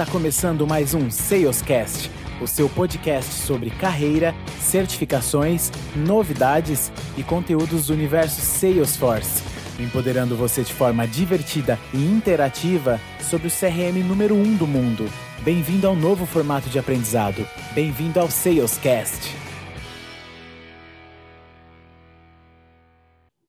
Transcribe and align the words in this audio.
Está 0.00 0.10
começando 0.10 0.66
mais 0.66 0.94
um 0.94 1.10
Salescast, 1.10 2.10
o 2.40 2.46
seu 2.46 2.70
podcast 2.70 3.30
sobre 3.34 3.68
carreira, 3.68 4.34
certificações, 4.58 5.70
novidades 5.94 6.90
e 7.18 7.22
conteúdos 7.22 7.88
do 7.88 7.92
universo 7.92 8.40
Salesforce, 8.40 9.44
empoderando 9.78 10.34
você 10.34 10.62
de 10.62 10.72
forma 10.72 11.06
divertida 11.06 11.78
e 11.92 11.98
interativa 11.98 12.98
sobre 13.20 13.48
o 13.48 13.50
CRM 13.50 14.02
número 14.02 14.34
1 14.36 14.40
um 14.40 14.56
do 14.56 14.66
mundo. 14.66 15.04
Bem-vindo 15.42 15.86
ao 15.86 15.94
novo 15.94 16.24
formato 16.24 16.70
de 16.70 16.78
aprendizado. 16.78 17.46
Bem-vindo 17.74 18.18
ao 18.18 18.30
Salescast. 18.30 19.36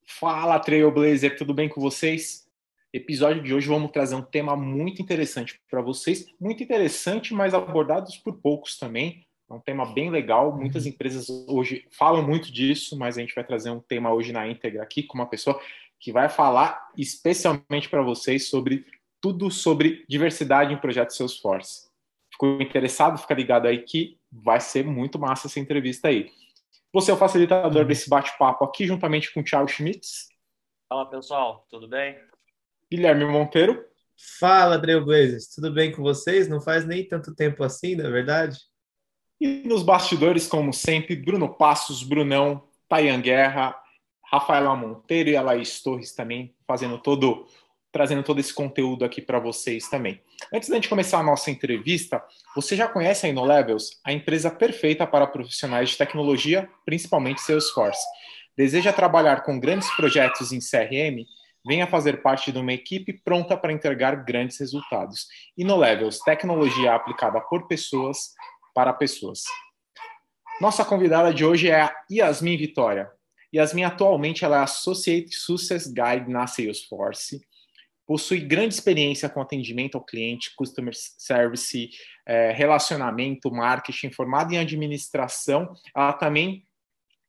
Fala 0.04 0.58
Trailblazer, 0.58 1.34
tudo 1.38 1.54
bem 1.54 1.66
com 1.66 1.80
vocês? 1.80 2.41
Episódio 2.92 3.42
de 3.42 3.54
hoje 3.54 3.68
vamos 3.68 3.90
trazer 3.90 4.14
um 4.14 4.22
tema 4.22 4.54
muito 4.54 5.00
interessante 5.00 5.60
para 5.70 5.80
vocês, 5.80 6.26
muito 6.38 6.62
interessante, 6.62 7.32
mas 7.32 7.54
abordados 7.54 8.16
por 8.18 8.34
poucos 8.34 8.78
também. 8.78 9.26
É 9.50 9.54
um 9.54 9.60
tema 9.60 9.86
bem 9.86 10.10
legal. 10.10 10.56
Muitas 10.56 10.86
empresas 10.86 11.28
hoje 11.48 11.86
falam 11.90 12.26
muito 12.26 12.52
disso, 12.52 12.96
mas 12.98 13.16
a 13.16 13.20
gente 13.20 13.34
vai 13.34 13.44
trazer 13.44 13.70
um 13.70 13.80
tema 13.80 14.12
hoje 14.12 14.32
na 14.32 14.46
íntegra 14.46 14.82
aqui 14.82 15.02
com 15.02 15.14
uma 15.14 15.28
pessoa 15.28 15.60
que 15.98 16.12
vai 16.12 16.28
falar 16.28 16.90
especialmente 16.96 17.88
para 17.88 18.02
vocês 18.02 18.48
sobre 18.48 18.84
tudo 19.20 19.50
sobre 19.50 20.04
diversidade 20.08 20.74
em 20.74 20.78
projetos 20.78 21.16
Salesforce. 21.16 21.90
Ficou 22.30 22.60
interessado? 22.60 23.18
Fica 23.18 23.34
ligado 23.34 23.66
aí 23.66 23.78
que 23.78 24.18
vai 24.30 24.58
ser 24.58 24.84
muito 24.84 25.18
massa 25.18 25.46
essa 25.46 25.60
entrevista 25.60 26.08
aí. 26.08 26.30
Você 26.92 27.10
é 27.10 27.14
o 27.14 27.16
facilitador 27.16 27.82
uhum. 27.82 27.88
desse 27.88 28.08
bate-papo 28.08 28.64
aqui, 28.64 28.86
juntamente 28.86 29.32
com 29.32 29.40
o 29.40 29.44
Thiago 29.44 29.68
Schmitz. 29.68 30.28
Fala 30.88 31.08
pessoal, 31.08 31.66
tudo 31.70 31.88
bem? 31.88 32.18
Guilherme 32.92 33.24
Monteiro. 33.24 33.82
Fala, 34.38 34.78
Trailblazers, 34.78 35.46
tudo 35.46 35.72
bem 35.72 35.90
com 35.90 36.02
vocês? 36.02 36.46
Não 36.46 36.60
faz 36.60 36.84
nem 36.84 37.08
tanto 37.08 37.34
tempo 37.34 37.64
assim, 37.64 37.96
na 37.96 38.06
é 38.06 38.10
verdade? 38.10 38.58
E 39.40 39.66
nos 39.66 39.82
bastidores, 39.82 40.46
como 40.46 40.74
sempre, 40.74 41.16
Bruno 41.16 41.48
Passos, 41.54 42.02
Brunão, 42.02 42.68
Tayan 42.90 43.18
Guerra, 43.22 43.74
Rafaela 44.30 44.76
Monteiro 44.76 45.30
e 45.30 45.36
a 45.36 45.40
Laís 45.40 45.82
Torres 45.82 46.14
também 46.14 46.54
fazendo 46.66 46.98
todo, 46.98 47.46
trazendo 47.90 48.22
todo 48.22 48.40
esse 48.40 48.52
conteúdo 48.52 49.06
aqui 49.06 49.22
para 49.22 49.38
vocês 49.38 49.88
também. 49.88 50.20
Antes 50.52 50.68
da 50.68 50.74
gente 50.74 50.90
começar 50.90 51.18
a 51.18 51.22
nossa 51.22 51.50
entrevista, 51.50 52.22
você 52.54 52.76
já 52.76 52.86
conhece 52.86 53.24
a 53.24 53.30
InnoLevels, 53.30 53.98
a 54.04 54.12
empresa 54.12 54.50
perfeita 54.50 55.06
para 55.06 55.26
profissionais 55.26 55.88
de 55.88 55.96
tecnologia, 55.96 56.68
principalmente 56.84 57.40
Salesforce. 57.40 58.04
Deseja 58.54 58.92
trabalhar 58.92 59.44
com 59.44 59.58
grandes 59.58 59.90
projetos 59.96 60.52
em 60.52 60.58
CRM? 60.58 61.24
Venha 61.66 61.86
fazer 61.86 62.22
parte 62.22 62.50
de 62.50 62.58
uma 62.58 62.72
equipe 62.72 63.12
pronta 63.12 63.56
para 63.56 63.72
entregar 63.72 64.24
grandes 64.24 64.58
resultados. 64.58 65.26
E 65.56 65.64
no 65.64 65.76
Levels, 65.76 66.18
tecnologia 66.18 66.94
aplicada 66.94 67.40
por 67.40 67.66
pessoas 67.66 68.32
para 68.74 68.92
pessoas. 68.92 69.42
Nossa 70.60 70.84
convidada 70.84 71.32
de 71.32 71.44
hoje 71.44 71.68
é 71.68 71.82
a 71.82 71.94
Yasmin 72.10 72.56
Vitória. 72.56 73.10
Yasmin 73.54 73.84
atualmente 73.84 74.44
ela 74.44 74.60
é 74.60 74.62
Associate 74.62 75.34
Success 75.34 75.86
Guide 75.86 76.30
na 76.30 76.46
Salesforce. 76.46 77.40
Possui 78.06 78.40
grande 78.40 78.74
experiência 78.74 79.28
com 79.28 79.40
atendimento 79.40 79.96
ao 79.96 80.04
cliente, 80.04 80.54
customer 80.56 80.94
service, 80.94 81.90
é, 82.26 82.50
relacionamento, 82.52 83.50
marketing, 83.50 84.10
formada 84.10 84.54
em 84.54 84.58
administração. 84.58 85.72
Ela 85.94 86.12
também 86.12 86.64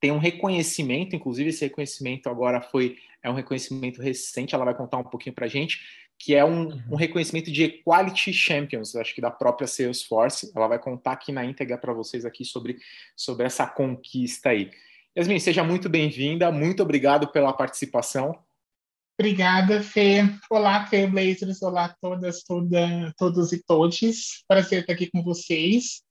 tem 0.04 0.12
um 0.12 0.18
reconhecimento, 0.18 1.16
inclusive 1.16 1.50
esse 1.50 1.64
reconhecimento 1.64 2.28
agora 2.28 2.60
foi 2.60 2.98
é 3.24 3.30
um 3.30 3.34
reconhecimento 3.34 4.02
recente, 4.02 4.54
ela 4.54 4.66
vai 4.66 4.76
contar 4.76 4.98
um 4.98 5.04
pouquinho 5.06 5.34
para 5.34 5.46
a 5.46 5.50
gente, 5.50 5.80
que 6.20 6.36
é 6.36 6.44
um, 6.44 6.66
uhum. 6.66 6.84
um, 6.92 6.96
reconhecimento 6.98 7.50
de 7.50 7.64
Equality 7.64 8.34
Champions, 8.34 8.98
acho 8.98 9.16
que 9.16 9.22
da 9.22 9.32
própria 9.32 9.66
Salesforce. 9.66 10.52
Ela 10.54 10.68
vai 10.68 10.78
contar 10.78 11.14
aqui 11.14 11.32
na 11.32 11.46
íntegra 11.46 11.78
para 11.78 11.94
vocês 11.94 12.26
aqui 12.26 12.44
sobre, 12.44 12.80
sobre 13.16 13.46
essa 13.46 13.66
conquista 13.66 14.50
aí. 14.50 14.72
Yasmin, 15.18 15.40
seja 15.40 15.64
muito 15.64 15.88
bem-vinda, 15.88 16.52
muito 16.52 16.84
obrigado 16.84 17.30
pela 17.32 17.54
participação. 17.54 18.38
Obrigada, 19.18 19.82
Fê. 19.82 20.24
Olá, 20.50 20.84
Trailblazers, 20.84 21.62
olá 21.62 21.96
todas, 22.02 22.44
toda, 22.44 23.14
todos 23.18 23.54
e 23.54 23.64
todes. 23.64 24.44
Prazer 24.50 24.82
estar 24.82 24.92
aqui 24.92 25.10
com 25.10 25.24
vocês. 25.24 26.02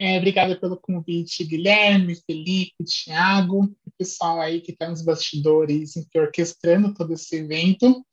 É, 0.00 0.16
obrigada 0.16 0.54
pelo 0.58 0.76
convite, 0.76 1.44
Guilherme, 1.44 2.14
Felipe, 2.14 2.84
Thiago, 2.84 3.64
o 3.64 3.90
pessoal 3.98 4.40
aí 4.40 4.60
que 4.60 4.70
está 4.70 4.88
nos 4.88 5.02
bastidores, 5.02 5.94
orquestrando 6.14 6.94
todo 6.94 7.12
esse 7.14 7.34
evento. 7.34 8.06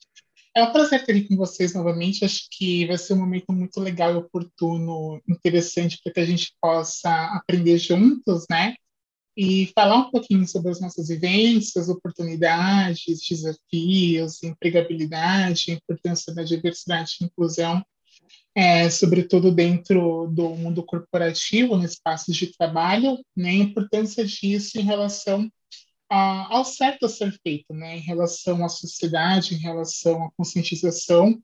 É 0.55 0.63
um 0.63 0.71
prazer 0.71 1.01
estar 1.01 1.11
aqui 1.11 1.27
com 1.27 1.35
vocês 1.35 1.75
novamente. 1.75 2.25
Acho 2.25 2.47
que 2.49 2.87
vai 2.87 2.97
ser 2.97 3.13
um 3.13 3.17
momento 3.17 3.53
muito 3.53 3.79
legal 3.79 4.13
e 4.13 4.17
oportuno, 4.17 5.21
interessante 5.29 5.99
para 6.03 6.13
que 6.13 6.19
a 6.21 6.25
gente 6.25 6.55
possa 6.59 7.11
aprender 7.35 7.77
juntos, 7.77 8.45
né? 8.49 8.73
E 9.37 9.71
falar 9.75 9.97
um 9.97 10.09
pouquinho 10.09 10.47
sobre 10.47 10.71
as 10.71 10.79
nossas 10.79 11.09
vivências, 11.09 11.87
oportunidades, 11.87 13.19
desafios, 13.29 14.41
empregabilidade, 14.41 15.71
importância 15.73 16.33
da 16.33 16.41
diversidade 16.41 17.17
e 17.21 17.25
inclusão 17.25 17.85
é, 18.55 18.89
sobretudo 18.89 19.51
dentro 19.51 20.27
do 20.27 20.49
mundo 20.51 20.81
corporativo, 20.81 21.75
no 21.75 21.83
espaços 21.83 22.35
de 22.35 22.55
trabalho, 22.57 23.17
né, 23.35 23.49
a 23.49 23.53
importância 23.53 24.25
disso 24.25 24.79
em 24.79 24.83
relação 24.83 25.49
a, 26.09 26.55
ao 26.55 26.63
certo 26.63 27.05
a 27.05 27.09
ser 27.09 27.37
feito, 27.43 27.73
né, 27.73 27.97
em 27.97 28.01
relação 28.01 28.63
à 28.63 28.69
sociedade, 28.69 29.55
em 29.55 29.59
relação 29.59 30.23
à 30.23 30.31
conscientização 30.37 31.37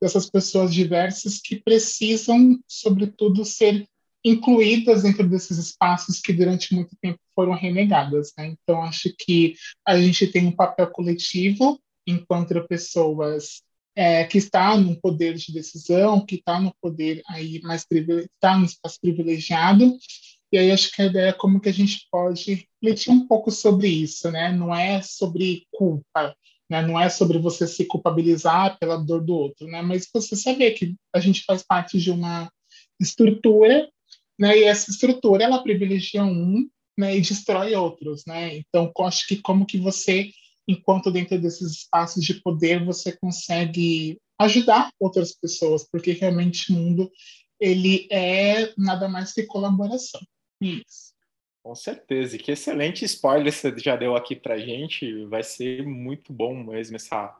dessas 0.00 0.28
pessoas 0.28 0.74
diversas 0.74 1.38
que 1.38 1.56
precisam, 1.62 2.58
sobretudo, 2.66 3.44
ser 3.44 3.86
incluídas 4.24 5.04
dentro 5.04 5.28
desses 5.28 5.56
espaços 5.56 6.20
que 6.20 6.32
durante 6.32 6.74
muito 6.74 6.96
tempo 7.00 7.20
foram 7.32 7.52
renegadas. 7.52 8.32
Né? 8.36 8.56
Então, 8.60 8.82
acho 8.82 9.14
que 9.16 9.54
a 9.86 9.98
gente 10.00 10.26
tem 10.26 10.46
um 10.46 10.52
papel 10.52 10.90
coletivo 10.90 11.80
enquanto 12.04 12.66
pessoas 12.66 13.62
é, 13.96 14.24
que 14.24 14.36
está 14.36 14.76
no 14.76 15.00
poder 15.00 15.34
de 15.34 15.52
decisão, 15.52 16.24
que 16.24 16.34
está 16.34 16.60
no 16.60 16.72
poder 16.82 17.22
aí 17.28 17.60
mais 17.62 17.86
está 17.90 18.58
no 18.58 18.66
espaço 18.66 19.00
privilegiado. 19.00 19.96
E 20.52 20.58
aí 20.58 20.70
acho 20.70 20.92
que 20.92 21.02
a 21.02 21.06
ideia 21.06 21.30
é 21.30 21.32
como 21.32 21.60
que 21.60 21.70
a 21.70 21.72
gente 21.72 22.06
pode 22.10 22.68
refletir 22.82 23.10
um 23.10 23.26
pouco 23.26 23.50
sobre 23.50 23.88
isso, 23.88 24.30
né? 24.30 24.52
Não 24.52 24.74
é 24.74 25.00
sobre 25.02 25.66
culpa, 25.72 26.36
né? 26.70 26.82
Não 26.82 27.00
é 27.00 27.08
sobre 27.08 27.38
você 27.38 27.66
se 27.66 27.86
culpabilizar 27.86 28.78
pela 28.78 28.96
dor 28.96 29.24
do 29.24 29.34
outro, 29.34 29.66
né? 29.66 29.80
Mas 29.80 30.08
você 30.12 30.36
saber 30.36 30.72
que 30.72 30.94
a 31.14 31.18
gente 31.18 31.42
faz 31.44 31.62
parte 31.62 31.98
de 31.98 32.10
uma 32.10 32.50
estrutura, 33.00 33.88
né? 34.38 34.58
E 34.58 34.64
essa 34.64 34.90
estrutura 34.90 35.42
ela 35.42 35.62
privilegia 35.62 36.22
um, 36.22 36.68
né? 36.98 37.16
E 37.16 37.20
destrói 37.22 37.74
outros, 37.74 38.24
né? 38.26 38.56
Então, 38.58 38.92
acho 39.00 39.26
que 39.26 39.36
como 39.36 39.66
que 39.66 39.78
você 39.78 40.30
enquanto 40.66 41.10
dentro 41.10 41.40
desses 41.40 41.72
espaços 41.72 42.24
de 42.24 42.40
poder 42.40 42.84
você 42.84 43.16
consegue 43.16 44.18
ajudar 44.38 44.90
outras 45.00 45.32
pessoas, 45.34 45.88
porque 45.90 46.12
realmente 46.12 46.72
o 46.72 46.74
mundo 46.76 47.10
ele 47.58 48.06
é 48.10 48.72
nada 48.76 49.08
mais 49.08 49.32
que 49.32 49.44
colaboração. 49.44 50.20
Isso. 50.60 51.14
Com 51.62 51.74
certeza, 51.74 52.36
e 52.36 52.38
que 52.38 52.52
excelente 52.52 53.04
spoiler 53.04 53.52
você 53.52 53.76
já 53.78 53.96
deu 53.96 54.14
aqui 54.14 54.36
para 54.36 54.58
gente, 54.58 55.24
vai 55.24 55.42
ser 55.42 55.84
muito 55.84 56.32
bom 56.32 56.62
mesmo 56.62 56.94
essa 56.94 57.34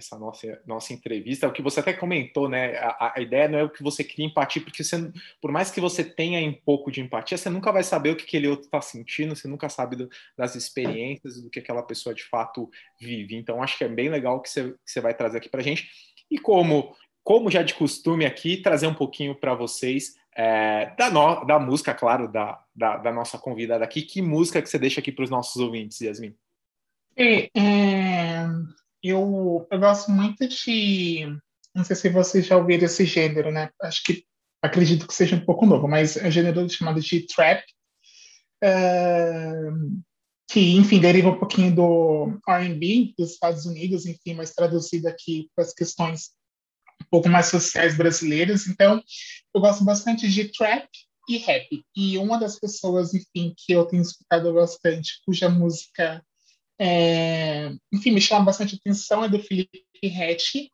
essa 0.00 0.18
nossa, 0.18 0.60
nossa 0.66 0.92
entrevista, 0.92 1.46
o 1.46 1.52
que 1.52 1.62
você 1.62 1.80
até 1.80 1.92
comentou, 1.92 2.48
né? 2.48 2.76
A, 2.78 3.14
a, 3.16 3.20
ideia 3.20 3.48
não 3.48 3.58
é 3.58 3.64
o 3.64 3.70
que 3.70 3.82
você 3.82 4.02
cria 4.02 4.26
empatia, 4.26 4.62
porque 4.62 4.82
você, 4.82 5.12
por 5.40 5.52
mais 5.52 5.70
que 5.70 5.80
você 5.80 6.02
tenha 6.02 6.40
um 6.48 6.52
pouco 6.52 6.90
de 6.90 7.00
empatia, 7.00 7.38
você 7.38 7.48
nunca 7.48 7.70
vai 7.70 7.82
saber 7.82 8.10
o 8.10 8.16
que 8.16 8.24
aquele 8.24 8.48
outro 8.48 8.64
está 8.64 8.80
sentindo, 8.80 9.36
você 9.36 9.46
nunca 9.46 9.68
sabe 9.68 9.96
do, 9.96 10.08
das 10.36 10.56
experiências, 10.56 11.40
do 11.40 11.48
que 11.48 11.60
aquela 11.60 11.82
pessoa 11.82 12.14
de 12.14 12.24
fato 12.24 12.68
vive. 13.00 13.36
Então, 13.36 13.62
acho 13.62 13.78
que 13.78 13.84
é 13.84 13.88
bem 13.88 14.08
legal 14.08 14.40
que 14.40 14.50
você, 14.50 14.70
que 14.70 14.78
você 14.84 15.00
vai 15.00 15.14
trazer 15.14 15.38
aqui 15.38 15.48
para 15.48 15.62
gente. 15.62 15.88
E 16.30 16.38
como, 16.38 16.96
como 17.22 17.50
já 17.50 17.62
de 17.62 17.74
costume 17.74 18.26
aqui, 18.26 18.56
trazer 18.56 18.86
um 18.86 18.94
pouquinho 18.94 19.34
para 19.34 19.54
vocês 19.54 20.14
é, 20.34 20.94
da, 20.96 21.10
no, 21.10 21.44
da 21.44 21.58
música, 21.58 21.92
claro, 21.92 22.30
da, 22.30 22.62
da, 22.74 22.96
da, 22.96 23.12
nossa 23.12 23.38
convidada 23.38 23.84
aqui. 23.84 24.02
Que 24.02 24.22
música 24.22 24.62
que 24.62 24.68
você 24.68 24.78
deixa 24.78 25.00
aqui 25.00 25.12
para 25.12 25.24
os 25.24 25.30
nossos 25.30 25.60
ouvintes, 25.60 26.00
Yasmin? 26.00 26.34
É, 27.16 27.50
é, 27.54 28.46
eu, 29.02 29.66
eu 29.70 29.78
gosto 29.78 30.10
muito 30.10 30.46
de. 30.46 31.26
Não 31.74 31.84
sei 31.84 31.96
se 31.96 32.08
vocês 32.08 32.46
já 32.46 32.56
ouviram 32.56 32.84
esse 32.84 33.04
gênero, 33.04 33.50
né? 33.50 33.70
Acho 33.82 34.02
que 34.04 34.24
acredito 34.62 35.06
que 35.06 35.14
seja 35.14 35.36
um 35.36 35.44
pouco 35.44 35.64
novo, 35.66 35.88
mas 35.88 36.16
é 36.16 36.26
um 36.26 36.30
gênero 36.30 36.68
chamado 36.68 37.00
de 37.00 37.26
trap, 37.26 37.64
uh, 38.64 40.02
que, 40.50 40.76
enfim, 40.76 41.00
deriva 41.00 41.30
um 41.30 41.38
pouquinho 41.38 41.74
do 41.74 42.40
R&B 42.46 43.14
dos 43.16 43.32
Estados 43.32 43.64
Unidos, 43.66 44.04
enfim, 44.04 44.34
mas 44.34 44.52
traduzido 44.52 45.08
aqui 45.08 45.48
para 45.54 45.64
as 45.64 45.72
questões 45.72 46.30
um 47.00 47.06
pouco 47.10 47.28
mais 47.28 47.46
sociais 47.46 47.96
brasileiras. 47.96 48.66
Então, 48.66 49.02
eu 49.54 49.60
gosto 49.60 49.84
bastante 49.84 50.28
de 50.28 50.52
trap 50.52 50.86
e 51.28 51.38
rap. 51.38 51.84
E 51.96 52.18
uma 52.18 52.38
das 52.38 52.58
pessoas, 52.58 53.14
enfim, 53.14 53.54
que 53.56 53.72
eu 53.72 53.86
tenho 53.86 54.02
escutado 54.02 54.52
bastante, 54.52 55.20
cuja 55.24 55.48
música 55.48 56.22
é, 56.80 57.70
enfim, 57.92 58.10
me 58.10 58.20
chama 58.22 58.46
bastante 58.46 58.76
atenção 58.76 59.22
é 59.22 59.28
do 59.28 59.38
Felipe 59.38 59.84
Rett. 60.02 60.70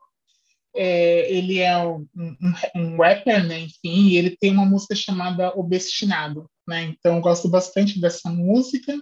é, 0.77 1.33
ele 1.33 1.59
é 1.59 1.77
um, 1.79 2.07
um, 2.17 2.55
um, 2.77 2.97
rapper, 2.97 3.45
né? 3.45 3.61
Enfim, 3.61 4.09
e 4.09 4.17
ele 4.17 4.37
tem 4.37 4.53
uma 4.53 4.65
música 4.65 4.95
chamada 4.95 5.53
Obstinado, 5.59 6.49
né? 6.69 6.85
Então, 6.85 7.17
eu 7.17 7.21
gosto 7.21 7.49
bastante 7.49 8.01
dessa 8.01 8.31
música. 8.31 8.97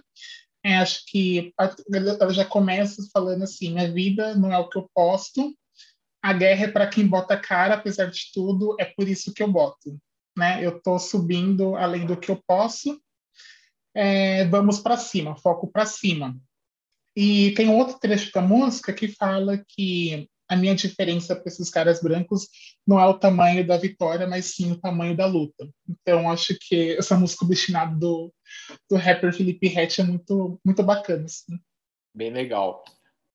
É, 0.63 0.77
acho 0.77 1.03
que 1.05 1.53
ela 2.19 2.33
já 2.33 2.43
começa 2.43 3.07
falando 3.13 3.43
assim: 3.43 3.71
minha 3.71 3.91
vida 3.91 4.33
não 4.35 4.51
é 4.51 4.57
o 4.57 4.67
que 4.67 4.79
eu 4.79 4.89
posto, 4.95 5.53
a 6.23 6.33
guerra 6.33 6.65
é 6.65 6.71
para 6.71 6.87
quem 6.87 7.05
bota 7.07 7.37
cara, 7.37 7.75
apesar 7.75 8.07
de 8.07 8.31
tudo, 8.33 8.75
é 8.79 8.85
por 8.85 9.07
isso 9.07 9.31
que 9.31 9.43
eu 9.43 9.47
boto. 9.47 9.95
Né? 10.35 10.65
Eu 10.65 10.77
estou 10.77 10.97
subindo 10.97 11.75
além 11.75 12.07
do 12.07 12.17
que 12.17 12.31
eu 12.31 12.41
posso. 12.47 12.99
É, 13.93 14.43
vamos 14.45 14.79
para 14.79 14.97
cima, 14.97 15.37
foco 15.37 15.71
para 15.71 15.85
cima. 15.85 16.35
E 17.15 17.51
tem 17.51 17.69
outro 17.69 17.97
trecho 17.99 18.31
da 18.33 18.41
música 18.41 18.91
que 18.91 19.07
fala 19.07 19.63
que 19.67 20.29
a 20.47 20.55
minha 20.55 20.75
diferença 20.75 21.35
para 21.35 21.47
esses 21.47 21.69
caras 21.69 22.01
brancos 22.01 22.47
não 22.85 22.99
é 22.99 23.05
o 23.07 23.17
tamanho 23.17 23.65
da 23.65 23.77
vitória, 23.77 24.27
mas 24.27 24.53
sim 24.53 24.71
o 24.71 24.79
tamanho 24.79 25.15
da 25.15 25.25
luta. 25.25 25.67
Então, 25.89 26.29
acho 26.29 26.55
que 26.59 26.95
essa 26.97 27.17
música 27.17 27.45
destinada 27.45 27.95
do, 27.95 28.31
do 28.89 28.95
rapper 28.95 29.33
Felipe 29.33 29.67
Rett 29.67 30.01
é 30.01 30.03
muito, 30.03 30.59
muito 30.63 30.83
bacana. 30.83 31.25
Assim. 31.25 31.57
Bem 32.13 32.31
legal. 32.31 32.83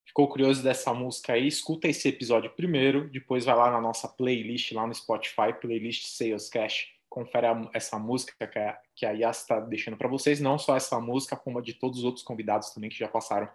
Ficou 0.05 0.29
curioso 0.29 0.63
dessa 0.63 0.93
música 0.93 1.33
aí? 1.33 1.47
Escuta 1.47 1.89
esse 1.89 2.09
episódio 2.09 2.51
primeiro, 2.51 3.09
depois 3.11 3.45
vai 3.45 3.57
lá 3.57 3.71
na 3.71 3.81
nossa 3.81 4.09
playlist, 4.09 4.73
lá 4.73 4.87
no 4.87 4.95
Spotify, 4.95 5.53
playlist 5.61 6.07
Sales 6.07 6.49
Cash, 6.49 6.89
confere 7.11 7.47
a, 7.47 7.71
essa 7.75 7.99
música 7.99 8.47
que 8.47 8.59
a, 8.59 8.79
que 8.95 9.05
a 9.05 9.11
Yas 9.11 9.43
está 9.43 9.59
deixando 9.61 9.97
para 9.97 10.09
vocês, 10.09 10.41
não 10.41 10.57
só 10.59 10.77
essa 10.77 10.99
música, 11.01 11.37
como 11.37 11.59
a 11.59 11.63
de 11.63 11.75
todos 11.75 11.99
os 11.99 12.05
outros 12.05 12.25
convidados 12.25 12.71
também 12.71 12.89
que 12.89 12.97
já 12.97 13.09
passaram 13.09 13.51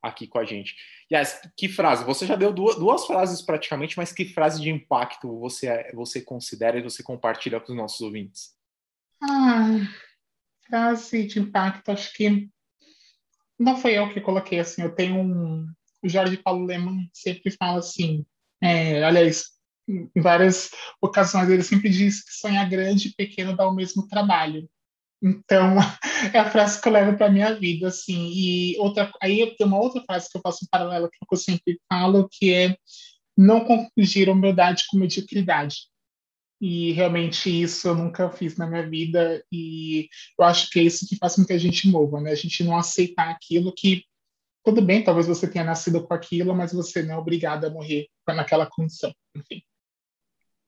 aqui 0.00 0.26
com 0.26 0.38
a 0.38 0.44
gente. 0.44 0.76
Yas, 1.12 1.40
que 1.56 1.68
frase? 1.68 2.04
Você 2.04 2.26
já 2.26 2.36
deu 2.36 2.52
duas, 2.52 2.76
duas 2.76 3.06
frases 3.06 3.42
praticamente, 3.42 3.96
mas 3.96 4.12
que 4.12 4.24
frase 4.24 4.60
de 4.60 4.70
impacto 4.70 5.38
você, 5.38 5.90
você 5.92 6.22
considera 6.22 6.78
e 6.78 6.82
você 6.82 7.02
compartilha 7.02 7.60
com 7.60 7.72
os 7.72 7.78
nossos 7.78 8.00
ouvintes? 8.00 8.54
Ah, 9.20 9.78
frase 10.66 11.26
de 11.26 11.38
impacto, 11.38 11.90
acho 11.90 12.12
que 12.14 12.48
não 13.58 13.76
foi 13.76 13.98
eu 13.98 14.12
que 14.12 14.20
coloquei 14.20 14.58
assim. 14.58 14.82
Eu 14.82 14.94
tenho 14.94 15.16
um, 15.16 15.66
o 16.02 16.08
Jorge 16.08 16.36
Paulo 16.36 16.66
Leman 16.66 17.08
sempre 17.12 17.50
fala 17.52 17.78
assim, 17.78 18.26
é, 18.60 19.04
aliás, 19.04 19.52
em 20.14 20.20
várias 20.20 20.70
ocasiões 21.00 21.48
ele 21.48 21.62
sempre 21.62 21.90
diz 21.90 22.24
que 22.24 22.32
sonhar 22.32 22.68
grande 22.68 23.08
e 23.08 23.14
pequeno 23.14 23.56
dá 23.56 23.68
o 23.68 23.74
mesmo 23.74 24.06
trabalho. 24.06 24.68
Então, 25.22 25.76
é 26.34 26.38
a 26.38 26.50
frase 26.50 26.80
que 26.80 26.88
eu 26.88 26.92
levo 26.92 27.16
para 27.16 27.30
minha 27.30 27.54
vida, 27.54 27.88
assim. 27.88 28.32
E 28.34 28.76
outra, 28.78 29.10
aí 29.22 29.54
tem 29.56 29.66
uma 29.66 29.78
outra 29.78 30.02
frase 30.02 30.28
que 30.30 30.36
eu 30.36 30.42
faço 30.42 30.64
um 30.64 30.68
paralelo 30.70 31.08
que 31.08 31.18
eu 31.30 31.38
sempre 31.38 31.80
falo, 31.88 32.28
que 32.30 32.52
é 32.52 32.76
não 33.36 33.64
confundir 33.64 34.28
humildade 34.28 34.84
com 34.90 34.98
mediocridade. 34.98 35.92
E 36.60 36.92
realmente 36.92 37.50
isso 37.50 37.88
eu 37.88 37.94
nunca 37.94 38.30
fiz 38.30 38.56
na 38.56 38.68
minha 38.68 38.88
vida 38.88 39.44
e 39.50 40.08
eu 40.38 40.44
acho 40.44 40.70
que 40.70 40.78
é 40.78 40.84
isso 40.84 41.08
que 41.08 41.16
faz 41.16 41.34
com 41.34 41.44
que 41.44 41.52
a 41.52 41.58
gente 41.58 41.88
mova, 41.88 42.20
né? 42.20 42.30
A 42.30 42.36
gente 42.36 42.62
não 42.62 42.76
aceitar 42.76 43.30
aquilo 43.30 43.74
que 43.74 44.04
tudo 44.64 44.80
bem, 44.80 45.02
talvez 45.02 45.26
você 45.26 45.50
tenha 45.50 45.64
nascido 45.64 46.06
com 46.06 46.14
aquilo, 46.14 46.54
mas 46.54 46.72
você 46.72 47.02
não 47.02 47.16
é 47.16 47.18
obrigado 47.18 47.64
a 47.64 47.70
morrer 47.70 48.06
naquela 48.28 48.64
condição. 48.64 49.12
Enfim. 49.36 49.60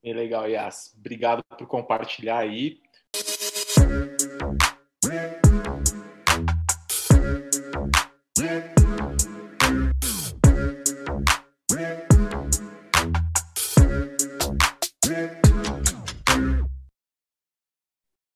Bem 0.05 0.13
legal, 0.13 0.47
Yas. 0.47 0.93
Obrigado 0.95 1.43
por 1.57 1.65
compartilhar 1.65 2.37
aí. 2.37 2.79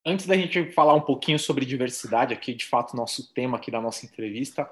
Antes 0.03 0.25
da 0.25 0.35
gente 0.35 0.71
falar 0.71 0.95
um 0.95 1.01
pouquinho 1.01 1.37
sobre 1.37 1.67
diversidade, 1.67 2.33
aqui 2.33 2.55
de 2.55 2.65
fato 2.65 2.97
nosso 2.97 3.31
tema 3.31 3.57
aqui 3.57 3.69
da 3.69 3.79
nossa 3.79 4.07
entrevista, 4.07 4.67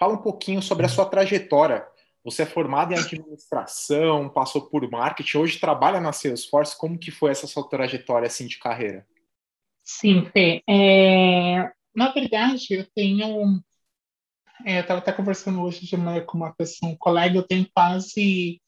Fala 0.00 0.14
um 0.14 0.22
pouquinho 0.22 0.62
sobre 0.62 0.86
a 0.86 0.88
sua 0.88 1.04
trajetória. 1.04 1.86
Você 2.24 2.42
é 2.42 2.46
formado 2.46 2.92
em 2.92 2.98
administração, 2.98 4.28
passou 4.28 4.62
por 4.68 4.88
marketing, 4.90 5.38
hoje 5.38 5.58
trabalha 5.58 6.00
na 6.00 6.12
Salesforce. 6.12 6.76
Como 6.76 6.98
que 6.98 7.10
foi 7.10 7.30
essa 7.30 7.46
sua 7.46 7.68
trajetória 7.68 8.26
assim 8.26 8.46
de 8.46 8.58
carreira? 8.58 9.06
Sim, 9.82 10.26
Fê. 10.26 10.62
É... 10.68 11.70
Na 11.94 12.12
verdade, 12.12 12.66
eu 12.70 12.86
tenho. 12.94 13.60
É, 14.64 14.78
eu 14.78 14.82
estava 14.82 15.00
até 15.00 15.12
conversando 15.12 15.62
hoje 15.62 15.86
de 15.86 15.96
manhã 15.96 16.22
com 16.24 16.36
uma 16.36 16.54
pessoa, 16.54 16.92
um 16.92 16.96
colega, 16.96 17.36
eu 17.36 17.46
tenho 17.46 17.66
quase 17.74 18.60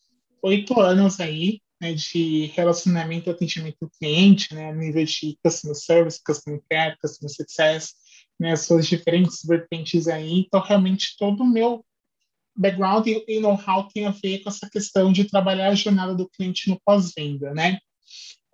oito 0.42 0.80
anos 0.80 1.20
aí 1.20 1.60
né, 1.82 1.92
de 1.94 2.46
relacionamento 2.54 3.28
e 3.28 3.32
atendimento 3.32 3.78
ao 3.82 3.90
cliente, 3.90 4.54
né, 4.54 4.72
nível 4.72 5.04
de 5.04 5.36
customer 5.44 5.76
service, 5.76 6.22
customer 6.24 6.62
care, 6.70 6.96
customer 6.98 7.28
success, 7.28 7.94
né, 8.38 8.54
suas 8.54 8.86
diferentes 8.86 9.44
vertentes 9.44 10.06
aí. 10.06 10.44
Então, 10.46 10.60
realmente, 10.60 11.16
todo 11.18 11.42
o 11.42 11.46
meu 11.46 11.84
background 12.56 13.06
e 13.06 13.40
know-how 13.40 13.88
tem 13.88 14.06
a 14.06 14.10
ver 14.10 14.40
com 14.40 14.48
essa 14.48 14.68
questão 14.70 15.12
de 15.12 15.24
trabalhar 15.24 15.68
a 15.68 15.74
jornada 15.74 16.14
do 16.14 16.28
cliente 16.28 16.68
no 16.68 16.80
pós-venda, 16.84 17.52
né? 17.54 17.78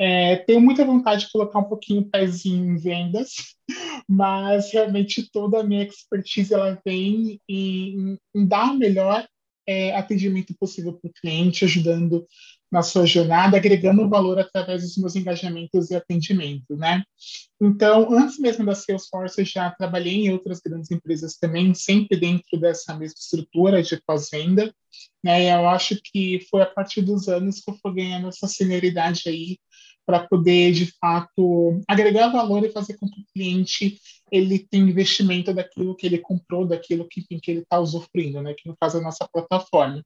É, 0.00 0.36
tenho 0.36 0.60
muita 0.60 0.84
vontade 0.84 1.26
de 1.26 1.32
colocar 1.32 1.58
um 1.58 1.64
pouquinho 1.64 2.02
o 2.02 2.08
pezinho 2.08 2.72
em 2.72 2.76
vendas, 2.76 3.56
mas 4.08 4.72
realmente 4.72 5.28
toda 5.30 5.60
a 5.60 5.64
minha 5.64 5.82
expertise 5.82 6.54
ela 6.54 6.80
vem 6.84 7.40
em, 7.48 8.16
em 8.34 8.46
dar 8.46 8.72
o 8.72 8.78
melhor 8.78 9.26
é, 9.66 9.94
atendimento 9.96 10.54
possível 10.58 10.94
para 10.94 11.10
o 11.10 11.12
cliente, 11.12 11.64
ajudando 11.64 12.26
na 12.70 12.82
sua 12.82 13.06
jornada, 13.06 13.56
agregando 13.56 14.08
valor 14.08 14.38
através 14.38 14.82
dos 14.82 14.96
meus 14.98 15.16
engajamentos 15.16 15.90
e 15.90 15.96
atendimento, 15.96 16.76
né? 16.76 17.02
Então, 17.60 18.12
antes 18.12 18.38
mesmo 18.38 18.64
da 18.64 18.74
Salesforce, 18.74 19.40
eu 19.40 19.44
já 19.44 19.70
trabalhei 19.70 20.26
em 20.26 20.30
outras 20.30 20.60
grandes 20.60 20.90
empresas 20.90 21.36
também, 21.36 21.74
sempre 21.74 22.18
dentro 22.18 22.58
dessa 22.60 22.94
mesma 22.94 23.14
estrutura 23.18 23.82
de 23.82 24.00
pós-venda, 24.06 24.72
né? 25.24 25.54
Eu 25.54 25.68
acho 25.68 25.98
que 26.04 26.46
foi 26.50 26.62
a 26.62 26.66
partir 26.66 27.02
dos 27.02 27.28
anos 27.28 27.60
que 27.60 27.70
eu 27.70 27.78
fui 27.80 27.94
ganhando 27.94 28.28
essa 28.28 28.46
senioridade 28.46 29.22
aí 29.26 29.58
para 30.08 30.26
poder, 30.26 30.72
de 30.72 30.86
fato, 30.98 31.82
agregar 31.86 32.28
valor 32.28 32.64
e 32.64 32.72
fazer 32.72 32.96
com 32.96 33.06
que 33.06 33.20
o 33.20 33.26
cliente 33.34 34.00
ele 34.32 34.58
tenha 34.58 34.88
investimento 34.88 35.52
daquilo 35.52 35.94
que 35.94 36.06
ele 36.06 36.16
comprou, 36.16 36.66
daquilo 36.66 37.06
que, 37.06 37.22
que 37.22 37.50
ele 37.50 37.60
está 37.60 37.78
usufruindo, 37.78 38.40
né? 38.40 38.54
que 38.56 38.66
no 38.66 38.76
caso 38.80 38.96
é 38.96 39.00
a 39.00 39.04
nossa 39.04 39.28
plataforma. 39.30 40.02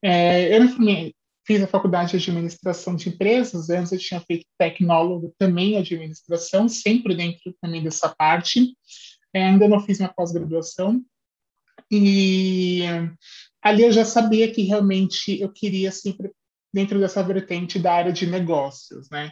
É, 0.00 0.56
eu 0.56 0.78
me 0.78 1.12
Fiz 1.44 1.62
a 1.62 1.66
faculdade 1.66 2.16
de 2.16 2.30
administração 2.30 2.94
de 2.94 3.08
empresas, 3.08 3.68
antes 3.68 3.92
eu 3.92 3.98
tinha 3.98 4.20
feito 4.20 4.46
tecnólogo 4.56 5.34
também 5.36 5.76
administração, 5.76 6.68
sempre 6.68 7.16
dentro 7.16 7.54
também 7.60 7.82
dessa 7.82 8.08
parte. 8.08 8.76
É, 9.34 9.44
ainda 9.44 9.66
não 9.68 9.80
fiz 9.80 9.98
uma 9.98 10.12
pós-graduação. 10.12 11.02
E 11.90 12.82
ali 13.60 13.82
eu 13.82 13.92
já 13.92 14.04
sabia 14.04 14.52
que 14.52 14.62
realmente 14.62 15.40
eu 15.40 15.52
queria 15.52 15.90
sempre 15.90 16.30
dentro 16.72 16.98
dessa 16.98 17.22
vertente 17.22 17.78
da 17.78 17.92
área 17.92 18.12
de 18.12 18.26
negócios, 18.26 19.10
né? 19.10 19.30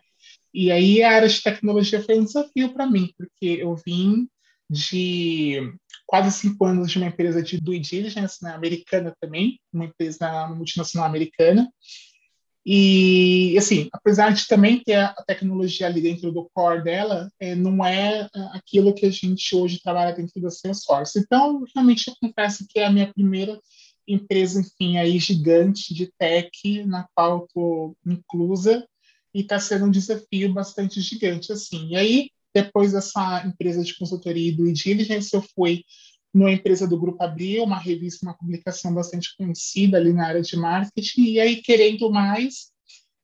E 0.53 0.71
aí 0.71 1.03
a 1.03 1.13
área 1.13 1.29
de 1.29 1.43
tecnologia 1.43 2.03
foi 2.03 2.19
um 2.19 2.25
desafio 2.25 2.73
para 2.73 2.87
mim, 2.87 3.13
porque 3.17 3.47
eu 3.47 3.75
vim 3.87 4.29
de 4.71 5.75
quase 6.07 6.31
cinco 6.31 6.65
anos 6.65 6.93
de 6.93 6.99
uma 6.99 7.09
empresa 7.09 7.43
de 7.43 7.61
due 7.61 7.81
diligence 7.81 8.43
né, 8.43 8.53
americana 8.53 9.13
também, 9.21 9.59
uma 9.73 9.87
empresa 9.87 10.47
multinacional 10.49 11.09
americana. 11.09 11.69
E, 12.65 13.57
assim, 13.59 13.89
apesar 13.93 14.33
de 14.33 14.47
também 14.47 14.83
ter 14.83 14.95
a 14.95 15.15
tecnologia 15.27 15.87
ali 15.87 16.01
dentro 16.01 16.31
do 16.31 16.49
core 16.55 16.85
dela, 16.85 17.29
é, 17.41 17.55
não 17.55 17.85
é, 17.85 18.29
é 18.33 18.41
aquilo 18.53 18.95
que 18.95 19.07
a 19.07 19.11
gente 19.11 19.57
hoje 19.57 19.81
trabalha 19.83 20.15
dentro 20.15 20.41
da 20.41 20.51
Salesforce. 20.51 21.19
Então, 21.19 21.65
realmente, 21.75 22.09
eu 22.09 22.15
confesso 22.21 22.67
que 22.69 22.79
é 22.79 22.87
a 22.87 22.93
minha 22.93 23.13
primeira 23.13 23.59
empresa, 24.07 24.61
enfim, 24.61 24.99
aí 24.99 25.19
gigante 25.19 25.95
de 25.95 26.13
tech, 26.19 26.85
na 26.85 27.09
qual 27.15 27.45
estou 27.45 27.97
inclusa, 28.07 28.87
e 29.35 29.41
está 29.41 29.59
sendo 29.59 29.87
um 29.87 29.91
desafio 29.91 30.53
bastante 30.53 31.01
gigante, 31.01 31.53
assim. 31.53 31.89
E 31.89 31.97
aí, 31.97 32.31
depois 32.55 32.93
dessa 32.93 33.45
empresa 33.47 33.83
de 33.83 33.97
consultoria 33.97 34.55
do 34.57 34.73
diligence, 34.73 35.35
eu 35.35 35.43
fui 35.55 35.85
numa 36.33 36.53
empresa 36.53 36.87
do 36.87 36.99
Grupo 36.99 37.23
Abril, 37.23 37.65
uma 37.65 37.79
revista, 37.79 38.25
uma 38.25 38.37
publicação 38.37 38.95
bastante 38.95 39.37
conhecida 39.37 39.97
ali 39.97 40.13
na 40.13 40.27
área 40.27 40.43
de 40.43 40.57
marketing, 40.57 41.25
e 41.25 41.41
aí, 41.41 41.57
querendo 41.57 42.11
mais, 42.11 42.71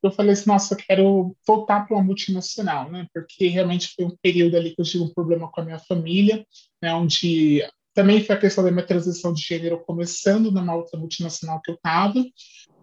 eu 0.03 0.11
falei 0.11 0.33
assim, 0.33 0.49
nossa, 0.49 0.75
eu 0.75 0.79
quero 0.79 1.37
voltar 1.47 1.87
para 1.87 1.97
uma 1.97 2.05
multinacional, 2.05 2.91
né, 2.91 3.07
porque 3.13 3.47
realmente 3.49 3.93
foi 3.95 4.07
um 4.07 4.17
período 4.21 4.57
ali 4.57 4.75
que 4.75 4.81
eu 4.81 4.85
tive 4.85 5.05
um 5.05 5.13
problema 5.13 5.51
com 5.51 5.61
a 5.61 5.65
minha 5.65 5.79
família, 5.79 6.45
né, 6.83 6.95
onde 6.95 7.65
também 7.95 8.23
foi 8.23 8.35
a 8.35 8.39
questão 8.39 8.63
da 8.63 8.71
minha 8.71 8.87
transição 8.87 9.33
de 9.33 9.41
gênero 9.41 9.83
começando 9.85 10.51
numa 10.51 10.75
outra 10.75 10.99
multinacional 10.99 11.61
que 11.63 11.71
eu 11.71 11.77
estava, 11.77 12.25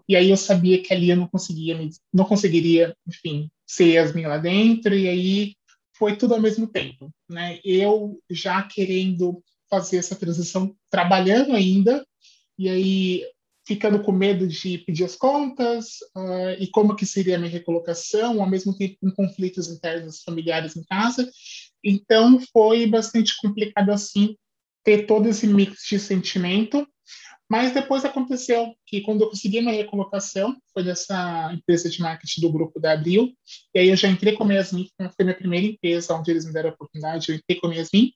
e 0.07 0.15
aí 0.15 0.29
eu 0.29 0.37
sabia 0.37 0.81
que 0.81 0.93
ali 0.93 1.09
eu 1.09 1.17
não 1.17 1.27
conseguia, 1.27 1.77
não 2.13 2.25
conseguiria, 2.25 2.95
enfim, 3.07 3.49
ser 3.65 3.93
Yasmin 3.93 4.25
lá 4.25 4.37
dentro, 4.37 4.93
e 4.93 5.07
aí 5.07 5.55
foi 6.03 6.17
tudo 6.17 6.33
ao 6.33 6.41
mesmo 6.41 6.67
tempo, 6.67 7.09
né? 7.29 7.61
Eu 7.63 8.19
já 8.29 8.61
querendo 8.61 9.41
fazer 9.69 9.95
essa 9.95 10.17
transição 10.17 10.75
trabalhando 10.89 11.55
ainda, 11.55 12.05
e 12.59 12.67
aí 12.67 13.23
ficando 13.65 14.03
com 14.03 14.11
medo 14.11 14.45
de 14.45 14.79
pedir 14.79 15.05
as 15.05 15.15
contas 15.15 15.99
uh, 16.13 16.59
e 16.59 16.67
como 16.67 16.93
que 16.93 17.05
seria 17.05 17.37
a 17.37 17.39
minha 17.39 17.49
recolocação, 17.49 18.41
ao 18.41 18.49
mesmo 18.49 18.75
tempo 18.75 18.97
com 18.99 19.11
conflitos 19.11 19.69
internos 19.69 20.21
familiares 20.23 20.75
em 20.75 20.83
casa. 20.83 21.31
Então 21.81 22.37
foi 22.51 22.85
bastante 22.85 23.33
complicado 23.41 23.89
assim 23.89 24.35
ter 24.83 25.05
todo 25.05 25.29
esse 25.29 25.47
mix 25.47 25.87
de 25.87 25.97
sentimento. 25.99 26.85
Mas 27.53 27.71
depois 27.71 28.03
aconteceu 28.03 28.73
que 28.83 29.01
quando 29.01 29.21
eu 29.21 29.29
consegui 29.29 29.61
minha 29.61 29.75
recolocação, 29.75 30.57
foi 30.73 30.83
dessa 30.83 31.53
empresa 31.53 31.87
de 31.87 32.01
marketing 32.01 32.41
do 32.41 32.51
grupo 32.51 32.79
da 32.79 32.93
Abril, 32.93 33.31
e 33.75 33.77
aí 33.77 33.89
eu 33.89 33.95
já 33.95 34.07
entrei 34.07 34.33
com 34.33 34.43
a 34.43 34.53
Yasmin, 34.55 34.89
foi 35.15 35.23
minha 35.23 35.37
primeira 35.37 35.67
empresa 35.67 36.15
onde 36.15 36.31
eles 36.31 36.47
me 36.47 36.51
deram 36.51 36.71
a 36.71 36.73
oportunidade, 36.73 37.29
eu 37.29 37.35
entrei 37.35 37.59
com 37.59 37.67
a 37.67 37.75
Yasmin, 37.75 38.11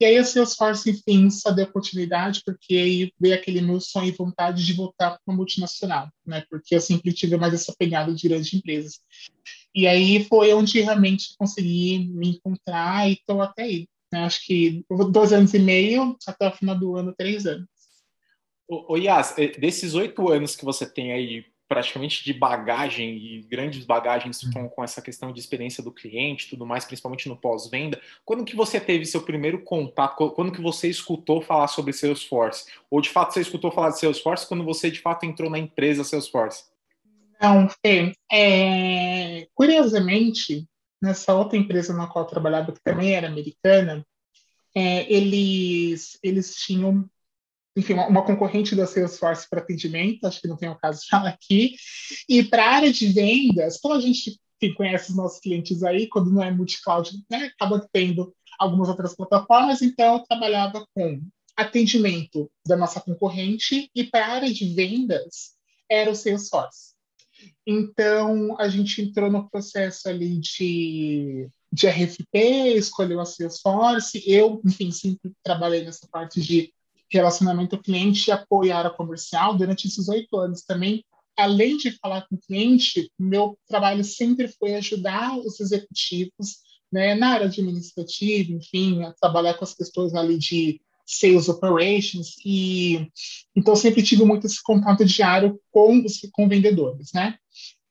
e 0.00 0.04
aí 0.04 0.16
a 0.16 0.24
Salesforce, 0.24 0.88
enfim, 0.88 1.28
só 1.30 1.50
deu 1.50 1.64
oportunidade 1.64 2.42
porque 2.46 2.76
aí 2.76 3.12
veio 3.18 3.34
aquele 3.34 3.60
meu 3.60 3.80
sonho 3.80 4.06
e 4.06 4.12
vontade 4.12 4.64
de 4.64 4.72
voltar 4.72 5.10
para 5.10 5.20
uma 5.26 5.36
multinacional, 5.36 6.08
né? 6.24 6.44
Porque 6.48 6.76
eu 6.76 6.80
sempre 6.80 7.12
tive 7.12 7.36
mais 7.36 7.54
essa 7.54 7.74
pegada 7.76 8.14
de 8.14 8.28
grandes 8.28 8.54
empresas. 8.54 9.00
E 9.74 9.88
aí 9.88 10.22
foi 10.26 10.54
onde 10.54 10.80
realmente 10.80 11.34
consegui 11.36 12.08
me 12.14 12.36
encontrar 12.36 13.10
e 13.10 13.14
estou 13.14 13.42
até 13.42 13.64
aí. 13.64 13.88
Né? 14.12 14.20
Acho 14.20 14.46
que 14.46 14.84
dois 15.10 15.32
anos 15.32 15.52
e 15.54 15.58
meio, 15.58 16.16
até 16.24 16.46
o 16.46 16.52
final 16.52 16.78
do 16.78 16.94
ano, 16.94 17.12
três 17.12 17.46
anos. 17.46 17.66
Ô, 18.68 18.96
Yas, 18.96 19.36
eh, 19.38 19.52
desses 19.58 19.94
oito 19.94 20.28
anos 20.28 20.56
que 20.56 20.64
você 20.64 20.84
tem 20.84 21.12
aí 21.12 21.44
praticamente 21.68 22.24
de 22.24 22.32
bagagem 22.32 23.16
e 23.16 23.42
grandes 23.42 23.84
bagagens 23.84 24.40
com, 24.52 24.62
uhum. 24.62 24.68
com 24.68 24.84
essa 24.84 25.02
questão 25.02 25.32
de 25.32 25.40
experiência 25.40 25.82
do 25.82 25.92
cliente, 25.92 26.48
tudo 26.48 26.64
mais, 26.64 26.84
principalmente 26.84 27.28
no 27.28 27.36
pós-venda. 27.36 28.00
Quando 28.24 28.44
que 28.44 28.54
você 28.54 28.78
teve 28.78 29.04
seu 29.04 29.22
primeiro 29.22 29.62
contato? 29.62 30.30
Quando 30.30 30.52
que 30.52 30.60
você 30.60 30.88
escutou 30.88 31.42
falar 31.42 31.68
sobre 31.68 31.92
Salesforce? 31.92 32.66
Ou 32.90 33.00
de 33.00 33.08
fato 33.08 33.34
você 33.34 33.40
escutou 33.40 33.72
falar 33.72 33.90
de 33.90 34.00
Salesforce 34.00 34.46
quando 34.46 34.64
você 34.64 34.90
de 34.90 35.00
fato 35.00 35.26
entrou 35.26 35.50
na 35.50 35.58
empresa 35.58 36.04
Salesforce? 36.04 36.64
Não, 37.40 37.68
Fê. 37.84 38.12
É... 38.32 39.48
Curiosamente, 39.54 40.68
nessa 41.02 41.34
outra 41.34 41.58
empresa 41.58 41.92
na 41.92 42.06
qual 42.06 42.24
eu 42.24 42.30
trabalhava, 42.30 42.72
que 42.72 42.82
também 42.82 43.14
era 43.14 43.26
americana, 43.26 44.06
é, 44.74 45.10
eles, 45.12 46.18
eles 46.22 46.54
tinham 46.54 47.08
enfim, 47.76 47.92
uma, 47.92 48.24
concorrente 48.24 48.74
da 48.74 48.86
Salesforce 48.86 49.48
para 49.48 49.60
atendimento, 49.60 50.26
acho 50.26 50.40
que 50.40 50.48
não 50.48 50.56
tem 50.56 50.68
o 50.68 50.78
caso 50.78 51.00
de 51.00 51.08
falar 51.08 51.28
aqui. 51.28 51.76
E 52.28 52.42
para 52.42 52.64
a 52.64 52.74
área 52.76 52.92
de 52.92 53.08
vendas, 53.08 53.78
como 53.78 53.94
a 53.94 54.00
gente 54.00 54.40
enfim, 54.60 54.74
conhece 54.74 55.10
os 55.10 55.16
nossos 55.16 55.38
clientes 55.38 55.82
aí, 55.82 56.08
quando 56.08 56.30
não 56.30 56.42
é 56.42 56.50
multi-cloud, 56.50 57.10
né, 57.30 57.52
acaba 57.54 57.86
tendo 57.92 58.34
algumas 58.58 58.88
outras 58.88 59.14
plataformas, 59.14 59.82
então 59.82 60.14
eu 60.14 60.20
trabalhava 60.20 60.86
com 60.94 61.20
atendimento 61.54 62.50
da 62.66 62.76
nossa 62.76 63.00
concorrente 63.00 63.90
e 63.94 64.04
para 64.04 64.26
a 64.26 64.32
área 64.32 64.52
de 64.52 64.74
vendas 64.74 65.54
era 65.90 66.10
o 66.10 66.14
Salesforce. 66.14 66.94
Então, 67.66 68.58
a 68.58 68.68
gente 68.68 69.02
entrou 69.02 69.30
no 69.30 69.48
processo 69.48 70.08
ali 70.08 70.38
de, 70.38 71.48
de 71.72 71.86
RFP, 71.86 72.76
escolheu 72.76 73.20
a 73.20 73.24
Salesforce. 73.24 74.22
Eu, 74.26 74.60
enfim, 74.64 74.90
sempre 74.90 75.32
trabalhei 75.42 75.84
nessa 75.84 76.06
parte 76.10 76.40
de 76.40 76.72
relacionamento 77.10 77.78
cliente 77.78 78.28
e 78.28 78.32
apoiar 78.32 78.86
a 78.86 78.90
comercial 78.90 79.56
durante 79.56 79.86
esses 79.86 80.08
oito 80.08 80.36
anos 80.36 80.62
também. 80.62 81.04
Além 81.36 81.76
de 81.76 81.90
falar 81.98 82.26
com 82.28 82.36
o 82.36 82.40
cliente, 82.40 83.10
meu 83.18 83.58
trabalho 83.68 84.02
sempre 84.02 84.48
foi 84.48 84.74
ajudar 84.74 85.36
os 85.38 85.60
executivos 85.60 86.58
né, 86.90 87.14
na 87.14 87.30
área 87.30 87.46
administrativa, 87.46 88.52
enfim, 88.52 89.04
a 89.04 89.12
trabalhar 89.12 89.54
com 89.54 89.64
as 89.64 89.74
questões 89.74 90.14
ali 90.14 90.38
de 90.38 90.80
sales 91.06 91.48
operations 91.48 92.34
e 92.44 93.08
então 93.54 93.76
sempre 93.76 94.02
tive 94.02 94.24
muito 94.24 94.46
esse 94.46 94.60
contato 94.60 95.04
diário 95.04 95.60
com 95.70 96.04
os 96.04 96.18
com 96.32 96.48
vendedores, 96.48 97.12
né? 97.14 97.38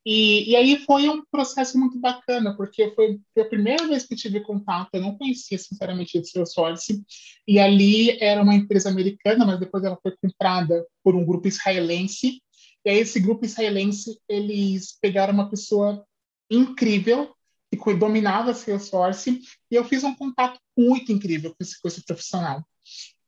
E, 0.05 0.51
e 0.51 0.55
aí 0.55 0.77
foi 0.85 1.09
um 1.09 1.23
processo 1.25 1.79
muito 1.79 1.99
bacana, 1.99 2.55
porque 2.55 2.91
foi, 2.91 3.19
foi 3.33 3.43
a 3.43 3.49
primeira 3.49 3.87
vez 3.87 4.05
que 4.05 4.15
tive 4.15 4.41
contato, 4.41 4.89
eu 4.93 5.01
não 5.01 5.17
conhecia, 5.17 5.57
sinceramente, 5.57 6.21
de 6.21 6.29
Salesforce, 6.29 7.03
e 7.47 7.59
ali 7.59 8.21
era 8.21 8.43
uma 8.43 8.53
empresa 8.53 8.89
americana, 8.89 9.45
mas 9.45 9.59
depois 9.59 9.83
ela 9.83 9.97
foi 10.01 10.15
comprada 10.21 10.85
por 11.03 11.15
um 11.15 11.25
grupo 11.25 11.47
israelense, 11.47 12.39
e 12.85 12.89
aí 12.89 12.99
esse 12.99 13.19
grupo 13.19 13.45
israelense, 13.45 14.19
eles 14.29 14.95
pegaram 15.01 15.33
uma 15.33 15.49
pessoa 15.49 16.05
incrível, 16.51 17.33
que 17.71 17.93
dominava 17.95 18.53
Salesforce, 18.53 19.41
e 19.71 19.75
eu 19.75 19.83
fiz 19.83 20.03
um 20.03 20.15
contato 20.15 20.59
muito 20.77 21.11
incrível 21.11 21.49
com 21.49 21.57
esse, 21.61 21.81
com 21.81 21.87
esse 21.87 22.05
profissional. 22.05 22.63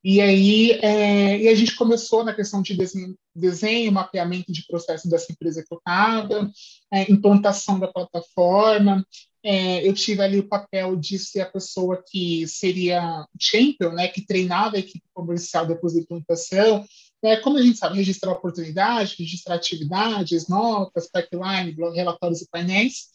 E 0.03 0.21
aí 0.21 0.71
é, 0.81 1.39
e 1.39 1.47
a 1.47 1.55
gente 1.55 1.75
começou 1.75 2.23
na 2.23 2.33
questão 2.33 2.61
de 2.61 2.75
desenho, 2.75 3.15
desenho 3.35 3.91
mapeamento 3.91 4.51
de 4.51 4.65
processo 4.67 5.09
dessa 5.09 5.31
empresa 5.31 5.63
que 5.63 5.73
eu 5.73 5.77
estava, 5.77 6.51
é, 6.93 7.11
implantação 7.11 7.79
da 7.79 7.87
plataforma. 7.87 9.05
É, 9.43 9.87
eu 9.87 9.93
tive 9.93 10.21
ali 10.21 10.39
o 10.39 10.47
papel 10.47 10.95
de 10.95 11.17
ser 11.17 11.41
a 11.41 11.49
pessoa 11.49 12.03
que 12.05 12.47
seria 12.47 13.25
champion, 13.39 13.91
né, 13.91 14.07
que 14.07 14.25
treinava 14.25 14.75
a 14.75 14.79
equipe 14.79 15.03
comercial 15.13 15.65
depois 15.65 15.93
da 15.93 16.01
implantação. 16.01 16.85
É, 17.23 17.37
como 17.37 17.57
a 17.57 17.61
gente 17.61 17.77
sabe, 17.77 17.97
registrar 17.97 18.31
oportunidades, 18.31 19.17
registrar 19.17 19.55
atividades, 19.55 20.47
notas, 20.47 21.09
pipeline, 21.09 21.75
relatórios 21.95 22.41
e 22.41 22.49
painéis. 22.49 23.07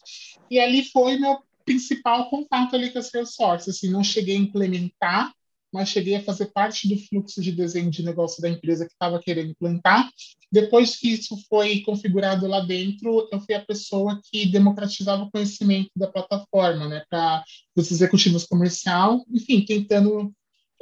E 0.49 0.59
ali 0.59 0.83
foi 0.85 1.17
meu 1.17 1.39
principal 1.65 2.29
contato 2.29 2.75
ali 2.75 2.91
com 2.91 2.99
a 2.99 3.01
Salesforce. 3.01 3.69
Assim, 3.69 3.89
não 3.89 4.03
cheguei 4.03 4.35
a 4.35 4.39
implementar, 4.39 5.31
mas 5.73 5.89
cheguei 5.89 6.15
a 6.15 6.23
fazer 6.23 6.51
parte 6.53 6.87
do 6.87 6.97
fluxo 6.97 7.41
de 7.41 7.51
desenho 7.51 7.89
de 7.89 8.03
negócio 8.03 8.41
da 8.41 8.49
empresa 8.49 8.85
que 8.85 8.93
estava 8.93 9.19
querendo 9.19 9.49
implantar. 9.49 10.07
Depois 10.51 10.95
que 10.97 11.11
isso 11.11 11.35
foi 11.49 11.81
configurado 11.81 12.45
lá 12.45 12.59
dentro, 12.59 13.27
eu 13.31 13.39
fui 13.41 13.55
a 13.55 13.65
pessoa 13.65 14.21
que 14.31 14.45
democratizava 14.45 15.23
o 15.23 15.31
conhecimento 15.31 15.89
da 15.95 16.07
plataforma, 16.07 16.87
né, 16.87 17.03
para 17.09 17.43
os 17.75 17.91
executivos 17.91 18.45
comercial, 18.45 19.25
enfim, 19.33 19.65
tentando 19.65 20.31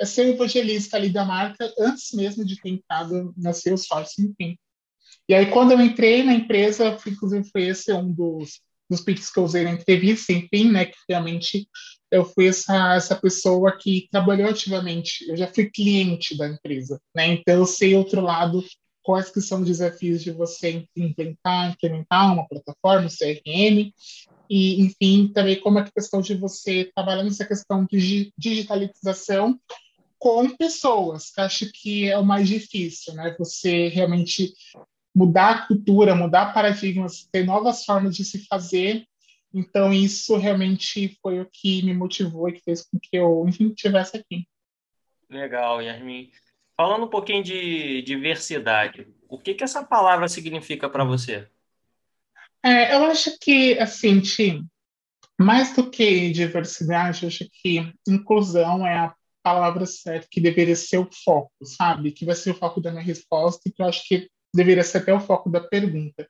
ser 0.03 0.27
o 0.27 0.29
evangelista 0.31 0.97
ali 0.97 1.09
da 1.09 1.23
marca 1.23 1.71
antes 1.79 2.11
mesmo 2.11 2.43
de 2.43 2.59
ter 2.59 2.69
entrado 2.69 3.33
na 3.37 3.53
Salesforce, 3.53 4.21
enfim. 4.21 4.57
E 5.29 5.33
aí, 5.33 5.45
quando 5.45 5.71
eu 5.71 5.79
entrei 5.79 6.23
na 6.23 6.33
empresa, 6.33 6.97
inclusive 7.07 7.47
foi 7.49 7.67
esse 7.67 7.93
um 7.93 8.11
dos, 8.11 8.59
dos 8.91 9.01
pitches 9.01 9.31
que 9.31 9.39
eu 9.39 9.45
usei 9.45 9.63
na 9.63 9.71
entrevista, 9.71 10.33
enfim, 10.33 10.69
né, 10.69 10.85
que 10.85 10.97
realmente 11.07 11.67
eu 12.11 12.25
fui 12.25 12.47
essa, 12.47 12.93
essa 12.95 13.15
pessoa 13.15 13.71
que 13.77 14.09
trabalhou 14.11 14.49
ativamente, 14.49 15.27
eu 15.29 15.37
já 15.37 15.47
fui 15.47 15.69
cliente 15.69 16.37
da 16.37 16.49
empresa, 16.49 16.99
né? 17.15 17.27
Então 17.27 17.55
eu 17.55 17.65
sei 17.65 17.95
outro 17.95 18.19
lado 18.19 18.61
quais 19.01 19.31
que 19.31 19.39
são 19.39 19.61
os 19.61 19.67
desafios 19.67 20.21
de 20.21 20.31
você 20.31 20.85
implementar, 20.95 21.71
implementar 21.71 22.33
uma 22.33 22.47
plataforma, 22.47 23.07
um 23.07 23.09
CRM, 23.09 23.93
e 24.49 24.81
enfim, 24.81 25.31
também 25.33 25.59
como 25.61 25.79
é 25.79 25.83
a 25.83 25.89
questão 25.89 26.19
de 26.19 26.35
você 26.35 26.91
trabalhar 26.93 27.23
nessa 27.23 27.45
questão 27.45 27.85
de 27.89 28.33
digitalização 28.37 29.57
com 30.19 30.55
pessoas, 30.55 31.31
que 31.31 31.41
acho 31.41 31.71
que 31.71 32.09
é 32.09 32.17
o 32.17 32.25
mais 32.25 32.47
difícil, 32.47 33.13
né? 33.13 33.33
Você 33.39 33.87
realmente 33.87 34.53
mudar 35.13 35.49
a 35.51 35.67
cultura, 35.67 36.15
mudar 36.15 36.53
paradigmas, 36.53 37.27
ter 37.31 37.45
novas 37.45 37.83
formas 37.85 38.15
de 38.15 38.23
se 38.23 38.45
fazer 38.47 39.05
então, 39.53 39.93
isso 39.93 40.37
realmente 40.37 41.17
foi 41.21 41.41
o 41.41 41.49
que 41.51 41.83
me 41.83 41.93
motivou 41.93 42.47
e 42.47 42.53
que 42.53 42.63
fez 42.63 42.83
com 42.83 42.97
que 42.97 43.17
eu, 43.17 43.45
enfim, 43.47 43.67
estivesse 43.67 44.17
aqui. 44.17 44.47
Legal, 45.29 45.81
Yasmin. 45.81 46.31
Falando 46.75 47.05
um 47.05 47.09
pouquinho 47.09 47.43
de 47.43 48.01
diversidade, 48.03 49.07
o 49.27 49.37
que, 49.37 49.53
que 49.53 49.63
essa 49.63 49.83
palavra 49.83 50.27
significa 50.27 50.89
para 50.89 51.03
você? 51.03 51.47
É, 52.63 52.95
eu 52.95 53.03
acho 53.05 53.37
que, 53.39 53.77
assim, 53.77 54.21
Tim, 54.21 54.67
mais 55.37 55.75
do 55.75 55.89
que 55.89 56.31
diversidade, 56.31 57.23
eu 57.23 57.27
acho 57.27 57.45
que 57.51 57.93
inclusão 58.07 58.87
é 58.87 58.97
a 58.97 59.15
palavra 59.43 59.85
certa 59.85 60.27
que 60.29 60.39
deveria 60.39 60.75
ser 60.75 60.99
o 60.99 61.09
foco, 61.11 61.51
sabe? 61.63 62.11
Que 62.11 62.25
vai 62.25 62.35
ser 62.35 62.51
o 62.51 62.55
foco 62.55 62.79
da 62.79 62.91
minha 62.91 63.03
resposta 63.03 63.67
e 63.67 63.71
que 63.71 63.81
eu 63.81 63.87
acho 63.87 64.07
que 64.07 64.29
deveria 64.53 64.83
ser 64.83 64.99
até 64.99 65.13
o 65.13 65.19
foco 65.19 65.49
da 65.49 65.61
pergunta. 65.61 66.27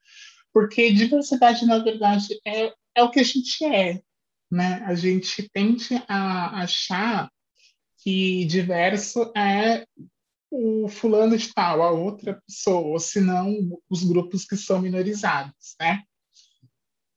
Porque 0.53 0.91
diversidade, 0.91 1.65
na 1.65 1.79
verdade, 1.79 2.39
é 2.45 2.73
é 2.95 3.03
o 3.03 3.09
que 3.09 3.19
a 3.19 3.23
gente 3.23 3.63
é, 3.63 4.01
né? 4.51 4.83
A 4.85 4.95
gente 4.95 5.49
tende 5.49 5.95
a 6.07 6.61
achar 6.61 7.31
que 7.99 8.45
diverso 8.45 9.31
é 9.35 9.85
o 10.49 10.87
fulano 10.89 11.37
de 11.37 11.53
tal, 11.53 11.81
a 11.81 11.91
outra 11.91 12.41
pessoa, 12.45 12.87
ou 12.87 12.99
se 12.99 13.21
não, 13.21 13.79
os 13.89 14.03
grupos 14.03 14.43
que 14.43 14.57
são 14.57 14.81
minorizados, 14.81 15.75
né? 15.79 16.03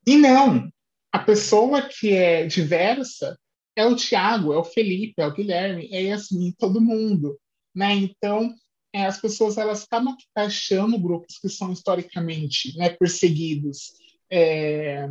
E 0.07 0.17
não, 0.17 0.71
a 1.11 1.19
pessoa 1.19 1.83
que 1.83 2.13
é 2.13 2.47
diversa 2.47 3.37
é 3.75 3.85
o 3.85 3.97
Tiago, 3.97 4.53
é 4.53 4.59
o 4.59 4.65
Felipe, 4.65 5.21
é 5.21 5.27
o 5.27 5.33
Guilherme, 5.33 5.89
é 5.91 6.13
assim, 6.13 6.53
todo 6.57 6.81
mundo, 6.81 7.41
né? 7.75 7.93
Então, 7.95 8.55
é, 8.95 9.07
as 9.07 9.21
pessoas 9.21 9.59
elas 9.59 9.83
acabam 9.83 10.17
achando 10.37 10.97
grupos 10.97 11.37
que 11.39 11.49
são 11.49 11.73
historicamente 11.73 12.79
né, 12.79 12.91
perseguidos, 12.91 13.95
é, 14.31 15.11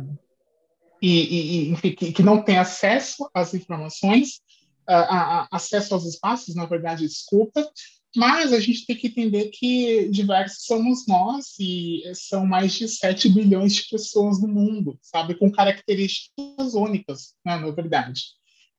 e, 1.02 1.66
e 1.66 1.68
enfim, 1.68 1.92
que, 1.92 2.12
que, 2.12 2.22
não 2.22 2.42
tem 2.42 2.56
acesso 2.56 3.28
às 3.34 3.52
informações, 3.52 4.40
a, 4.88 5.42
a, 5.42 5.48
acesso 5.52 5.92
aos 5.92 6.06
espaços, 6.06 6.54
na 6.54 6.64
verdade, 6.64 7.06
desculpa, 7.06 7.70
Mas 8.16 8.54
a 8.54 8.60
gente 8.60 8.86
tem 8.86 8.96
que 8.96 9.08
entender 9.08 9.50
que 9.50 10.08
diversos 10.08 10.64
somos 10.64 11.06
nós 11.06 11.58
e 11.60 12.02
são 12.14 12.46
mais 12.46 12.72
de 12.72 12.88
7 12.88 13.28
bilhões 13.28 13.74
de 13.74 13.88
pessoas 13.90 14.40
no 14.40 14.48
mundo, 14.48 14.98
sabe? 15.02 15.34
Com 15.34 15.52
características 15.52 16.72
únicas, 16.74 17.34
né, 17.44 17.56
na 17.56 17.70
verdade. 17.70 18.22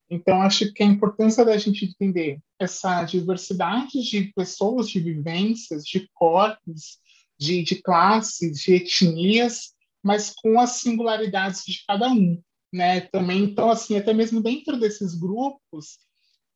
Então, 0.09 0.41
acho 0.41 0.71
que 0.73 0.83
a 0.83 0.85
importância 0.85 1.43
da 1.43 1.57
gente 1.57 1.85
entender 1.85 2.39
essa 2.59 3.03
diversidade 3.03 4.03
de 4.03 4.31
pessoas, 4.35 4.89
de 4.89 4.99
vivências, 4.99 5.83
de 5.83 6.09
corpos, 6.13 6.99
de, 7.37 7.63
de 7.63 7.81
classes, 7.81 8.59
de 8.59 8.75
etnias, 8.75 9.73
mas 10.03 10.31
com 10.35 10.59
as 10.59 10.81
singularidades 10.81 11.63
de 11.65 11.83
cada 11.87 12.07
um, 12.09 12.39
né? 12.71 13.01
Também, 13.01 13.43
então, 13.43 13.69
assim, 13.69 13.97
até 13.97 14.13
mesmo 14.13 14.41
dentro 14.41 14.79
desses 14.79 15.15
grupos, 15.15 15.97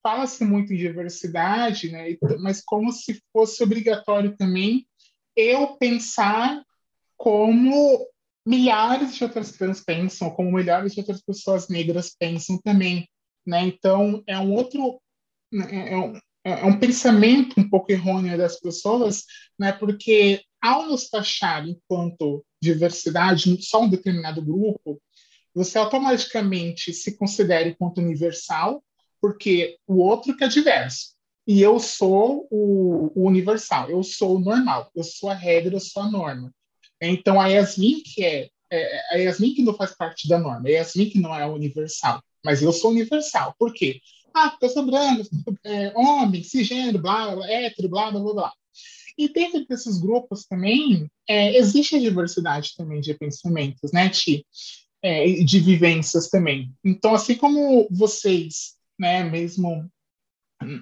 fala-se 0.04 0.46
muito 0.46 0.74
em 0.74 0.78
diversidade, 0.78 1.92
né? 1.92 2.16
Mas 2.40 2.62
como 2.64 2.92
se 2.92 3.22
fosse 3.34 3.64
obrigatório 3.64 4.36
também 4.38 4.88
eu 5.36 5.78
pensar 5.78 6.64
como 7.18 8.08
milhares 8.46 9.16
de 9.16 9.24
outras 9.24 9.52
pessoas 9.52 9.82
pensam, 9.82 10.30
como 10.32 10.52
milhares 10.52 10.94
de 10.94 11.00
outras 11.00 11.22
pessoas 11.22 11.68
negras 11.68 12.16
pensam 12.18 12.58
também, 12.62 13.08
né? 13.50 13.66
Então 13.66 14.24
é 14.28 14.38
um 14.38 14.54
outro 14.54 15.02
é, 15.54 15.94
é 15.94 15.98
um, 15.98 16.20
é 16.44 16.66
um 16.66 16.80
pensamento 16.80 17.60
um 17.60 17.68
pouco 17.68 17.92
errôneo 17.92 18.38
das 18.38 18.60
pessoas, 18.60 19.24
né? 19.58 19.72
Porque 19.72 20.44
ao 20.62 20.88
nos 20.88 21.10
taxar 21.10 21.68
enquanto 21.68 22.46
diversidade 22.62 23.58
só 23.64 23.82
um 23.82 23.90
determinado 23.90 24.42
grupo, 24.42 25.02
você 25.54 25.78
automaticamente 25.78 26.94
se 26.94 27.18
considera 27.18 27.68
enquanto 27.68 27.98
universal, 27.98 28.84
porque 29.20 29.78
o 29.88 29.98
outro 29.98 30.36
que 30.38 30.44
é 30.44 30.48
diverso. 30.48 31.16
E 31.48 31.62
eu 31.62 31.80
sou 31.80 32.48
o, 32.52 33.12
o, 33.16 33.28
universal, 33.28 33.90
eu 33.90 34.04
sou 34.04 34.36
o 34.36 34.40
normal, 34.40 34.92
eu 34.96 35.04
sou 35.04 35.30
a 35.30 35.34
regra, 35.34 35.76
eu 35.76 35.80
sou 35.80 36.04
a 36.04 36.12
norma. 36.12 36.54
Então, 37.02 37.42
a 37.42 37.48
Yasmin, 37.48 38.04
que 38.04 38.24
é, 38.24 38.50
é 38.72 39.16
a 39.16 39.16
Yasmin 39.16 39.56
que 39.56 39.64
não 39.64 39.74
faz 39.74 39.96
parte 39.96 40.28
da 40.28 40.38
norma, 40.38 40.68
a 40.68 40.72
Yasmin 40.72 41.10
que 41.10 41.20
não 41.20 41.34
é 41.34 41.46
universal, 41.48 42.22
mas 42.44 42.62
eu 42.62 42.72
sou 42.72 42.92
universal. 42.92 43.56
Por 43.58 43.74
quê? 43.74 44.02
Ah, 44.34 44.52
porque 44.52 44.66
eu 44.66 44.70
sou 44.70 44.86
branco, 44.86 45.24
é, 45.64 45.92
homem, 45.96 46.44
cisgênero, 46.44 47.00
blá, 47.00 47.36
blá, 47.36 47.50
hétero, 47.50 47.90
blá, 47.90 48.12
blá, 48.12 48.20
blá, 48.22 48.34
blá. 48.34 48.54
E 49.18 49.28
dentro 49.28 49.66
desses 49.68 50.00
grupos 50.00 50.46
também 50.46 51.10
é, 51.28 51.58
existe 51.58 51.96
a 51.96 52.00
diversidade 52.00 52.74
também 52.78 53.02
de 53.02 53.14
pensamentos, 53.14 53.92
né, 53.92 54.10
Ti? 54.10 54.46
É, 55.02 55.26
de 55.44 55.60
vivências 55.60 56.30
também. 56.30 56.74
Então, 56.84 57.14
assim 57.14 57.36
como 57.36 57.88
vocês, 57.92 58.76
né, 58.98 59.24
mesmo, 59.24 59.90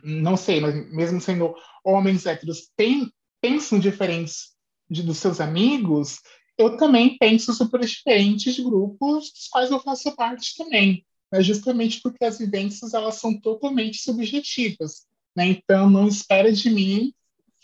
não 0.04 0.36
sei, 0.36 0.60
mas 0.60 0.92
mesmo 0.92 1.22
sendo 1.22 1.56
homens 1.84 2.26
héteros, 2.26 2.70
tem, 2.76 3.12
pensam 3.42 3.80
diferentes 3.80 4.56
de, 4.90 5.04
dos 5.04 5.18
seus 5.18 5.40
amigos, 5.40 6.20
eu 6.58 6.78
também 6.78 7.18
penso 7.18 7.54
super 7.54 7.82
diferentes 7.82 8.56
de 8.56 8.64
grupos 8.64 9.32
dos 9.32 9.48
quais 9.50 9.70
eu 9.70 9.80
faço 9.80 10.16
parte 10.16 10.56
também. 10.58 11.06
Né, 11.32 11.42
justamente 11.44 12.02
porque 12.02 12.24
as 12.24 12.40
vivências 12.40 12.94
elas 12.94 13.16
são 13.16 13.40
totalmente 13.40 13.98
subjetivas. 13.98 15.06
Né? 15.36 15.48
Então, 15.48 15.90
não 15.90 16.08
espera 16.08 16.52
de 16.52 16.70
mim 16.70 17.14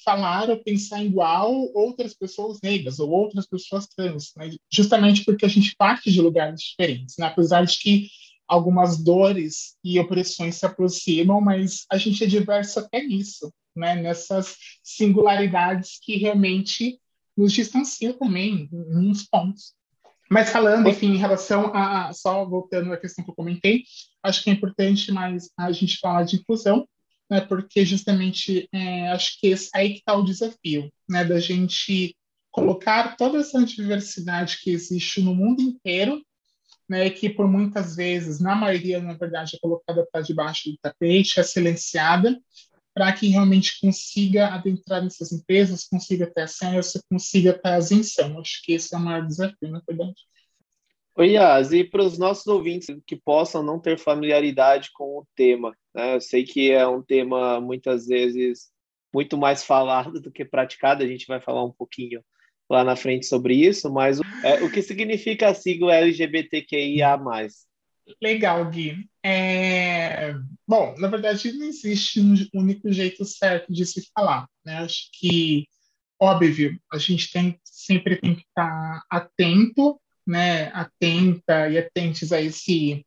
falar 0.03 0.49
ou 0.49 0.61
pensar 0.61 1.03
igual 1.03 1.51
outras 1.73 2.13
pessoas 2.13 2.59
negras 2.61 2.99
ou 2.99 3.09
outras 3.09 3.47
pessoas 3.47 3.87
trans, 3.87 4.33
né? 4.35 4.51
justamente 4.71 5.23
porque 5.23 5.45
a 5.45 5.49
gente 5.49 5.75
parte 5.75 6.11
de 6.11 6.21
lugares 6.21 6.59
diferentes, 6.61 7.15
né? 7.17 7.27
apesar 7.27 7.65
de 7.65 7.77
que 7.79 8.09
algumas 8.47 9.01
dores 9.01 9.77
e 9.83 9.97
opressões 9.99 10.55
se 10.55 10.65
aproximam, 10.65 11.39
mas 11.39 11.85
a 11.89 11.97
gente 11.97 12.23
é 12.23 12.27
diverso 12.27 12.79
até 12.79 13.01
nisso, 13.01 13.51
né? 13.75 13.95
nessas 13.95 14.55
singularidades 14.83 15.99
que 16.01 16.17
realmente 16.17 16.99
nos 17.35 17.53
distanciam 17.53 18.13
também 18.13 18.69
em 18.71 19.09
uns 19.09 19.23
pontos. 19.23 19.73
Mas 20.29 20.49
falando, 20.49 20.89
enfim, 20.89 21.13
em 21.13 21.17
relação 21.17 21.71
a, 21.75 22.11
só 22.13 22.45
voltando 22.45 22.91
à 22.91 22.97
questão 22.97 23.23
que 23.23 23.31
eu 23.31 23.35
comentei, 23.35 23.83
acho 24.23 24.43
que 24.43 24.49
é 24.49 24.53
importante 24.53 25.11
mais 25.11 25.49
a 25.57 25.71
gente 25.71 25.99
falar 25.99 26.23
de 26.23 26.37
inclusão, 26.37 26.87
né, 27.29 27.41
porque 27.41 27.85
justamente 27.85 28.67
é, 28.71 29.09
acho 29.09 29.39
que 29.39 29.47
esse, 29.47 29.69
aí 29.73 29.93
que 29.93 29.99
está 29.99 30.15
o 30.15 30.23
desafio, 30.23 30.91
né, 31.09 31.23
da 31.23 31.39
gente 31.39 32.15
colocar 32.51 33.15
toda 33.17 33.39
essa 33.39 33.63
diversidade 33.65 34.59
que 34.61 34.69
existe 34.69 35.21
no 35.21 35.33
mundo 35.33 35.61
inteiro, 35.61 36.23
né, 36.87 37.09
que 37.09 37.29
por 37.29 37.47
muitas 37.47 37.95
vezes, 37.95 38.39
na 38.39 38.55
maioria, 38.55 39.01
na 39.01 39.13
verdade, 39.13 39.55
é 39.55 39.59
colocada 39.59 40.07
para 40.11 40.21
debaixo 40.21 40.69
do 40.69 40.77
tapete, 40.81 41.39
é 41.39 41.43
silenciada, 41.43 42.39
para 42.93 43.11
que 43.11 43.27
realmente 43.27 43.79
consiga 43.81 44.49
adentrar 44.53 45.03
nessas 45.03 45.31
empresas, 45.31 45.87
consiga 45.87 46.27
ter 46.27 46.41
acesso, 46.41 47.01
consiga 47.09 47.53
ter 47.53 47.77
isenção. 47.77 48.39
Acho 48.39 48.61
que 48.63 48.73
esse 48.73 48.93
é 48.93 48.97
o 48.97 49.01
maior 49.01 49.25
desafio, 49.25 49.71
na 49.71 49.81
verdade. 49.87 50.15
Oi, 51.15 51.31
Yas, 51.31 51.71
e 51.71 51.83
para 51.83 52.03
os 52.03 52.17
nossos 52.17 52.47
ouvintes 52.47 52.87
que 53.05 53.15
possam 53.15 53.61
não 53.61 53.79
ter 53.79 53.99
familiaridade 53.99 54.89
com 54.93 55.19
o 55.19 55.27
tema, 55.35 55.75
né? 55.93 56.15
Eu 56.15 56.21
sei 56.21 56.43
que 56.43 56.71
é 56.71 56.87
um 56.87 57.03
tema 57.03 57.61
muitas 57.61 58.07
vezes 58.07 58.71
muito 59.13 59.37
mais 59.37 59.63
falado 59.63 60.19
do 60.19 60.31
que 60.31 60.43
praticado, 60.43 61.03
a 61.03 61.07
gente 61.07 61.27
vai 61.27 61.39
falar 61.39 61.63
um 61.63 61.71
pouquinho 61.71 62.23
lá 62.67 62.83
na 62.83 62.95
frente 62.95 63.27
sobre 63.27 63.53
isso, 63.53 63.91
mas 63.91 64.19
é, 64.43 64.63
o 64.63 64.71
que 64.71 64.81
significa 64.81 65.49
a 65.49 65.53
sigla 65.53 65.95
LGBTQIA+. 65.95 67.19
Legal, 68.21 68.69
Gui. 68.69 69.09
É... 69.23 70.33
Bom, 70.67 70.95
na 70.97 71.07
verdade, 71.07 71.51
não 71.53 71.65
existe 71.65 72.19
um 72.19 72.35
único 72.53 72.91
jeito 72.91 73.23
certo 73.25 73.71
de 73.71 73.85
se 73.85 74.09
falar. 74.13 74.47
Né? 74.65 74.77
Acho 74.79 75.09
que, 75.13 75.65
óbvio, 76.19 76.79
a 76.91 76.97
gente 76.97 77.31
tem, 77.31 77.59
sempre 77.63 78.17
tem 78.17 78.35
que 78.35 78.43
estar 78.43 79.01
atento 79.09 79.99
né, 80.25 80.67
atenta 80.73 81.69
e 81.69 81.77
atentes 81.77 82.31
a 82.31 82.41
esse 82.41 83.05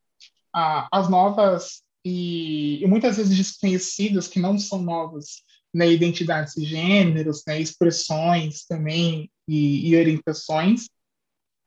a, 0.55 0.87
as 0.93 1.09
novas 1.09 1.83
e, 2.05 2.83
e, 2.83 2.87
muitas 2.87 3.17
vezes 3.17 3.37
desconhecidas 3.37 4.29
que 4.29 4.39
não 4.39 4.59
são 4.59 4.81
novas 4.81 5.43
né, 5.75 5.91
identidades 5.91 6.55
de 6.55 6.65
gêneros, 6.65 7.43
né, 7.47 7.61
expressões 7.61 8.65
também 8.65 9.31
e, 9.49 9.89
e 9.89 9.97
orientações 9.97 10.89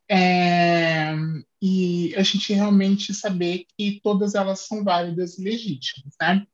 é, 0.09 1.13
e 1.61 2.15
a 2.15 2.23
gente 2.23 2.51
realmente 2.53 3.13
saber 3.13 3.65
que 3.77 3.99
todas 4.03 4.33
elas 4.33 4.61
são 4.61 4.83
válidas 4.83 5.37
e 5.37 5.43
legítimas, 5.43 6.15
né? 6.19 6.45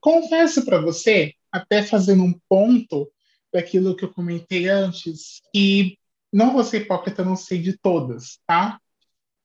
Confesso 0.00 0.64
para 0.64 0.80
você, 0.80 1.34
até 1.50 1.82
fazendo 1.82 2.22
um 2.22 2.38
ponto 2.48 3.10
daquilo 3.52 3.96
que 3.96 4.04
eu 4.04 4.12
comentei 4.12 4.68
antes, 4.68 5.40
que 5.52 5.98
não 6.32 6.52
vou 6.52 6.62
ser 6.62 6.82
hipócrita, 6.82 7.24
não 7.24 7.36
sei 7.36 7.60
de 7.60 7.78
todas, 7.78 8.38
tá? 8.46 8.78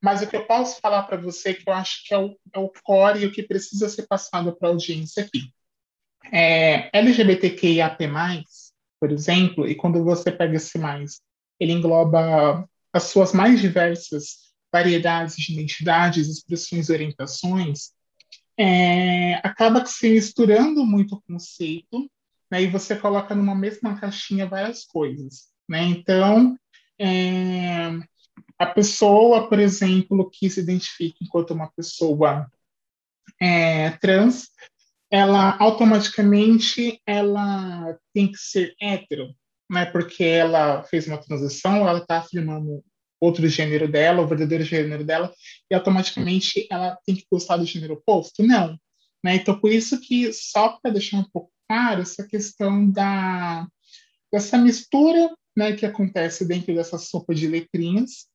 Mas 0.01 0.21
o 0.21 0.27
que 0.27 0.35
eu 0.35 0.45
posso 0.45 0.81
falar 0.81 1.03
para 1.03 1.15
você 1.15 1.53
que 1.53 1.67
eu 1.67 1.73
acho 1.73 2.05
que 2.05 2.13
é 2.13 2.17
o, 2.17 2.37
é 2.53 2.59
o 2.59 2.69
core 2.83 3.21
e 3.21 3.25
o 3.25 3.31
que 3.31 3.41
precisa 3.41 3.87
ser 3.87 4.05
passado 4.05 4.53
para 4.53 4.67
a 4.67 4.71
audiência 4.71 5.23
aqui. 5.23 5.49
É, 6.31 6.89
LGBTQIAP+, 6.97 8.09
por 8.99 9.11
exemplo, 9.11 9.67
e 9.67 9.75
quando 9.75 10.03
você 10.03 10.31
pega 10.31 10.57
esse 10.57 10.77
mais, 10.77 11.21
ele 11.57 11.71
engloba 11.71 12.67
as 12.93 13.03
suas 13.03 13.33
mais 13.33 13.59
diversas 13.59 14.53
variedades 14.71 15.35
de 15.35 15.53
identidades, 15.53 16.27
expressões 16.27 16.89
e 16.89 16.91
orientações, 16.93 17.91
é, 18.57 19.35
acaba 19.35 19.85
se 19.85 20.09
misturando 20.09 20.85
muito 20.85 21.15
o 21.15 21.21
conceito, 21.21 22.09
né, 22.49 22.61
e 22.61 22.67
você 22.67 22.95
coloca 22.95 23.33
numa 23.33 23.55
mesma 23.55 23.99
caixinha 23.99 24.47
várias 24.47 24.85
coisas. 24.85 25.51
Né? 25.67 25.83
Então, 25.83 26.57
é, 26.99 27.99
a 28.57 28.65
pessoa, 28.67 29.49
por 29.49 29.59
exemplo, 29.59 30.29
que 30.29 30.49
se 30.49 30.59
identifica 30.59 31.17
enquanto 31.21 31.51
uma 31.51 31.71
pessoa 31.71 32.47
é, 33.39 33.91
trans, 33.97 34.49
ela 35.09 35.57
automaticamente 35.59 36.99
ela 37.05 37.97
tem 38.13 38.31
que 38.31 38.37
ser 38.37 38.75
hétero, 38.79 39.33
né? 39.69 39.85
Porque 39.85 40.23
ela 40.23 40.83
fez 40.83 41.07
uma 41.07 41.17
transição, 41.17 41.87
ela 41.87 41.99
está 41.99 42.17
afirmando 42.17 42.83
outro 43.19 43.47
gênero 43.47 43.87
dela, 43.87 44.21
o 44.21 44.27
verdadeiro 44.27 44.63
gênero 44.63 45.03
dela, 45.03 45.33
e 45.71 45.75
automaticamente 45.75 46.67
ela 46.69 46.97
tem 47.05 47.15
que 47.15 47.25
gostar 47.31 47.57
do 47.57 47.65
gênero 47.65 47.93
oposto? 47.93 48.43
Não. 48.43 48.77
Né? 49.23 49.35
Então, 49.35 49.57
por 49.59 49.71
isso 49.71 49.99
que, 50.01 50.31
só 50.33 50.77
para 50.81 50.91
deixar 50.91 51.17
um 51.17 51.29
pouco 51.31 51.49
claro, 51.67 52.01
essa 52.01 52.27
questão 52.27 52.89
da, 52.91 53.65
dessa 54.31 54.57
mistura 54.57 55.33
né, 55.55 55.73
que 55.73 55.85
acontece 55.85 56.45
dentro 56.45 56.75
dessa 56.75 56.97
sopa 56.97 57.33
de 57.33 57.47
letrinhas 57.47 58.27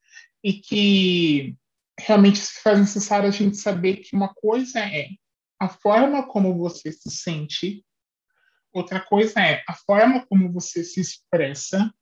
e 0.43 0.55
que 0.55 1.55
realmente 1.99 2.41
faz 2.63 2.79
necessário 2.79 3.29
a 3.29 3.33
gente 3.33 3.57
saber 3.57 3.97
que 3.97 4.15
uma 4.17 4.33
coisa 4.33 4.79
é 4.79 5.09
a 5.61 5.69
forma 5.69 6.27
como 6.27 6.57
você 6.57 6.93
se 6.93 7.11
sente, 7.11 7.85
outra 8.73 9.01
coisa 9.01 9.41
é 9.41 9.63
a 9.67 9.75
forma 9.75 10.27
como 10.27 10.53
você 10.53 10.85
se 10.85 11.01
expressa, 11.01 11.93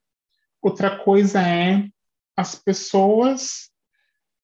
outra 0.61 0.97
coisa 1.03 1.41
é 1.41 1.87
as 2.35 2.55
pessoas 2.55 3.71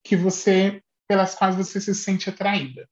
que 0.03 0.15
você 0.15 0.81
pelas 1.07 1.35
quais 1.35 1.55
você 1.55 1.79
se 1.79 1.93
sente 1.93 2.29
atraída. 2.29 2.89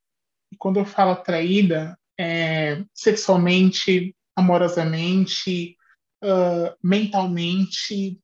E 0.52 0.58
quando 0.58 0.80
eu 0.80 0.86
falo 0.86 1.12
atraída, 1.12 1.98
é, 2.20 2.84
sexualmente, 2.94 4.16
amorosamente, 4.36 5.78
uh, 6.24 6.76
mentalmente, 6.84 8.20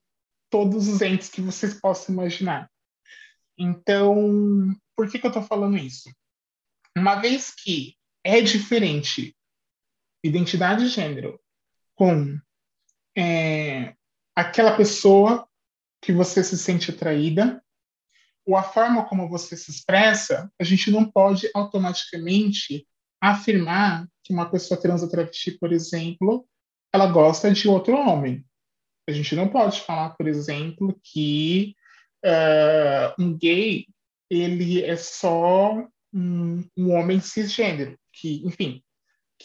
todos 0.49 0.87
os 0.87 1.01
entes 1.01 1.29
que 1.29 1.41
vocês 1.41 1.79
possam 1.79 2.13
imaginar. 2.13 2.69
Então, 3.57 4.75
por 4.95 5.09
que, 5.09 5.19
que 5.19 5.25
eu 5.25 5.29
estou 5.29 5.43
falando 5.43 5.77
isso? 5.77 6.09
Uma 6.95 7.15
vez 7.15 7.53
que 7.53 7.95
é 8.23 8.41
diferente 8.41 9.35
identidade 10.27 10.85
de 10.85 10.89
gênero 10.89 11.39
com 11.95 12.37
é, 13.17 13.95
aquela 14.35 14.75
pessoa 14.75 15.47
que 16.01 16.11
você 16.13 16.43
se 16.43 16.57
sente 16.57 16.91
atraída, 16.91 17.61
ou 18.45 18.55
a 18.55 18.63
forma 18.63 19.05
como 19.05 19.27
você 19.27 19.57
se 19.57 19.71
expressa, 19.71 20.49
a 20.59 20.63
gente 20.63 20.89
não 20.89 21.09
pode 21.09 21.49
automaticamente 21.53 22.87
afirmar 23.19 24.07
que 24.23 24.31
uma 24.31 24.49
pessoa 24.49 24.79
trans 24.79 25.01
ou 25.01 25.09
travesti, 25.09 25.51
por 25.57 25.73
exemplo, 25.73 26.47
ela 26.93 27.07
gosta 27.07 27.51
de 27.51 27.67
outro 27.67 27.95
homem. 27.95 28.45
A 29.09 29.11
gente 29.11 29.35
não 29.35 29.47
pode 29.47 29.81
falar, 29.81 30.11
por 30.11 30.27
exemplo, 30.27 30.97
que 31.03 31.75
uh, 32.23 33.21
um 33.21 33.37
gay 33.37 33.85
ele 34.29 34.83
é 34.83 34.95
só 34.95 35.73
um, 36.13 36.63
um 36.77 36.91
homem 36.91 37.19
cisgênero, 37.19 37.97
que, 38.13 38.45
enfim, 38.45 38.83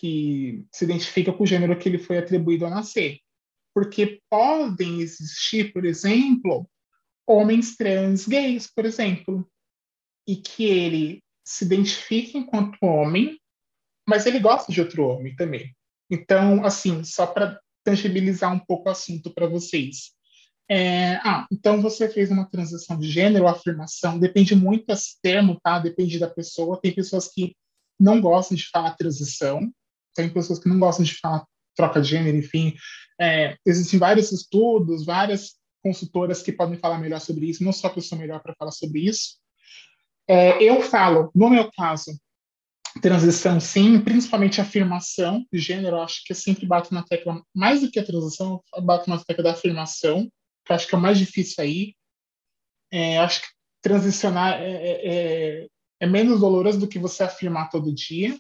que 0.03 0.67
se 0.73 0.85
identifica 0.85 1.33
com 1.33 1.45
o 1.45 1.47
gênero 1.47 1.79
que 1.79 1.89
ele 1.89 1.97
foi 1.97 2.19
atribuído 2.19 2.65
ao 2.65 2.71
nascer. 2.73 3.21
Porque 3.73 4.21
podem 4.29 5.01
existir, 5.01 5.73
por 5.73 5.85
exemplo, 5.85 6.69
homens 7.25 7.77
trans 7.77 8.27
gays, 8.27 8.67
por 8.67 8.85
exemplo, 8.85 9.49
e 10.27 10.35
que 10.35 10.65
ele 10.65 11.23
se 11.47 11.65
identifica 11.65 12.37
enquanto 12.37 12.77
homem, 12.83 13.39
mas 14.07 14.27
ele 14.27 14.41
gosta 14.41 14.73
de 14.73 14.81
outro 14.81 15.07
homem 15.07 15.37
também. 15.37 15.73
Então, 16.11 16.67
assim, 16.67 17.05
só 17.05 17.25
para 17.25 17.61
tangibilizar 17.85 18.53
um 18.53 18.59
pouco 18.59 18.89
o 18.89 18.93
assunto 18.93 19.33
para 19.33 19.47
vocês. 19.47 20.11
É, 20.69 21.15
ah, 21.19 21.47
então 21.51 21.81
você 21.81 22.09
fez 22.09 22.29
uma 22.31 22.49
transição 22.51 22.99
de 22.99 23.09
gênero, 23.09 23.47
afirmação, 23.47 24.19
depende 24.19 24.57
muito 24.57 24.87
desse 24.87 25.21
termo, 25.23 25.61
tá? 25.63 25.79
Depende 25.79 26.19
da 26.19 26.29
pessoa. 26.29 26.81
Tem 26.81 26.93
pessoas 26.93 27.29
que 27.29 27.55
não 28.01 28.21
gostam 28.21 28.57
de 28.57 28.69
falar 28.69 28.97
transição, 28.97 29.73
tem 30.15 30.29
pessoas 30.29 30.59
que 30.59 30.69
não 30.69 30.79
gostam 30.79 31.05
de 31.05 31.15
falar 31.15 31.45
troca 31.75 32.01
de 32.01 32.09
gênero, 32.09 32.37
enfim. 32.37 32.75
É, 33.21 33.57
existem 33.65 33.99
vários 33.99 34.33
estudos, 34.33 35.05
várias 35.05 35.55
consultoras 35.83 36.43
que 36.43 36.53
podem 36.53 36.79
falar 36.79 36.99
melhor 36.99 37.21
sobre 37.21 37.47
isso, 37.47 37.65
não 37.65 37.73
só 37.73 37.89
a 37.89 37.95
pessoa 37.95 38.21
melhor 38.21 38.41
para 38.41 38.55
falar 38.55 38.73
sobre 38.73 39.01
isso. 39.01 39.39
É, 40.29 40.63
eu 40.63 40.83
falo, 40.83 41.31
no 41.35 41.51
meu 41.51 41.71
caso, 41.73 42.13
transição 43.01 43.59
sim, 43.59 44.01
principalmente 44.01 44.61
afirmação 44.61 45.45
de 45.53 45.59
gênero, 45.59 45.97
eu 45.97 46.03
acho 46.03 46.23
que 46.25 46.33
eu 46.33 46.37
sempre 46.37 46.67
bato 46.67 46.93
na 46.93 47.03
tecla, 47.03 47.43
mais 47.55 47.81
do 47.81 47.91
que 47.91 47.99
a 47.99 48.05
transição, 48.05 48.63
eu 48.75 48.83
bato 48.83 49.09
na 49.09 49.19
tecla 49.19 49.45
da 49.45 49.53
afirmação, 49.53 50.31
que 50.65 50.73
eu 50.73 50.77
acho 50.77 50.87
que 50.87 50.95
é 50.95 50.99
o 50.99 51.01
mais 51.01 51.19
difícil 51.19 51.63
aí. 51.65 51.95
É, 52.91 53.19
acho 53.19 53.41
que 53.41 53.49
transicionar 53.81 54.61
é, 54.61 54.71
é, 54.71 55.09
é, 55.63 55.67
é 56.01 56.07
menos 56.07 56.41
doloroso 56.41 56.79
do 56.79 56.89
que 56.89 56.99
você 56.99 57.25
afirmar 57.25 57.71
todo 57.71 57.95
dia. 57.95 58.37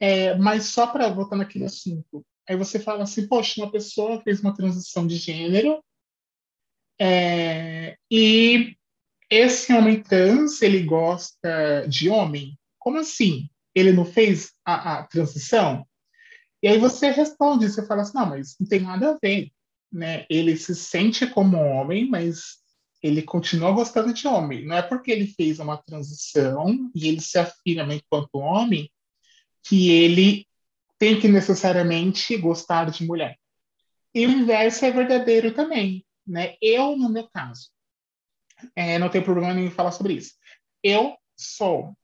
É, 0.00 0.34
mas 0.36 0.64
só 0.66 0.86
para 0.86 1.08
voltar 1.10 1.36
naquele 1.36 1.66
assunto, 1.66 2.24
aí 2.48 2.56
você 2.56 2.80
fala 2.80 3.02
assim, 3.02 3.28
poxa, 3.28 3.60
uma 3.60 3.70
pessoa 3.70 4.22
fez 4.22 4.40
uma 4.40 4.54
transição 4.54 5.06
de 5.06 5.16
gênero, 5.16 5.82
é, 7.00 7.96
e 8.10 8.76
esse 9.30 9.72
homem 9.72 10.02
trans, 10.02 10.60
ele 10.60 10.82
gosta 10.82 11.86
de 11.88 12.10
homem? 12.10 12.58
Como 12.78 12.98
assim? 12.98 13.48
Ele 13.74 13.92
não 13.92 14.04
fez 14.04 14.52
a, 14.64 14.98
a 14.98 15.02
transição? 15.04 15.86
E 16.62 16.68
aí 16.68 16.78
você 16.78 17.10
responde, 17.10 17.70
você 17.70 17.86
fala 17.86 18.02
assim, 18.02 18.18
não, 18.18 18.26
mas 18.26 18.54
não 18.60 18.66
tem 18.66 18.80
nada 18.80 19.12
a 19.12 19.18
ver. 19.22 19.50
Né? 19.90 20.26
Ele 20.28 20.56
se 20.56 20.74
sente 20.74 21.26
como 21.26 21.56
homem, 21.56 22.08
mas 22.08 22.58
ele 23.02 23.22
continua 23.22 23.72
gostando 23.72 24.12
de 24.12 24.28
homem. 24.28 24.66
Não 24.66 24.76
é 24.76 24.82
porque 24.82 25.10
ele 25.10 25.26
fez 25.26 25.58
uma 25.58 25.78
transição 25.78 26.90
e 26.94 27.08
ele 27.08 27.20
se 27.20 27.38
afirma 27.38 27.94
enquanto 27.94 28.34
homem 28.34 28.90
que 29.62 29.90
ele 29.90 30.46
tem 30.98 31.18
que 31.18 31.28
necessariamente 31.28 32.36
gostar 32.36 32.90
de 32.90 33.06
mulher. 33.06 33.38
E 34.14 34.26
o 34.26 34.30
inverso 34.30 34.84
é 34.84 34.90
verdadeiro 34.90 35.52
também. 35.54 36.04
Né? 36.26 36.56
Eu, 36.60 36.96
no 36.96 37.08
meu 37.08 37.28
caso, 37.28 37.70
é, 38.76 38.98
não 38.98 39.08
tenho 39.08 39.24
problema 39.24 39.54
nenhum 39.54 39.68
em 39.68 39.70
falar 39.70 39.92
sobre 39.92 40.14
isso. 40.14 40.34
Eu 40.82 41.16
sou 41.36 41.94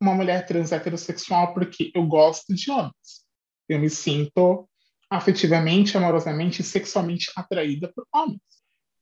uma 0.00 0.14
mulher 0.14 0.46
trans 0.46 0.72
heterossexual 0.72 1.54
porque 1.54 1.92
eu 1.94 2.06
gosto 2.06 2.54
de 2.54 2.70
homens. 2.70 3.24
Eu 3.68 3.78
me 3.78 3.90
sinto 3.90 4.68
afetivamente, 5.08 5.96
amorosamente 5.96 6.62
e 6.62 6.64
sexualmente 6.64 7.30
atraída 7.36 7.92
por 7.94 8.06
homens. 8.12 8.40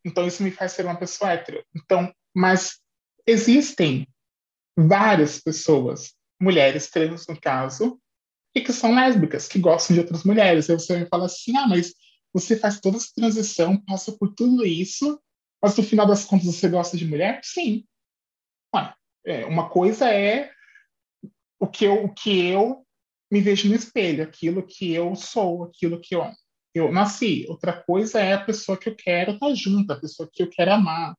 Então 0.04 0.26
isso 0.26 0.42
me 0.42 0.50
faz 0.50 0.72
ser 0.72 0.84
uma 0.84 0.98
pessoa 0.98 1.32
hétero. 1.32 1.64
Então, 1.74 2.12
mas 2.34 2.80
existem 3.26 4.06
várias 4.76 5.40
pessoas, 5.40 6.14
mulheres 6.40 6.88
trans 6.90 7.26
no 7.26 7.40
caso, 7.40 8.00
e 8.54 8.60
que 8.60 8.72
são 8.72 8.94
lésbicas, 8.94 9.46
que 9.48 9.58
gostam 9.58 9.94
de 9.94 10.00
outras 10.00 10.24
mulheres. 10.24 10.68
Aí 10.68 10.78
você 10.78 10.98
me 10.98 11.06
fala 11.06 11.26
assim: 11.26 11.56
"Ah, 11.56 11.68
mas 11.68 11.94
você 12.32 12.56
faz 12.56 12.80
toda 12.80 12.96
essa 12.96 13.12
transição, 13.14 13.80
passa 13.84 14.12
por 14.12 14.34
tudo 14.34 14.64
isso, 14.64 15.20
mas 15.62 15.76
no 15.76 15.82
final 15.82 16.06
das 16.06 16.24
contas 16.24 16.46
você 16.46 16.68
gosta 16.68 16.96
de 16.96 17.06
mulher? 17.06 17.40
Sim. 17.42 17.84
É, 19.26 19.44
uma 19.44 19.68
coisa 19.68 20.08
é 20.10 20.50
o 21.60 21.66
que, 21.66 21.84
eu, 21.84 22.04
o 22.04 22.14
que 22.14 22.46
eu 22.46 22.86
me 23.30 23.40
vejo 23.40 23.68
no 23.68 23.74
espelho, 23.74 24.24
aquilo 24.24 24.66
que 24.66 24.92
eu 24.92 25.14
sou, 25.14 25.64
aquilo 25.64 26.00
que 26.00 26.14
eu, 26.14 26.24
eu 26.74 26.90
nasci. 26.90 27.44
Outra 27.48 27.72
coisa 27.72 28.20
é 28.20 28.32
a 28.32 28.42
pessoa 28.42 28.78
que 28.78 28.88
eu 28.88 28.96
quero 28.96 29.32
estar 29.32 29.54
junto, 29.54 29.92
a 29.92 30.00
pessoa 30.00 30.28
que 30.32 30.42
eu 30.42 30.48
quero 30.48 30.72
amar. 30.72 31.14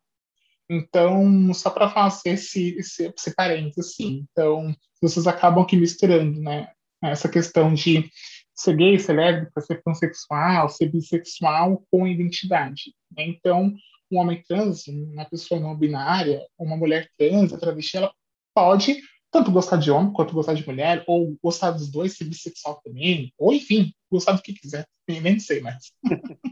Então, 0.69 1.53
só 1.53 1.69
para 1.69 1.89
fazer 1.89 2.31
esse, 2.31 2.75
esse, 2.77 3.13
esse 3.15 3.35
parênteses, 3.35 3.93
assim. 3.93 4.25
Então, 4.31 4.73
vocês 5.01 5.25
acabam 5.25 5.63
aqui 5.63 5.75
misturando, 5.75 6.39
né? 6.41 6.71
Essa 7.01 7.27
questão 7.29 7.73
de 7.73 8.09
ser 8.55 8.75
gay, 8.75 8.99
ser 8.99 9.13
lésbica, 9.13 9.61
ser 9.61 9.81
pansexual, 9.81 10.69
ser 10.69 10.87
bissexual 10.87 11.83
com 11.89 12.05
identidade. 12.05 12.93
Né? 13.15 13.23
Então, 13.27 13.73
um 14.11 14.17
homem 14.17 14.43
trans, 14.45 14.85
uma 14.87 15.25
pessoa 15.25 15.59
não 15.59 15.75
binária, 15.75 16.45
uma 16.57 16.75
mulher 16.75 17.09
trans, 17.17 17.51
travesti, 17.53 17.97
ela 17.97 18.11
pode 18.53 19.01
tanto 19.31 19.51
gostar 19.51 19.77
de 19.77 19.91
homem 19.91 20.11
quanto 20.11 20.33
gostar 20.33 20.55
de 20.55 20.65
mulher, 20.65 21.03
ou 21.07 21.37
gostar 21.41 21.71
dos 21.71 21.89
dois, 21.89 22.17
ser 22.17 22.25
bissexual 22.25 22.81
também, 22.83 23.31
ou 23.37 23.53
enfim, 23.53 23.93
gostar 24.11 24.33
do 24.33 24.41
que 24.41 24.53
quiser, 24.53 24.85
nem 25.07 25.39
sei 25.39 25.61
mais. 25.61 25.91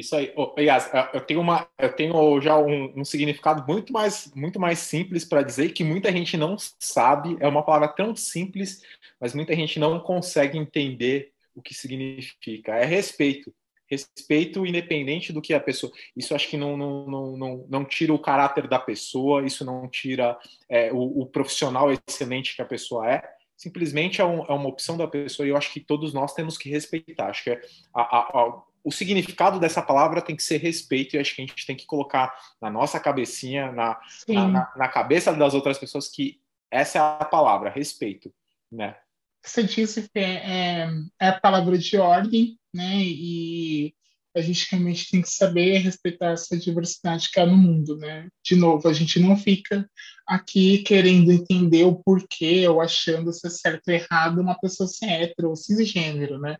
Isso 0.00 0.16
aí. 0.16 0.32
Oh, 0.34 0.54
Yas, 0.58 0.90
eu 1.12 1.20
tenho 1.20 1.40
uma, 1.40 1.68
eu 1.78 1.92
tenho 1.94 2.40
já 2.40 2.58
um, 2.58 3.00
um 3.00 3.04
significado 3.04 3.64
muito 3.70 3.92
mais, 3.92 4.32
muito 4.34 4.58
mais 4.58 4.78
simples 4.78 5.24
para 5.24 5.42
dizer 5.42 5.72
que 5.72 5.84
muita 5.84 6.10
gente 6.10 6.36
não 6.36 6.56
sabe. 6.58 7.36
É 7.40 7.46
uma 7.46 7.62
palavra 7.62 7.88
tão 7.88 8.16
simples, 8.16 8.82
mas 9.20 9.34
muita 9.34 9.54
gente 9.54 9.78
não 9.78 10.00
consegue 10.00 10.58
entender 10.58 11.32
o 11.54 11.62
que 11.62 11.74
significa. 11.74 12.74
É 12.76 12.84
respeito. 12.84 13.54
Respeito 13.86 14.64
independente 14.64 15.32
do 15.32 15.42
que 15.42 15.52
a 15.52 15.60
pessoa. 15.60 15.92
Isso 16.16 16.34
acho 16.34 16.48
que 16.48 16.56
não, 16.56 16.76
não, 16.76 17.06
não, 17.06 17.36
não, 17.36 17.66
não 17.68 17.84
tira 17.84 18.14
o 18.14 18.18
caráter 18.18 18.68
da 18.68 18.78
pessoa, 18.78 19.44
isso 19.44 19.64
não 19.64 19.88
tira 19.88 20.38
é, 20.68 20.92
o, 20.92 21.20
o, 21.20 21.26
profissional 21.26 21.90
excelente 21.92 22.54
que 22.54 22.62
a 22.62 22.66
pessoa 22.66 23.10
é. 23.10 23.22
Simplesmente 23.56 24.20
é, 24.20 24.24
um, 24.24 24.44
é, 24.44 24.52
uma 24.52 24.68
opção 24.68 24.96
da 24.96 25.08
pessoa 25.08 25.44
e 25.44 25.50
eu 25.50 25.56
acho 25.56 25.72
que 25.72 25.80
todos 25.80 26.14
nós 26.14 26.32
temos 26.32 26.56
que 26.56 26.70
respeitar. 26.70 27.30
Acho 27.30 27.44
que 27.44 27.50
é 27.50 27.60
a, 27.92 28.00
a, 28.00 28.20
a 28.20 28.62
o 28.82 28.90
significado 28.90 29.60
dessa 29.60 29.82
palavra 29.82 30.22
tem 30.22 30.34
que 30.34 30.42
ser 30.42 30.58
respeito, 30.58 31.14
e 31.14 31.18
acho 31.18 31.34
que 31.34 31.42
a 31.42 31.46
gente 31.46 31.66
tem 31.66 31.76
que 31.76 31.86
colocar 31.86 32.34
na 32.60 32.70
nossa 32.70 32.98
cabecinha, 32.98 33.70
na, 33.72 34.00
na, 34.28 34.72
na, 34.76 34.88
cabeça 34.88 35.32
das 35.32 35.54
outras 35.54 35.78
pessoas, 35.78 36.08
que 36.08 36.40
essa 36.70 36.98
é 36.98 37.00
a 37.00 37.24
palavra, 37.24 37.70
respeito, 37.70 38.32
né? 38.70 38.96
Você 39.42 39.62
disse 39.62 40.08
que 40.08 40.18
é, 40.18 40.88
é 41.20 41.28
a 41.28 41.40
palavra 41.40 41.76
de 41.76 41.96
ordem, 41.96 42.58
né? 42.74 43.02
E 43.02 43.94
a 44.34 44.40
gente 44.40 44.68
realmente 44.70 45.10
tem 45.10 45.22
que 45.22 45.30
saber 45.30 45.78
respeitar 45.78 46.32
essa 46.32 46.56
diversidade 46.56 47.30
que 47.30 47.40
há 47.40 47.46
no 47.46 47.56
mundo, 47.56 47.96
né? 47.96 48.28
De 48.44 48.54
novo, 48.54 48.86
a 48.88 48.92
gente 48.92 49.18
não 49.18 49.36
fica 49.36 49.88
aqui 50.26 50.78
querendo 50.82 51.32
entender 51.32 51.84
o 51.84 51.96
porquê 51.96 52.68
ou 52.68 52.80
achando 52.80 53.32
se 53.32 53.46
é 53.46 53.50
certo 53.50 53.88
ou 53.88 53.94
errado 53.94 54.40
uma 54.40 54.58
pessoa 54.58 54.86
ser 54.86 55.06
hétero 55.06 55.48
ou 55.48 55.56
cisgênero, 55.56 56.38
né? 56.38 56.56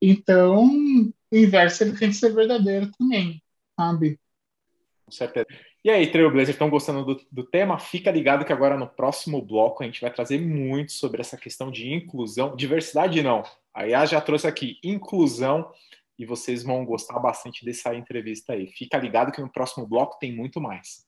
Então, 0.00 0.70
o 1.32 1.36
inverso 1.36 1.84
ele 1.84 1.98
tem 1.98 2.08
que 2.08 2.16
ser 2.16 2.34
verdadeiro 2.34 2.90
também, 2.98 3.42
sabe? 3.78 4.18
Com 5.04 5.12
certeza. 5.12 5.46
E 5.84 5.90
aí, 5.90 6.10
Trailblazer, 6.10 6.54
estão 6.54 6.68
gostando 6.68 7.02
do, 7.02 7.26
do, 7.30 7.44
tema? 7.44 7.78
Fica 7.78 8.10
ligado 8.10 8.44
que 8.44 8.52
agora 8.52 8.76
no 8.76 8.86
próximo 8.86 9.40
bloco 9.40 9.82
a 9.82 9.86
gente 9.86 10.00
vai 10.00 10.12
trazer 10.12 10.38
muito 10.38 10.92
sobre 10.92 11.20
essa 11.20 11.36
questão 11.36 11.70
de 11.70 11.90
inclusão. 11.90 12.54
Diversidade 12.54 13.22
não. 13.22 13.42
A 13.72 13.86
IA 13.86 14.04
já 14.04 14.20
trouxe 14.20 14.46
aqui 14.46 14.78
inclusão 14.84 15.72
e 16.18 16.26
vocês 16.26 16.62
vão 16.62 16.84
gostar 16.84 17.18
bastante 17.20 17.64
dessa 17.64 17.94
entrevista 17.94 18.52
aí. 18.52 18.66
Fica 18.66 18.98
ligado 18.98 19.32
que 19.32 19.40
no 19.40 19.50
próximo 19.50 19.86
bloco 19.86 20.18
tem 20.18 20.30
muito 20.30 20.60
mais. 20.60 21.07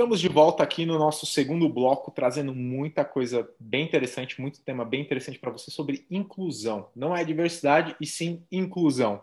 Estamos 0.00 0.18
de 0.18 0.30
volta 0.30 0.62
aqui 0.62 0.86
no 0.86 0.98
nosso 0.98 1.26
segundo 1.26 1.68
bloco, 1.68 2.10
trazendo 2.10 2.54
muita 2.54 3.04
coisa 3.04 3.46
bem 3.60 3.84
interessante, 3.84 4.40
muito 4.40 4.62
tema 4.62 4.82
bem 4.82 5.02
interessante 5.02 5.38
para 5.38 5.50
você 5.50 5.70
sobre 5.70 6.06
inclusão. 6.10 6.88
Não 6.96 7.14
é 7.14 7.22
diversidade, 7.22 7.94
e 8.00 8.06
sim 8.06 8.42
inclusão. 8.50 9.22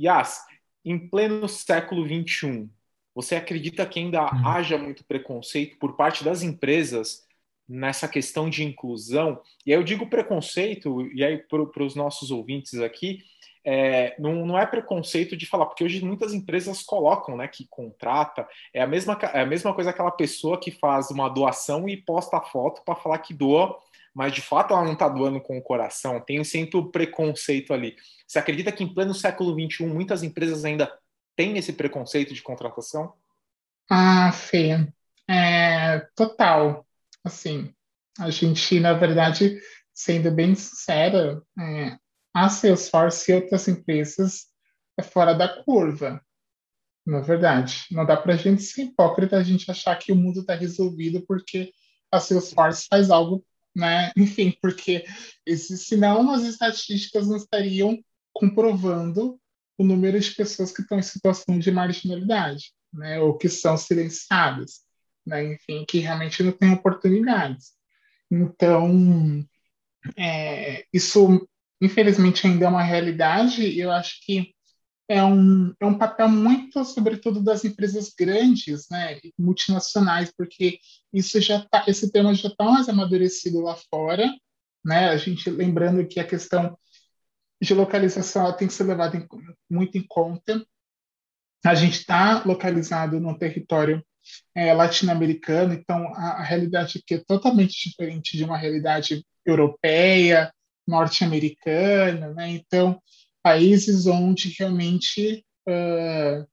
Yas, 0.00 0.40
em 0.82 0.98
pleno 0.98 1.46
século 1.46 2.02
XXI, 2.02 2.66
você 3.14 3.36
acredita 3.36 3.84
que 3.84 4.00
ainda 4.00 4.22
uhum. 4.22 4.48
haja 4.48 4.78
muito 4.78 5.04
preconceito 5.04 5.76
por 5.76 5.96
parte 5.96 6.24
das 6.24 6.42
empresas 6.42 7.26
nessa 7.68 8.08
questão 8.08 8.48
de 8.48 8.64
inclusão? 8.64 9.38
E 9.66 9.72
aí 9.74 9.78
eu 9.78 9.84
digo 9.84 10.08
preconceito, 10.08 11.06
e 11.12 11.22
aí 11.22 11.36
para 11.36 11.84
os 11.84 11.94
nossos 11.94 12.30
ouvintes 12.30 12.80
aqui, 12.80 13.22
é, 13.68 14.14
não, 14.16 14.46
não, 14.46 14.56
é 14.56 14.64
preconceito 14.64 15.36
de 15.36 15.44
falar, 15.44 15.66
porque 15.66 15.82
hoje 15.82 16.04
muitas 16.04 16.32
empresas 16.32 16.84
colocam, 16.84 17.36
né, 17.36 17.48
que 17.48 17.66
contrata, 17.68 18.46
é 18.72 18.80
a 18.80 18.86
mesma, 18.86 19.18
é 19.34 19.40
a 19.40 19.46
mesma 19.46 19.74
coisa 19.74 19.90
aquela 19.90 20.12
pessoa 20.12 20.60
que 20.60 20.70
faz 20.70 21.10
uma 21.10 21.28
doação 21.28 21.88
e 21.88 21.96
posta 21.96 22.36
a 22.36 22.42
foto 22.42 22.82
para 22.84 22.94
falar 22.94 23.18
que 23.18 23.34
doa, 23.34 23.76
mas 24.14 24.32
de 24.32 24.40
fato 24.40 24.72
ela 24.72 24.84
não 24.84 24.92
está 24.92 25.08
doando 25.08 25.40
com 25.40 25.58
o 25.58 25.62
coração, 25.62 26.20
tem 26.20 26.42
sempre 26.44 26.78
o 26.78 26.90
preconceito 26.92 27.74
ali. 27.74 27.96
Você 28.24 28.38
acredita 28.38 28.70
que 28.70 28.84
em 28.84 28.94
pleno 28.94 29.12
século 29.12 29.52
XXI 29.52 29.84
muitas 29.86 30.22
empresas 30.22 30.64
ainda 30.64 30.96
têm 31.34 31.58
esse 31.58 31.72
preconceito 31.72 32.32
de 32.32 32.42
contratação? 32.42 33.14
Ah, 33.90 34.30
Fê, 34.32 34.86
é, 35.28 36.06
total. 36.14 36.86
Assim, 37.24 37.74
a 38.18 38.30
gente, 38.30 38.78
na 38.78 38.92
verdade, 38.92 39.60
sendo 39.92 40.30
bem 40.30 40.54
sincera, 40.54 41.42
é, 41.58 41.98
a 42.36 42.50
Salesforce 42.50 43.32
e 43.32 43.34
outras 43.34 43.66
empresas 43.66 44.48
é 44.98 45.02
fora 45.02 45.32
da 45.32 45.48
curva, 45.48 46.22
na 47.06 47.22
verdade. 47.22 47.86
Não 47.90 48.04
dá 48.04 48.14
para 48.14 48.34
a 48.34 48.36
gente 48.36 48.62
ser 48.62 48.82
hipócrita, 48.82 49.38
a 49.38 49.42
gente 49.42 49.70
achar 49.70 49.96
que 49.96 50.12
o 50.12 50.16
mundo 50.16 50.40
está 50.40 50.54
resolvido 50.54 51.24
porque 51.26 51.72
a 52.12 52.20
Salesforce 52.20 52.88
faz 52.90 53.08
algo, 53.08 53.42
né? 53.74 54.12
Enfim, 54.14 54.54
porque 54.60 55.06
senão 55.48 56.30
as 56.30 56.42
estatísticas 56.42 57.26
não 57.26 57.38
estariam 57.38 57.98
comprovando 58.34 59.40
o 59.78 59.84
número 59.84 60.20
de 60.20 60.30
pessoas 60.32 60.70
que 60.70 60.82
estão 60.82 60.98
em 60.98 61.02
situação 61.02 61.58
de 61.58 61.70
marginalidade, 61.70 62.74
né? 62.92 63.18
Ou 63.18 63.38
que 63.38 63.48
são 63.48 63.78
silenciadas, 63.78 64.82
né? 65.24 65.54
Enfim, 65.54 65.86
que 65.88 66.00
realmente 66.00 66.42
não 66.42 66.52
têm 66.52 66.74
oportunidades. 66.74 67.72
Então, 68.30 69.42
é, 70.18 70.84
isso 70.92 71.48
infelizmente 71.80 72.46
ainda 72.46 72.66
é 72.66 72.68
uma 72.68 72.82
realidade, 72.82 73.78
eu 73.78 73.90
acho 73.90 74.24
que 74.24 74.54
é 75.08 75.22
um, 75.22 75.72
é 75.80 75.86
um 75.86 75.96
papel 75.96 76.28
muito, 76.28 76.84
sobretudo, 76.84 77.40
das 77.40 77.64
empresas 77.64 78.12
grandes, 78.18 78.88
né, 78.90 79.20
multinacionais, 79.38 80.32
porque 80.36 80.78
isso 81.12 81.40
já 81.40 81.64
tá, 81.70 81.84
esse 81.86 82.10
tema 82.10 82.34
já 82.34 82.48
está 82.48 82.64
mais 82.64 82.88
amadurecido 82.88 83.60
lá 83.60 83.76
fora, 83.88 84.28
né, 84.84 85.08
a 85.08 85.16
gente 85.16 85.48
lembrando 85.48 86.06
que 86.06 86.18
a 86.18 86.26
questão 86.26 86.76
de 87.60 87.72
localização 87.74 88.52
tem 88.56 88.68
que 88.68 88.74
ser 88.74 88.84
levada 88.84 89.16
em, 89.16 89.26
muito 89.70 89.96
em 89.96 90.04
conta. 90.06 90.64
A 91.64 91.74
gente 91.74 91.98
está 91.98 92.44
localizado 92.44 93.18
no 93.18 93.36
território 93.38 94.04
é, 94.54 94.72
latino-americano, 94.74 95.72
então 95.72 96.12
a, 96.14 96.40
a 96.40 96.42
realidade 96.42 96.98
aqui 96.98 97.14
é 97.14 97.24
totalmente 97.24 97.88
diferente 97.88 98.36
de 98.36 98.44
uma 98.44 98.58
realidade 98.58 99.24
europeia, 99.44 100.52
norte-americana, 100.86 102.32
né? 102.32 102.50
Então, 102.50 103.00
países 103.42 104.06
onde 104.06 104.54
realmente 104.58 105.44
uh, 105.68 106.46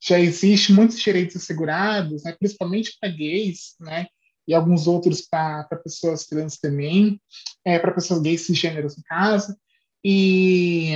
já 0.00 0.18
existe 0.18 0.72
muitos 0.72 0.98
direitos 0.98 1.36
assegurados, 1.36 2.24
né? 2.24 2.34
principalmente 2.38 2.96
para 3.00 3.10
gays, 3.10 3.76
né? 3.80 4.06
E 4.46 4.52
alguns 4.52 4.88
outros 4.88 5.22
para 5.22 5.64
pessoas 5.84 6.26
trans 6.26 6.58
também, 6.58 7.20
é, 7.64 7.78
para 7.78 7.92
pessoas 7.92 8.20
gays 8.20 8.40
cisgêneros 8.40 8.96
no 8.96 9.04
caso. 9.04 9.56
E 10.04 10.94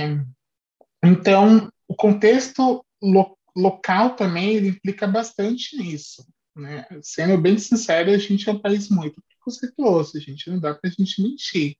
então 1.01 1.71
o 1.87 1.95
contexto 1.95 2.85
lo 3.01 3.37
local 3.55 4.15
também 4.15 4.55
ele 4.55 4.67
implica 4.69 5.07
bastante 5.07 5.77
nisso. 5.77 6.27
Né? 6.55 6.85
Sendo 7.01 7.37
bem 7.37 7.57
sincero, 7.57 8.11
a 8.11 8.17
gente 8.17 8.49
é 8.49 8.51
um 8.51 8.59
país 8.59 8.89
muito 8.89 9.21
preconceituoso, 9.27 10.19
gente 10.19 10.49
não 10.49 10.59
dá 10.59 10.75
para 10.75 10.89
a 10.89 10.93
gente 10.93 11.21
mentir. 11.21 11.77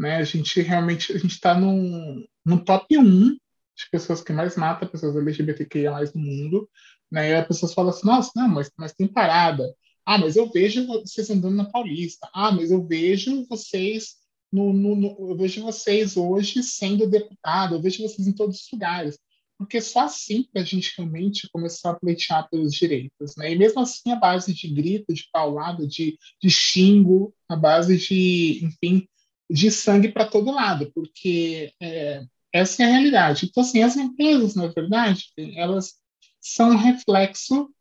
Né? 0.00 0.16
A 0.16 0.24
gente 0.24 0.62
realmente 0.62 1.12
a 1.12 1.18
gente 1.18 1.34
está 1.34 1.54
no, 1.54 2.26
no 2.42 2.64
top 2.64 2.96
1 2.96 3.04
de 3.34 3.90
pessoas 3.92 4.22
que 4.22 4.32
mais 4.32 4.56
matam 4.56 4.88
pessoas 4.88 5.14
LGBTQIA 5.14 5.92
no 6.14 6.22
mundo. 6.22 6.70
Né? 7.12 7.30
E 7.30 7.34
as 7.34 7.46
pessoas 7.46 7.74
falam 7.74 7.90
assim, 7.90 8.06
nossa, 8.06 8.30
não, 8.34 8.48
mas, 8.48 8.70
mas 8.78 8.94
tem 8.94 9.06
parada. 9.06 9.62
Ah, 10.06 10.16
mas 10.16 10.36
eu 10.36 10.50
vejo 10.50 10.86
vocês 10.86 11.28
andando 11.28 11.54
na 11.54 11.70
Paulista. 11.70 12.26
Ah, 12.32 12.50
mas 12.50 12.70
eu 12.70 12.82
vejo 12.86 13.46
vocês 13.46 14.16
no, 14.50 14.72
no, 14.72 14.96
no, 14.96 15.30
eu 15.30 15.36
vejo 15.36 15.62
vocês 15.62 16.16
hoje 16.16 16.62
sendo 16.62 17.06
deputado, 17.06 17.74
eu 17.74 17.82
vejo 17.82 18.02
vocês 18.02 18.26
em 18.26 18.32
todos 18.32 18.58
os 18.58 18.72
lugares. 18.72 19.18
Porque 19.58 19.82
só 19.82 20.04
assim 20.04 20.44
que 20.44 20.58
a 20.58 20.64
gente 20.64 20.94
realmente 20.96 21.46
começar 21.52 21.90
a 21.90 21.94
pleitear 21.94 22.48
pelos 22.48 22.72
direitos. 22.72 23.36
Né? 23.36 23.52
E 23.52 23.58
mesmo 23.58 23.80
assim, 23.80 24.10
a 24.10 24.16
base 24.16 24.54
de 24.54 24.66
grito, 24.66 25.12
de 25.12 25.28
paulada, 25.30 25.86
de, 25.86 26.18
de 26.42 26.50
xingo, 26.50 27.34
a 27.46 27.54
base 27.54 27.98
de, 27.98 28.64
enfim, 28.64 29.06
de 29.50 29.70
sangue 29.70 30.08
para 30.08 30.26
todo 30.28 30.52
lado, 30.52 30.90
porque 30.94 31.72
é, 31.80 32.22
essa 32.52 32.82
é 32.82 32.86
a 32.86 32.88
realidade. 32.90 33.46
Então, 33.46 33.62
assim, 33.62 33.82
as 33.82 33.96
empresas, 33.96 34.54
na 34.54 34.68
verdade, 34.68 35.32
elas 35.56 35.94
são 36.40 36.70
um 36.70 36.76
reflexo 36.76 37.72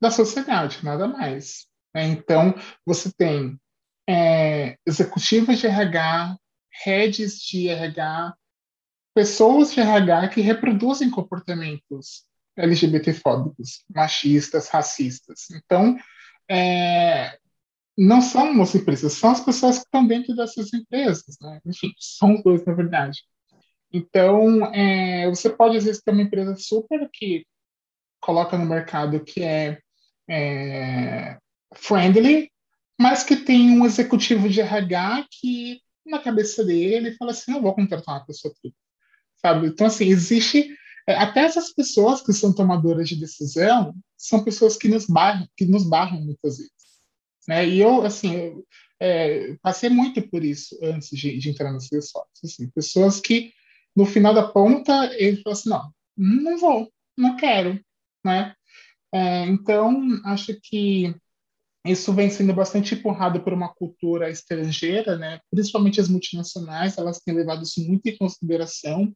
da 0.00 0.10
sociedade, 0.10 0.78
nada 0.84 1.08
mais. 1.08 1.66
Né? 1.94 2.04
Então, 2.04 2.54
você 2.86 3.12
tem 3.12 3.58
é, 4.08 4.76
executivos 4.86 5.58
de 5.58 5.66
RH, 5.66 6.36
redes 6.84 7.40
de 7.40 7.68
RH, 7.68 8.34
pessoas 9.14 9.72
de 9.72 9.80
RH 9.80 10.28
que 10.28 10.40
reproduzem 10.40 11.10
comportamentos 11.10 12.24
LGBTfóbicos, 12.56 13.84
machistas, 13.92 14.68
racistas. 14.68 15.50
Então, 15.50 15.96
é, 16.48 17.38
não 17.98 18.22
são 18.22 18.62
as 18.62 18.72
empresas, 18.76 19.14
são 19.14 19.32
as 19.32 19.40
pessoas 19.40 19.78
que 19.78 19.84
estão 19.84 20.06
dentro 20.06 20.36
dessas 20.36 20.72
empresas, 20.72 21.36
né? 21.40 21.60
Enfim, 21.66 21.92
são 21.98 22.36
os 22.36 22.44
dois, 22.44 22.64
na 22.64 22.72
verdade. 22.72 23.24
Então, 23.92 24.64
é, 24.72 25.28
você 25.28 25.50
pode, 25.50 25.76
às 25.76 25.84
vezes, 25.84 26.00
ter 26.00 26.12
uma 26.12 26.22
empresa 26.22 26.54
super 26.54 27.10
que 27.12 27.44
coloca 28.20 28.56
no 28.56 28.66
mercado 28.66 29.24
que 29.24 29.42
é, 29.42 29.80
é 30.30 31.38
friendly, 31.74 32.48
mas 33.00 33.24
que 33.24 33.34
tem 33.34 33.70
um 33.70 33.84
executivo 33.84 34.48
de 34.48 34.60
RH 34.60 35.26
que, 35.32 35.80
na 36.06 36.20
cabeça 36.20 36.64
dele, 36.64 37.16
fala 37.16 37.32
assim, 37.32 37.52
eu 37.52 37.62
vou 37.62 37.74
contratar 37.74 38.14
uma 38.14 38.26
pessoa 38.26 38.54
aqui, 38.56 38.72
sabe? 39.36 39.66
Então, 39.66 39.88
assim, 39.88 40.06
existe... 40.06 40.72
É, 41.04 41.16
até 41.16 41.40
essas 41.40 41.72
pessoas 41.72 42.20
que 42.20 42.32
são 42.32 42.54
tomadoras 42.54 43.08
de 43.08 43.16
decisão 43.16 43.92
são 44.16 44.44
pessoas 44.44 44.76
que 44.76 44.88
nos 44.88 45.06
barram, 45.06 45.48
que 45.56 45.64
nos 45.64 45.88
barram 45.88 46.20
muitas 46.20 46.58
vezes. 46.58 46.77
Né? 47.48 47.66
E 47.66 47.80
eu, 47.80 48.02
assim, 48.02 48.36
eu, 48.36 48.66
é, 49.00 49.56
passei 49.62 49.88
muito 49.88 50.20
por 50.28 50.44
isso 50.44 50.78
antes 50.82 51.08
de, 51.08 51.38
de 51.38 51.48
entrar 51.48 51.72
nas 51.72 51.86
Salesforce. 51.86 52.44
Assim, 52.44 52.68
pessoas 52.68 53.20
que, 53.20 53.54
no 53.96 54.04
final 54.04 54.34
da 54.34 54.46
ponta, 54.46 55.10
ele 55.16 55.42
falou 55.42 55.58
assim, 55.58 55.70
não, 55.70 55.90
não 56.14 56.58
vou, 56.58 56.92
não 57.16 57.36
quero, 57.36 57.80
né? 58.22 58.54
É, 59.12 59.46
então, 59.46 60.20
acho 60.26 60.60
que 60.60 61.14
isso 61.86 62.12
vem 62.12 62.28
sendo 62.28 62.52
bastante 62.52 62.94
empurrado 62.94 63.40
por 63.40 63.54
uma 63.54 63.72
cultura 63.72 64.28
estrangeira, 64.28 65.16
né? 65.16 65.40
Principalmente 65.50 66.00
as 66.00 66.08
multinacionais, 66.08 66.98
elas 66.98 67.18
têm 67.20 67.34
levado 67.34 67.62
isso 67.62 67.80
muito 67.80 68.06
em 68.06 68.16
consideração. 68.18 69.10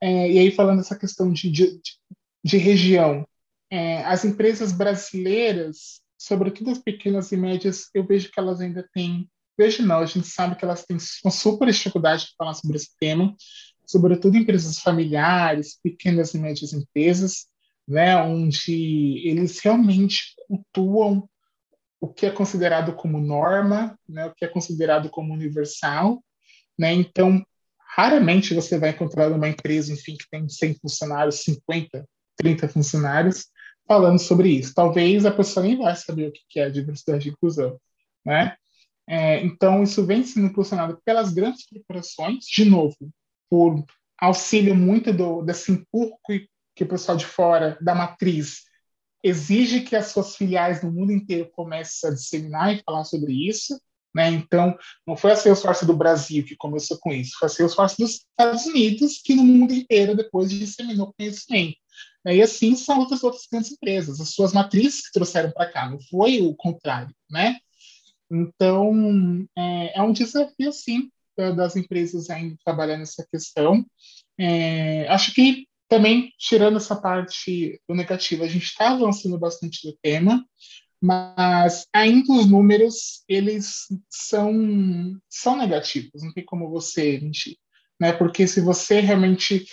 É, 0.00 0.30
e 0.32 0.38
aí, 0.38 0.50
falando 0.50 0.80
essa 0.80 0.98
questão 0.98 1.30
de, 1.30 1.50
de, 1.50 1.78
de 2.42 2.56
região, 2.56 3.26
é, 3.70 4.02
as 4.04 4.24
empresas 4.24 4.72
brasileiras 4.72 6.00
sobretudo 6.20 6.70
as 6.70 6.78
pequenas 6.78 7.32
e 7.32 7.36
médias, 7.36 7.88
eu 7.94 8.06
vejo 8.06 8.30
que 8.30 8.38
elas 8.38 8.60
ainda 8.60 8.86
têm, 8.92 9.26
vejo 9.56 9.82
não, 9.82 10.00
a 10.00 10.06
gente 10.06 10.26
sabe 10.26 10.54
que 10.54 10.62
elas 10.62 10.84
têm 10.84 10.98
uma 11.24 11.30
super 11.30 11.66
dificuldade 11.66 12.26
de 12.26 12.34
falar 12.36 12.52
sobre 12.52 12.76
esse 12.76 12.90
tema, 13.00 13.34
sobretudo 13.86 14.36
empresas 14.36 14.78
familiares, 14.80 15.80
pequenas 15.82 16.34
e 16.34 16.38
médias 16.38 16.74
empresas, 16.74 17.46
né, 17.88 18.14
onde 18.18 19.22
eles 19.26 19.58
realmente 19.60 20.34
cultuam 20.46 21.26
o 21.98 22.06
que 22.06 22.26
é 22.26 22.30
considerado 22.30 22.94
como 22.94 23.18
norma, 23.18 23.98
né, 24.06 24.26
o 24.26 24.34
que 24.34 24.44
é 24.44 24.48
considerado 24.48 25.08
como 25.08 25.32
universal, 25.32 26.22
né? 26.78 26.92
Então, 26.92 27.42
raramente 27.96 28.54
você 28.54 28.78
vai 28.78 28.90
encontrar 28.90 29.32
uma 29.32 29.48
empresa, 29.48 29.92
enfim, 29.92 30.16
que 30.16 30.28
tem 30.30 30.48
100 30.48 30.74
funcionários, 30.80 31.42
50, 31.42 32.06
30 32.36 32.68
funcionários, 32.68 33.46
falando 33.90 34.20
sobre 34.20 34.50
isso. 34.50 34.72
Talvez 34.72 35.26
a 35.26 35.32
pessoa 35.32 35.66
nem 35.66 35.76
vai 35.76 35.96
saber 35.96 36.28
o 36.28 36.32
que 36.48 36.60
é 36.60 36.70
diversidade 36.70 37.28
e 37.28 37.32
inclusão, 37.32 37.76
né? 38.24 38.54
É, 39.08 39.40
então, 39.40 39.82
isso 39.82 40.06
vem 40.06 40.22
sendo 40.22 40.46
impulsionado 40.46 40.96
pelas 41.04 41.32
grandes 41.32 41.66
corporações, 41.66 42.44
de 42.44 42.64
novo, 42.64 42.94
por 43.50 43.84
auxílio 44.16 44.76
muito 44.76 45.12
do, 45.12 45.42
desse 45.42 45.72
empurro 45.72 46.16
que 46.76 46.84
o 46.84 46.86
pessoal 46.86 47.18
de 47.18 47.26
fora 47.26 47.76
da 47.80 47.92
matriz 47.92 48.60
exige 49.24 49.80
que 49.80 49.96
as 49.96 50.06
suas 50.06 50.36
filiais 50.36 50.84
no 50.84 50.92
mundo 50.92 51.10
inteiro 51.10 51.50
comecem 51.50 52.08
a 52.08 52.12
disseminar 52.12 52.72
e 52.72 52.82
falar 52.84 53.02
sobre 53.02 53.32
isso. 53.32 53.76
Né? 54.14 54.28
Então, 54.28 54.78
não 55.04 55.16
foi 55.16 55.32
a 55.32 55.36
Salesforce 55.36 55.84
do 55.84 55.96
Brasil 55.96 56.44
que 56.44 56.54
começou 56.54 56.96
com 57.00 57.12
isso, 57.12 57.36
foi 57.40 57.46
a 57.46 57.48
Salesforce 57.48 57.96
dos 57.98 58.10
Estados 58.12 58.66
Unidos 58.66 59.20
que 59.20 59.34
no 59.34 59.42
mundo 59.42 59.74
inteiro 59.74 60.16
depois 60.16 60.48
disseminou 60.48 61.12
conhecimento. 61.18 61.76
Né? 62.24 62.36
E 62.36 62.42
assim 62.42 62.74
são 62.76 62.98
outras 62.98 63.22
outras 63.22 63.46
grandes 63.50 63.72
empresas, 63.72 64.20
as 64.20 64.30
suas 64.30 64.52
matrizes 64.52 65.06
que 65.06 65.12
trouxeram 65.12 65.50
para 65.50 65.70
cá, 65.70 65.88
não 65.88 65.98
foi 66.00 66.40
o 66.40 66.54
contrário, 66.54 67.14
né? 67.30 67.56
Então, 68.30 69.44
é, 69.56 69.98
é 69.98 70.02
um 70.02 70.12
desafio, 70.12 70.72
sim, 70.72 71.10
das 71.56 71.74
empresas 71.74 72.30
ainda 72.30 72.56
trabalhar 72.64 72.96
nessa 72.96 73.26
questão. 73.30 73.84
É, 74.38 75.08
acho 75.08 75.34
que 75.34 75.66
também, 75.88 76.32
tirando 76.38 76.76
essa 76.76 76.94
parte 76.94 77.80
do 77.88 77.94
negativo, 77.94 78.44
a 78.44 78.46
gente 78.46 78.64
está 78.64 78.90
avançando 78.90 79.36
bastante 79.38 79.86
no 79.86 79.96
tema, 80.00 80.44
mas 81.00 81.86
ainda 81.92 82.32
os 82.32 82.46
números, 82.46 83.24
eles 83.26 83.86
são, 84.08 85.18
são 85.28 85.56
negativos, 85.56 86.22
não 86.22 86.32
tem 86.32 86.44
como 86.44 86.70
você 86.70 87.18
mentir. 87.18 87.56
Né? 87.98 88.12
Porque 88.12 88.46
se 88.46 88.60
você 88.60 89.00
realmente 89.00 89.66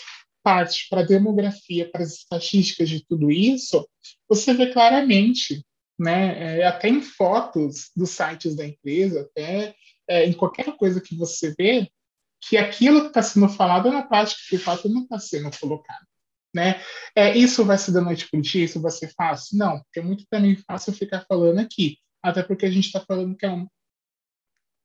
parte 0.47 0.88
para 0.89 1.01
a 1.01 1.05
demografia, 1.05 1.91
para 1.91 2.03
as 2.03 2.13
estatísticas 2.19 2.88
de 2.88 3.05
tudo 3.05 3.29
isso, 3.29 3.86
você 4.29 4.53
vê 4.53 4.71
claramente, 4.71 5.62
né, 5.99 6.60
é, 6.62 6.65
até 6.65 6.88
em 6.88 7.01
fotos 7.01 7.91
dos 7.93 8.12
sites 8.12 8.55
da 8.55 8.65
empresa, 8.65 9.23
até 9.23 9.75
é, 10.07 10.25
em 10.25 10.31
qualquer 10.31 10.77
coisa 10.77 11.01
que 11.01 11.17
você 11.17 11.53
vê, 11.60 11.91
que 12.39 12.55
aquilo 12.55 13.01
que 13.01 13.07
está 13.07 13.21
sendo 13.21 13.49
falado 13.49 13.91
na 13.91 14.03
prática, 14.03 14.39
de 14.49 14.57
fato, 14.57 14.88
não 14.88 15.01
está 15.01 15.19
sendo 15.19 15.51
colocado. 15.60 16.07
Né? 16.55 16.81
É, 17.13 17.38
isso 17.38 17.65
vai 17.65 17.77
ser 17.77 17.91
da 17.91 17.99
noite 17.99 18.29
para 18.29 18.39
o 18.39 18.41
dia? 18.41 18.63
Isso 18.63 18.81
vai 18.81 18.91
ser 18.91 19.13
fácil? 19.17 19.57
Não, 19.57 19.81
porque 19.81 19.99
é 19.99 20.03
muito 20.03 20.25
também 20.29 20.55
fácil 20.55 20.93
ficar 20.93 21.25
falando 21.27 21.60
aqui, 21.60 21.97
até 22.23 22.41
porque 22.41 22.65
a 22.65 22.71
gente 22.71 22.86
está 22.86 23.01
falando 23.01 23.36
que 23.36 23.45
é 23.45 23.51
um, 23.51 23.67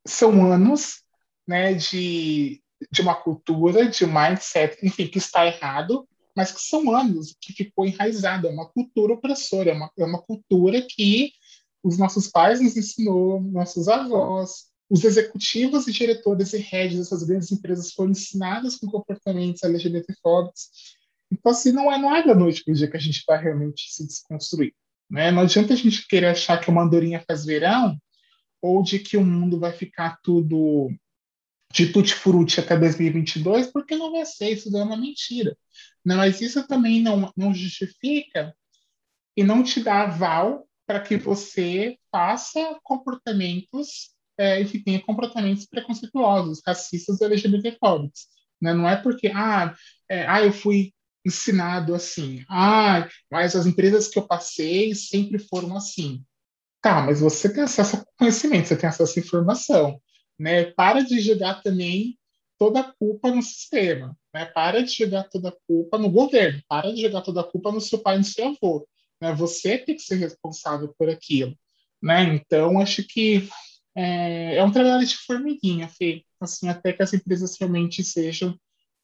são 0.05 0.45
anos 0.45 1.05
né, 1.47 1.73
de, 1.75 2.62
de 2.91 3.01
uma 3.01 3.15
cultura, 3.15 3.89
de 3.89 4.07
mindset, 4.07 4.79
enfim, 4.85 5.07
que 5.07 5.19
está 5.19 5.47
errado, 5.47 6.07
mas 6.37 6.53
que 6.53 6.61
são 6.61 6.95
anos 6.95 7.37
que 7.41 7.53
ficou 7.53 7.87
enraizado, 7.87 8.47
é 8.47 8.51
uma 8.51 8.69
cultura 8.69 9.15
opressora, 9.15 9.71
é 9.71 9.75
uma, 9.75 9.91
é 9.99 10.05
uma 10.05 10.23
cultura 10.23 10.83
que 10.83 11.33
os 11.83 11.99
nossos 11.99 12.29
pais 12.29 12.61
nos 12.61 12.77
ensinou, 12.77 13.41
nossos 13.41 13.89
avós, 13.89 14.71
os 14.89 15.05
executivos 15.05 15.89
e 15.89 15.93
diretores 15.93 16.53
e 16.53 16.59
heads 16.59 16.99
dessas 16.99 17.23
grandes 17.23 17.51
empresas 17.51 17.93
foram 17.93 18.11
ensinados 18.11 18.77
com 18.77 18.87
comportamentos 18.87 19.63
LGBTfóbicos. 19.63 20.69
Então, 21.31 21.51
assim, 21.51 21.73
não 21.73 21.91
é, 21.91 21.99
não 21.99 22.15
é 22.15 22.23
da 22.23 22.35
noite 22.35 22.63
para 22.63 22.73
o 22.73 22.75
dia 22.75 22.91
que 22.91 22.97
a 22.97 23.01
gente 23.01 23.25
vai 23.27 23.43
realmente 23.43 23.91
se 23.91 24.07
desconstruir. 24.07 24.75
Né? 25.11 25.31
Não 25.31 25.43
adianta 25.43 25.73
a 25.73 25.77
gente 25.77 26.07
querer 26.07 26.27
achar 26.27 26.61
que 26.61 26.71
uma 26.71 26.83
andorinha 26.83 27.25
faz 27.27 27.45
verão 27.45 27.97
ou 28.61 28.83
de 28.83 28.99
que 28.99 29.17
o 29.17 29.25
mundo 29.25 29.59
vai 29.59 29.73
ficar 29.73 30.19
tudo 30.23 30.91
de 31.73 31.87
tutti-frutti 31.93 32.61
até 32.61 32.77
2022, 32.77 33.69
porque 33.69 33.97
não 33.97 34.13
vai 34.13 34.27
ser, 34.27 34.51
isso 34.51 34.77
é 34.77 34.83
uma 34.83 34.97
mentira. 34.97 35.57
Não, 36.05 36.17
mas 36.17 36.41
isso 36.41 36.67
também 36.67 37.01
não, 37.01 37.33
não 37.37 37.55
justifica 37.55 38.55
e 39.37 39.43
não 39.43 39.63
te 39.63 39.81
dá 39.81 40.03
aval 40.03 40.69
para 40.87 41.01
que 41.01 41.17
você 41.17 41.97
faça 42.11 42.79
comportamentos 42.83 44.11
é, 44.37 44.61
e 44.61 44.67
que 44.67 44.81
tenha 44.81 45.01
comportamentos 45.01 45.65
preconceituosos, 45.67 46.61
racistas 46.67 47.21
ou 47.21 47.27
LGBTfóbicos. 47.27 48.27
Né? 48.61 48.75
Não 48.75 48.89
é 48.89 48.97
porque, 48.97 49.29
ah, 49.35 49.75
é, 50.09 50.27
ah, 50.27 50.43
eu 50.43 50.53
fui 50.53 50.93
ensinado 51.25 51.95
assim, 51.95 52.45
ah, 52.51 53.09
mas 53.31 53.57
as 53.57 53.65
empresas 53.65 54.09
que 54.09 54.19
eu 54.19 54.27
passei 54.27 54.95
sempre 54.95 55.39
foram 55.39 55.75
assim. 55.77 56.23
Tá, 56.83 57.01
mas 57.01 57.21
você 57.21 57.51
tem 57.51 57.63
acesso 57.63 57.97
a 57.97 58.05
conhecimento, 58.19 58.69
você 58.69 58.77
tem 58.77 58.89
acesso 58.89 59.19
à 59.19 59.23
informação. 59.23 60.01
Né? 60.43 60.65
Para 60.65 61.03
de 61.03 61.21
jogar 61.21 61.63
também 61.63 62.19
toda 62.59 62.81
a 62.81 62.93
culpa 62.95 63.31
no 63.31 63.41
sistema. 63.41 64.19
Né? 64.35 64.45
Para 64.45 64.83
de 64.83 64.93
jogar 64.93 65.23
toda 65.29 65.51
a 65.51 65.57
culpa 65.69 65.97
no 65.97 66.11
governo. 66.11 66.61
Para 66.69 66.93
de 66.93 67.01
jogar 67.01 67.21
toda 67.21 67.43
a 67.43 67.45
culpa 67.45 67.71
no 67.71 67.81
seu 67.81 68.01
pai 68.01 68.17
e 68.17 68.19
no 68.19 68.25
seu 68.25 68.49
avô. 68.49 68.85
Né? 69.21 69.33
Você 69.35 69.79
tem 69.79 69.95
que 69.95 70.03
ser 70.03 70.17
responsável 70.17 70.93
por 70.99 71.09
aquilo. 71.09 71.57
Né? 72.03 72.35
Então, 72.35 72.81
acho 72.81 73.05
que 73.05 73.49
é, 73.95 74.57
é 74.57 74.65
um 74.65 74.73
trabalho 74.73 75.07
de 75.07 75.17
formiguinha, 75.17 75.87
Fê, 75.87 76.25
assim, 76.41 76.69
até 76.69 76.93
que 76.93 77.05
as 77.05 77.15
empresas 77.15 77.57
realmente 77.57 78.03
sejam 78.03 78.59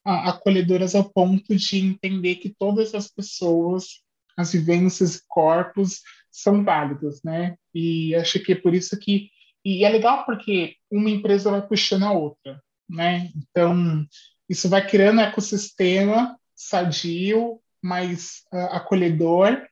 acolhedoras 0.05 0.97
ao 0.97 1.09
ponto 1.09 1.55
de 1.55 1.79
entender 1.79 2.37
que 2.37 2.53
todas 2.59 2.97
as 2.97 3.07
pessoas, 3.07 4.01
as 4.37 4.53
vivências 4.53 5.17
e 5.17 5.23
corpos 5.29 6.01
são 6.33 6.65
válidos, 6.65 7.21
né? 7.23 7.57
E 7.73 8.15
acho 8.17 8.41
que 8.41 8.53
é 8.53 8.57
por 8.57 8.75
isso 8.75 8.99
que 8.99 9.29
e 9.65 9.85
é 9.85 9.89
legal 9.89 10.25
porque 10.25 10.77
uma 10.91 11.11
empresa 11.11 11.51
vai 11.51 11.67
puxando 11.67 12.05
a 12.05 12.13
outra, 12.13 12.63
né? 12.89 13.31
Então 13.37 14.07
isso 14.49 14.69
vai 14.69 14.87
criando 14.87 15.19
um 15.19 15.23
ecossistema 15.23 16.39
sadio, 16.55 17.61
mais 17.81 18.43
uh, 18.53 18.75
acolhedor, 18.75 19.65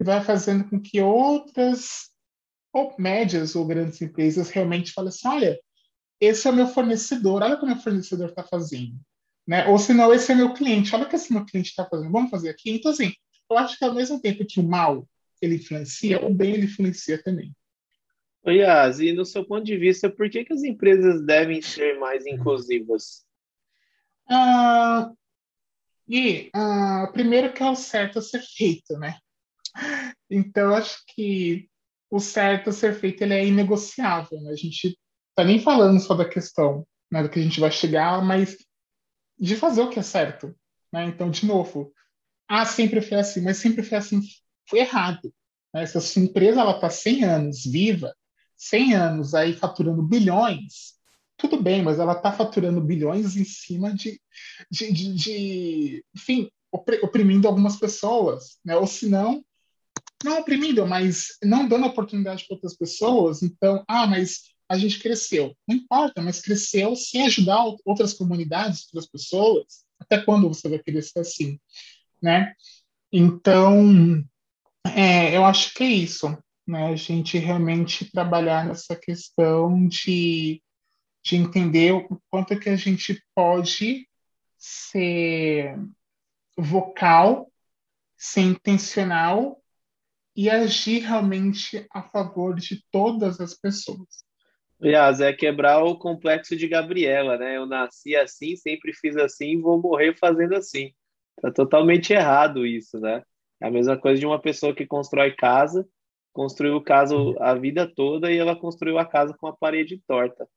e 0.00 0.04
vai 0.04 0.22
fazendo 0.22 0.68
com 0.68 0.80
que 0.80 1.00
outras 1.00 2.10
ou 2.72 2.94
médias 2.98 3.54
ou 3.54 3.66
grandes 3.66 4.00
empresas 4.00 4.50
realmente 4.50 4.92
falem 4.92 5.10
assim, 5.10 5.28
olha, 5.28 5.60
esse 6.20 6.48
é 6.48 6.50
o 6.50 6.54
meu 6.54 6.66
fornecedor, 6.66 7.42
olha 7.42 7.54
o 7.54 7.58
que 7.58 7.64
o 7.64 7.68
meu 7.68 7.76
fornecedor 7.76 8.30
está 8.30 8.42
fazendo. 8.42 8.98
Né? 9.46 9.66
Ou 9.66 9.78
se 9.78 9.92
não, 9.92 10.12
esse 10.12 10.32
é 10.32 10.34
meu 10.34 10.54
cliente, 10.54 10.94
olha 10.94 11.04
o 11.04 11.08
que 11.08 11.16
esse 11.16 11.32
meu 11.32 11.44
cliente 11.44 11.70
está 11.70 11.84
fazendo, 11.84 12.10
vamos 12.10 12.30
fazer 12.30 12.48
aqui. 12.48 12.70
Então, 12.70 12.90
assim, 12.90 13.12
eu 13.50 13.58
acho 13.58 13.78
que 13.78 13.84
ao 13.84 13.94
mesmo 13.94 14.20
tempo 14.20 14.46
que 14.46 14.60
o 14.60 14.62
mal 14.62 15.06
ele 15.40 15.56
influencia, 15.56 16.24
o 16.24 16.32
bem 16.32 16.54
ele 16.54 16.66
influencia 16.66 17.22
também. 17.22 17.52
Oi, 18.44 18.56
Yas, 18.56 18.98
e 18.98 19.12
no 19.12 19.24
seu 19.24 19.44
ponto 19.44 19.64
de 19.64 19.76
vista, 19.76 20.10
por 20.10 20.28
que, 20.28 20.44
que 20.44 20.52
as 20.52 20.64
empresas 20.64 21.24
devem 21.24 21.62
ser 21.62 21.98
mais 22.00 22.26
inclusivas? 22.26 23.24
Ah, 24.28 25.12
e 26.08 26.50
ah, 26.52 27.08
primeiro 27.12 27.52
que 27.52 27.62
é 27.62 27.70
o 27.70 27.76
certo 27.76 28.18
a 28.18 28.22
ser 28.22 28.42
feito, 28.42 28.98
né? 28.98 29.16
Então, 30.28 30.74
acho 30.74 31.04
que 31.14 31.68
o 32.10 32.18
certo 32.18 32.70
a 32.70 32.72
ser 32.72 32.94
feito 32.98 33.22
ele 33.22 33.34
é 33.34 33.46
inegociável. 33.46 34.40
Né? 34.40 34.50
A 34.50 34.56
gente 34.56 34.98
está 35.30 35.44
nem 35.44 35.60
falando 35.60 36.00
só 36.00 36.14
da 36.14 36.28
questão 36.28 36.84
né, 37.12 37.22
do 37.22 37.28
que 37.28 37.38
a 37.38 37.42
gente 37.42 37.60
vai 37.60 37.70
chegar, 37.70 38.24
mas 38.24 38.56
de 39.38 39.54
fazer 39.56 39.82
o 39.82 39.88
que 39.88 40.00
é 40.00 40.02
certo. 40.02 40.52
Né? 40.92 41.04
Então, 41.04 41.30
de 41.30 41.46
novo, 41.46 41.92
ah, 42.48 42.66
sempre 42.66 43.00
foi 43.00 43.18
assim, 43.18 43.40
mas 43.40 43.58
sempre 43.58 43.84
foi 43.84 43.98
assim, 43.98 44.20
foi 44.68 44.80
errado. 44.80 45.32
Né? 45.72 45.86
Se 45.86 45.96
a 45.96 46.00
sua 46.00 46.22
empresa 46.22 46.68
está 46.68 46.90
100 46.90 47.24
anos 47.24 47.64
viva, 47.64 48.12
100 48.62 48.94
anos 48.94 49.34
aí 49.34 49.54
faturando 49.54 50.02
bilhões, 50.02 50.94
tudo 51.36 51.60
bem, 51.60 51.82
mas 51.82 51.98
ela 51.98 52.12
está 52.12 52.32
faturando 52.32 52.80
bilhões 52.80 53.36
em 53.36 53.44
cima 53.44 53.92
de, 53.92 54.20
de, 54.70 54.92
de, 54.92 55.14
de 55.14 56.04
enfim, 56.14 56.48
oprimindo 56.70 57.48
algumas 57.48 57.76
pessoas, 57.76 58.58
né? 58.64 58.76
ou 58.76 58.86
se 58.86 59.08
não, 59.08 59.44
não 60.22 60.38
oprimindo, 60.38 60.86
mas 60.86 61.36
não 61.42 61.66
dando 61.66 61.86
oportunidade 61.86 62.46
para 62.46 62.54
outras 62.54 62.76
pessoas. 62.76 63.42
Então, 63.42 63.82
ah, 63.88 64.06
mas 64.06 64.52
a 64.68 64.78
gente 64.78 65.00
cresceu. 65.00 65.56
Não 65.66 65.76
importa, 65.76 66.22
mas 66.22 66.40
cresceu 66.40 66.94
sem 66.94 67.26
ajudar 67.26 67.64
outras 67.84 68.14
comunidades, 68.14 68.86
outras 68.86 69.10
pessoas. 69.10 69.84
Até 69.98 70.22
quando 70.22 70.48
você 70.48 70.68
vai 70.68 70.80
ser 71.02 71.18
assim, 71.18 71.58
né? 72.22 72.54
Então, 73.12 74.24
é, 74.86 75.36
eu 75.36 75.44
acho 75.44 75.74
que 75.74 75.82
é 75.82 75.88
isso, 75.90 76.38
né? 76.72 76.88
A 76.88 76.96
gente 76.96 77.38
realmente 77.38 78.10
trabalhar 78.10 78.64
nessa 78.64 78.96
questão 78.96 79.86
de, 79.86 80.62
de 81.22 81.36
entender 81.36 81.92
o 81.92 82.20
quanto 82.30 82.58
que 82.58 82.70
a 82.70 82.76
gente 82.76 83.22
pode 83.34 84.08
ser 84.56 85.78
vocal, 86.56 87.52
ser 88.16 88.40
intencional 88.40 89.62
e 90.34 90.48
agir 90.48 91.00
realmente 91.00 91.86
a 91.92 92.02
favor 92.02 92.54
de 92.56 92.82
todas 92.90 93.38
as 93.38 93.54
pessoas. 93.54 94.24
Aliás, 94.80 95.20
é 95.20 95.32
quebrar 95.32 95.84
o 95.84 95.96
complexo 95.96 96.56
de 96.56 96.66
Gabriela, 96.66 97.36
né? 97.36 97.56
Eu 97.56 97.66
nasci 97.66 98.16
assim, 98.16 98.56
sempre 98.56 98.92
fiz 98.94 99.16
assim, 99.16 99.60
vou 99.60 99.80
morrer 99.80 100.16
fazendo 100.18 100.56
assim. 100.56 100.92
Tá 101.40 101.52
totalmente 101.52 102.12
errado 102.12 102.66
isso, 102.66 102.98
né? 102.98 103.22
É 103.60 103.68
a 103.68 103.70
mesma 103.70 103.96
coisa 103.96 104.18
de 104.18 104.26
uma 104.26 104.40
pessoa 104.40 104.74
que 104.74 104.86
constrói 104.86 105.36
casa, 105.36 105.86
construiu 106.32 106.80
casa 106.80 107.14
a 107.40 107.54
vida 107.54 107.86
toda 107.86 108.32
e 108.32 108.38
ela 108.38 108.56
construiu 108.56 108.98
a 108.98 109.04
casa 109.04 109.34
com 109.38 109.46
a 109.46 109.56
parede 109.56 110.00
torta. 110.06 110.48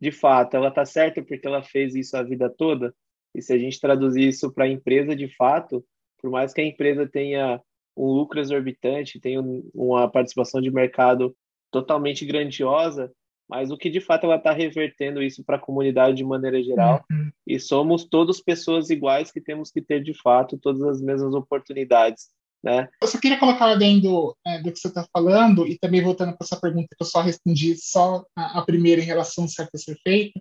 De 0.00 0.10
fato, 0.10 0.56
ela 0.56 0.70
tá 0.70 0.84
certa 0.84 1.22
porque 1.22 1.46
ela 1.46 1.62
fez 1.62 1.94
isso 1.94 2.16
a 2.16 2.22
vida 2.22 2.48
toda? 2.50 2.94
E 3.34 3.42
se 3.42 3.52
a 3.52 3.58
gente 3.58 3.80
traduzir 3.80 4.28
isso 4.28 4.52
para 4.52 4.64
a 4.64 4.68
empresa, 4.68 5.16
de 5.16 5.28
fato, 5.28 5.84
por 6.20 6.30
mais 6.30 6.52
que 6.52 6.60
a 6.60 6.64
empresa 6.64 7.06
tenha 7.06 7.60
um 7.96 8.06
lucro 8.06 8.38
exorbitante, 8.38 9.20
tenha 9.20 9.42
uma 9.74 10.10
participação 10.10 10.60
de 10.60 10.70
mercado 10.70 11.34
totalmente 11.70 12.24
grandiosa, 12.24 13.10
mas 13.48 13.70
o 13.70 13.76
que 13.76 13.88
de 13.88 14.00
fato 14.00 14.24
ela 14.24 14.36
está 14.36 14.52
revertendo 14.52 15.22
isso 15.22 15.44
para 15.44 15.56
a 15.56 15.60
comunidade 15.60 16.16
de 16.16 16.24
maneira 16.24 16.62
geral. 16.62 17.04
Uhum. 17.10 17.30
E 17.46 17.60
somos 17.60 18.04
todos 18.04 18.40
pessoas 18.40 18.90
iguais 18.90 19.30
que 19.30 19.40
temos 19.40 19.70
que 19.70 19.80
ter 19.80 20.02
de 20.02 20.12
fato 20.14 20.58
todas 20.58 20.82
as 20.82 21.00
mesmas 21.00 21.32
oportunidades. 21.32 22.28
Né? 22.62 22.88
Eu 23.00 23.08
só 23.08 23.18
queria 23.18 23.38
colocar 23.38 23.74
dentro 23.76 24.36
é, 24.44 24.60
do 24.60 24.72
que 24.72 24.78
você 24.78 24.88
está 24.88 25.06
falando, 25.12 25.66
e 25.66 25.78
também 25.78 26.02
voltando 26.02 26.36
para 26.36 26.44
essa 26.44 26.60
pergunta 26.60 26.88
que 26.96 27.02
eu 27.02 27.06
só 27.06 27.20
respondi, 27.20 27.76
só 27.76 28.24
a, 28.34 28.60
a 28.60 28.64
primeira 28.64 29.00
em 29.00 29.04
relação 29.04 29.44
ao 29.44 29.48
certo 29.48 29.74
a 29.74 29.78
ser 29.78 29.98
feito, 30.02 30.40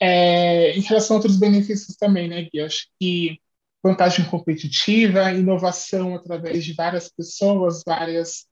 é, 0.00 0.72
em 0.76 0.80
relação 0.80 1.16
a 1.16 1.18
outros 1.18 1.38
benefícios 1.38 1.96
também, 1.96 2.28
né, 2.28 2.42
Gui? 2.42 2.60
Acho 2.60 2.88
que 3.00 3.40
vantagem 3.82 4.24
competitiva, 4.28 5.32
inovação 5.32 6.14
através 6.14 6.64
de 6.64 6.74
várias 6.74 7.08
pessoas, 7.08 7.82
várias 7.86 8.46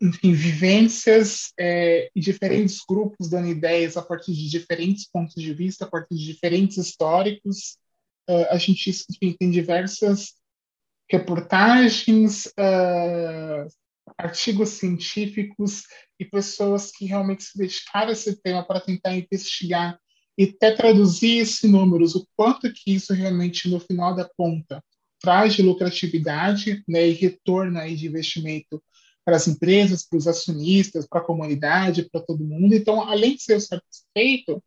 enfim, 0.00 0.32
vivências 0.32 1.52
é, 1.58 2.10
e 2.14 2.20
diferentes 2.20 2.78
grupos 2.88 3.28
dando 3.28 3.48
ideias 3.48 3.96
a 3.96 4.02
partir 4.02 4.32
de 4.32 4.48
diferentes 4.48 5.06
pontos 5.06 5.34
de 5.34 5.52
vista, 5.52 5.84
a 5.84 5.88
partir 5.88 6.14
de 6.14 6.24
diferentes 6.24 6.78
históricos. 6.78 7.76
Uh, 8.28 8.46
a 8.50 8.58
gente 8.58 8.90
enfim, 8.90 9.36
tem 9.38 9.50
diversas 9.50 10.34
reportagens, 11.10 12.46
uh, 12.46 13.68
artigos 14.16 14.70
científicos 14.70 15.84
e 16.18 16.24
pessoas 16.24 16.90
que 16.90 17.06
realmente 17.06 17.44
se 17.44 17.56
dedicaram 17.56 18.08
a 18.08 18.12
esse 18.12 18.40
tema 18.40 18.64
para 18.64 18.80
tentar 18.80 19.16
investigar 19.16 19.98
e 20.36 20.44
até 20.44 20.70
traduzir 20.70 21.38
esses 21.38 21.68
números, 21.68 22.14
o 22.14 22.26
quanto 22.36 22.72
que 22.72 22.94
isso 22.94 23.12
realmente, 23.12 23.68
no 23.68 23.80
final 23.80 24.14
da 24.14 24.28
conta, 24.36 24.82
traz 25.20 25.54
de 25.54 25.62
lucratividade 25.62 26.84
né, 26.86 27.08
e 27.08 27.12
retorno 27.12 27.78
aí 27.78 27.96
de 27.96 28.06
investimento 28.06 28.82
para 29.24 29.36
as 29.36 29.48
empresas, 29.48 30.06
para 30.06 30.16
os 30.16 30.28
acionistas, 30.28 31.06
para 31.06 31.20
a 31.20 31.24
comunidade, 31.24 32.08
para 32.08 32.20
todo 32.20 32.44
mundo. 32.44 32.74
Então, 32.74 33.02
além 33.02 33.34
de 33.34 33.42
ser 33.42 33.60
satisfeito, 33.60 34.62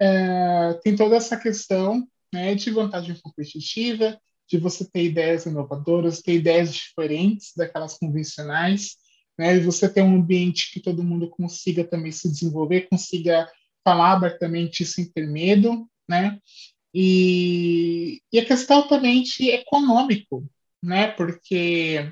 é, 0.00 0.74
tem 0.82 0.96
toda 0.96 1.16
essa 1.16 1.36
questão 1.36 2.06
né, 2.32 2.54
de 2.54 2.70
vantagem 2.70 3.16
competitiva, 3.22 4.20
de 4.48 4.58
você 4.58 4.88
ter 4.88 5.04
ideias 5.04 5.46
inovadoras, 5.46 6.22
ter 6.22 6.34
ideias 6.34 6.72
diferentes 6.72 7.52
daquelas 7.56 7.98
convencionais, 7.98 8.96
né, 9.38 9.56
e 9.56 9.60
você 9.60 9.88
ter 9.88 10.02
um 10.02 10.16
ambiente 10.16 10.72
que 10.72 10.80
todo 10.80 11.04
mundo 11.04 11.28
consiga 11.28 11.84
também 11.84 12.12
se 12.12 12.30
desenvolver, 12.30 12.88
consiga 12.88 13.46
falar 13.84 14.12
abertamente 14.12 14.84
sem 14.84 15.04
ter 15.04 15.26
medo, 15.28 15.88
né? 16.08 16.40
E, 16.92 18.22
e 18.32 18.38
a 18.38 18.44
questão 18.46 18.88
também 18.88 19.22
de 19.22 19.50
econômico, 19.50 20.48
né? 20.82 21.08
Porque 21.08 22.10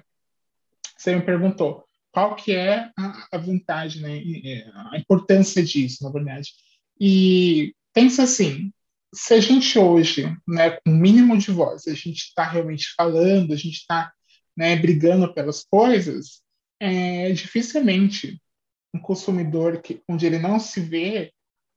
você 0.97 1.17
me 1.17 1.23
perguntou 1.23 1.85
qual 2.13 2.37
que 2.37 2.53
é 2.53 2.91
a, 2.97 3.29
a 3.33 3.39
vantagem, 3.39 4.03
né? 4.03 4.71
A 4.93 4.99
importância 4.99 5.63
disso, 5.63 6.05
na 6.05 6.11
verdade. 6.11 6.53
E 7.01 7.75
pensa 7.95 8.25
assim, 8.25 8.71
se 9.15 9.35
a 9.35 9.41
gente 9.41 9.79
hoje, 9.79 10.37
né, 10.47 10.71
com 10.71 10.91
o 10.91 10.95
mínimo 10.95 11.37
de 11.39 11.51
voz, 11.51 11.87
a 11.87 11.95
gente 11.95 12.25
está 12.25 12.45
realmente 12.45 12.93
falando, 12.97 13.53
a 13.53 13.57
gente 13.57 13.79
está 13.79 14.13
né, 14.57 14.77
brigando 14.77 15.33
pelas 15.33 15.65
coisas, 15.65 16.43
é, 16.81 17.33
dificilmente 17.33 18.41
um 18.95 18.99
consumidor 18.99 19.81
que, 19.81 20.03
onde 20.09 20.27
ele 20.27 20.39
não 20.39 20.59
se 20.59 20.81
vê, 20.81 21.33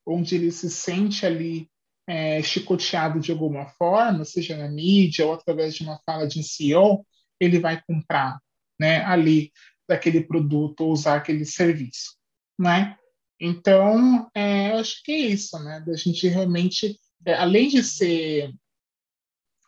onde 0.05 0.35
ele 0.35 0.51
se 0.51 0.69
sente 0.69 1.25
ali 1.25 1.69
é, 2.07 2.41
chicoteado 2.41 3.19
de 3.19 3.31
alguma 3.31 3.67
forma, 3.67 4.23
seja 4.23 4.55
na 4.55 4.69
mídia 4.69 5.25
ou 5.25 5.33
através 5.33 5.75
de 5.75 5.83
uma 5.83 5.99
fala 6.05 6.27
de 6.27 6.39
um 6.39 6.43
CEO, 6.43 7.05
ele 7.39 7.59
vai 7.59 7.81
comprar 7.85 8.39
né, 8.79 9.03
ali 9.03 9.51
daquele 9.88 10.21
produto 10.21 10.81
ou 10.81 10.91
usar 10.91 11.15
aquele 11.15 11.45
serviço, 11.45 12.15
né? 12.59 12.97
Então, 13.39 14.29
é, 14.33 14.71
eu 14.71 14.77
acho 14.77 15.03
que 15.03 15.11
é 15.11 15.17
isso, 15.17 15.57
né? 15.59 15.79
Da 15.85 15.95
gente 15.95 16.27
realmente, 16.27 16.99
é, 17.26 17.34
além 17.34 17.70
de 17.70 17.84
ser 17.84 18.53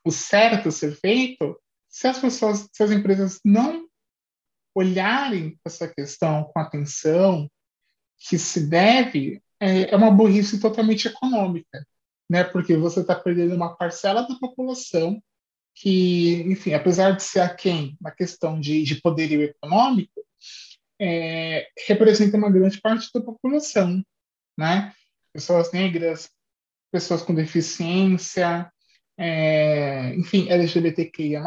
o 0.05 0.11
certo 0.11 0.71
ser 0.71 0.95
feito, 0.95 1.59
se 1.87 2.07
as 2.07 2.19
pessoas, 2.19 2.69
se 2.71 2.83
as 2.83 2.91
empresas 2.91 3.39
não 3.43 3.87
olharem 4.73 5.59
essa 5.65 5.87
questão 5.87 6.45
com 6.45 6.59
atenção 6.59 7.49
que 8.17 8.37
se 8.37 8.67
deve, 8.67 9.41
é, 9.59 9.91
é 9.91 9.95
uma 9.95 10.11
burrice 10.11 10.59
totalmente 10.59 11.07
econômica, 11.07 11.85
né? 12.29 12.43
Porque 12.43 12.77
você 12.77 13.01
está 13.01 13.15
perdendo 13.15 13.55
uma 13.55 13.75
parcela 13.75 14.21
da 14.27 14.35
população 14.35 15.21
que, 15.73 16.41
enfim, 16.43 16.73
apesar 16.73 17.11
de 17.11 17.23
ser 17.23 17.39
aquém 17.39 17.97
na 17.99 18.11
questão 18.11 18.59
de, 18.59 18.83
de 18.83 19.01
poderio 19.01 19.41
econômico, 19.41 20.21
é, 20.99 21.67
representa 21.87 22.37
uma 22.37 22.51
grande 22.51 22.79
parte 22.79 23.09
da 23.13 23.21
população, 23.21 24.03
né? 24.57 24.93
Pessoas 25.33 25.71
negras, 25.71 26.29
pessoas 26.91 27.21
com 27.21 27.33
deficiência, 27.33 28.71
é, 29.17 30.15
enfim, 30.15 30.49
LGBTQIA+, 30.49 31.41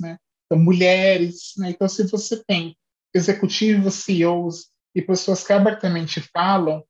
né? 0.00 0.18
Então, 0.46 0.58
mulheres, 0.58 1.52
né? 1.56 1.70
Então, 1.70 1.88
se 1.88 2.06
você 2.10 2.42
tem 2.44 2.76
executivos, 3.14 3.94
CEOs 3.94 4.70
e 4.94 5.00
pessoas 5.00 5.44
que 5.44 5.52
abertamente 5.52 6.20
falam 6.32 6.82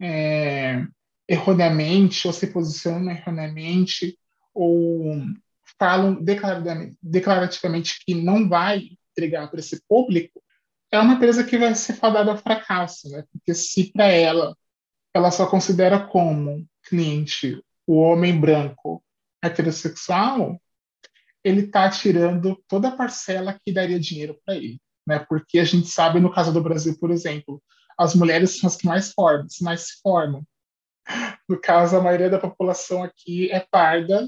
é, 0.00 0.84
erroneamente 1.28 2.26
ou 2.26 2.32
se 2.32 2.46
posicionam 2.48 3.10
erroneamente 3.10 4.18
ou 4.52 5.22
falam 5.78 6.18
declarativamente 7.02 7.98
que 8.04 8.14
não 8.14 8.48
vai 8.48 8.90
entregar 9.12 9.48
para 9.50 9.60
esse 9.60 9.82
público, 9.88 10.42
é 10.90 10.98
uma 10.98 11.14
empresa 11.14 11.44
que 11.44 11.58
vai 11.58 11.74
ser 11.74 11.94
fadada 11.94 12.30
ao 12.30 12.38
fracasso, 12.38 13.08
né? 13.10 13.24
Porque 13.32 13.54
se 13.54 13.92
para 13.92 14.06
ela 14.06 14.56
ela 15.12 15.30
só 15.30 15.46
considera 15.46 16.00
como 16.00 16.66
cliente 16.84 17.62
o 17.86 17.96
homem 17.96 18.38
branco 18.38 19.02
heterossexual, 19.42 20.60
ele 21.42 21.62
está 21.62 21.88
tirando 21.90 22.62
toda 22.66 22.88
a 22.88 22.96
parcela 22.96 23.58
que 23.64 23.72
daria 23.72 24.00
dinheiro 24.00 24.40
para 24.44 24.56
ele, 24.56 24.80
né? 25.06 25.18
Porque 25.28 25.58
a 25.58 25.64
gente 25.64 25.88
sabe 25.88 26.18
no 26.18 26.32
caso 26.32 26.52
do 26.52 26.62
Brasil, 26.62 26.98
por 26.98 27.10
exemplo, 27.10 27.62
as 27.98 28.14
mulheres 28.14 28.58
são 28.58 28.66
as 28.66 28.76
que 28.76 28.86
mais 28.86 29.12
formam, 29.12 29.46
mais 29.60 29.82
se 29.82 30.00
formam. 30.02 30.42
No 31.46 31.60
caso, 31.60 31.96
a 31.96 32.00
maioria 32.00 32.30
da 32.30 32.38
população 32.38 33.02
aqui 33.02 33.50
é 33.50 33.60
parda 33.60 34.26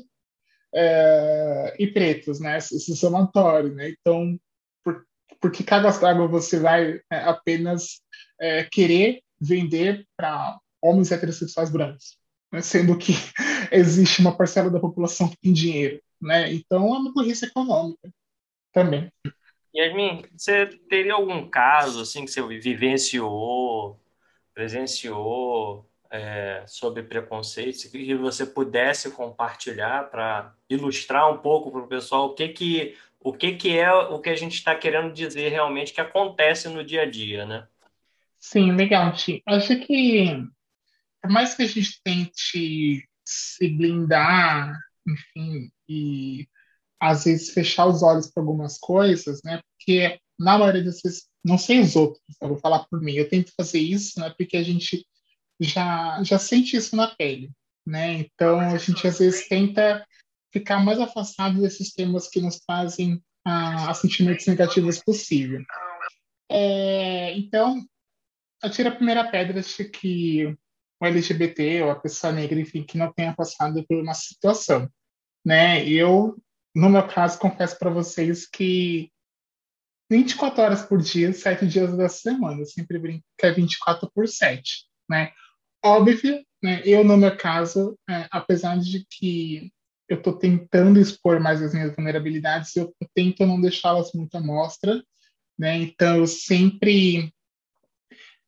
é, 0.74 1.74
e 1.78 1.86
pretos, 1.86 2.38
né? 2.38 2.58
Esse 2.58 2.94
somatório, 2.94 3.74
né? 3.74 3.88
Então, 3.98 4.38
por, 4.84 5.06
por 5.40 5.50
que 5.50 5.64
cargas 5.64 5.98
d'água 5.98 6.28
você 6.28 6.60
vai 6.60 7.00
é, 7.10 7.16
apenas 7.24 8.02
é, 8.38 8.64
querer 8.64 9.22
vender 9.40 10.06
para 10.14 10.58
homens 10.82 11.10
heterossexuais 11.10 11.70
brancos? 11.70 12.18
Né? 12.56 12.62
Sendo 12.62 12.96
que 12.96 13.12
existe 13.70 14.20
uma 14.20 14.34
parcela 14.34 14.70
da 14.70 14.80
população 14.80 15.28
que 15.28 15.36
tem 15.36 15.52
dinheiro, 15.52 16.00
né? 16.20 16.50
Então, 16.52 16.86
é 16.86 16.98
uma 16.98 17.12
burrice 17.12 17.44
econômica 17.44 18.10
também. 18.72 19.12
Yasmin, 19.76 20.22
você 20.34 20.66
teria 20.88 21.12
algum 21.12 21.46
caso 21.50 22.00
assim 22.00 22.24
que 22.24 22.30
você 22.30 22.42
vivenciou, 22.58 24.00
presenciou, 24.54 25.86
é, 26.10 26.64
sobre 26.66 27.02
preconceitos 27.02 27.84
que 27.84 28.14
você 28.14 28.46
pudesse 28.46 29.10
compartilhar 29.10 30.08
para 30.08 30.54
ilustrar 30.70 31.30
um 31.30 31.36
pouco 31.36 31.70
para 31.70 31.80
o 31.80 31.88
pessoal 31.88 32.26
o 32.26 32.34
que 32.34 32.48
que 32.48 32.96
o 33.20 33.32
que 33.32 33.52
que 33.56 33.76
é 33.76 33.92
o 33.92 34.18
que 34.20 34.30
a 34.30 34.36
gente 34.36 34.54
está 34.54 34.74
querendo 34.74 35.12
dizer 35.12 35.50
realmente 35.50 35.92
que 35.92 36.00
acontece 36.00 36.68
no 36.68 36.82
dia 36.82 37.02
a 37.02 37.10
dia, 37.10 37.44
né? 37.44 37.66
Sim, 38.38 38.72
legal, 38.72 39.12
Ti. 39.12 39.42
Acho 39.44 39.78
que 39.80 40.46
por 41.26 41.32
mais 41.32 41.54
que 41.54 41.62
a 41.62 41.66
gente 41.66 42.00
tente 42.04 43.04
se 43.24 43.68
blindar, 43.68 44.78
enfim, 45.04 45.72
e 45.88 46.46
às 47.00 47.24
vezes 47.24 47.50
fechar 47.50 47.86
os 47.86 48.00
olhos 48.00 48.30
para 48.30 48.40
algumas 48.40 48.78
coisas, 48.78 49.42
né? 49.42 49.60
Porque 49.76 50.20
na 50.38 50.56
maioria 50.56 50.84
das 50.84 51.00
vezes, 51.02 51.26
não 51.44 51.58
sei 51.58 51.80
os 51.80 51.96
outros, 51.96 52.22
eu 52.40 52.48
vou 52.48 52.58
falar 52.58 52.84
por 52.88 53.02
mim, 53.02 53.14
eu 53.14 53.28
tento 53.28 53.52
fazer 53.56 53.80
isso, 53.80 54.20
né? 54.20 54.32
Porque 54.38 54.56
a 54.56 54.62
gente 54.62 55.04
já, 55.58 56.22
já 56.22 56.38
sente 56.38 56.76
isso 56.76 56.94
na 56.94 57.08
pele, 57.08 57.50
né? 57.84 58.20
Então 58.20 58.60
a 58.60 58.78
gente 58.78 59.04
às 59.04 59.18
vezes 59.18 59.48
tenta 59.48 60.06
ficar 60.52 60.78
mais 60.78 61.00
afastado 61.00 61.60
desses 61.60 61.92
temas 61.92 62.28
que 62.28 62.40
nos 62.40 62.60
trazem 62.60 63.20
a, 63.44 63.90
a 63.90 63.94
sentimentos 63.94 64.46
negativos 64.46 65.02
possível. 65.02 65.64
É, 66.48 67.36
então, 67.36 67.84
atira 68.62 68.90
a 68.90 68.94
primeira 68.94 69.28
pedra 69.28 69.60
de 69.60 69.84
que 69.86 70.56
o 71.00 71.06
LGBT 71.06 71.82
ou 71.82 71.90
a 71.90 72.00
pessoa 72.00 72.32
negra, 72.32 72.60
enfim, 72.60 72.82
que 72.82 72.98
não 72.98 73.12
tenha 73.12 73.34
passado 73.34 73.84
por 73.86 73.98
uma 73.98 74.14
situação, 74.14 74.88
né? 75.44 75.86
Eu, 75.88 76.36
no 76.74 76.88
meu 76.88 77.06
caso, 77.06 77.38
confesso 77.38 77.78
para 77.78 77.90
vocês 77.90 78.46
que 78.48 79.10
24 80.10 80.62
horas 80.62 80.82
por 80.82 81.00
dia, 81.00 81.32
7 81.32 81.66
dias 81.66 81.96
da 81.96 82.08
semana, 82.08 82.60
eu 82.60 82.66
sempre 82.66 82.98
brinco 82.98 83.24
que 83.38 83.46
é 83.46 83.52
24 83.52 84.10
por 84.14 84.28
7, 84.28 84.86
né? 85.08 85.32
Óbvio, 85.84 86.44
né, 86.62 86.82
eu, 86.84 87.04
no 87.04 87.16
meu 87.16 87.36
caso, 87.36 87.98
é, 88.08 88.26
apesar 88.30 88.78
de 88.78 89.04
que 89.08 89.72
eu 90.08 90.18
estou 90.18 90.32
tentando 90.36 91.00
expor 91.00 91.40
mais 91.40 91.60
as 91.62 91.74
minhas 91.74 91.94
vulnerabilidades, 91.94 92.74
eu 92.76 92.94
tento 93.14 93.44
não 93.44 93.60
deixá-las 93.60 94.12
muito 94.12 94.36
à 94.36 94.40
mostra, 94.40 95.02
né? 95.58 95.76
Então, 95.76 96.18
eu 96.18 96.26
sempre... 96.26 97.32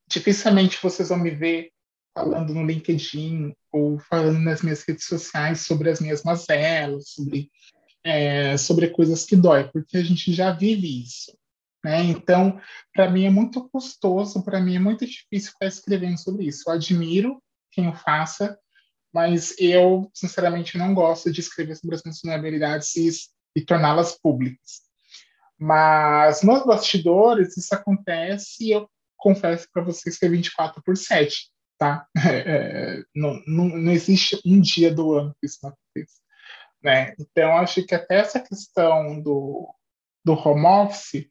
Dificilmente 0.09 0.79
vocês 0.83 1.11
vão 1.11 1.19
me 1.19 1.31
ver 1.31 1.71
falando 2.19 2.53
no 2.53 2.67
LinkedIn 2.67 3.55
ou 3.71 3.99
falando 4.01 4.41
nas 4.41 4.63
minhas 4.63 4.83
redes 4.83 5.05
sociais 5.05 5.61
sobre 5.61 5.89
as 5.89 6.01
minhas 6.01 6.25
mazelas, 6.25 7.11
sobre, 7.11 7.49
é, 8.03 8.57
sobre 8.57 8.89
coisas 8.89 9.25
que 9.25 9.37
dói, 9.37 9.69
porque 9.69 9.97
a 9.97 10.03
gente 10.03 10.33
já 10.33 10.53
vive 10.53 11.03
isso. 11.03 11.37
Né? 11.85 12.03
Então, 12.03 12.61
para 12.93 13.09
mim 13.09 13.25
é 13.25 13.31
muito 13.31 13.69
custoso, 13.69 14.43
para 14.43 14.61
mim 14.61 14.75
é 14.75 14.81
muito 14.81 15.07
difícil 15.07 15.53
ficar 15.53 15.67
escrevendo 15.67 16.19
sobre 16.19 16.45
isso. 16.45 16.65
Eu 16.67 16.75
admiro 16.75 17.41
quem 17.71 17.89
o 17.89 17.95
faça, 17.95 18.59
mas 19.15 19.55
eu, 19.59 20.11
sinceramente, 20.13 20.77
não 20.77 20.93
gosto 20.93 21.31
de 21.31 21.41
escrever 21.41 21.77
sobre 21.77 21.95
as 21.95 22.03
minhas 22.03 22.21
vulnerabilidades 22.21 22.97
e, 22.97 23.11
e 23.55 23.65
torná-las 23.65 24.19
públicas. 24.19 24.89
Mas 25.57 26.43
nos 26.43 26.67
bastidores 26.67 27.57
isso 27.57 27.73
acontece 27.75 28.65
e 28.65 28.73
eu 28.73 28.91
confesso 29.17 29.69
para 29.73 29.83
vocês 29.83 30.19
que 30.19 30.27
é 30.27 30.29
24 30.29 30.83
por 30.83 30.97
7 30.97 31.49
tá? 31.79 32.07
É, 32.19 33.03
não, 33.15 33.41
não, 33.47 33.69
não 33.69 33.93
existe 33.93 34.41
um 34.45 34.61
dia 34.61 34.93
do 34.93 35.15
ano 35.15 35.35
que 35.41 35.47
isso 35.47 35.59
não 35.63 35.71
aconteça. 35.71 36.21
Né? 36.83 37.15
Então, 37.19 37.57
acho 37.57 37.85
que 37.85 37.95
até 37.95 38.17
essa 38.17 38.41
questão 38.41 39.21
do, 39.21 39.75
do 40.25 40.33
home 40.33 40.67
office, 40.67 41.29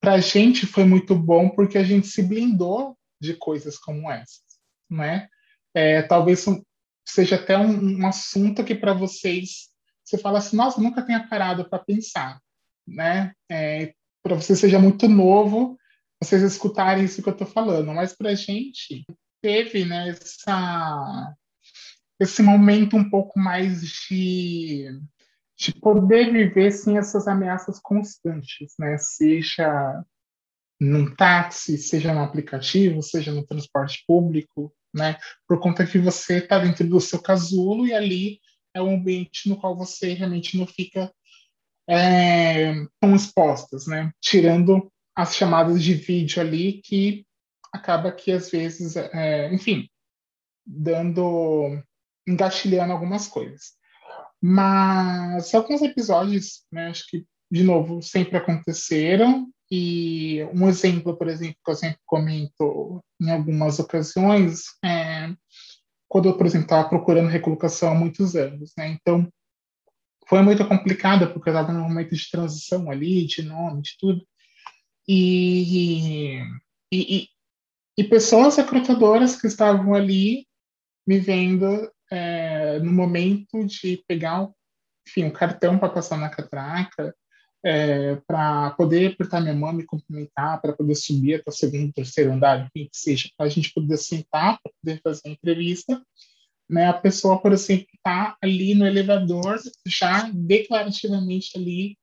para 0.00 0.14
a 0.14 0.20
gente 0.20 0.66
foi 0.66 0.84
muito 0.84 1.14
bom 1.14 1.50
porque 1.50 1.78
a 1.78 1.82
gente 1.82 2.06
se 2.06 2.22
blindou 2.22 2.96
de 3.20 3.34
coisas 3.34 3.78
como 3.78 4.10
essas. 4.10 4.42
Né? 4.88 5.28
É, 5.74 6.02
talvez 6.02 6.44
seja 7.06 7.36
até 7.36 7.56
um, 7.58 8.00
um 8.00 8.06
assunto 8.06 8.64
que 8.64 8.74
para 8.74 8.92
vocês 8.92 9.70
você 10.04 10.18
fala 10.18 10.38
assim, 10.38 10.56
nossa, 10.56 10.80
nunca 10.80 11.02
tinha 11.02 11.26
parado 11.28 11.68
para 11.68 11.78
pensar. 11.78 12.40
Né? 12.86 13.32
É, 13.50 13.94
para 14.22 14.34
você 14.34 14.56
seja 14.56 14.78
muito 14.78 15.08
novo 15.08 15.78
vocês 16.22 16.42
escutarem 16.42 17.04
isso 17.04 17.22
que 17.22 17.28
eu 17.28 17.32
estou 17.32 17.46
falando, 17.46 17.94
mas 17.94 18.12
para 18.12 18.30
a 18.30 18.34
gente 18.34 19.04
teve 19.40 19.84
né, 19.84 20.10
essa, 20.10 21.34
esse 22.20 22.42
momento 22.42 22.96
um 22.96 23.08
pouco 23.08 23.38
mais 23.38 23.82
de, 23.82 24.86
de 25.58 25.72
poder 25.80 26.32
viver 26.32 26.70
sem 26.70 26.98
essas 26.98 27.26
ameaças 27.26 27.80
constantes, 27.80 28.74
né? 28.78 28.96
seja 28.98 30.04
num 30.80 31.14
táxi, 31.14 31.76
seja 31.76 32.12
no 32.12 32.20
aplicativo, 32.20 33.02
seja 33.02 33.32
no 33.32 33.44
transporte 33.44 34.02
público, 34.06 34.74
né? 34.94 35.16
por 35.46 35.60
conta 35.60 35.86
que 35.86 35.98
você 35.98 36.38
está 36.38 36.58
dentro 36.58 36.86
do 36.86 37.00
seu 37.00 37.20
casulo 37.20 37.86
e 37.86 37.92
ali 37.92 38.40
é 38.74 38.80
um 38.80 38.94
ambiente 38.94 39.48
no 39.48 39.58
qual 39.58 39.76
você 39.76 40.12
realmente 40.12 40.56
não 40.56 40.66
fica 40.66 41.12
é, 41.88 42.72
tão 43.00 43.14
expostas, 43.14 43.86
né? 43.86 44.12
tirando 44.20 44.90
as 45.14 45.34
chamadas 45.34 45.82
de 45.82 45.94
vídeo 45.94 46.40
ali 46.40 46.80
que 46.82 47.26
acaba 47.72 48.12
que 48.12 48.32
às 48.32 48.50
vezes, 48.50 48.96
é, 48.96 49.52
enfim, 49.52 49.88
dando, 50.66 51.82
engatilhando 52.26 52.92
algumas 52.92 53.26
coisas. 53.26 53.72
Mas 54.42 55.54
alguns 55.54 55.82
episódios, 55.82 56.64
né, 56.72 56.88
acho 56.88 57.06
que, 57.08 57.26
de 57.50 57.62
novo, 57.62 58.02
sempre 58.02 58.36
aconteceram. 58.36 59.48
E 59.70 60.42
um 60.54 60.68
exemplo, 60.68 61.16
por 61.16 61.28
exemplo, 61.28 61.56
que 61.64 61.70
eu 61.70 61.76
sempre 61.76 62.00
comento 62.04 63.02
em 63.20 63.30
algumas 63.30 63.78
ocasiões, 63.78 64.62
é 64.84 65.32
quando 66.08 66.28
eu, 66.28 66.36
por 66.36 66.44
exemplo, 66.44 66.64
estava 66.64 66.88
procurando 66.88 67.28
recolocação 67.28 67.92
há 67.92 67.94
muitos 67.94 68.34
anos. 68.34 68.72
Né? 68.76 68.88
Então, 68.88 69.30
foi 70.28 70.42
muito 70.42 70.66
complicado, 70.66 71.32
porque 71.32 71.48
eu 71.48 71.52
estava 71.52 71.72
num 71.72 71.82
momento 71.82 72.16
de 72.16 72.30
transição 72.30 72.90
ali, 72.90 73.26
de 73.26 73.42
nome, 73.42 73.82
de 73.82 73.96
tudo. 73.96 74.26
E, 75.06 76.40
e 76.92 77.28
pessoas 78.08 78.56
recrutadoras 78.56 79.40
que 79.40 79.46
estavam 79.46 79.94
ali 79.94 80.46
me 81.06 81.18
vendo 81.18 81.90
é, 82.10 82.78
no 82.80 82.92
momento 82.92 83.64
de 83.64 84.02
pegar 84.06 84.48
enfim, 85.06 85.24
um 85.24 85.30
cartão 85.30 85.78
para 85.78 85.88
passar 85.88 86.16
na 86.16 86.30
catraca, 86.30 87.14
é, 87.64 88.16
para 88.26 88.70
poder 88.70 89.12
apertar 89.12 89.40
minha 89.40 89.54
mão, 89.54 89.72
me 89.72 89.84
cumprimentar, 89.84 90.60
para 90.60 90.72
poder 90.72 90.94
subir 90.94 91.34
até 91.34 91.50
o 91.50 91.52
segundo, 91.52 91.92
terceiro 91.92 92.32
andar, 92.32 92.60
enfim, 92.60 92.88
que 92.90 92.96
seja, 92.96 93.28
para 93.36 93.46
a 93.46 93.48
gente 93.48 93.72
poder 93.72 93.96
sentar, 93.98 94.58
para 94.62 94.72
poder 94.82 95.00
fazer 95.02 95.22
a 95.26 95.30
entrevista. 95.30 96.02
Né, 96.68 96.86
a 96.86 96.94
pessoa, 96.94 97.42
por 97.42 97.52
exemplo, 97.52 97.88
está 97.94 98.36
ali 98.40 98.74
no 98.76 98.86
elevador, 98.86 99.58
já 99.84 100.30
declarativamente 100.32 101.58
ali 101.58 101.98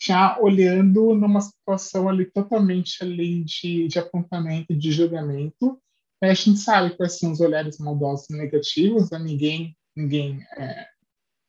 já 0.00 0.38
olhando 0.40 1.14
numa 1.14 1.40
situação 1.40 2.08
ali 2.08 2.24
totalmente 2.24 3.02
ali 3.02 3.44
de, 3.44 3.86
de 3.86 3.98
apontamento, 3.98 4.74
de 4.74 4.90
julgamento. 4.90 5.78
A 6.22 6.32
gente 6.32 6.58
sabe 6.58 6.96
quais 6.96 7.18
são 7.18 7.32
os 7.32 7.40
olhares 7.40 7.78
maldosos 7.78 8.28
negativos, 8.30 9.10
né? 9.10 9.18
ninguém, 9.18 9.76
ninguém, 9.94 10.42
é, 10.56 10.86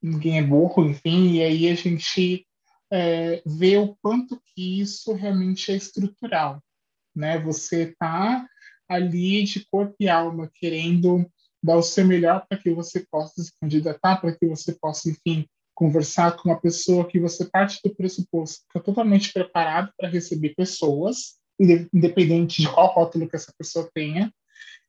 ninguém 0.02 0.40
é 0.40 0.44
burro, 0.44 0.86
enfim, 0.86 1.34
e 1.34 1.42
aí 1.42 1.70
a 1.70 1.76
gente 1.76 2.46
é, 2.92 3.42
vê 3.46 3.78
o 3.78 3.96
quanto 4.02 4.42
que 4.46 4.82
isso 4.82 5.14
realmente 5.14 5.72
é 5.72 5.76
estrutural. 5.76 6.62
Né? 7.16 7.40
Você 7.40 7.84
está 7.84 8.46
ali 8.88 9.44
de 9.44 9.66
corpo 9.66 9.96
e 10.00 10.10
alma 10.10 10.52
querendo 10.54 11.26
dar 11.64 11.78
o 11.78 11.84
seu 11.84 12.06
melhor 12.06 12.46
para 12.48 12.58
que 12.58 12.74
você 12.74 13.06
possa 13.10 13.42
se 13.42 13.52
candidatar, 13.60 14.18
para 14.18 14.36
que 14.36 14.46
você 14.46 14.74
possa, 14.74 15.10
enfim, 15.10 15.48
conversar 15.82 16.38
com 16.38 16.50
uma 16.50 16.62
pessoa 16.62 17.08
que 17.08 17.20
você 17.20 17.44
parte 17.44 17.80
do 17.84 17.96
pressuposto 17.96 18.64
que 18.72 18.78
é 18.78 18.82
totalmente 18.82 19.34
preparado 19.34 19.92
para 19.98 20.08
receber 20.08 20.54
pessoas, 20.54 21.40
independente 21.60 22.62
de 22.62 22.70
qual 22.70 22.94
rótulo 22.94 23.28
que 23.28 23.36
essa 23.36 23.52
pessoa 23.58 23.90
tenha, 23.92 24.32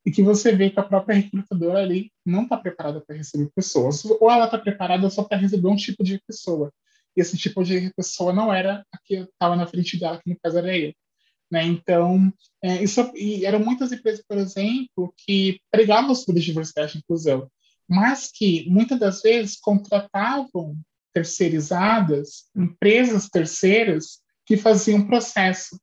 e 0.04 0.10
que 0.10 0.22
você 0.22 0.54
vê 0.54 0.68
que 0.68 0.78
a 0.78 0.82
própria 0.82 1.16
recrutadora 1.16 1.78
ali 1.78 2.12
não 2.26 2.42
está 2.42 2.58
preparada 2.58 3.00
para 3.00 3.16
receber 3.16 3.50
pessoas, 3.56 4.04
ou 4.04 4.30
ela 4.30 4.44
está 4.44 4.58
preparada 4.58 5.08
só 5.08 5.24
para 5.24 5.38
receber 5.38 5.68
um 5.68 5.76
tipo 5.76 6.04
de 6.04 6.20
pessoa. 6.26 6.70
E 7.16 7.22
esse 7.22 7.38
tipo 7.38 7.64
de 7.64 7.90
pessoa 7.94 8.30
não 8.34 8.52
era 8.52 8.84
a 8.92 8.98
que 9.02 9.14
estava 9.14 9.56
na 9.56 9.66
frente 9.66 9.98
dela, 9.98 10.20
que 10.22 10.28
no 10.28 10.38
caso 10.42 10.58
era 10.58 10.76
eu. 10.76 10.92
Né? 11.50 11.64
Então, 11.64 12.30
é, 12.62 12.82
isso, 12.82 13.00
e 13.14 13.46
eram 13.46 13.60
muitas 13.60 13.92
empresas, 13.92 14.22
por 14.28 14.36
exemplo, 14.36 15.14
que 15.16 15.58
pregavam 15.70 16.14
sobre 16.14 16.42
diversidade 16.42 16.96
e 16.96 16.98
inclusão 16.98 17.48
mas 17.92 18.30
que 18.32 18.66
muitas 18.70 18.98
das 18.98 19.20
vezes 19.20 19.60
contratavam 19.60 20.74
terceirizadas, 21.12 22.48
empresas 22.56 23.28
terceiras 23.28 24.22
que 24.46 24.56
faziam 24.56 25.06
processo. 25.06 25.78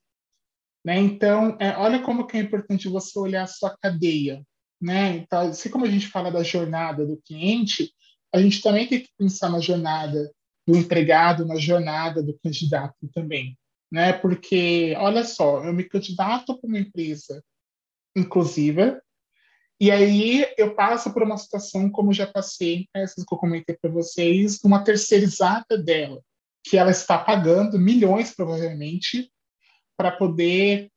Né? 0.84 0.98
Então, 0.98 1.56
é, 1.60 1.78
olha 1.78 2.02
como 2.02 2.26
que 2.26 2.36
é 2.36 2.40
importante 2.40 2.90
você 2.90 3.18
olhar 3.20 3.44
a 3.44 3.48
sua 3.48 3.78
cadeia. 3.78 4.44
Né? 4.82 5.18
Então, 5.18 5.50
assim 5.50 5.70
como 5.70 5.86
a 5.86 5.90
gente 5.90 6.08
fala 6.08 6.32
da 6.32 6.42
jornada 6.42 7.06
do 7.06 7.22
cliente, 7.22 7.94
a 8.34 8.42
gente 8.42 8.60
também 8.60 8.88
tem 8.88 9.02
que 9.02 9.10
pensar 9.16 9.52
na 9.52 9.60
jornada 9.60 10.32
do 10.68 10.76
empregado, 10.76 11.46
na 11.46 11.58
jornada 11.58 12.24
do 12.24 12.36
candidato 12.44 13.08
também. 13.14 13.56
Né? 13.92 14.14
Porque, 14.14 14.96
olha 14.98 15.24
só, 15.24 15.64
eu 15.64 15.74
me 15.74 15.84
candidato 15.84 16.60
para 16.60 16.68
uma 16.68 16.80
empresa 16.80 17.44
inclusiva, 18.18 19.00
e 19.80 19.92
aí 19.92 20.46
eu 20.58 20.76
passo 20.76 21.14
por 21.14 21.24
uma 21.24 21.38
situação 21.38 21.90
como 21.90 22.14
já 22.14 22.28
passei, 22.28 22.88
essas 22.94 23.24
que 23.24 23.34
eu 23.34 23.38
comentei 23.38 23.78
para 23.82 23.90
vocês, 23.90 24.60
uma 24.64 24.84
terceirizada 24.84 25.78
dela, 25.78 26.22
que 26.64 26.78
ela 26.78 26.92
está 26.92 27.18
pagando 27.18 27.80
milhões 27.80 28.36
provavelmente 28.36 29.32
para 29.96 30.12
poder, 30.12 30.92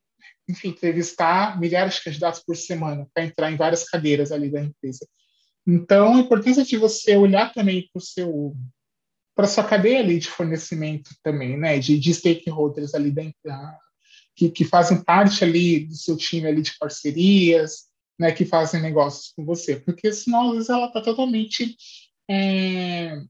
enfim, 0.49 0.69
entrevistar 0.69 1.61
milhares 1.61 1.95
de 1.95 2.05
candidatos 2.05 2.43
por 2.45 2.57
semana 2.57 3.07
para 3.15 3.25
entrar 3.25 3.53
em 3.53 3.57
várias 3.57 3.89
cadeiras 3.89 4.33
ali 4.33 4.51
da 4.51 4.61
empresa. 4.61 5.07
Então, 5.65 6.17
a 6.17 6.21
importância 6.21 6.65
de 6.65 6.77
você 6.77 7.17
olhar 7.17 7.53
também 7.53 7.89
para 7.93 8.01
o 8.01 8.03
seu 8.03 8.57
para 9.35 9.47
sua 9.47 9.65
cadeia 9.65 10.01
ali 10.01 10.19
de 10.19 10.29
fornecimento 10.29 11.11
também, 11.23 11.57
né, 11.57 11.79
de, 11.79 11.99
de 11.99 12.13
stakeholders 12.13 12.95
ali 12.95 13.11
da, 13.11 13.79
que, 14.37 14.51
que 14.51 14.63
fazem 14.63 15.03
parte 15.03 15.43
ali 15.43 15.87
do 15.87 15.95
seu 15.95 16.19
time 16.19 16.47
ali 16.47 16.61
de 16.61 16.77
parcerias, 16.79 17.92
né, 18.19 18.33
que 18.33 18.45
fazem 18.45 18.81
negócios 18.81 19.33
com 19.35 19.45
você, 19.45 19.77
porque 19.77 20.13
senão 20.13 20.49
às 20.49 20.55
vezes 20.55 20.71
ela 20.71 20.87
está 20.87 21.03
totalmente 21.03 21.77
é, 22.31 23.23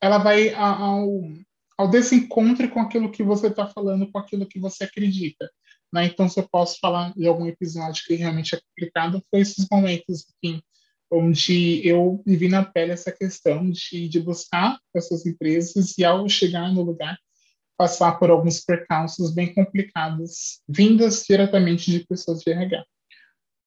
ela 0.00 0.18
vai 0.18 0.52
ao, 0.54 1.08
ao 1.76 1.88
desencontro 1.88 2.68
com 2.70 2.80
aquilo 2.80 3.10
que 3.10 3.22
você 3.22 3.48
está 3.48 3.66
falando, 3.66 4.10
com 4.10 4.18
aquilo 4.18 4.46
que 4.46 4.58
você 4.58 4.84
acredita. 4.84 5.50
Né? 5.92 6.06
Então, 6.06 6.28
se 6.28 6.38
eu 6.38 6.48
posso 6.48 6.78
falar 6.80 7.12
de 7.14 7.26
algum 7.26 7.46
episódio 7.46 8.04
que 8.04 8.14
realmente 8.14 8.54
é 8.54 8.60
complicado, 8.60 9.22
foi 9.30 9.40
esses 9.40 9.66
momentos, 9.70 10.26
enfim, 10.42 10.62
onde 11.10 11.86
eu 11.86 12.22
vivi 12.26 12.48
na 12.48 12.64
pele 12.64 12.92
essa 12.92 13.10
questão 13.10 13.70
de, 13.70 14.08
de 14.08 14.20
buscar 14.20 14.78
essas 14.94 15.24
empresas 15.24 15.96
e, 15.96 16.04
ao 16.04 16.28
chegar 16.28 16.72
no 16.72 16.82
lugar, 16.82 17.18
passar 17.78 18.18
por 18.18 18.28
alguns 18.28 18.60
percalços 18.60 19.32
bem 19.32 19.54
complicados, 19.54 20.60
vindas 20.68 21.24
diretamente 21.26 21.90
de 21.90 22.04
pessoas 22.06 22.40
de 22.40 22.50
RH. 22.50 22.84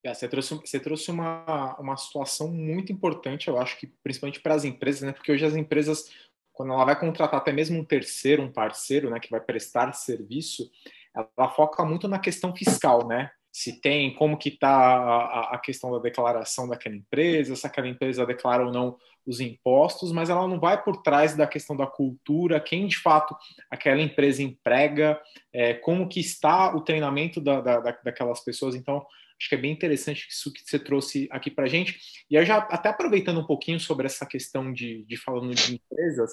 É, 0.03 0.13
você 0.13 0.27
trouxe, 0.27 0.55
você 0.55 0.79
trouxe 0.79 1.11
uma, 1.11 1.75
uma 1.79 1.95
situação 1.95 2.47
muito 2.47 2.91
importante, 2.91 3.47
eu 3.47 3.59
acho 3.59 3.77
que 3.77 3.87
principalmente 4.03 4.39
para 4.39 4.55
as 4.55 4.65
empresas, 4.65 5.01
né? 5.01 5.11
Porque 5.11 5.31
hoje 5.31 5.45
as 5.45 5.55
empresas, 5.55 6.09
quando 6.51 6.73
ela 6.73 6.85
vai 6.85 6.99
contratar 6.99 7.39
até 7.39 7.51
mesmo 7.51 7.79
um 7.79 7.85
terceiro, 7.85 8.41
um 8.41 8.51
parceiro, 8.51 9.11
né, 9.11 9.19
que 9.19 9.29
vai 9.29 9.39
prestar 9.39 9.93
serviço, 9.93 10.69
ela 11.15 11.49
foca 11.49 11.85
muito 11.85 12.07
na 12.07 12.17
questão 12.17 12.55
fiscal, 12.55 13.07
né? 13.07 13.29
Se 13.51 13.81
tem, 13.81 14.15
como 14.15 14.37
que 14.37 14.49
está 14.49 14.69
a, 14.69 15.55
a, 15.55 15.59
questão 15.59 15.91
da 15.91 15.99
declaração 15.99 16.69
daquela 16.69 16.95
empresa, 16.95 17.55
se 17.55 17.67
aquela 17.67 17.87
empresa 17.87 18.25
declara 18.25 18.65
ou 18.65 18.71
não 18.71 18.97
os 19.25 19.39
impostos, 19.41 20.11
mas 20.11 20.29
ela 20.29 20.47
não 20.47 20.59
vai 20.59 20.81
por 20.81 21.01
trás 21.01 21.35
da 21.35 21.45
questão 21.45 21.75
da 21.75 21.85
cultura, 21.85 22.61
quem 22.61 22.87
de 22.87 22.97
fato 22.97 23.35
aquela 23.69 24.01
empresa 24.01 24.41
emprega, 24.41 25.21
é, 25.53 25.73
como 25.73 26.07
que 26.07 26.21
está 26.21 26.73
o 26.75 26.81
treinamento 26.81 27.41
da, 27.41 27.59
da, 27.59 27.79
daquelas 27.79 28.39
pessoas. 28.39 28.73
Então, 28.73 29.05
acho 29.41 29.49
que 29.49 29.55
é 29.55 29.57
bem 29.57 29.71
interessante 29.71 30.27
isso 30.29 30.53
que 30.53 30.61
você 30.63 30.77
trouxe 30.77 31.27
aqui 31.31 31.49
para 31.49 31.65
a 31.65 31.67
gente. 31.67 31.99
E 32.29 32.35
eu 32.35 32.45
já 32.45 32.57
até 32.57 32.89
aproveitando 32.89 33.39
um 33.39 33.45
pouquinho 33.45 33.79
sobre 33.79 34.05
essa 34.05 34.23
questão 34.23 34.71
de, 34.71 35.03
de 35.05 35.17
falando 35.17 35.55
de 35.55 35.73
empresas, 35.73 36.31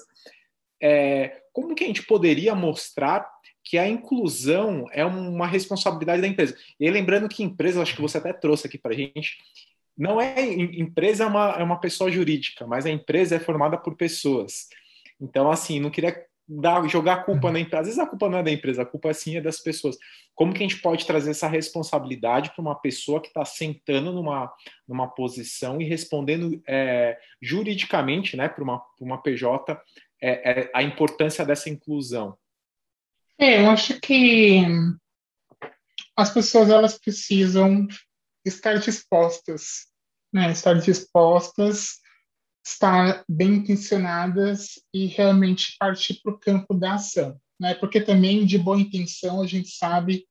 é, 0.79 1.41
como 1.51 1.73
que 1.73 1.83
a 1.83 1.87
gente 1.87 2.03
poderia 2.03 2.53
mostrar 2.53 3.27
que 3.63 3.79
a 3.79 3.89
inclusão 3.89 4.85
é 4.91 5.03
uma 5.03 5.47
responsabilidade 5.47 6.21
da 6.21 6.27
empresa? 6.27 6.55
E 6.79 6.89
lembrando 6.89 7.27
que 7.27 7.41
empresa, 7.41 7.81
acho 7.81 7.95
que 7.95 8.01
você 8.01 8.19
até 8.19 8.31
trouxe 8.31 8.67
aqui 8.67 8.77
para 8.77 8.93
a 8.93 8.95
gente, 8.95 9.37
não 9.97 10.21
é 10.21 10.39
empresa 10.53 11.23
é 11.23 11.27
uma, 11.27 11.49
é 11.57 11.63
uma 11.63 11.79
pessoa 11.79 12.11
jurídica, 12.11 12.65
mas 12.67 12.85
a 12.85 12.91
empresa 12.91 13.35
é 13.35 13.39
formada 13.39 13.75
por 13.75 13.95
pessoas. 13.97 14.69
Então, 15.19 15.51
assim, 15.51 15.79
não 15.79 15.89
queria 15.89 16.25
dar, 16.49 16.87
jogar 16.87 17.13
a 17.13 17.23
culpa 17.23 17.51
na 17.51 17.59
empresa. 17.59 17.81
Às 17.81 17.87
vezes 17.87 17.99
a 17.99 18.07
culpa 18.07 18.27
não 18.27 18.39
é 18.39 18.43
da 18.43 18.51
empresa, 18.51 18.81
a 18.81 18.85
culpa 18.85 19.13
sim 19.13 19.37
é 19.37 19.41
das 19.41 19.59
pessoas. 19.59 19.97
Como 20.33 20.51
que 20.51 20.59
a 20.59 20.67
gente 20.67 20.81
pode 20.81 21.05
trazer 21.05 21.31
essa 21.31 21.47
responsabilidade 21.47 22.51
para 22.55 22.61
uma 22.61 22.75
pessoa 22.75 23.21
que 23.21 23.27
está 23.27 23.45
sentando 23.45 24.11
numa, 24.11 24.51
numa 24.87 25.07
posição 25.07 25.79
e 25.79 25.85
respondendo 25.85 26.61
é, 26.67 27.17
juridicamente, 27.41 28.35
né, 28.35 28.49
para 28.49 28.63
uma, 28.63 28.81
uma 28.99 29.21
PJ, 29.21 29.79
é, 30.21 30.61
é, 30.61 30.71
a 30.73 30.81
importância 30.81 31.45
dessa 31.45 31.69
inclusão? 31.69 32.35
É, 33.37 33.61
eu 33.61 33.69
acho 33.69 33.99
que 34.01 34.65
as 36.15 36.33
pessoas 36.33 36.69
elas 36.69 36.97
precisam 36.97 37.87
estar 38.43 38.77
dispostas, 38.79 39.87
né? 40.33 40.51
Estar 40.51 40.73
dispostas, 40.73 41.98
estar 42.71 43.23
bem 43.27 43.55
intencionadas 43.55 44.79
e 44.93 45.07
realmente 45.07 45.75
partir 45.79 46.21
para 46.21 46.33
o 46.33 46.39
campo 46.39 46.73
da 46.73 46.93
ação, 46.93 47.39
né? 47.59 47.73
Porque 47.73 47.99
também 47.99 48.45
de 48.45 48.57
boa 48.57 48.79
intenção 48.79 49.41
a 49.41 49.47
gente 49.47 49.69
sabe 49.69 50.25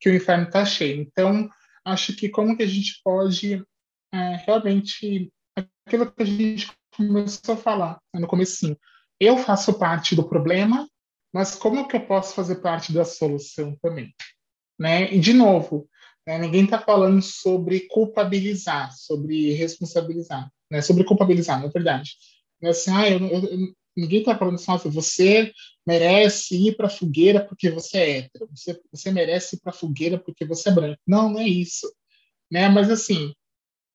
que 0.00 0.08
o 0.08 0.14
inferno 0.14 0.44
está 0.44 0.64
cheio. 0.64 1.00
Então, 1.02 1.48
acho 1.84 2.14
que 2.14 2.28
como 2.28 2.56
que 2.56 2.62
a 2.62 2.68
gente 2.68 3.00
pode 3.04 3.64
é, 4.12 4.36
realmente 4.46 5.32
aquilo 5.56 6.10
que 6.10 6.22
a 6.22 6.26
gente 6.26 6.72
começou 6.96 7.54
a 7.54 7.58
falar 7.58 8.00
né, 8.14 8.20
no 8.20 8.26
comecinho, 8.26 8.78
eu 9.18 9.38
faço 9.38 9.78
parte 9.78 10.14
do 10.14 10.28
problema, 10.28 10.88
mas 11.32 11.54
como 11.54 11.86
que 11.88 11.96
eu 11.96 12.06
posso 12.06 12.34
fazer 12.34 12.56
parte 12.56 12.92
da 12.92 13.04
solução 13.04 13.76
também? 13.80 14.14
Né? 14.78 15.12
E, 15.12 15.18
de 15.18 15.32
novo, 15.32 15.88
né, 16.26 16.38
ninguém 16.38 16.64
está 16.64 16.78
falando 16.78 17.20
sobre 17.20 17.80
culpabilizar, 17.88 18.92
sobre 18.92 19.52
responsabilizar, 19.52 20.50
né? 20.70 20.80
sobre 20.80 21.04
culpabilizar, 21.04 21.60
na 21.60 21.68
verdade. 21.68 22.12
É 22.62 22.68
assim, 22.68 22.90
ah, 22.92 23.08
eu, 23.08 23.18
eu, 23.26 23.74
ninguém 23.96 24.20
está 24.20 24.36
falando 24.36 24.54
assim, 24.54 24.70
nossa, 24.70 24.88
você 24.88 25.52
merece 25.86 26.54
ir 26.68 26.76
para 26.76 26.86
a 26.86 26.90
fogueira 26.90 27.44
porque 27.44 27.70
você 27.70 27.98
é 27.98 28.18
hétero, 28.18 28.48
você, 28.54 28.80
você 28.92 29.10
merece 29.10 29.56
ir 29.56 29.60
para 29.60 29.70
a 29.70 29.74
fogueira 29.74 30.18
porque 30.18 30.44
você 30.44 30.68
é 30.68 30.72
branco. 30.72 31.00
Não, 31.06 31.28
não 31.28 31.40
é 31.40 31.48
isso. 31.48 31.92
Né? 32.50 32.68
Mas, 32.68 32.88
assim, 32.88 33.34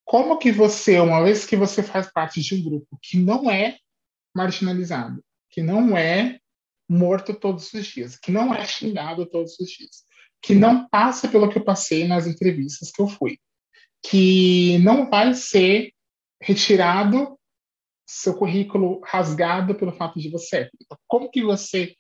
como 0.03 0.37
que 0.37 0.51
você, 0.51 0.99
uma 0.99 1.23
vez 1.23 1.45
que 1.45 1.55
você 1.55 1.81
faz 1.81 2.11
parte 2.11 2.41
de 2.41 2.55
um 2.55 2.63
grupo 2.63 2.99
que 3.01 3.17
não 3.17 3.49
é 3.49 3.77
marginalizado, 4.35 5.23
que 5.49 5.61
não 5.61 5.97
é 5.97 6.39
morto 6.89 7.33
todos 7.33 7.73
os 7.73 7.85
dias, 7.85 8.17
que 8.17 8.31
não 8.31 8.53
é 8.53 8.65
xingado 8.65 9.25
todos 9.25 9.59
os 9.59 9.69
dias, 9.69 10.03
que 10.41 10.53
não 10.53 10.87
passa 10.87 11.27
pelo 11.27 11.49
que 11.49 11.57
eu 11.57 11.63
passei 11.63 12.07
nas 12.07 12.27
entrevistas 12.27 12.91
que 12.91 13.01
eu 13.01 13.07
fui, 13.07 13.39
que 14.03 14.77
não 14.79 15.09
vai 15.09 15.33
ser 15.33 15.91
retirado 16.41 17.37
seu 18.05 18.35
currículo 18.35 19.01
rasgado 19.03 19.75
pelo 19.75 19.91
fato 19.91 20.19
de 20.19 20.29
você. 20.29 20.69
Então, 20.81 20.97
como 21.07 21.29
que 21.29 21.43
você 21.43 21.95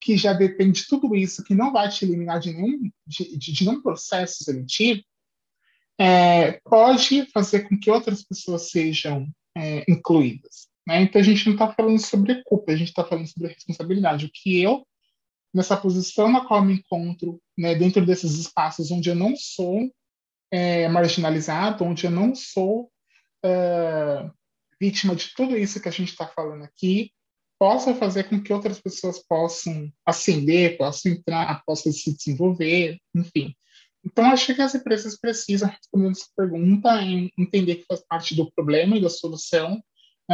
que 0.00 0.16
já 0.16 0.32
depende 0.32 0.80
de 0.80 0.88
tudo 0.88 1.14
isso, 1.14 1.44
que 1.44 1.54
não 1.54 1.72
vai 1.72 1.88
te 1.90 2.04
eliminar 2.04 2.40
de 2.40 2.52
nenhum, 2.52 2.90
de, 3.06 3.36
de, 3.36 3.52
de 3.52 3.64
nenhum 3.64 3.82
processo 3.82 4.42
seletivo, 4.42 5.02
é, 5.98 6.52
pode 6.64 7.26
fazer 7.26 7.68
com 7.68 7.78
que 7.78 7.90
outras 7.90 8.22
pessoas 8.22 8.70
sejam 8.70 9.28
é, 9.54 9.84
incluídas. 9.86 10.68
Né? 10.86 11.02
Então 11.02 11.20
a 11.20 11.24
gente 11.24 11.44
não 11.44 11.52
está 11.52 11.70
falando 11.72 11.98
sobre 11.98 12.42
culpa, 12.44 12.72
a 12.72 12.76
gente 12.76 12.88
está 12.88 13.04
falando 13.04 13.26
sobre 13.26 13.52
responsabilidade. 13.52 14.24
O 14.24 14.30
que 14.32 14.62
eu, 14.62 14.86
nessa 15.52 15.76
posição 15.76 16.30
na 16.30 16.44
qual 16.44 16.64
me 16.64 16.74
encontro, 16.74 17.40
né, 17.56 17.74
dentro 17.74 18.04
desses 18.04 18.38
espaços 18.38 18.90
onde 18.90 19.08
eu 19.08 19.14
não 19.14 19.34
sou 19.36 19.90
é, 20.50 20.88
marginalizado, 20.88 21.84
onde 21.84 22.04
eu 22.04 22.10
não 22.10 22.34
sou 22.34 22.90
é, 23.44 24.30
vítima 24.80 25.14
de 25.14 25.34
tudo 25.34 25.56
isso 25.56 25.80
que 25.80 25.88
a 25.88 25.92
gente 25.92 26.10
está 26.10 26.26
falando 26.26 26.64
aqui, 26.64 27.12
possa 27.58 27.94
fazer 27.94 28.24
com 28.24 28.42
que 28.42 28.52
outras 28.52 28.80
pessoas 28.80 29.18
possam 29.18 29.92
ascender, 30.06 30.78
possam 30.78 31.12
entrar, 31.12 31.62
possam 31.66 31.92
se 31.92 32.16
desenvolver, 32.16 32.98
enfim. 33.14 33.54
Então, 34.02 34.24
acho 34.24 34.54
que 34.54 34.62
as 34.62 34.74
empresas 34.74 35.18
precisam, 35.18 35.68
respondendo 35.68 36.12
essa 36.12 36.26
pergunta, 36.34 37.02
entender 37.38 37.76
que 37.76 37.84
faz 37.84 38.02
parte 38.08 38.34
do 38.34 38.50
problema 38.52 38.96
e 38.96 39.02
da 39.02 39.10
solução, 39.10 39.82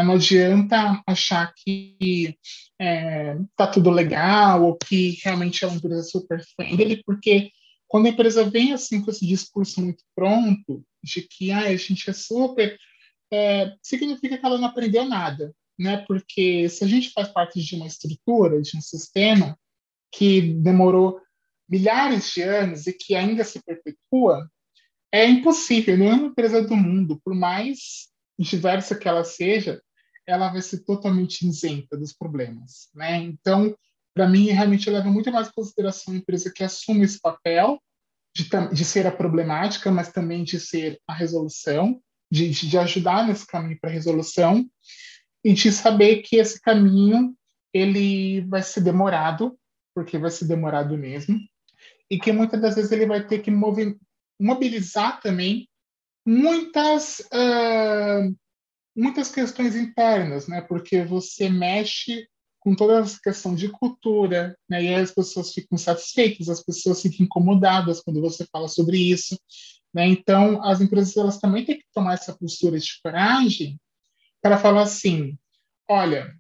não 0.04 0.14
adianta 0.14 1.02
achar 1.06 1.52
que 1.54 2.36
é, 2.78 3.36
tá 3.56 3.66
tudo 3.66 3.90
legal 3.90 4.64
ou 4.64 4.76
que 4.76 5.18
realmente 5.24 5.64
é 5.64 5.66
uma 5.66 5.76
empresa 5.76 6.02
super 6.02 6.42
friendly, 6.54 7.02
porque 7.04 7.50
quando 7.88 8.06
a 8.06 8.10
empresa 8.10 8.44
vem 8.44 8.72
assim 8.72 9.00
com 9.00 9.10
esse 9.10 9.26
discurso 9.26 9.80
muito 9.80 10.04
pronto 10.14 10.84
de 11.02 11.22
que 11.22 11.50
ah, 11.52 11.60
a 11.60 11.76
gente 11.76 12.10
é 12.10 12.12
super, 12.12 12.76
é, 13.32 13.72
significa 13.82 14.36
que 14.36 14.44
ela 14.44 14.58
não 14.58 14.68
aprendeu 14.68 15.04
nada, 15.04 15.54
né? 15.78 16.04
Porque 16.06 16.68
se 16.68 16.84
a 16.84 16.86
gente 16.86 17.10
faz 17.10 17.28
parte 17.28 17.60
de 17.60 17.76
uma 17.76 17.86
estrutura, 17.86 18.60
de 18.60 18.76
um 18.76 18.80
sistema 18.80 19.58
que 20.12 20.40
demorou 20.54 21.20
milhares 21.68 22.32
de 22.32 22.42
anos 22.42 22.86
e 22.86 22.92
que 22.92 23.14
ainda 23.14 23.44
se 23.44 23.62
perpetua, 23.62 24.48
é 25.12 25.26
impossível, 25.26 25.96
nenhuma 25.96 26.26
empresa 26.28 26.62
do 26.62 26.76
mundo, 26.76 27.20
por 27.24 27.34
mais 27.34 28.08
diversa 28.38 28.94
que 28.96 29.08
ela 29.08 29.24
seja, 29.24 29.80
ela 30.26 30.50
vai 30.50 30.60
ser 30.60 30.84
totalmente 30.84 31.46
isenta 31.46 31.96
dos 31.96 32.12
problemas, 32.12 32.88
né? 32.94 33.16
Então, 33.18 33.76
para 34.14 34.28
mim, 34.28 34.46
realmente 34.46 34.90
leva 34.90 35.08
muito 35.10 35.30
mais 35.30 35.48
em 35.48 35.52
consideração 35.52 36.14
a 36.14 36.16
empresa 36.16 36.52
que 36.52 36.64
assume 36.64 37.04
esse 37.04 37.20
papel 37.20 37.80
de, 38.34 38.48
de 38.72 38.84
ser 38.84 39.06
a 39.06 39.12
problemática, 39.12 39.90
mas 39.90 40.10
também 40.10 40.42
de 40.42 40.58
ser 40.58 40.98
a 41.06 41.14
resolução, 41.14 42.00
de, 42.30 42.50
de 42.50 42.78
ajudar 42.78 43.26
nesse 43.26 43.46
caminho 43.46 43.78
para 43.80 43.90
a 43.90 43.92
resolução 43.92 44.68
e 45.44 45.52
de 45.52 45.70
saber 45.70 46.22
que 46.22 46.36
esse 46.36 46.60
caminho 46.60 47.36
ele 47.72 48.40
vai 48.42 48.62
ser 48.62 48.80
demorado, 48.80 49.56
porque 49.94 50.18
vai 50.18 50.30
ser 50.30 50.46
demorado 50.46 50.96
mesmo, 50.96 51.38
e 52.10 52.18
que 52.18 52.32
muitas 52.32 52.60
das 52.60 52.74
vezes 52.74 52.90
ele 52.92 53.06
vai 53.06 53.26
ter 53.26 53.40
que 53.40 53.50
mobilizar 54.40 55.20
também 55.20 55.68
muitas 56.26 57.20
uh, 57.20 58.36
muitas 58.96 59.30
questões 59.30 59.76
internas, 59.76 60.48
né? 60.48 60.62
Porque 60.62 61.04
você 61.04 61.48
mexe 61.48 62.26
com 62.58 62.74
toda 62.74 62.98
essa 62.98 63.20
questão 63.22 63.54
de 63.54 63.68
cultura, 63.68 64.56
né? 64.68 64.82
E 64.82 64.94
as 64.94 65.12
pessoas 65.12 65.52
ficam 65.52 65.76
satisfeitas, 65.76 66.48
as 66.48 66.64
pessoas 66.64 67.02
ficam 67.02 67.26
incomodadas 67.26 68.00
quando 68.00 68.20
você 68.20 68.46
fala 68.46 68.66
sobre 68.66 68.96
isso, 68.98 69.38
né? 69.94 70.06
Então, 70.06 70.64
as 70.64 70.80
empresas 70.80 71.16
elas 71.16 71.38
também 71.38 71.64
têm 71.64 71.78
que 71.78 71.84
tomar 71.92 72.14
essa 72.14 72.36
postura 72.36 72.78
de 72.78 73.00
coragem 73.02 73.78
para 74.42 74.58
falar 74.58 74.82
assim: 74.82 75.38
olha, 75.88 76.34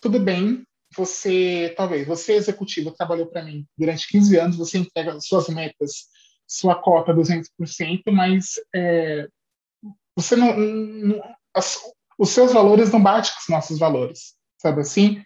tudo 0.00 0.20
bem, 0.20 0.64
você, 0.96 1.74
talvez, 1.76 2.06
você 2.06 2.34
executivo 2.34 2.92
trabalhou 2.92 3.26
para 3.26 3.44
mim 3.44 3.66
durante 3.76 4.08
15 4.08 4.38
anos, 4.38 4.56
você 4.56 4.78
entrega 4.78 5.20
suas 5.20 5.48
metas, 5.48 6.06
sua 6.46 6.80
cota 6.80 7.12
200%, 7.12 7.44
mas 8.10 8.54
é, 8.74 9.28
você 10.16 10.34
não, 10.34 10.56
não, 10.56 11.22
as, 11.58 11.78
os 12.18 12.30
seus 12.30 12.52
valores 12.52 12.90
não 12.90 13.02
batem 13.02 13.30
com 13.32 13.40
os 13.40 13.48
nossos 13.48 13.78
valores, 13.78 14.34
sabe 14.56 14.80
assim? 14.80 15.22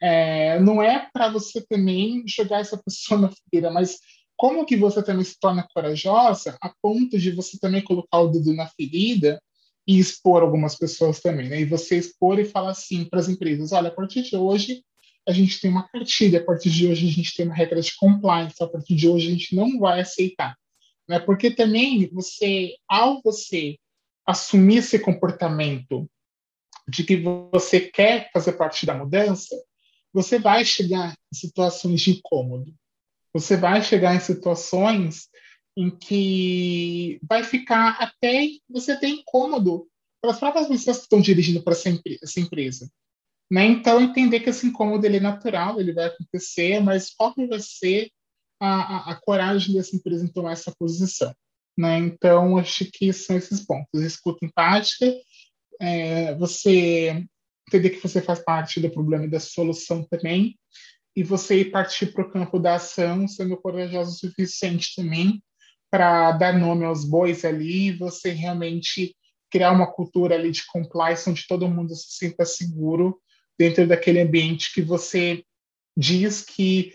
É, 0.00 0.60
não 0.60 0.82
é 0.82 1.08
para 1.12 1.30
você 1.30 1.64
também 1.66 2.22
jogar 2.26 2.60
essa 2.60 2.76
pessoa 2.76 3.20
na 3.20 3.30
fogueira, 3.30 3.70
mas 3.70 3.98
como 4.36 4.66
que 4.66 4.76
você 4.76 5.02
também 5.02 5.24
se 5.24 5.38
torna 5.40 5.66
corajosa 5.72 6.56
a 6.60 6.70
ponto 6.82 7.18
de 7.18 7.30
você 7.30 7.58
também 7.58 7.82
colocar 7.82 8.20
o 8.20 8.28
dedo 8.28 8.52
na 8.52 8.66
ferida 8.66 9.40
e 9.86 9.98
expor 9.98 10.42
algumas 10.42 10.76
pessoas 10.76 11.20
também, 11.20 11.48
né? 11.48 11.60
E 11.60 11.64
você 11.64 11.96
expor 11.96 12.38
e 12.38 12.44
falar 12.44 12.70
assim 12.70 13.04
para 13.04 13.20
as 13.20 13.28
empresas, 13.28 13.72
olha, 13.72 13.88
a 13.88 13.94
partir 13.94 14.22
de 14.22 14.36
hoje 14.36 14.82
a 15.26 15.32
gente 15.32 15.60
tem 15.60 15.70
uma 15.70 15.88
cartilha, 15.88 16.40
a 16.40 16.44
partir 16.44 16.70
de 16.70 16.86
hoje 16.86 17.08
a 17.08 17.10
gente 17.10 17.34
tem 17.34 17.46
uma 17.46 17.54
regra 17.54 17.80
de 17.80 17.96
compliance, 17.96 18.62
a 18.62 18.66
partir 18.66 18.94
de 18.94 19.08
hoje 19.08 19.28
a 19.28 19.30
gente 19.30 19.56
não 19.56 19.78
vai 19.78 20.00
aceitar, 20.00 20.56
né? 21.08 21.18
Porque 21.18 21.50
também 21.50 22.08
você, 22.12 22.74
ao 22.88 23.22
você 23.22 23.78
assumir 24.26 24.78
esse 24.78 24.98
comportamento 24.98 26.10
de 26.88 27.04
que 27.04 27.16
você 27.16 27.80
quer 27.80 28.30
fazer 28.32 28.52
parte 28.52 28.84
da 28.84 28.94
mudança, 28.94 29.54
você 30.12 30.38
vai 30.38 30.64
chegar 30.64 31.12
em 31.32 31.36
situações 31.36 32.00
de 32.00 32.10
incômodo. 32.12 32.74
Você 33.32 33.56
vai 33.56 33.82
chegar 33.82 34.14
em 34.14 34.20
situações 34.20 35.28
em 35.76 35.90
que 35.90 37.20
vai 37.22 37.44
ficar 37.44 37.98
até 38.00 38.48
você 38.68 38.98
ter 38.98 39.08
incômodo 39.08 39.86
para 40.22 40.30
as 40.30 40.38
próprias 40.38 40.68
pessoas 40.68 40.96
que 40.96 41.02
estão 41.02 41.20
dirigindo 41.20 41.62
para 41.62 41.74
essa, 41.74 42.40
empresa. 42.40 42.90
Né? 43.50 43.66
Então, 43.66 44.00
entender 44.00 44.40
que 44.40 44.48
esse 44.48 44.66
incômodo 44.66 45.04
ele 45.04 45.18
é 45.18 45.20
natural, 45.20 45.78
ele 45.78 45.92
vai 45.92 46.06
acontecer, 46.06 46.80
mas 46.80 47.14
qual 47.14 47.34
vai 47.36 47.60
ser 47.60 48.10
a, 48.58 48.68
a, 48.68 49.12
a 49.12 49.20
coragem 49.20 49.74
dessa 49.74 49.94
empresa 49.94 50.24
em 50.24 50.28
tomar 50.28 50.52
essa 50.52 50.74
posição? 50.78 51.34
Né? 51.76 51.98
Então, 51.98 52.56
acho 52.56 52.86
que 52.90 53.12
são 53.12 53.36
esses 53.36 53.64
pontos. 53.64 54.02
Escuta 54.02 54.44
empática, 54.44 55.06
é, 55.80 56.34
você 56.36 57.24
entender 57.68 57.90
que 57.90 58.02
você 58.02 58.22
faz 58.22 58.38
parte 58.38 58.80
do 58.80 58.90
problema 58.90 59.24
e 59.24 59.30
da 59.30 59.40
solução 59.40 60.04
também, 60.04 60.56
e 61.14 61.22
você 61.22 61.64
partir 61.64 62.12
para 62.12 62.24
o 62.24 62.30
campo 62.30 62.58
da 62.58 62.74
ação, 62.76 63.26
sendo 63.26 63.56
corajoso 63.56 64.10
o 64.10 64.14
suficiente 64.14 64.94
também 64.94 65.42
para 65.90 66.32
dar 66.32 66.58
nome 66.58 66.84
aos 66.84 67.04
bois 67.04 67.44
ali, 67.44 67.96
você 67.96 68.30
realmente 68.30 69.16
criar 69.50 69.72
uma 69.72 69.90
cultura 69.90 70.34
ali 70.34 70.50
de 70.50 70.66
compliance 70.66 71.28
onde 71.28 71.46
todo 71.46 71.68
mundo 71.68 71.94
se 71.94 72.18
sinta 72.18 72.44
seguro 72.44 73.18
dentro 73.58 73.86
daquele 73.86 74.20
ambiente 74.20 74.72
que 74.74 74.82
você 74.82 75.42
diz 75.96 76.42
que 76.42 76.92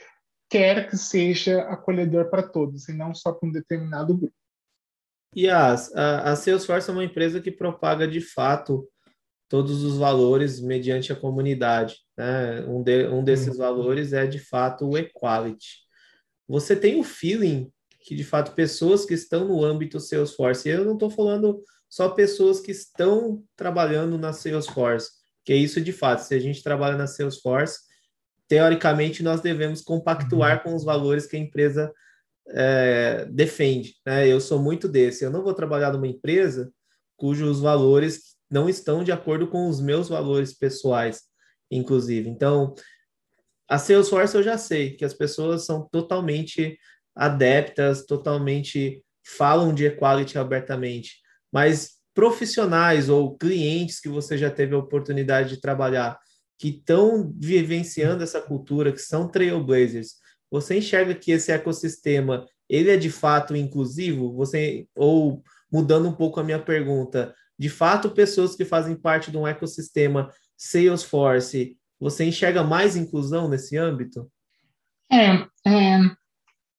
quer 0.50 0.90
que 0.90 0.98
seja 0.98 1.62
acolhedor 1.62 2.30
para 2.30 2.44
todos 2.44 2.88
e 2.90 2.94
não 2.94 3.16
só 3.16 3.32
para 3.32 3.50
um 3.50 3.52
determinado 3.52 4.16
grupo. 4.16 4.41
E 5.36 5.50
a, 5.50 5.74
a, 5.74 6.32
a 6.32 6.36
Salesforce 6.36 6.90
é 6.90 6.94
uma 6.94 7.04
empresa 7.04 7.40
que 7.40 7.52
propaga 7.52 8.08
de 8.08 8.20
fato 8.20 8.88
todos 9.48 9.84
os 9.84 9.98
valores 9.98 10.62
mediante 10.62 11.12
a 11.12 11.16
comunidade. 11.16 11.98
Né? 12.18 12.62
Um, 12.68 12.82
de, 12.82 13.08
um 13.08 13.24
desses 13.24 13.58
valores 13.58 14.14
é 14.14 14.26
de 14.26 14.40
fato 14.40 14.90
o 14.90 14.98
equality. 14.98 15.80
Você 16.48 16.76
tem 16.76 17.00
o 17.00 17.04
feeling 17.04 17.72
que 18.02 18.16
de 18.16 18.24
fato 18.24 18.54
pessoas 18.54 19.06
que 19.06 19.14
estão 19.14 19.48
no 19.48 19.64
âmbito 19.64 20.00
Salesforce, 20.00 20.68
e 20.68 20.72
eu 20.72 20.84
não 20.84 20.94
estou 20.94 21.10
falando 21.10 21.62
só 21.90 22.10
pessoas 22.10 22.60
que 22.60 22.72
estão 22.72 23.44
trabalhando 23.56 24.18
na 24.18 24.34
Salesforce, 24.34 25.12
que 25.46 25.54
é 25.54 25.56
isso 25.56 25.80
de 25.82 25.92
fato, 25.92 26.20
se 26.20 26.34
a 26.34 26.40
gente 26.40 26.64
trabalha 26.64 26.98
na 26.98 27.08
Salesforce, 27.08 27.80
teoricamente 28.48 29.22
nós 29.22 29.42
devemos 29.42 29.82
compactuar 29.82 30.58
uhum. 30.58 30.64
com 30.64 30.76
os 30.76 30.84
valores 30.84 31.26
que 31.26 31.36
a 31.36 31.40
empresa 31.40 31.94
é, 32.54 33.26
defende. 33.30 33.95
Né? 34.06 34.28
Eu 34.28 34.39
sou 34.39 34.62
muito 34.62 34.88
desse, 34.88 35.24
eu 35.24 35.32
não 35.32 35.43
vou 35.43 35.54
trabalhar 35.54 35.91
numa 35.91 36.08
empresa 36.08 36.72
cujos 37.16 37.60
valores 37.60 38.32
não 38.49 38.68
estão 38.68 39.04
de 39.04 39.12
acordo 39.12 39.47
com 39.47 39.70
os 39.70 39.80
meus 39.80 40.10
valores 40.10 40.54
pessoais, 40.54 41.22
inclusive. 41.70 42.28
Então, 42.28 42.76
a 43.70 43.78
Salesforce 43.78 44.36
eu 44.36 44.43
já 44.43 44.58
sei 44.58 44.95
que 44.95 45.06
as 45.06 45.14
pessoas 45.14 45.64
são 45.64 45.88
totalmente 45.89 46.78
adeptas, 47.16 48.06
totalmente 48.06 49.04
falam 49.24 49.74
de 49.74 49.86
equality 49.86 50.38
abertamente, 50.38 51.22
mas 51.52 52.02
profissionais 52.14 53.08
ou 53.08 53.38
clientes 53.38 54.02
que 54.02 54.10
você 54.10 54.38
já 54.38 54.49
teve 54.49 54.76
a 54.76 54.80
oportunidade 54.80 55.49
de 55.49 55.62
trabalhar, 55.62 56.20
que 56.58 56.70
estão 56.70 57.34
vivenciando 57.38 58.24
essa 58.24 58.41
cultura, 58.41 58.91
que 58.91 58.99
são 58.99 59.30
trailblazers, 59.30 60.16
você 60.52 60.78
enxerga 60.78 61.16
que 61.16 61.32
esse 61.32 61.52
ecossistema 61.52 62.45
ele 62.70 62.91
é 62.91 62.97
de 62.97 63.10
fato 63.10 63.56
inclusivo? 63.56 64.34
Você 64.36 64.88
ou 64.93 65.41
mudando 65.72 66.10
um 66.10 66.14
pouco 66.14 66.39
a 66.39 66.43
minha 66.43 66.60
pergunta, 66.60 67.34
de 67.58 67.70
fato 67.70 68.12
pessoas 68.12 68.56
que 68.56 68.66
fazem 68.66 68.95
parte 68.95 69.32
de 69.32 69.38
um 69.38 69.47
ecossistema 69.47 70.30
Salesforce, 70.58 71.78
você 71.99 72.26
enxerga 72.26 72.64
mais 72.64 72.95
inclusão 72.95 73.47
nesse 73.47 73.78
âmbito? 73.78 74.30
É, 75.10 75.47
é 75.70 75.99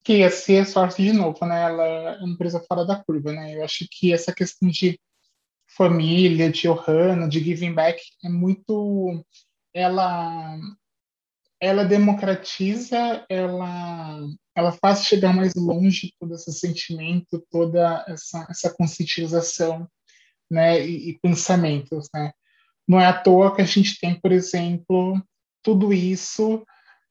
que 0.04 0.22
a 0.22 0.30
Salesforce, 0.30 1.02
de 1.02 1.12
novo, 1.12 1.44
né, 1.46 1.62
ela 1.62 1.84
é 1.84 2.18
uma 2.18 2.34
empresa 2.34 2.60
fora 2.60 2.84
da 2.84 2.96
curva, 2.96 3.32
né? 3.32 3.56
Eu 3.56 3.64
acho 3.64 3.86
que 3.90 4.12
essa 4.12 4.32
questão 4.32 4.68
de 4.68 4.98
família, 5.76 6.50
de 6.50 6.68
Ohana, 6.68 7.28
de 7.28 7.40
giving 7.40 7.72
back 7.72 8.00
é 8.24 8.28
muito 8.28 9.24
ela 9.72 10.58
ela 11.62 11.84
democratiza, 11.84 13.24
ela 13.28 14.20
ela 14.54 14.72
faz 14.72 15.04
chegar 15.04 15.32
mais 15.32 15.54
longe 15.54 16.12
todo 16.18 16.34
esse 16.34 16.52
sentimento, 16.52 17.42
toda 17.48 18.04
essa 18.08 18.44
essa 18.50 18.74
conscientização, 18.74 19.88
né, 20.50 20.84
e, 20.84 21.10
e 21.10 21.18
pensamentos, 21.20 22.08
né? 22.12 22.32
Não 22.86 23.00
é 23.00 23.06
à 23.06 23.12
toa 23.12 23.54
que 23.54 23.62
a 23.62 23.64
gente 23.64 23.98
tem, 24.00 24.20
por 24.20 24.32
exemplo, 24.32 25.22
tudo 25.62 25.92
isso 25.92 26.66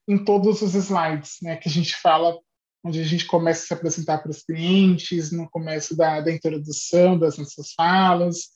em 0.06 0.22
todos 0.22 0.60
os 0.60 0.74
slides, 0.74 1.38
né, 1.42 1.56
que 1.56 1.68
a 1.68 1.72
gente 1.72 1.96
fala 1.96 2.38
onde 2.84 3.00
a 3.00 3.04
gente 3.04 3.24
começa 3.26 3.62
a 3.62 3.66
se 3.68 3.74
apresentar 3.74 4.18
para 4.18 4.30
os 4.30 4.42
clientes, 4.42 5.32
no 5.32 5.48
começo 5.48 5.96
da, 5.96 6.20
da 6.20 6.30
introdução 6.30 7.18
das 7.18 7.38
nossas 7.38 7.72
falas, 7.72 8.50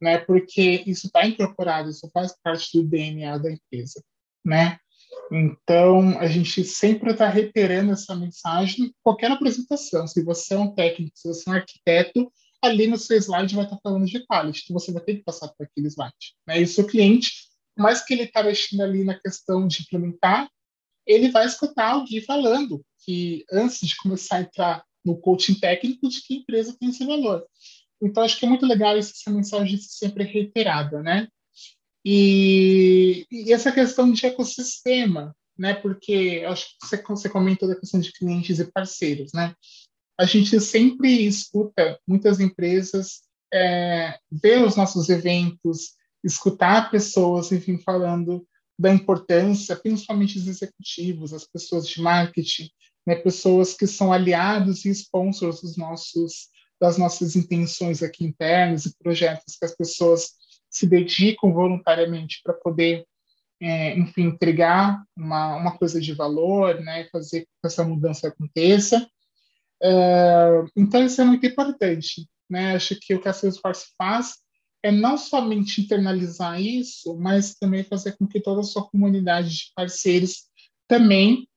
né? 0.00 0.18
Porque 0.18 0.82
isso 0.86 1.08
está 1.08 1.26
incorporado, 1.26 1.90
isso 1.90 2.08
faz 2.14 2.34
parte 2.42 2.70
do 2.72 2.88
DNA 2.88 3.36
da 3.38 3.52
empresa, 3.52 4.02
né? 4.44 4.78
Então, 5.32 6.18
a 6.18 6.26
gente 6.26 6.62
sempre 6.62 7.12
está 7.12 7.28
reiterando 7.28 7.92
essa 7.92 8.14
mensagem 8.14 8.86
em 8.86 8.94
qualquer 9.02 9.30
apresentação. 9.30 10.06
Se 10.06 10.22
você 10.22 10.54
é 10.54 10.58
um 10.58 10.74
técnico, 10.74 11.16
se 11.16 11.26
você 11.26 11.48
é 11.48 11.52
um 11.52 11.56
arquiteto, 11.56 12.32
ali 12.62 12.86
no 12.86 12.98
seu 12.98 13.16
slide 13.16 13.54
vai 13.54 13.64
estar 13.64 13.76
tá 13.76 13.80
falando 13.82 14.04
de 14.04 14.24
quality, 14.26 14.62
então 14.64 14.78
você 14.78 14.92
vai 14.92 15.02
ter 15.02 15.16
que 15.16 15.24
passar 15.24 15.48
por 15.48 15.64
aquele 15.64 15.88
slide. 15.88 16.34
Né? 16.46 16.60
E 16.60 16.64
o 16.64 16.68
seu 16.68 16.86
cliente, 16.86 17.32
mais 17.76 18.04
que 18.04 18.12
ele 18.12 18.24
está 18.24 18.42
mexendo 18.42 18.82
ali 18.82 19.04
na 19.04 19.18
questão 19.18 19.66
de 19.66 19.82
implementar, 19.82 20.48
ele 21.06 21.30
vai 21.30 21.46
escutar 21.46 21.92
alguém 21.92 22.20
falando 22.20 22.84
que 23.04 23.44
antes 23.50 23.80
de 23.80 23.96
começar 23.96 24.36
a 24.36 24.40
entrar 24.42 24.84
no 25.04 25.16
coaching 25.16 25.54
técnico 25.54 26.08
de 26.08 26.22
que 26.22 26.36
empresa 26.36 26.76
tem 26.78 26.90
esse 26.90 27.04
valor. 27.04 27.44
Então, 28.00 28.22
acho 28.22 28.38
que 28.38 28.44
é 28.44 28.48
muito 28.48 28.66
legal 28.66 28.96
essa 28.96 29.30
mensagem 29.30 29.78
sempre 29.78 30.24
reiterada, 30.24 31.02
né? 31.02 31.26
E, 32.04 33.26
e, 33.30 33.52
essa 33.52 33.70
questão 33.70 34.10
de 34.10 34.26
ecossistema, 34.26 35.34
né? 35.56 35.74
Porque 35.74 36.44
acho 36.46 36.66
que 36.66 36.86
você, 36.86 37.02
você 37.02 37.28
comentou 37.28 37.68
da 37.68 37.78
questão 37.78 38.00
de 38.00 38.12
clientes 38.12 38.58
e 38.58 38.70
parceiros, 38.70 39.32
né? 39.32 39.54
A 40.18 40.24
gente 40.24 40.60
sempre 40.60 41.26
escuta 41.26 41.98
muitas 42.06 42.40
empresas 42.40 43.22
é, 43.52 44.18
ver 44.30 44.64
os 44.64 44.76
nossos 44.76 45.08
eventos, 45.08 45.92
escutar 46.24 46.90
pessoas, 46.90 47.52
enfim, 47.52 47.78
falando 47.78 48.46
da 48.78 48.92
importância, 48.92 49.76
principalmente 49.76 50.38
os 50.38 50.48
executivos, 50.48 51.32
as 51.32 51.44
pessoas 51.44 51.86
de 51.86 52.00
marketing, 52.00 52.68
né, 53.06 53.14
pessoas 53.16 53.74
que 53.74 53.86
são 53.86 54.12
aliados 54.12 54.84
e 54.84 54.90
sponsors 54.90 55.60
dos 55.60 55.76
nossos, 55.76 56.48
das 56.80 56.96
nossas 56.96 57.36
intenções 57.36 58.02
aqui 58.02 58.24
internas 58.24 58.86
e 58.86 58.96
projetos 58.98 59.56
que 59.56 59.64
as 59.64 59.74
pessoas 59.76 60.32
se 60.72 60.86
dedicam 60.86 61.52
voluntariamente 61.52 62.40
para 62.42 62.54
poder, 62.54 63.06
é, 63.60 63.96
enfim, 63.98 64.22
entregar 64.22 65.04
uma, 65.16 65.56
uma 65.56 65.76
coisa 65.76 66.00
de 66.00 66.14
valor, 66.14 66.80
né, 66.80 67.06
fazer 67.12 67.42
que 67.42 67.66
essa 67.66 67.84
mudança 67.84 68.28
aconteça. 68.28 69.06
É, 69.82 70.64
então, 70.74 71.04
isso 71.04 71.20
é 71.20 71.24
muito 71.24 71.46
importante. 71.46 72.26
Né? 72.48 72.74
Acho 72.74 72.96
que 72.98 73.14
o 73.14 73.20
que 73.20 73.28
a 73.28 73.32
Salesforce 73.32 73.86
faz 73.98 74.36
é 74.82 74.90
não 74.90 75.16
somente 75.16 75.80
internalizar 75.80 76.60
isso, 76.60 77.16
mas 77.16 77.54
também 77.54 77.84
fazer 77.84 78.16
com 78.16 78.26
que 78.26 78.40
toda 78.40 78.60
a 78.60 78.64
sua 78.64 78.88
comunidade 78.88 79.50
de 79.50 79.72
parceiros 79.76 80.48
também, 80.88 81.48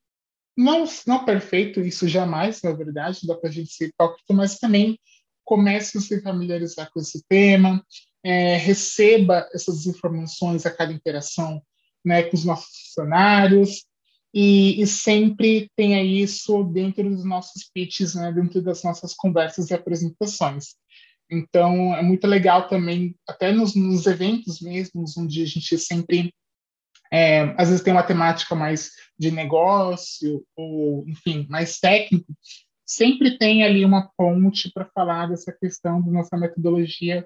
não, 0.56 0.86
não 1.08 1.26
perfeito, 1.26 1.82
isso 1.82 2.08
jamais, 2.08 2.62
na 2.62 2.72
verdade, 2.72 3.26
dá 3.26 3.36
para 3.36 3.50
a 3.50 3.52
gente 3.52 3.74
ser 3.74 3.88
hipócrita, 3.88 4.34
mas 4.34 4.60
também 4.60 5.00
comece 5.44 5.98
a 5.98 6.02
se 6.02 6.22
familiarizar 6.22 6.90
com 6.92 7.00
esse 7.00 7.24
tema, 7.28 7.84
é, 8.26 8.58
receba 8.58 9.48
essas 9.54 9.86
informações 9.86 10.66
a 10.66 10.72
cada 10.72 10.92
interação 10.92 11.62
né, 12.04 12.24
com 12.24 12.36
os 12.36 12.44
nossos 12.44 12.76
funcionários, 12.76 13.86
e, 14.34 14.82
e, 14.82 14.88
sempre 14.88 15.72
tenha 15.78 16.04
isso 16.04 16.64
dentro 16.64 17.10
dos 17.10 17.24
nossos 17.24 17.70
pitches, 17.74 18.16
né, 18.16 18.34
dentro 18.34 18.62
das 18.62 18.84
nossas 18.84 19.14
conversas 19.14 19.70
e 19.70 19.74
apresentações. 19.74 20.76
Então, 21.32 21.96
é 21.96 22.02
muito 22.02 22.28
legal 22.28 22.68
também, 22.68 23.16
até 23.28 23.52
nos, 23.52 23.76
nos 23.76 24.06
eventos 24.08 24.60
mesmos, 24.60 25.16
onde 25.16 25.42
a 25.42 25.46
gente 25.46 25.78
sempre, 25.78 26.34
é, 27.12 27.42
às 27.58 27.70
vezes 27.70 27.84
tem 27.84 27.94
uma 27.94 28.04
temática 28.04 28.56
mais 28.56 28.92
de 29.18 29.32
negócio, 29.32 30.46
ou, 30.56 31.08
enfim, 31.08 31.48
mais 31.50 31.80
técnico, 31.80 32.34
sempre 32.86 33.38
tem 33.38 33.64
ali 33.64 33.86
uma 33.86 34.12
ponte 34.18 34.70
para 34.74 34.90
falar 34.94 35.28
dessa 35.28 35.54
questão 35.54 36.02
da 36.02 36.12
nossa 36.12 36.36
metodologia 36.36 37.26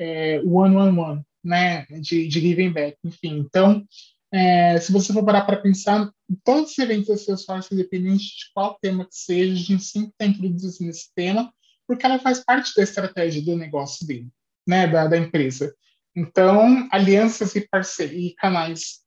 é, 0.00 0.40
one 0.44 0.74
one 0.74 0.98
one, 0.98 1.22
né, 1.44 1.84
de, 2.00 2.26
de 2.26 2.40
giving 2.40 2.72
back, 2.72 2.96
enfim. 3.04 3.38
Então, 3.38 3.84
é, 4.32 4.80
se 4.80 4.90
você 4.90 5.12
for 5.12 5.24
parar 5.24 5.42
para 5.42 5.58
pensar, 5.58 6.10
todos 6.42 6.72
os 6.72 6.78
eventos 6.78 7.08
da 7.08 7.16
Salesforce, 7.16 7.74
independente 7.74 8.24
de 8.24 8.52
qual 8.54 8.78
tema 8.80 9.04
que 9.04 9.14
seja, 9.14 9.52
a 9.52 9.56
gente 9.56 9.84
sempre 9.84 10.10
está 10.10 10.24
introduzindo 10.24 10.90
esse 10.90 11.12
tema, 11.14 11.52
porque 11.86 12.06
ela 12.06 12.18
faz 12.18 12.42
parte 12.42 12.72
da 12.74 12.82
estratégia 12.82 13.42
do 13.42 13.56
negócio 13.56 14.06
dele, 14.06 14.28
né, 14.66 14.86
da, 14.86 15.06
da 15.06 15.18
empresa. 15.18 15.74
Então, 16.16 16.88
alianças 16.90 17.54
e, 17.54 17.68
e 18.12 18.34
canais 18.36 19.00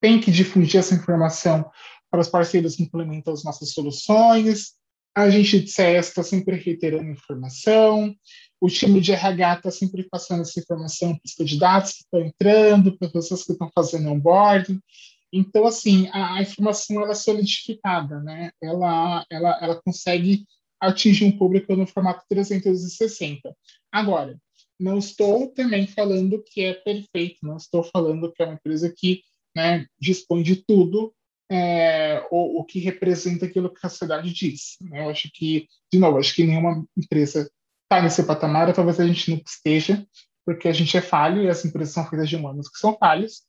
têm 0.00 0.20
que 0.20 0.30
difundir 0.30 0.80
essa 0.80 0.94
informação 0.94 1.68
para 2.10 2.20
os 2.20 2.28
parceiros 2.28 2.76
que 2.76 2.84
implementam 2.84 3.34
as 3.34 3.44
nossas 3.44 3.72
soluções. 3.72 4.72
A 5.14 5.30
gente 5.30 5.60
de 5.60 5.70
CS 5.70 6.08
está 6.08 6.22
sempre 6.22 6.56
reiterando 6.56 7.10
informação. 7.10 8.14
O 8.60 8.68
time 8.68 9.00
de 9.00 9.12
RH 9.12 9.54
está 9.54 9.70
sempre 9.70 10.08
passando 10.08 10.42
essa 10.42 10.60
informação 10.60 11.10
para 11.10 11.22
os 11.24 11.34
candidatos 11.34 11.92
que 11.92 12.02
estão 12.02 12.20
entrando, 12.20 12.96
para 12.96 13.06
as 13.06 13.12
pessoas 13.12 13.44
que 13.44 13.52
estão 13.52 13.70
fazendo 13.74 14.10
onboarding. 14.10 14.80
Então, 15.32 15.66
assim, 15.66 16.08
a, 16.12 16.34
a, 16.34 16.42
informação 16.42 17.02
ela 17.02 17.12
é 17.12 17.14
solidificada, 17.14 18.20
né? 18.20 18.50
Ela, 18.62 19.24
ela, 19.30 19.58
ela 19.60 19.82
consegue 19.82 20.46
atingir 20.80 21.24
um 21.24 21.36
público 21.36 21.74
no 21.74 21.86
formato 21.86 22.24
360. 22.28 23.54
Agora, 23.92 24.38
não 24.78 24.98
estou 24.98 25.48
também 25.48 25.86
falando 25.86 26.42
que 26.46 26.62
é 26.62 26.74
perfeito, 26.74 27.38
não 27.42 27.56
estou 27.56 27.82
falando 27.82 28.32
que 28.32 28.42
é 28.42 28.46
uma 28.46 28.54
empresa 28.54 28.92
que 28.96 29.22
né, 29.54 29.86
dispõe 30.00 30.42
de 30.42 30.56
tudo 30.56 31.12
é, 31.50 32.26
o, 32.30 32.60
o, 32.60 32.64
que 32.64 32.78
representa 32.78 33.46
aquilo 33.46 33.72
que 33.72 33.84
a 33.84 33.88
sociedade 33.88 34.32
diz. 34.32 34.76
Né? 34.82 35.04
Eu 35.04 35.10
acho 35.10 35.30
que, 35.32 35.66
de 35.92 35.98
novo, 35.98 36.18
acho 36.18 36.34
que 36.34 36.44
nenhuma 36.44 36.84
empresa 36.96 37.50
está 37.84 38.02
nesse 38.02 38.22
patamar, 38.22 38.72
talvez 38.74 39.00
a 39.00 39.06
gente 39.06 39.30
não 39.30 39.40
esteja, 39.46 40.06
porque 40.44 40.68
a 40.68 40.72
gente 40.72 40.96
é 40.96 41.00
falho 41.00 41.42
e 41.42 41.48
as 41.48 41.64
empresas 41.64 41.94
são 41.94 42.06
feitas 42.06 42.28
de 42.28 42.36
humanos 42.36 42.68
que 42.68 42.78
são 42.78 42.96
falhos, 42.98 43.42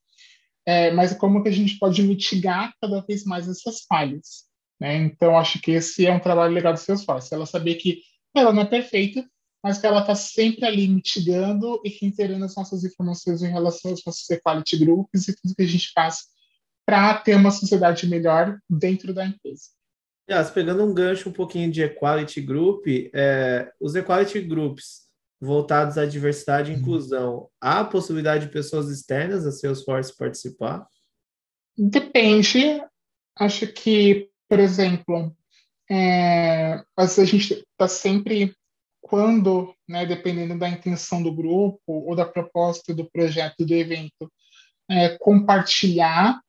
é, 0.65 0.91
mas 0.91 1.13
como 1.13 1.43
que 1.43 1.49
a 1.49 1.53
gente 1.53 1.77
pode 1.77 2.01
mitigar 2.03 2.73
cada 2.79 3.01
vez 3.01 3.25
mais 3.25 3.47
essas 3.47 3.81
falhas? 3.81 4.45
Né? 4.79 4.95
Então, 4.97 5.37
acho 5.37 5.61
que 5.61 5.71
esse 5.71 6.05
é 6.05 6.13
um 6.13 6.19
trabalho 6.19 6.53
legal 6.53 6.73
do 6.73 6.79
Salesforce, 6.79 7.33
ela 7.33 7.45
saber 7.45 7.75
que 7.75 8.01
ela 8.35 8.53
não 8.53 8.61
é 8.61 8.65
perfeita, 8.65 9.27
mas 9.61 9.77
que 9.77 9.85
ela 9.85 9.99
está 9.99 10.15
sempre 10.15 10.65
ali 10.65 10.87
mitigando 10.87 11.81
e 11.83 11.89
reiterando 11.89 12.45
as 12.45 12.55
nossas 12.55 12.85
informações 12.85 13.41
em 13.41 13.51
relação 13.51 13.91
aos 13.91 14.05
nossos 14.05 14.29
equality 14.29 14.77
groups 14.77 15.27
e 15.27 15.35
tudo 15.35 15.55
que 15.55 15.63
a 15.63 15.67
gente 15.67 15.91
faz 15.91 16.19
para 16.89 17.13
ter 17.19 17.35
uma 17.35 17.51
sociedade 17.51 18.07
melhor 18.07 18.59
dentro 18.67 19.13
da 19.13 19.23
empresa. 19.23 19.65
Yes, 20.27 20.49
pegando 20.49 20.83
um 20.83 20.91
gancho 20.91 21.29
um 21.29 21.31
pouquinho 21.31 21.71
de 21.71 21.83
equality 21.83 22.41
group, 22.41 22.87
é, 23.13 23.71
os 23.79 23.93
equality 23.93 24.41
groups 24.41 25.07
voltados 25.39 25.99
à 25.99 26.05
diversidade 26.07 26.71
e 26.71 26.73
uhum. 26.73 26.81
inclusão, 26.81 27.47
há 27.61 27.83
possibilidade 27.83 28.47
de 28.47 28.51
pessoas 28.51 28.89
externas 28.89 29.45
a 29.45 29.51
Salesforce 29.51 30.17
participar? 30.17 30.87
Depende. 31.77 32.81
Acho 33.37 33.67
que, 33.67 34.27
por 34.49 34.59
exemplo, 34.59 35.31
é, 35.91 36.83
a 36.97 37.05
gente 37.23 37.53
está 37.53 37.87
sempre 37.87 38.55
quando, 38.99 39.75
né, 39.87 40.07
dependendo 40.07 40.57
da 40.57 40.67
intenção 40.67 41.21
do 41.21 41.31
grupo 41.31 41.79
ou 41.85 42.15
da 42.15 42.25
proposta 42.25 42.95
do 42.95 43.07
projeto 43.11 43.63
do 43.63 43.75
evento, 43.75 44.31
é, 44.89 45.15
compartilhar 45.19 46.41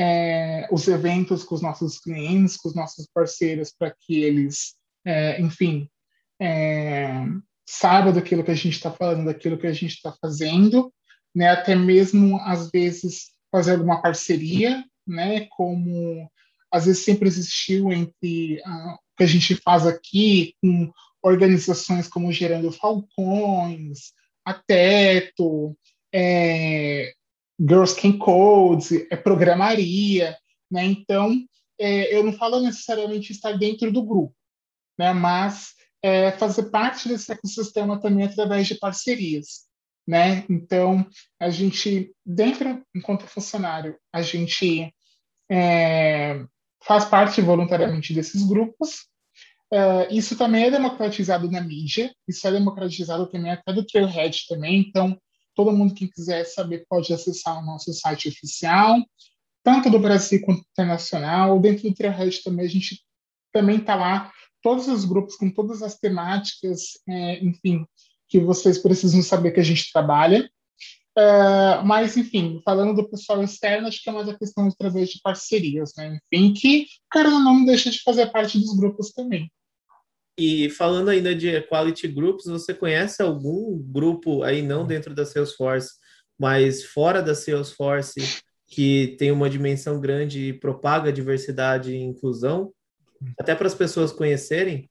é, 0.00 0.66
os 0.72 0.88
eventos 0.88 1.44
com 1.44 1.54
os 1.54 1.60
nossos 1.60 1.98
clientes, 1.98 2.56
com 2.56 2.70
os 2.70 2.74
nossos 2.74 3.06
parceiros, 3.12 3.70
para 3.78 3.94
que 4.00 4.22
eles, 4.22 4.74
é, 5.04 5.38
enfim, 5.38 5.90
é, 6.40 7.26
saibam 7.68 8.10
daquilo 8.10 8.42
que 8.42 8.50
a 8.50 8.54
gente 8.54 8.72
está 8.72 8.90
falando, 8.90 9.26
daquilo 9.26 9.58
que 9.58 9.66
a 9.66 9.72
gente 9.74 9.96
está 9.96 10.10
fazendo, 10.18 10.90
né, 11.34 11.50
até 11.50 11.76
mesmo, 11.76 12.40
às 12.40 12.70
vezes, 12.70 13.32
fazer 13.52 13.72
alguma 13.72 14.00
parceria, 14.00 14.82
né, 15.06 15.46
como 15.50 16.30
às 16.72 16.86
vezes 16.86 17.04
sempre 17.04 17.28
existiu 17.28 17.92
entre 17.92 18.62
o 18.64 19.16
que 19.18 19.24
a 19.24 19.26
gente 19.26 19.54
faz 19.56 19.86
aqui 19.86 20.54
com 20.62 20.90
organizações 21.22 22.08
como 22.08 22.32
Gerando 22.32 22.72
Falcões, 22.72 24.12
a 24.46 24.54
Teto, 24.54 25.76
é, 26.14 27.12
Girls 27.60 27.94
Can 27.94 28.16
Code, 28.18 29.06
é 29.10 29.16
programaria, 29.16 30.36
né? 30.70 30.84
Então, 30.84 31.36
é, 31.78 32.16
eu 32.16 32.24
não 32.24 32.32
falo 32.32 32.60
necessariamente 32.60 33.32
estar 33.32 33.52
dentro 33.52 33.92
do 33.92 34.02
grupo, 34.02 34.34
né? 34.98 35.12
Mas 35.12 35.74
é, 36.02 36.32
fazer 36.32 36.70
parte 36.70 37.08
desse 37.08 37.30
ecossistema 37.30 38.00
também 38.00 38.24
através 38.24 38.66
de 38.66 38.76
parcerias, 38.76 39.66
né? 40.06 40.44
Então, 40.48 41.06
a 41.38 41.50
gente, 41.50 42.14
dentro, 42.24 42.82
enquanto 42.94 43.26
funcionário, 43.26 43.98
a 44.12 44.22
gente 44.22 44.94
é, 45.50 46.44
faz 46.82 47.04
parte 47.04 47.40
voluntariamente 47.40 48.14
desses 48.14 48.42
grupos, 48.42 49.10
Uh, 49.72 50.02
isso 50.10 50.36
também 50.36 50.64
é 50.64 50.70
democratizado 50.70 51.48
na 51.48 51.60
mídia, 51.60 52.12
isso 52.26 52.44
é 52.44 52.50
democratizado 52.50 53.28
também 53.28 53.52
até 53.52 53.72
do 53.72 53.86
Trailhead 53.86 54.46
também, 54.48 54.80
então 54.80 55.16
todo 55.60 55.76
mundo 55.76 55.94
que 55.94 56.08
quiser 56.08 56.44
saber 56.44 56.86
pode 56.88 57.12
acessar 57.12 57.58
o 57.58 57.66
nosso 57.66 57.92
site 57.92 58.30
oficial, 58.30 58.96
tanto 59.62 59.90
do 59.90 59.98
Brasil 59.98 60.40
quanto 60.40 60.64
internacional. 60.72 61.60
Dentro 61.60 61.86
do 61.86 61.94
Trailhead 61.94 62.42
também 62.42 62.64
a 62.64 62.68
gente 62.68 63.02
também 63.52 63.76
está 63.76 63.94
lá, 63.94 64.32
todos 64.62 64.88
os 64.88 65.04
grupos 65.04 65.36
com 65.36 65.50
todas 65.50 65.82
as 65.82 65.98
temáticas, 65.98 66.92
é, 67.06 67.44
enfim, 67.44 67.84
que 68.26 68.38
vocês 68.38 68.78
precisam 68.78 69.22
saber 69.22 69.50
que 69.50 69.60
a 69.60 69.64
gente 69.64 69.92
trabalha. 69.92 70.48
Uh, 71.18 71.84
mas, 71.84 72.16
enfim, 72.16 72.62
falando 72.64 72.94
do 72.94 73.10
pessoal 73.10 73.42
externo, 73.42 73.88
acho 73.88 74.02
que 74.02 74.08
é 74.08 74.12
mais 74.12 74.28
a 74.28 74.38
questão 74.38 74.66
através 74.66 75.10
de 75.10 75.20
parcerias, 75.20 75.92
né? 75.94 76.18
Enfim, 76.32 76.54
que, 76.54 76.86
cara, 77.10 77.28
não 77.28 77.66
deixa 77.66 77.90
de 77.90 78.00
fazer 78.02 78.30
parte 78.30 78.58
dos 78.58 78.74
grupos 78.74 79.10
também. 79.10 79.50
E 80.40 80.70
falando 80.70 81.10
ainda 81.10 81.34
de 81.34 81.48
Equality 81.48 82.08
Groups, 82.08 82.46
você 82.46 82.72
conhece 82.72 83.20
algum 83.20 83.76
grupo 83.78 84.42
aí, 84.42 84.62
não 84.62 84.86
dentro 84.86 85.14
da 85.14 85.26
Salesforce, 85.26 85.90
mas 86.38 86.82
fora 86.82 87.22
da 87.22 87.34
Salesforce, 87.34 88.40
que 88.66 89.16
tem 89.18 89.30
uma 89.30 89.50
dimensão 89.50 90.00
grande 90.00 90.48
e 90.48 90.52
propaga 90.54 91.12
diversidade 91.12 91.92
e 91.92 92.00
inclusão? 92.00 92.72
Até 93.38 93.54
para 93.54 93.66
as 93.66 93.74
pessoas 93.74 94.12
conhecerem? 94.12 94.88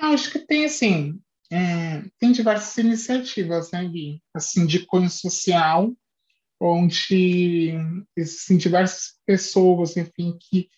Acho 0.00 0.30
que 0.32 0.38
tem, 0.38 0.64
assim, 0.64 1.20
é, 1.52 2.02
tem 2.18 2.32
diversas 2.32 2.78
iniciativas, 2.78 3.70
né, 3.70 3.84
Gui? 3.84 4.22
Assim, 4.32 4.64
de 4.64 4.86
cunho 4.86 5.10
social, 5.10 5.92
onde 6.58 7.74
existem 8.16 8.56
diversas 8.56 9.12
pessoas, 9.26 9.94
enfim, 9.94 10.38
que 10.40 10.70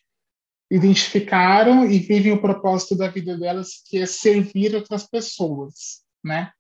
identificaram 0.71 1.85
e 1.89 1.99
vivem 1.99 2.33
o 2.33 2.41
propósito 2.41 2.97
da 2.97 3.09
vida 3.09 3.39
delas, 3.39 3.83
que 3.87 3.99
é 3.99 4.07
servir 4.07 4.75
outras 4.75 5.07
pessoas, 5.07 6.03
né? 6.25 6.51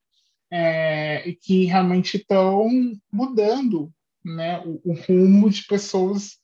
É, 0.51 1.29
e 1.29 1.35
que 1.35 1.65
realmente 1.65 2.19
estão 2.19 2.69
mudando 3.13 3.93
né, 4.25 4.61
o, 4.65 4.81
o, 4.85 4.95
rumo 4.95 5.51
de 5.51 5.65
pessoas 5.65 6.37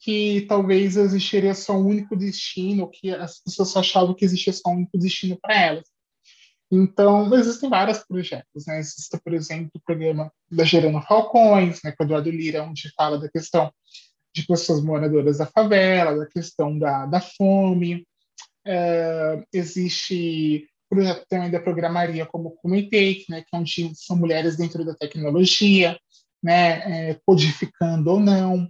que 0.00 0.44
talvez 0.48 0.96
existiria 0.96 1.54
só 1.54 1.76
um 1.76 1.86
único 1.86 2.16
destino, 2.16 2.90
que 2.90 3.10
as 3.10 3.40
pessoas 3.40 3.76
achavam 3.76 4.12
que 4.12 4.24
existia 4.24 4.52
só 4.52 4.70
um 4.70 4.78
único 4.78 4.98
destino 4.98 5.38
para 5.40 5.56
elas. 5.56 5.84
Então, 6.70 7.32
existem 7.34 7.70
vários 7.70 7.98
projetos, 7.98 8.66
né? 8.66 8.80
Existe, 8.80 9.16
por 9.22 9.32
exemplo, 9.32 9.70
o 9.74 9.80
programa 9.80 10.32
da 10.50 10.64
Gerando 10.64 11.00
Falcões, 11.02 11.80
né, 11.84 11.92
com 11.92 12.02
o 12.02 12.06
Eduardo 12.06 12.30
Lira, 12.30 12.64
onde 12.64 12.92
fala 12.96 13.18
da 13.18 13.30
questão 13.30 13.72
de 14.34 14.46
pessoas 14.46 14.82
moradoras 14.82 15.38
da 15.38 15.46
favela, 15.46 16.16
da 16.16 16.26
questão 16.26 16.76
da, 16.78 17.06
da 17.06 17.20
fome. 17.20 18.06
É, 18.66 19.44
existe 19.52 20.68
projeto 20.88 21.24
também 21.28 21.50
da 21.50 21.60
programaria 21.60 22.26
como 22.26 22.52
Comitake, 22.56 23.26
né, 23.28 23.42
que 23.42 23.54
é 23.54 23.58
onde 23.58 23.92
são 23.94 24.16
mulheres 24.16 24.56
dentro 24.56 24.84
da 24.84 24.94
tecnologia, 24.94 25.98
né, 26.42 27.10
é, 27.10 27.20
codificando 27.26 28.10
ou 28.10 28.20
não. 28.20 28.68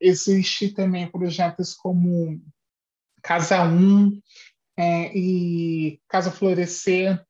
Existe 0.00 0.70
também 0.70 1.10
projetos 1.10 1.74
como 1.74 2.40
Casa 3.22 3.62
1 3.64 4.20
é, 4.76 5.16
e 5.16 6.00
Casa 6.08 6.30
Florescer, 6.30 7.22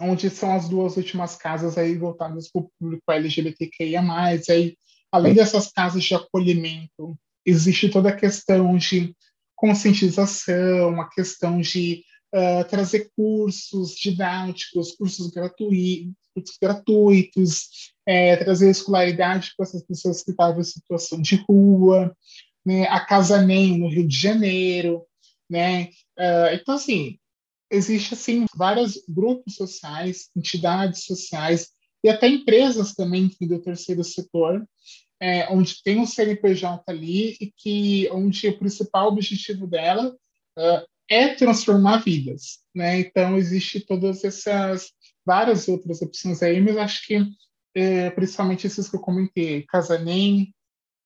onde 0.00 0.30
são 0.30 0.54
as 0.54 0.68
duas 0.68 0.96
últimas 0.96 1.36
casas 1.36 1.76
aí 1.76 1.96
voltadas 1.96 2.50
para 2.50 2.62
o 2.62 2.70
público 2.78 3.10
LGBTQIA+, 3.10 4.02
aí 4.48 4.76
além 5.12 5.34
dessas 5.34 5.70
casas 5.70 6.04
de 6.04 6.14
acolhimento, 6.14 7.18
existe 7.44 7.88
toda 7.88 8.10
a 8.10 8.16
questão 8.16 8.76
de 8.76 9.14
conscientização, 9.56 11.00
a 11.00 11.08
questão 11.08 11.60
de 11.60 12.04
uh, 12.34 12.68
trazer 12.68 13.10
cursos 13.16 13.94
didáticos, 13.94 14.92
cursos 14.92 15.30
gratuitos, 15.30 16.14
gratuitos 16.60 17.92
é, 18.08 18.36
trazer 18.36 18.70
escolaridade 18.70 19.52
para 19.54 19.66
essas 19.66 19.82
pessoas 19.82 20.22
que 20.22 20.30
estavam 20.30 20.60
em 20.60 20.64
situação 20.64 21.20
de 21.20 21.36
rua, 21.48 22.16
né? 22.64 22.86
a 22.86 23.00
Casa 23.00 23.42
NEM, 23.42 23.78
no 23.78 23.88
Rio 23.90 24.08
de 24.08 24.16
Janeiro. 24.16 25.04
Né? 25.50 25.90
Uh, 26.18 26.54
então, 26.54 26.74
assim, 26.74 27.18
existe 27.70 28.14
assim 28.14 28.46
vários 28.54 29.02
grupos 29.06 29.56
sociais, 29.56 30.30
entidades 30.34 31.04
sociais 31.04 31.68
e 32.02 32.08
até 32.08 32.28
empresas 32.28 32.94
também 32.94 33.30
do 33.40 33.58
terceiro 33.60 34.04
setor, 34.04 34.66
é, 35.20 35.52
onde 35.52 35.82
tem 35.82 35.98
um 35.98 36.06
CNPJ 36.06 36.82
ali 36.86 37.36
e 37.40 37.52
que 37.56 38.08
onde 38.12 38.48
o 38.48 38.58
principal 38.58 39.08
objetivo 39.08 39.66
dela 39.66 40.10
uh, 40.10 40.86
é 41.10 41.34
transformar 41.34 41.98
vidas, 41.98 42.58
né? 42.74 43.00
Então 43.00 43.36
existe 43.36 43.80
todas 43.80 44.22
essas 44.22 44.92
várias 45.26 45.66
outras 45.68 46.00
opções 46.02 46.42
aí, 46.42 46.60
mas 46.60 46.76
acho 46.76 47.06
que 47.06 47.26
é, 47.74 48.10
principalmente 48.10 48.66
esses 48.66 48.88
que 48.88 48.96
eu 48.96 49.00
comentei, 49.00 49.64
Casa 49.64 49.98
Nem, 49.98 50.54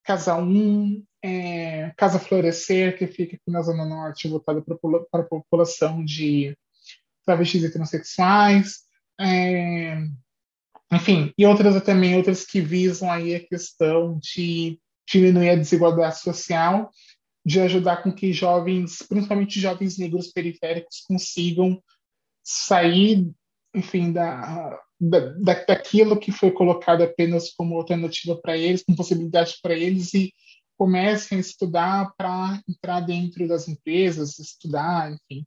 Casa 0.04 0.36
1, 0.36 1.04
é, 1.22 1.92
Casa 1.96 2.18
Florescer, 2.18 2.98
que 2.98 3.06
fica 3.06 3.36
aqui 3.36 3.50
na 3.50 3.62
Zona 3.62 3.84
Norte, 3.84 4.28
voltada 4.28 4.62
para 4.62 5.20
a 5.20 5.24
população 5.24 6.04
de 6.04 6.56
travestis 7.24 7.62
e 7.62 7.72
transexuais, 7.72 8.80
é, 9.20 9.98
enfim, 10.92 11.32
e 11.38 11.46
outras 11.46 11.82
também, 11.82 12.16
outras 12.16 12.44
que 12.44 12.60
visam 12.60 13.10
aí 13.10 13.34
a 13.34 13.46
questão 13.46 14.18
de 14.20 14.78
diminuir 15.08 15.50
a 15.50 15.56
desigualdade 15.56 16.20
social, 16.20 16.90
de 17.44 17.60
ajudar 17.60 18.02
com 18.02 18.12
que 18.12 18.32
jovens, 18.32 18.98
principalmente 19.08 19.58
jovens 19.58 19.98
negros 19.98 20.28
periféricos, 20.28 21.00
consigam 21.08 21.82
sair, 22.44 23.30
enfim, 23.74 24.12
da, 24.12 24.78
da, 25.00 25.64
daquilo 25.64 26.18
que 26.18 26.30
foi 26.30 26.50
colocado 26.50 27.02
apenas 27.02 27.50
como 27.50 27.76
alternativa 27.76 28.36
para 28.36 28.56
eles, 28.56 28.84
como 28.84 28.96
possibilidade 28.96 29.56
para 29.62 29.74
eles, 29.74 30.12
e 30.12 30.32
comecem 30.76 31.38
a 31.38 31.40
estudar 31.40 32.12
para 32.16 32.60
entrar 32.68 33.00
dentro 33.00 33.48
das 33.48 33.66
empresas, 33.66 34.38
estudar, 34.38 35.10
enfim. 35.10 35.44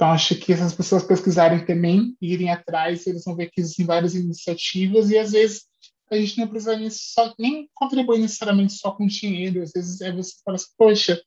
Então, 0.00 0.12
acho 0.12 0.34
que 0.36 0.50
essas 0.50 0.72
pessoas 0.72 1.04
pesquisarem 1.04 1.62
também, 1.66 2.16
irem 2.22 2.48
atrás, 2.48 3.06
eles 3.06 3.22
vão 3.22 3.36
ver 3.36 3.50
que 3.50 3.60
existem 3.60 3.84
várias 3.84 4.14
iniciativas 4.14 5.10
e, 5.10 5.18
às 5.18 5.32
vezes, 5.32 5.66
a 6.10 6.16
gente 6.16 6.38
não 6.38 6.48
precisa 6.48 6.74
nem, 6.74 6.88
só, 6.88 7.34
nem 7.38 7.68
contribuir 7.74 8.18
necessariamente 8.18 8.72
só 8.72 8.92
com 8.92 9.06
dinheiro. 9.06 9.62
Às 9.62 9.72
vezes 9.72 10.00
é 10.00 10.10
você 10.10 10.36
fala 10.42 10.56
assim, 10.56 10.72
poxa, 10.78 11.22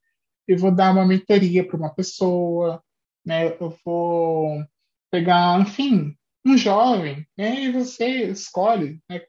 eu 0.47 0.57
vou 0.57 0.73
dar 0.73 0.91
uma 0.91 1.05
mentoria 1.05 1.63
para 1.63 1.77
uma 1.77 1.93
pessoa, 1.93 2.81
né? 3.23 3.55
eu 3.61 3.77
vou 3.85 4.65
pegar, 5.11 5.61
enfim, 5.61 6.15
um 6.43 6.57
jovem, 6.57 7.27
né? 7.37 7.65
e 7.65 7.71
você 7.71 8.31
escolhe 8.31 8.99
né? 9.07 9.21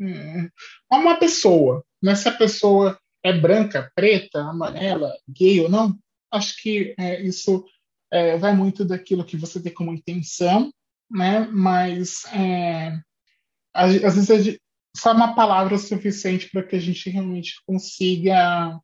É, 0.00 0.50
uma 0.90 1.14
pessoa. 1.14 1.84
Né? 2.02 2.16
Se 2.16 2.28
a 2.28 2.32
pessoa 2.32 2.98
é 3.22 3.32
branca, 3.32 3.92
preta, 3.94 4.40
amarela, 4.40 5.16
gay 5.28 5.60
ou 5.60 5.68
não, 5.68 5.96
acho 6.32 6.60
que 6.60 6.96
é, 6.98 7.22
isso 7.22 7.64
é, 8.10 8.36
vai 8.36 8.54
muito 8.54 8.84
daquilo 8.84 9.24
que 9.24 9.36
você 9.36 9.60
tem 9.60 9.72
como 9.72 9.92
intenção, 9.92 10.72
né? 11.10 11.46
Mas 11.50 12.24
é, 12.32 12.98
às, 13.72 13.94
vezes 14.26 14.58
só 14.96 15.12
uma 15.12 15.34
palavra 15.34 15.78
suficiente 15.78 16.50
para 16.50 16.62
que 16.62 16.76
a 16.76 16.80
gente 16.80 17.08
realmente 17.10 17.54
consiga 17.66 18.78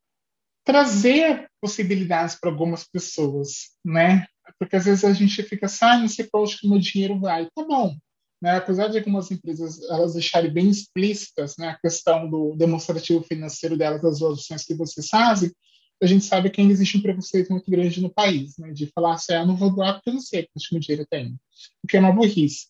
trazer 0.63 1.47
possibilidades 1.61 2.35
para 2.35 2.49
algumas 2.49 2.83
pessoas, 2.83 3.71
né? 3.83 4.25
Porque 4.59 4.75
às 4.75 4.85
vezes 4.85 5.03
a 5.03 5.13
gente 5.13 5.41
fica 5.43 5.65
assim, 5.65 5.85
ah, 5.85 5.97
não 5.97 6.07
sei 6.07 6.25
para 6.25 6.41
onde 6.41 6.57
que 6.57 6.67
meu 6.67 6.79
dinheiro 6.79 7.19
vai. 7.19 7.45
Tá 7.55 7.63
bom, 7.63 7.95
né? 8.41 8.57
Apesar 8.57 8.87
de 8.87 8.97
algumas 8.97 9.29
empresas 9.31 9.81
elas 9.89 10.13
deixarem 10.13 10.51
bem 10.51 10.69
explícitas 10.69 11.55
né, 11.57 11.69
a 11.69 11.79
questão 11.79 12.29
do 12.29 12.55
demonstrativo 12.55 13.23
financeiro 13.23 13.77
delas, 13.77 14.01
das 14.01 14.21
ações 14.21 14.63
que 14.63 14.75
vocês 14.75 15.07
fazem, 15.07 15.51
a 16.01 16.05
gente 16.05 16.25
sabe 16.25 16.49
que 16.49 16.61
ainda 16.61 16.73
existe 16.73 16.97
um 16.97 17.01
preconceito 17.01 17.49
muito 17.49 17.69
grande 17.69 18.01
no 18.01 18.09
país, 18.09 18.57
né, 18.57 18.71
de 18.71 18.87
falar 18.87 19.13
assim, 19.13 19.33
ah, 19.33 19.45
não 19.45 19.55
vou 19.55 19.73
doar 19.73 19.95
porque 19.95 20.09
eu 20.09 20.13
não 20.13 20.21
sei 20.21 20.43
quanto 20.43 20.67
meu 20.71 20.79
dinheiro 20.79 21.07
tem, 21.09 21.35
o 21.83 21.87
que 21.87 21.97
é 21.97 21.99
uma 21.99 22.11
burrice. 22.11 22.67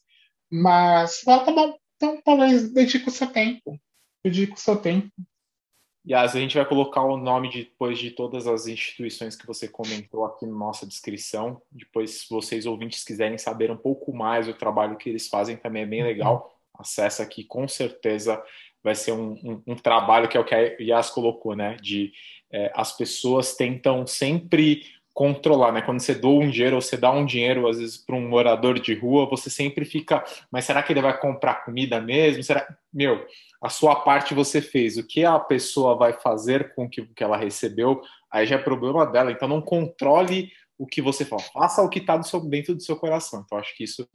Mas, 0.52 1.22
fala, 1.22 1.44
tá 1.44 1.52
bom, 1.52 1.76
então 1.96 2.22
talvez 2.24 2.72
dedique 2.72 3.08
o 3.08 3.12
seu 3.12 3.28
tempo, 3.28 3.80
dedique 4.24 4.54
o 4.54 4.60
seu 4.60 4.78
tempo. 4.78 5.10
E 6.06 6.14
a 6.14 6.28
gente 6.28 6.56
vai 6.56 6.66
colocar 6.68 7.02
o 7.02 7.18
nome 7.18 7.50
de, 7.50 7.64
depois 7.64 7.98
de 7.98 8.12
todas 8.12 8.46
as 8.46 8.68
instituições 8.68 9.36
que 9.36 9.48
você 9.48 9.68
comentou 9.68 10.24
aqui 10.24 10.46
na 10.46 10.56
nossa 10.56 10.86
descrição. 10.86 11.60
Depois, 11.72 12.20
se 12.22 12.30
vocês 12.30 12.68
ouvintes 12.68 13.04
quiserem 13.04 13.40
saber 13.40 13.72
um 13.72 13.78
pouco 13.78 14.16
mais 14.16 14.46
do 14.46 14.54
trabalho 14.54 14.98
que 14.98 15.10
eles 15.10 15.28
fazem, 15.28 15.58
também 15.58 15.82
é 15.82 15.86
bem 15.88 16.02
uhum. 16.02 16.08
legal. 16.08 16.56
Acessa 16.78 17.24
aqui, 17.24 17.44
com 17.44 17.68
certeza 17.68 18.40
vai 18.86 18.94
ser 18.94 19.14
um, 19.14 19.32
um, 19.44 19.62
um 19.66 19.76
trabalho 19.76 20.28
que 20.28 20.38
é 20.38 20.40
o 20.40 20.46
que 20.46 20.54
a 20.54 20.76
Yas 20.80 21.10
colocou, 21.10 21.56
né? 21.56 21.76
De 21.82 22.14
é, 22.54 22.72
as 22.76 22.96
pessoas 22.96 23.56
tentam 23.56 24.06
sempre 24.06 24.84
controlar, 25.12 25.72
né? 25.72 25.82
Quando 25.82 26.00
você 26.00 26.14
doa 26.14 26.44
um 26.44 26.50
dinheiro 26.50 26.76
ou 26.76 26.82
você 26.82 26.96
dá 26.96 27.10
um 27.10 27.26
dinheiro, 27.26 27.68
às 27.68 27.80
vezes, 27.80 27.98
para 27.98 28.16
um 28.16 28.30
morador 28.30 28.80
de 28.80 28.94
rua, 28.94 29.26
você 29.26 29.50
sempre 29.50 29.86
fica, 29.86 30.24
mas 30.52 30.66
será 30.66 30.84
que 30.84 30.94
ele 30.94 31.02
vai 31.02 31.18
comprar 31.20 31.66
comida 31.66 32.00
mesmo? 32.00 32.44
Será? 32.44 32.68
Meu, 32.94 33.26
a 33.60 33.70
sua 33.70 33.96
parte 33.96 34.36
você 34.36 34.62
fez. 34.62 34.98
O 34.98 35.08
que 35.08 35.26
a 35.26 35.40
pessoa 35.40 35.96
vai 35.96 36.14
fazer 36.14 36.76
com 36.76 36.86
o 36.86 36.90
que, 36.90 37.08
que 37.08 37.24
ela 37.24 37.38
recebeu, 37.38 38.02
aí 38.30 38.46
já 38.46 38.56
é 38.56 38.60
problema 38.60 39.04
dela. 39.04 39.32
Então 39.32 39.48
não 39.48 39.62
controle 39.62 40.52
o 40.78 40.86
que 40.86 41.02
você 41.02 41.26
fala. 41.26 41.42
Faça 41.42 41.82
o 41.82 41.90
que 41.90 42.00
está 42.00 42.22
dentro 42.48 42.76
do 42.76 42.84
seu 42.84 42.98
coração. 42.98 43.42
Então 43.44 43.58
acho 43.58 43.76
que 43.76 43.84
isso 43.84 44.08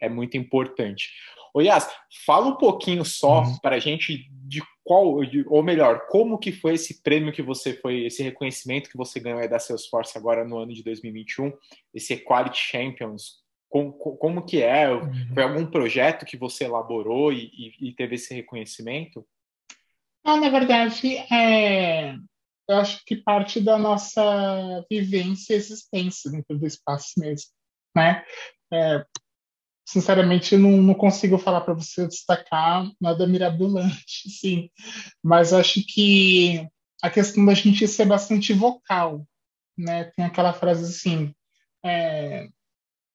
é 0.00 0.08
muito 0.08 0.36
importante. 0.36 1.10
Ô 1.54 1.60
Yas, 1.60 1.88
fala 2.26 2.46
um 2.46 2.56
pouquinho 2.56 3.04
só 3.04 3.42
uhum. 3.42 3.58
para 3.58 3.76
a 3.76 3.78
gente 3.78 4.28
de 4.30 4.60
qual, 4.82 5.20
ou 5.46 5.62
melhor, 5.62 6.06
como 6.08 6.36
que 6.36 6.50
foi 6.50 6.74
esse 6.74 7.00
prêmio 7.00 7.32
que 7.32 7.42
você 7.42 7.74
foi, 7.74 8.04
esse 8.04 8.22
reconhecimento 8.24 8.90
que 8.90 8.96
você 8.96 9.20
ganhou 9.20 9.38
aí 9.38 9.48
da 9.48 9.60
Salesforce 9.60 10.18
agora 10.18 10.44
no 10.44 10.58
ano 10.58 10.74
de 10.74 10.82
2021, 10.82 11.52
esse 11.94 12.14
Equality 12.14 12.58
Champions, 12.58 13.44
como, 13.68 13.92
como 13.92 14.44
que 14.44 14.62
é? 14.62 14.90
Uhum. 14.90 15.28
Foi 15.32 15.42
algum 15.42 15.66
projeto 15.66 16.26
que 16.26 16.36
você 16.36 16.64
elaborou 16.64 17.32
e, 17.32 17.46
e, 17.46 17.88
e 17.88 17.92
teve 17.94 18.16
esse 18.16 18.34
reconhecimento? 18.34 19.26
Não, 20.24 20.40
na 20.40 20.48
verdade, 20.48 21.16
é, 21.32 22.14
eu 22.68 22.76
acho 22.76 23.04
que 23.04 23.16
parte 23.16 23.60
da 23.60 23.78
nossa 23.78 24.84
vivência 24.90 25.54
e 25.54 25.56
existência 25.56 26.30
dentro 26.30 26.58
do 26.58 26.66
espaço 26.66 27.12
mesmo, 27.18 27.50
né? 27.96 28.24
É, 28.72 29.04
sinceramente, 29.84 30.56
não, 30.56 30.82
não 30.82 30.94
consigo 30.94 31.38
falar 31.38 31.60
para 31.60 31.74
você 31.74 32.06
destacar 32.06 32.90
nada 33.00 33.26
mirabolante, 33.26 34.30
sim. 34.40 34.70
Mas 35.22 35.52
acho 35.52 35.84
que 35.86 36.66
a 37.02 37.10
questão 37.10 37.44
da 37.44 37.54
gente 37.54 37.86
ser 37.86 38.06
bastante 38.06 38.52
vocal, 38.52 39.26
né? 39.76 40.04
Tem 40.16 40.24
aquela 40.24 40.52
frase 40.52 40.84
assim, 40.84 41.34
é, 41.84 42.48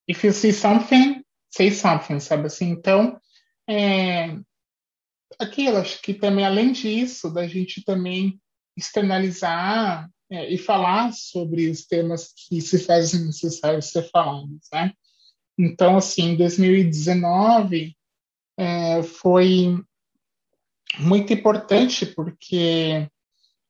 if 0.06 0.22
you 0.22 0.32
see 0.32 0.52
something, 0.52 1.24
say 1.50 1.72
something, 1.72 2.20
sabe 2.20 2.46
assim? 2.46 2.68
Então, 2.68 3.20
é, 3.68 4.36
aquilo, 5.38 5.78
acho 5.78 6.00
que 6.00 6.14
também, 6.14 6.44
além 6.44 6.72
disso, 6.72 7.32
da 7.32 7.46
gente 7.48 7.84
também 7.84 8.40
externalizar 8.76 10.08
é, 10.30 10.52
e 10.52 10.56
falar 10.56 11.12
sobre 11.12 11.68
os 11.68 11.84
temas 11.84 12.32
que 12.32 12.60
se 12.60 12.78
fazem 12.78 13.24
necessários 13.26 13.86
ser 13.86 14.08
falados, 14.10 14.68
né? 14.72 14.92
Então, 15.62 15.98
assim, 15.98 16.36
2019 16.36 17.94
é, 18.58 19.02
foi 19.02 19.78
muito 20.98 21.32
importante 21.34 22.06
porque 22.06 23.06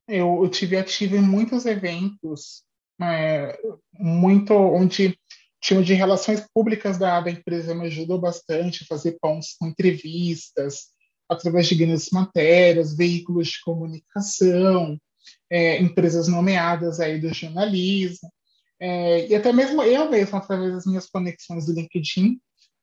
eu, 0.07 0.43
eu 0.43 0.49
tive 0.49 0.77
ativo 0.77 1.17
em 1.17 1.21
muitos 1.21 1.65
eventos, 1.65 2.63
é, 3.01 3.59
muito 3.93 4.53
onde 4.53 5.19
time 5.61 5.83
de 5.83 5.93
relações 5.93 6.47
públicas 6.53 6.97
da, 6.97 7.19
da 7.19 7.29
empresa 7.29 7.75
me 7.75 7.87
ajudou 7.87 8.19
bastante 8.19 8.83
a 8.83 8.87
fazer 8.87 9.17
pontos 9.21 9.53
com 9.59 9.67
entrevistas, 9.67 10.87
através 11.29 11.67
de 11.67 11.75
grandes 11.75 12.09
matérias, 12.09 12.95
veículos 12.95 13.49
de 13.49 13.61
comunicação, 13.61 14.97
é, 15.49 15.81
empresas 15.81 16.29
nomeadas 16.29 17.01
aí 17.01 17.19
do 17.19 17.33
jornalismo. 17.33 18.31
É, 18.81 19.27
e 19.27 19.35
até 19.35 19.53
mesmo 19.53 19.83
eu 19.83 20.09
mesmo, 20.09 20.35
através 20.35 20.73
das 20.73 20.85
minhas 20.87 21.07
conexões 21.07 21.67
do 21.67 21.73
LinkedIn, 21.73 22.41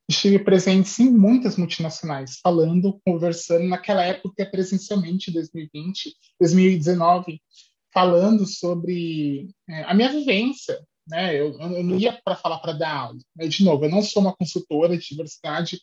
estive 0.09 0.39
presente 0.39 1.03
em 1.03 1.11
muitas 1.11 1.57
multinacionais, 1.57 2.39
falando, 2.41 2.99
conversando, 3.05 3.67
naquela 3.67 4.03
época 4.03 4.45
presencialmente, 4.49 5.29
2020, 5.29 6.15
2019, 6.39 7.41
falando 7.93 8.45
sobre 8.47 9.49
é, 9.67 9.83
a 9.83 9.93
minha 9.93 10.09
vivência. 10.09 10.79
Né? 11.05 11.35
Eu, 11.35 11.59
eu 11.59 11.83
não 11.83 11.97
ia 11.97 12.17
para 12.23 12.35
falar 12.35 12.59
para 12.59 12.73
dar 12.73 12.95
aula. 12.95 13.19
Né? 13.35 13.47
De 13.47 13.63
novo, 13.65 13.83
eu 13.83 13.91
não 13.91 14.01
sou 14.01 14.21
uma 14.21 14.35
consultora 14.35 14.97
de 14.97 15.05
diversidade, 15.05 15.81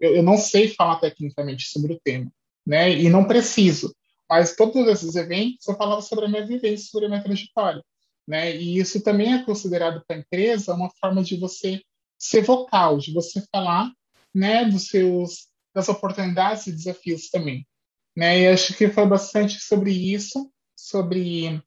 eu, 0.00 0.16
eu 0.16 0.22
não 0.22 0.38
sei 0.38 0.68
falar 0.68 0.96
tecnicamente 0.96 1.68
sobre 1.68 1.92
o 1.92 2.00
tema, 2.02 2.32
né? 2.66 2.90
e 2.90 3.10
não 3.10 3.26
preciso. 3.26 3.94
Mas 4.30 4.56
todos 4.56 4.88
esses 4.88 5.14
eventos 5.14 5.68
eu 5.68 5.76
falava 5.76 6.00
sobre 6.00 6.24
a 6.24 6.28
minha 6.28 6.46
vivência, 6.46 6.88
sobre 6.90 7.06
a 7.06 7.08
minha 7.10 7.22
trajetória. 7.22 7.82
Né? 8.28 8.54
E 8.54 8.78
isso 8.78 9.02
também 9.02 9.32
é 9.32 9.42
considerado 9.42 10.04
para 10.06 10.14
a 10.14 10.20
empresa 10.20 10.74
uma 10.74 10.90
forma 11.00 11.24
de 11.24 11.38
você 11.38 11.80
ser 12.18 12.42
vocal, 12.42 12.98
de 12.98 13.10
você 13.14 13.42
falar 13.50 13.90
né, 14.34 14.66
dos 14.66 14.88
seus, 14.88 15.46
das 15.74 15.88
oportunidades 15.88 16.66
e 16.66 16.72
desafios 16.72 17.30
também. 17.30 17.66
Né? 18.14 18.40
E 18.40 18.48
acho 18.48 18.74
que 18.74 18.90
foi 18.90 19.06
bastante 19.06 19.58
sobre 19.58 19.92
isso, 19.92 20.52
sobre 20.76 21.62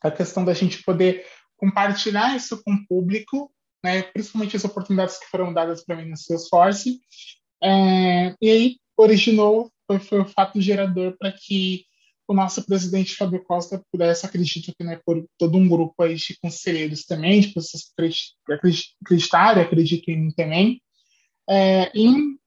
a 0.00 0.08
questão 0.08 0.44
da 0.44 0.54
gente 0.54 0.84
poder 0.84 1.26
compartilhar 1.56 2.36
isso 2.36 2.62
com 2.62 2.74
o 2.74 2.86
público, 2.86 3.52
né, 3.82 4.02
principalmente 4.02 4.54
as 4.54 4.64
oportunidades 4.64 5.18
que 5.18 5.26
foram 5.26 5.52
dadas 5.52 5.84
para 5.84 5.96
mim 5.96 6.08
no 6.08 6.16
Salesforce. 6.16 7.00
É, 7.60 8.36
e 8.40 8.48
aí 8.48 8.76
originou, 8.96 9.72
foi, 9.84 9.98
foi 9.98 10.20
o 10.20 10.28
fato 10.28 10.60
gerador 10.60 11.16
para 11.18 11.32
que 11.32 11.84
o 12.28 12.34
nosso 12.34 12.64
presidente 12.66 13.16
Fábio 13.16 13.42
Costa 13.42 13.82
pudesse, 13.90 14.26
acredito 14.26 14.72
que 14.76 14.84
né, 14.84 15.00
por 15.04 15.26
todo 15.38 15.56
um 15.56 15.66
grupo 15.66 16.02
aí 16.02 16.14
de 16.14 16.38
conselheiros 16.38 17.06
também, 17.06 17.40
de 17.40 17.54
pessoas 17.54 17.84
que 17.84 18.52
acreditaram, 19.02 19.62
acredito 19.62 20.10
em 20.10 20.20
mim 20.24 20.30
também, 20.32 20.82
é, 21.48 21.90
em 21.98 22.38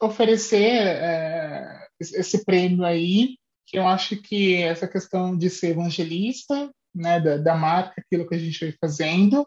oferecer 0.00 0.72
é, 0.72 1.86
esse 2.00 2.46
prêmio 2.46 2.82
aí, 2.82 3.36
que 3.66 3.78
eu 3.78 3.86
acho 3.86 4.16
que 4.16 4.54
essa 4.62 4.88
questão 4.88 5.36
de 5.36 5.50
ser 5.50 5.68
evangelista, 5.68 6.72
né, 6.94 7.20
da, 7.20 7.36
da 7.36 7.54
marca, 7.54 8.00
aquilo 8.00 8.26
que 8.26 8.34
a 8.34 8.38
gente 8.38 8.58
vem 8.58 8.74
fazendo, 8.80 9.46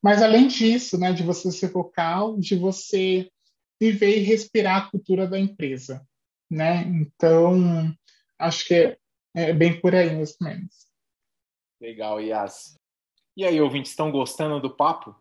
mas 0.00 0.22
além 0.22 0.46
disso, 0.46 0.96
né, 0.96 1.12
de 1.12 1.24
você 1.24 1.50
ser 1.50 1.72
vocal, 1.72 2.38
de 2.38 2.54
você 2.54 3.28
viver 3.80 4.18
e 4.18 4.22
respirar 4.22 4.76
a 4.76 4.90
cultura 4.90 5.26
da 5.26 5.38
empresa, 5.38 6.06
né? 6.50 6.82
Então, 6.82 7.92
acho 8.38 8.66
que 8.66 8.96
é, 9.34 9.52
bem 9.52 9.80
por 9.80 9.94
aí, 9.94 10.14
mais 10.14 10.36
ou 10.40 10.48
menos. 10.48 10.86
Legal, 11.80 12.20
Yas. 12.20 12.74
E 13.36 13.44
aí, 13.44 13.60
ouvintes, 13.60 13.92
estão 13.92 14.10
gostando 14.10 14.60
do 14.60 14.74
papo? 14.74 15.14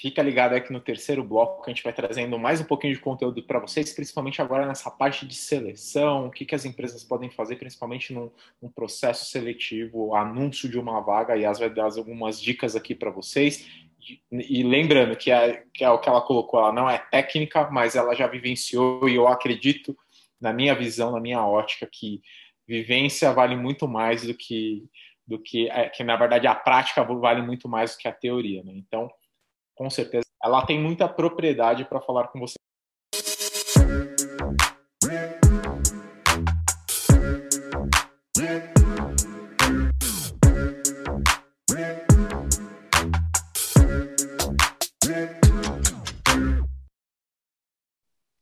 Fica 0.00 0.22
ligado 0.22 0.54
aqui 0.54 0.72
no 0.72 0.80
terceiro 0.80 1.22
bloco, 1.22 1.62
que 1.62 1.70
a 1.70 1.74
gente 1.74 1.84
vai 1.84 1.92
trazendo 1.92 2.36
mais 2.36 2.60
um 2.60 2.64
pouquinho 2.64 2.94
de 2.94 3.00
conteúdo 3.00 3.40
para 3.44 3.60
vocês, 3.60 3.92
principalmente 3.92 4.42
agora 4.42 4.66
nessa 4.66 4.90
parte 4.90 5.24
de 5.24 5.34
seleção, 5.34 6.26
o 6.26 6.30
que, 6.30 6.44
que 6.44 6.54
as 6.54 6.64
empresas 6.64 7.04
podem 7.04 7.30
fazer, 7.30 7.56
principalmente 7.56 8.12
num, 8.12 8.28
num 8.60 8.68
processo 8.68 9.26
seletivo, 9.26 10.16
anúncio 10.16 10.68
de 10.68 10.78
uma 10.78 11.00
vaga, 11.00 11.36
e 11.36 11.44
as 11.44 11.60
vai 11.60 11.70
dar 11.70 11.84
algumas 11.96 12.40
dicas 12.40 12.74
aqui 12.74 12.92
para 12.92 13.10
vocês. 13.10 13.68
E, 14.00 14.20
e 14.32 14.62
lembrando 14.64 15.16
que, 15.16 15.30
é, 15.30 15.64
que 15.72 15.84
é 15.84 15.90
o 15.90 15.98
que 16.00 16.08
ela 16.08 16.22
colocou, 16.22 16.58
ela 16.58 16.72
não 16.72 16.90
é 16.90 16.98
técnica, 16.98 17.70
mas 17.70 17.94
ela 17.94 18.14
já 18.14 18.26
vivenciou, 18.26 19.08
e 19.08 19.14
eu 19.14 19.28
acredito, 19.28 19.96
na 20.40 20.52
minha 20.52 20.74
visão, 20.74 21.12
na 21.12 21.20
minha 21.20 21.46
ótica, 21.46 21.86
que 21.86 22.20
vivência 22.66 23.32
vale 23.32 23.56
muito 23.56 23.86
mais 23.86 24.26
do 24.26 24.34
que, 24.34 24.84
do 25.26 25.38
que, 25.38 25.68
é, 25.70 25.88
que 25.88 26.02
na 26.02 26.16
verdade 26.16 26.46
a 26.46 26.54
prática 26.54 27.02
vale 27.02 27.42
muito 27.42 27.68
mais 27.68 27.94
do 27.94 27.98
que 27.98 28.08
a 28.08 28.12
teoria. 28.12 28.62
Né? 28.62 28.72
Então, 28.76 29.10
com 29.74 29.90
certeza, 29.90 30.24
ela 30.42 30.64
tem 30.64 30.78
muita 30.78 31.08
propriedade 31.08 31.84
para 31.84 32.00
falar 32.00 32.28
com 32.28 32.40
você. 32.40 32.54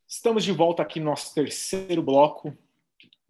Estamos 0.09 0.45
de 0.45 0.53
volta 0.53 0.83
aqui 0.83 1.01
no 1.01 1.07
nosso 1.07 1.35
terceiro 1.35 2.01
bloco. 2.01 2.57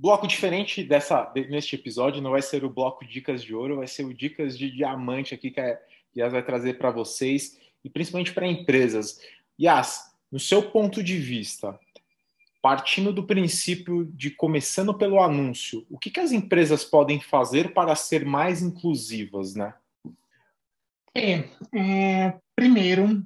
Bloco 0.02 0.26
diferente 0.26 0.82
dessa 0.82 1.32
neste 1.48 1.76
episódio, 1.76 2.20
não 2.20 2.32
vai 2.32 2.42
ser 2.42 2.64
o 2.64 2.68
bloco 2.68 3.06
Dicas 3.06 3.40
de 3.40 3.54
Ouro, 3.54 3.76
vai 3.76 3.86
ser 3.86 4.04
o 4.04 4.12
Dicas 4.12 4.58
de 4.58 4.68
Diamante 4.68 5.32
aqui 5.32 5.48
que 5.48 5.60
a 5.60 5.78
Yas 6.16 6.32
vai 6.32 6.44
trazer 6.44 6.76
para 6.76 6.90
vocês 6.90 7.56
e 7.84 7.88
principalmente 7.88 8.32
para 8.32 8.48
empresas. 8.48 9.20
Yas, 9.60 10.12
no 10.28 10.40
seu 10.40 10.60
ponto 10.72 11.04
de 11.04 11.16
vista, 11.18 11.78
partindo 12.60 13.12
do 13.12 13.24
princípio 13.24 14.04
de 14.06 14.32
começando 14.32 14.92
pelo 14.92 15.20
anúncio, 15.20 15.86
o 15.88 15.96
que, 15.96 16.10
que 16.10 16.18
as 16.18 16.32
empresas 16.32 16.82
podem 16.82 17.20
fazer 17.20 17.72
para 17.72 17.94
ser 17.94 18.24
mais 18.24 18.60
inclusivas, 18.60 19.54
né? 19.54 19.72
É, 21.14 21.44
é, 21.72 22.40
primeiro, 22.56 23.24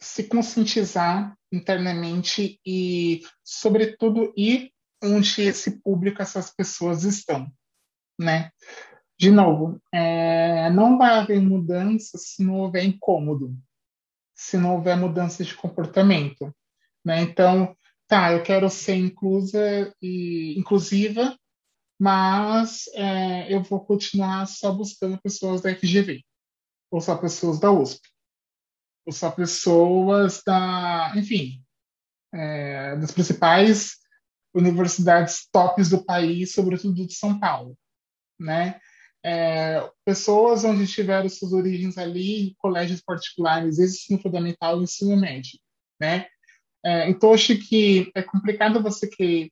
se 0.00 0.24
conscientizar 0.24 1.38
internamente 1.52 2.58
e, 2.66 3.22
sobretudo, 3.44 4.34
ir 4.36 4.72
onde 5.02 5.42
esse 5.42 5.80
público, 5.80 6.20
essas 6.22 6.50
pessoas 6.50 7.04
estão, 7.04 7.50
né? 8.18 8.50
de 9.18 9.32
novo, 9.32 9.82
é, 9.92 10.70
não 10.70 10.96
vai 10.96 11.18
haver 11.18 11.40
mudança 11.40 12.16
se 12.16 12.44
não 12.44 12.60
houver 12.60 12.84
incômodo, 12.84 13.58
se 14.32 14.56
não 14.56 14.76
houver 14.76 14.96
mudança 14.96 15.42
de 15.42 15.56
comportamento. 15.56 16.54
Né? 17.04 17.22
Então, 17.22 17.76
tá, 18.06 18.32
eu 18.32 18.42
quero 18.44 18.70
ser 18.70 18.94
inclusa 18.94 19.92
e 20.00 20.54
inclusiva, 20.56 21.36
mas 22.00 22.86
é, 22.94 23.52
eu 23.52 23.60
vou 23.60 23.84
continuar 23.84 24.46
só 24.46 24.72
buscando 24.72 25.20
pessoas 25.20 25.60
da 25.60 25.74
FGV, 25.74 26.22
ou 26.88 27.00
só 27.00 27.16
pessoas 27.16 27.58
da 27.58 27.72
USP, 27.72 28.00
ou 29.04 29.12
só 29.12 29.32
pessoas 29.32 30.42
da, 30.46 31.12
enfim, 31.16 31.60
é, 32.32 32.94
das 32.96 33.10
principais 33.10 33.96
universidades 34.54 35.46
tops 35.52 35.90
do 35.90 36.04
país, 36.04 36.52
sobretudo 36.52 37.06
de 37.06 37.14
São 37.14 37.38
Paulo, 37.38 37.76
né? 38.38 38.80
é, 39.24 39.90
pessoas 40.04 40.64
onde 40.64 40.86
tiveram 40.86 41.28
suas 41.28 41.52
origens 41.52 41.98
ali 41.98 42.54
colégios 42.58 43.00
particulares, 43.00 43.78
ensino 43.78 44.20
fundamental 44.20 44.80
e 44.80 44.84
ensino 44.84 45.16
médio, 45.16 45.58
né? 46.00 46.26
É, 46.84 47.10
então, 47.10 47.34
acho 47.34 47.56
que 47.58 48.10
é 48.14 48.22
complicado 48.22 48.82
você 48.82 49.08
que 49.08 49.50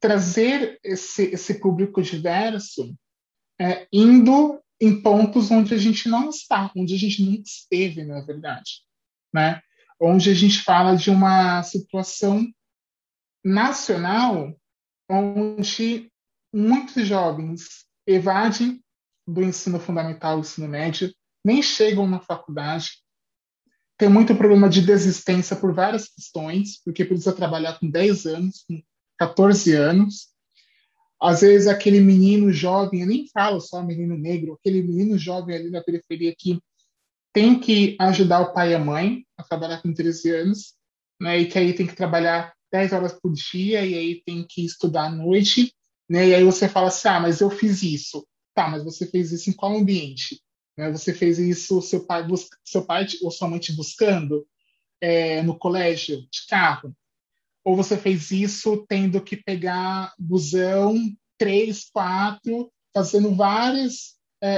trazer 0.00 0.78
esse, 0.82 1.26
esse 1.26 1.60
público 1.60 2.02
diverso 2.02 2.94
é, 3.60 3.86
indo 3.92 4.60
em 4.80 5.00
pontos 5.00 5.50
onde 5.50 5.72
a 5.72 5.78
gente 5.78 6.08
não 6.08 6.28
está, 6.28 6.70
onde 6.76 6.94
a 6.94 6.98
gente 6.98 7.22
nunca 7.22 7.44
esteve, 7.46 8.04
na 8.04 8.20
verdade, 8.20 8.82
né? 9.32 9.62
Onde 10.00 10.30
a 10.30 10.34
gente 10.34 10.60
fala 10.62 10.96
de 10.96 11.10
uma 11.10 11.62
situação 11.62 12.44
nacional 13.44 14.56
onde 15.08 16.10
muitos 16.52 17.06
jovens 17.06 17.84
evadem 18.06 18.82
do 19.26 19.42
ensino 19.42 19.78
fundamental 19.78 20.38
ensino 20.38 20.68
médio, 20.68 21.12
nem 21.44 21.62
chegam 21.62 22.06
na 22.06 22.20
faculdade, 22.20 23.04
tem 23.96 24.08
muito 24.08 24.34
problema 24.34 24.68
de 24.68 24.82
desistência 24.82 25.54
por 25.54 25.72
várias 25.72 26.08
questões, 26.08 26.80
porque 26.82 27.04
precisa 27.04 27.32
trabalhar 27.32 27.78
com 27.78 27.88
10 27.88 28.26
anos, 28.26 28.64
com 28.66 28.82
14 29.18 29.72
anos. 29.74 30.28
Às 31.20 31.42
vezes, 31.42 31.68
aquele 31.68 32.00
menino 32.00 32.52
jovem, 32.52 33.02
eu 33.02 33.06
nem 33.06 33.28
falo 33.28 33.60
só 33.60 33.82
menino 33.82 34.16
negro, 34.16 34.54
aquele 34.54 34.82
menino 34.82 35.16
jovem 35.16 35.56
ali 35.56 35.70
na 35.70 35.82
periferia 35.82 36.34
que 36.36 36.60
tem 37.32 37.58
que 37.58 37.96
ajudar 38.00 38.40
o 38.40 38.52
pai 38.52 38.72
e 38.72 38.74
a 38.74 38.78
mãe 38.78 39.24
a 39.36 39.42
trabalhar 39.42 39.80
com 39.80 39.92
13 39.92 40.30
anos, 40.30 40.74
né, 41.20 41.38
e 41.38 41.46
que 41.46 41.58
aí 41.58 41.72
tem 41.72 41.86
que 41.86 41.96
trabalhar 41.96 42.52
10 42.74 42.92
horas 42.92 43.12
por 43.12 43.32
dia, 43.32 43.86
e 43.86 43.94
aí 43.94 44.22
tem 44.26 44.44
que 44.44 44.64
estudar 44.64 45.04
à 45.04 45.08
noite, 45.08 45.72
né? 46.10 46.26
E 46.26 46.34
aí 46.34 46.42
você 46.42 46.68
fala 46.68 46.88
assim, 46.88 47.06
ah, 47.06 47.20
mas 47.20 47.40
eu 47.40 47.48
fiz 47.48 47.84
isso. 47.84 48.26
Tá, 48.52 48.68
mas 48.68 48.82
você 48.82 49.06
fez 49.06 49.30
isso 49.30 49.48
em 49.48 49.52
qual 49.52 49.76
ambiente? 49.76 50.42
Né? 50.76 50.90
Você 50.90 51.14
fez 51.14 51.38
isso, 51.38 51.80
seu 51.80 52.04
pai, 52.04 52.26
seu 52.64 52.84
pai 52.84 53.06
ou 53.22 53.30
sua 53.30 53.46
mãe 53.46 53.60
te 53.60 53.72
buscando 53.72 54.44
é, 55.00 55.40
no 55.42 55.56
colégio, 55.56 56.22
de 56.22 56.46
carro? 56.48 56.92
Ou 57.64 57.76
você 57.76 57.96
fez 57.96 58.32
isso 58.32 58.84
tendo 58.88 59.22
que 59.22 59.36
pegar 59.36 60.12
busão, 60.18 60.96
três, 61.38 61.88
quatro, 61.88 62.72
fazendo 62.92 63.36
várias 63.36 64.16
é, 64.42 64.54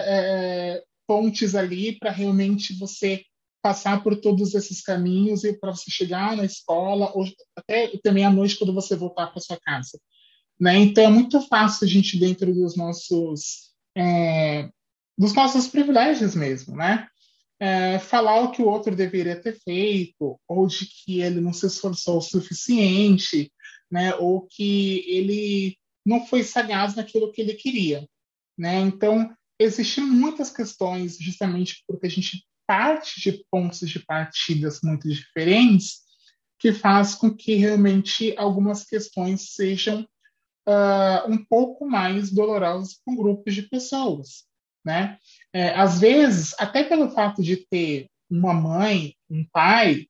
é, 0.79 0.85
pontes 1.07 1.55
ali 1.55 1.99
para 1.99 2.11
realmente 2.11 2.79
você 2.79 3.23
passar 3.67 4.01
por 4.01 4.17
todos 4.21 4.55
esses 4.55 4.81
caminhos 4.81 5.43
e 5.43 5.53
para 5.53 5.73
você 5.73 5.91
chegar 5.91 6.37
na 6.37 6.45
escola, 6.45 7.11
ou 7.17 7.25
até 7.57 7.89
também 8.01 8.25
à 8.25 8.31
noite 8.31 8.57
quando 8.57 8.73
você 8.73 8.95
voltar 8.95 9.27
para 9.27 9.41
sua 9.41 9.59
casa. 9.59 9.99
Né? 10.59 10.77
Então 10.77 11.03
é 11.03 11.09
muito 11.09 11.41
fácil 11.49 11.85
a 11.85 11.91
gente 11.91 12.17
dentro 12.17 12.55
dos 12.55 12.77
nossos 12.77 13.73
é, 13.97 14.71
dos 15.19 15.35
nossos 15.35 15.67
privilégios 15.67 16.37
mesmo, 16.37 16.77
né? 16.77 17.09
É, 17.59 17.99
falar 17.99 18.41
o 18.43 18.53
que 18.53 18.63
o 18.63 18.69
outro 18.69 18.95
deveria 18.95 19.35
ter 19.35 19.59
feito 19.59 20.39
ou 20.47 20.67
de 20.69 20.87
que 20.87 21.21
ele 21.21 21.41
não 21.41 21.53
se 21.53 21.67
esforçou 21.67 22.19
o 22.19 22.23
suficiente, 22.23 23.51
né? 23.91 24.15
Ou 24.15 24.47
que 24.47 25.05
ele 25.09 25.77
não 26.07 26.25
foi 26.25 26.45
sagaz 26.45 26.95
naquilo 26.95 27.33
que 27.33 27.41
ele 27.41 27.55
queria, 27.55 28.07
né? 28.57 28.79
Então 28.79 29.29
existem 29.59 30.05
muitas 30.05 30.51
questões 30.51 31.19
justamente 31.19 31.83
porque 31.89 32.07
a 32.07 32.11
gente 32.11 32.47
parte 32.67 33.21
de 33.21 33.45
pontos 33.51 33.89
de 33.89 34.01
partidas 34.01 34.81
muito 34.83 35.09
diferentes 35.09 36.07
que 36.59 36.73
faz 36.73 37.15
com 37.15 37.35
que 37.35 37.55
realmente 37.55 38.35
algumas 38.37 38.85
questões 38.85 39.55
sejam 39.55 40.07
uh, 40.67 41.31
um 41.31 41.45
pouco 41.45 41.87
mais 41.87 42.31
dolorosas 42.31 43.01
para 43.05 43.15
grupos 43.15 43.55
de 43.55 43.63
pessoas, 43.63 44.45
né? 44.85 45.19
É, 45.53 45.71
às 45.71 46.01
vezes, 46.01 46.55
até 46.59 46.83
pelo 46.83 47.11
fato 47.11 47.43
de 47.43 47.57
ter 47.57 48.09
uma 48.31 48.53
mãe, 48.53 49.15
um 49.31 49.45
pai, 49.53 50.07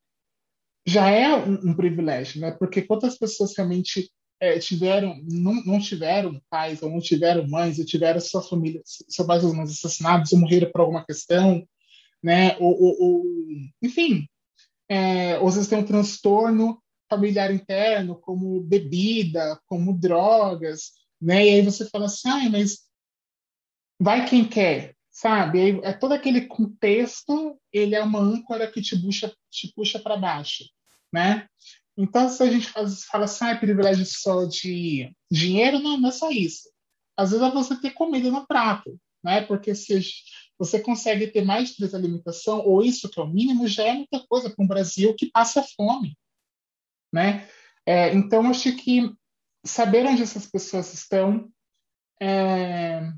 já 0.86 1.10
é 1.10 1.34
um, 1.36 1.70
um 1.70 1.74
privilégio, 1.74 2.40
né? 2.40 2.52
Porque 2.52 2.82
quantas 2.82 3.18
pessoas 3.18 3.54
realmente 3.56 4.10
é, 4.40 4.58
tiveram, 4.58 5.20
não, 5.28 5.54
não, 5.64 5.80
tiveram 5.80 6.40
pais, 6.48 6.82
ou 6.82 6.90
não 6.90 7.00
tiveram 7.00 7.48
mães, 7.48 7.78
ou 7.78 7.84
tiveram 7.84 8.20
sua 8.20 8.42
família, 8.42 8.80
seus 8.84 9.26
pais 9.26 9.44
ou 9.44 9.54
mães 9.54 9.70
assassinados, 9.70 10.32
ou 10.32 10.38
morreram 10.38 10.70
por 10.70 10.82
alguma 10.82 11.04
questão, 11.04 11.66
né? 12.22 12.56
Ou, 12.58 12.80
ou, 12.80 13.02
ou 13.02 13.24
enfim, 13.82 14.26
é, 14.88 15.38
ou 15.38 15.48
às 15.48 15.54
vezes 15.54 15.68
tem 15.68 15.78
um 15.78 15.84
transtorno 15.84 16.82
familiar 17.08 17.52
interno, 17.52 18.16
como 18.16 18.60
bebida, 18.60 19.60
como 19.66 19.96
drogas, 19.96 20.92
né? 21.20 21.46
E 21.46 21.50
aí 21.50 21.62
você 21.62 21.88
fala 21.88 22.06
assim, 22.06 22.28
ah, 22.28 22.50
mas 22.50 22.80
vai 24.00 24.28
quem 24.28 24.46
quer, 24.46 24.94
sabe? 25.10 25.80
É 25.82 25.92
todo 25.92 26.12
aquele 26.12 26.46
contexto, 26.46 27.58
ele 27.72 27.94
é 27.94 28.02
uma 28.02 28.20
âncora 28.20 28.70
que 28.70 28.82
te 28.82 29.00
puxa, 29.00 29.32
te 29.50 29.72
puxa 29.74 29.98
para 29.98 30.16
baixo, 30.16 30.64
né? 31.12 31.48
Então, 31.96 32.28
se 32.28 32.42
a 32.42 32.50
gente 32.50 32.68
fala 32.68 33.24
assim, 33.24 33.44
ah, 33.44 33.50
é 33.50 33.54
privilégio 33.56 34.04
só 34.04 34.44
de 34.44 35.10
dinheiro, 35.30 35.78
não, 35.78 35.96
não 35.96 36.10
é 36.10 36.12
só 36.12 36.30
isso. 36.30 36.68
Às 37.16 37.30
vezes 37.30 37.46
é 37.46 37.50
você 37.50 37.80
ter 37.80 37.92
comida 37.92 38.30
no 38.30 38.46
prato, 38.46 39.00
né? 39.24 39.40
Porque 39.40 39.74
se 39.74 39.94
você 40.58 40.80
consegue 40.80 41.26
ter 41.26 41.44
mais 41.44 41.70
de 41.70 41.76
três 41.76 41.94
alimentação, 41.94 42.60
ou 42.64 42.82
isso 42.82 43.08
que 43.08 43.20
é 43.20 43.22
o 43.22 43.28
mínimo, 43.28 43.68
já 43.68 43.84
é 43.84 43.92
muita 43.92 44.24
coisa 44.26 44.48
para 44.48 44.64
um 44.64 44.68
Brasil 44.68 45.14
que 45.14 45.30
passa 45.30 45.62
fome, 45.76 46.16
né? 47.12 47.48
É, 47.84 48.12
então, 48.14 48.48
acho 48.48 48.74
que 48.76 49.12
saber 49.64 50.06
onde 50.06 50.22
essas 50.22 50.46
pessoas 50.46 50.92
estão, 50.94 51.50
é, 52.20 53.12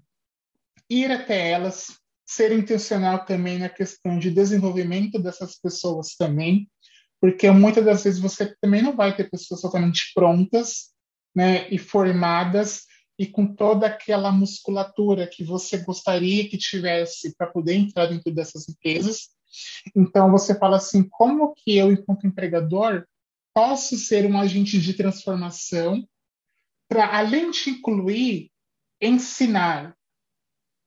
ir 0.90 1.10
até 1.10 1.50
elas, 1.50 1.98
ser 2.26 2.52
intencional 2.52 3.24
também 3.24 3.58
na 3.58 3.68
questão 3.68 4.18
de 4.18 4.30
desenvolvimento 4.30 5.18
dessas 5.18 5.58
pessoas 5.58 6.14
também, 6.14 6.68
porque 7.20 7.50
muitas 7.50 7.84
das 7.84 8.04
vezes 8.04 8.20
você 8.20 8.54
também 8.60 8.82
não 8.82 8.94
vai 8.94 9.16
ter 9.16 9.30
pessoas 9.30 9.60
totalmente 9.60 10.12
prontas, 10.14 10.92
né, 11.34 11.68
e 11.70 11.78
formadas 11.78 12.87
e 13.18 13.26
com 13.26 13.52
toda 13.52 13.86
aquela 13.86 14.30
musculatura 14.30 15.26
que 15.26 15.42
você 15.42 15.78
gostaria 15.78 16.48
que 16.48 16.56
tivesse 16.56 17.34
para 17.36 17.48
poder 17.48 17.74
entrar 17.74 18.06
dentro 18.06 18.32
dessas 18.32 18.68
empresas. 18.68 19.30
Então 19.96 20.30
você 20.30 20.56
fala 20.56 20.76
assim, 20.76 21.02
como 21.08 21.52
que 21.54 21.76
eu, 21.76 21.90
enquanto 21.90 22.26
empregador, 22.26 23.04
posso 23.52 23.96
ser 23.96 24.24
um 24.24 24.38
agente 24.38 24.80
de 24.80 24.94
transformação 24.94 26.06
para, 26.88 27.18
além 27.18 27.50
de 27.50 27.70
incluir, 27.70 28.52
ensinar 29.02 29.96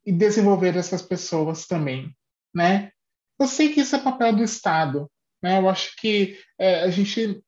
e 0.05 0.11
desenvolver 0.11 0.77
essas 0.77 1.01
pessoas 1.01 1.67
também, 1.67 2.15
né? 2.55 2.91
Eu 3.37 3.47
sei 3.47 3.73
que 3.73 3.81
isso 3.81 3.95
é 3.95 3.99
papel 3.99 4.35
do 4.35 4.43
Estado, 4.43 5.11
né? 5.43 5.59
Eu 5.59 5.69
acho 5.69 5.95
que 5.97 6.39
é, 6.57 6.81
a 6.81 6.89
gente 6.89 7.43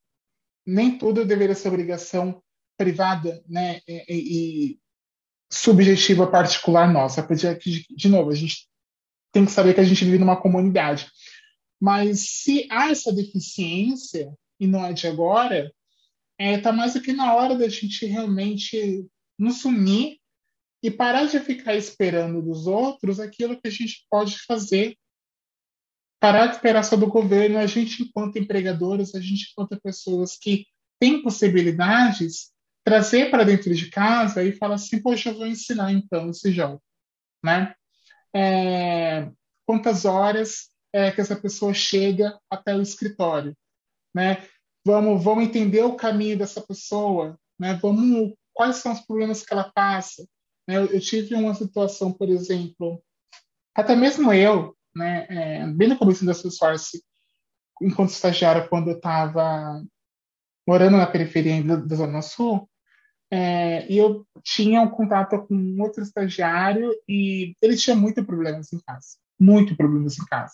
nem 0.65 0.97
tudo 0.97 1.26
deveria 1.26 1.55
ser 1.55 1.69
obrigação 1.69 2.43
privada, 2.84 3.41
né? 3.47 3.80
E, 3.88 4.03
e 4.10 4.80
subjetiva 5.49 6.30
particular 6.30 6.91
nossa, 6.91 7.23
porque 7.23 7.85
de, 7.95 8.10
novo 8.10 8.31
a 8.31 8.35
gente 8.35 8.68
tem 9.31 9.45
que 9.45 9.51
saber 9.51 9.73
que 9.73 9.80
a 9.80 9.84
gente 9.84 10.03
vive 10.03 10.18
numa 10.18 10.41
comunidade. 10.41 11.07
Mas 11.80 12.41
se 12.41 12.68
há 12.69 12.89
essa 12.89 13.14
deficiência 13.14 14.34
e 14.60 14.68
não 14.68 14.85
é 14.85 14.93
de 14.93 15.07
agora, 15.07 15.72
está 16.39 16.51
é, 16.51 16.57
tá 16.57 16.72
mais 16.72 16.93
do 16.93 17.01
que 17.01 17.14
na 17.14 17.34
hora 17.35 17.55
da 17.55 17.69
gente 17.69 18.05
realmente 18.05 19.05
nos 19.38 19.64
unir 19.64 20.18
e 20.81 20.91
parar 20.91 21.26
de 21.26 21.39
ficar 21.39 21.76
esperando 21.76 22.41
dos 22.41 22.68
outros 22.68 23.19
aquilo 23.19 23.60
que 23.60 23.68
a 23.68 23.72
gente 23.72 24.05
pode 24.10 24.39
fazer 24.39 24.97
parar 26.19 26.47
de 26.47 26.55
esperar 26.55 26.84
só 26.85 26.95
do 26.95 27.07
governo, 27.07 27.57
a 27.57 27.68
gente, 27.68 28.01
enquanto 28.01 28.38
empregadores, 28.38 29.14
a 29.14 29.19
gente, 29.19 29.49
enquanto 29.51 29.77
pessoas 29.81 30.38
que 30.38 30.65
têm 30.97 31.22
possibilidades, 31.22 32.52
trazer 32.84 33.30
para 33.30 33.43
dentro 33.43 33.73
de 33.73 33.89
casa 33.89 34.43
e 34.43 34.51
falar 34.51 34.76
assim, 34.76 35.01
poxa, 35.01 35.30
eu 35.30 35.35
vou 35.35 35.47
ensinar 35.47 35.91
então 35.91 36.30
esse 36.30 36.51
jogo, 36.51 36.81
né? 37.43 37.73
É, 38.35 39.30
quantas 39.65 40.05
horas 40.05 40.69
é, 40.91 41.11
que 41.11 41.22
essa 41.22 41.35
pessoa 41.35 41.73
chega 41.73 42.38
até 42.49 42.76
o 42.76 42.81
escritório, 42.81 43.55
né? 44.14 44.45
Vamos, 44.85 45.23
vamos 45.23 45.45
entender 45.45 45.84
o 45.84 45.95
caminho 45.95 46.38
dessa 46.38 46.61
pessoa, 46.61 47.39
né? 47.60 47.80
Vamos, 47.81 48.34
quais 48.53 48.77
são 48.77 48.91
os 48.91 48.99
problemas 49.01 49.43
que 49.43 49.53
ela 49.53 49.72
passa? 49.73 50.27
Né? 50.68 50.77
Eu, 50.77 50.85
eu 50.88 50.99
tive 50.99 51.35
uma 51.35 51.53
situação, 51.53 52.11
por 52.11 52.30
exemplo, 52.30 53.01
até 53.76 53.95
mesmo 53.95 54.31
eu, 54.31 54.76
né, 54.95 55.26
é, 55.30 55.68
bem 55.68 55.88
no 55.88 55.97
começo 55.97 56.26
da 56.26 56.34
Salesforce, 56.34 57.03
enquanto 57.81 58.11
estagiária, 58.11 58.68
quando 58.68 58.91
eu 58.91 58.97
estava 58.97 59.84
morando 60.68 60.97
na 60.97 61.07
periferia 61.07 61.61
da, 61.64 61.95
Zona 61.95 62.22
Sul, 62.22 62.69
é, 63.35 63.91
e 63.91 63.97
eu 63.97 64.27
tinha 64.43 64.80
um 64.80 64.91
contato 64.91 65.47
com 65.47 65.81
outro 65.81 66.03
estagiário 66.03 66.93
e 67.10 67.55
ele 67.60 67.76
tinha 67.76 67.95
muitos 67.95 68.23
problemas 68.23 68.72
em 68.72 68.80
casa, 68.80 69.18
muito 69.39 69.76
problemas 69.76 70.19
em 70.19 70.26
casa. 70.26 70.53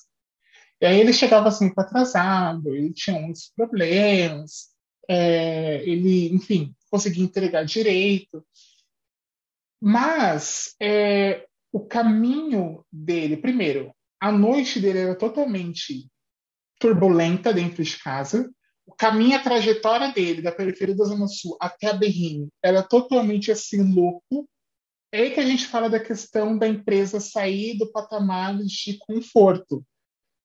E 0.79 0.85
aí 0.85 0.97
ele 0.97 1.11
chegava 1.11 1.51
sempre 1.51 1.73
assim, 1.75 1.89
atrasado, 1.89 2.73
ele 2.73 2.93
tinha 2.93 3.19
muitos 3.19 3.51
problemas, 3.53 4.69
é, 5.09 5.83
ele, 5.83 6.33
enfim, 6.33 6.73
conseguia 6.89 7.25
entregar 7.25 7.65
direito. 7.65 8.41
Mas 9.81 10.73
é, 10.81 11.45
o 11.73 11.81
caminho 11.81 12.85
dele, 12.89 13.35
primeiro, 13.35 13.93
a 14.21 14.31
noite 14.31 14.79
dele 14.79 14.99
era 14.99 15.15
totalmente 15.15 16.09
turbulenta 16.79 17.53
dentro 17.53 17.83
de 17.83 17.99
casa. 18.01 18.49
O 18.89 18.95
caminho, 18.95 19.37
a 19.37 19.43
trajetória 19.43 20.11
dele 20.11 20.41
da 20.41 20.51
periferia 20.51 20.95
da 20.95 21.05
Zona 21.05 21.27
Sul 21.27 21.55
até 21.61 21.91
a 21.91 21.93
Berrini 21.93 22.49
era 22.61 22.81
totalmente 22.81 23.51
assim 23.51 23.93
louco. 23.93 24.49
É 25.11 25.19
aí 25.21 25.31
que 25.31 25.39
a 25.39 25.45
gente 25.45 25.67
fala 25.67 25.87
da 25.87 25.99
questão 25.99 26.57
da 26.57 26.67
empresa 26.67 27.19
sair 27.19 27.77
do 27.77 27.91
patamar 27.91 28.57
de 28.57 28.97
conforto. 28.97 29.85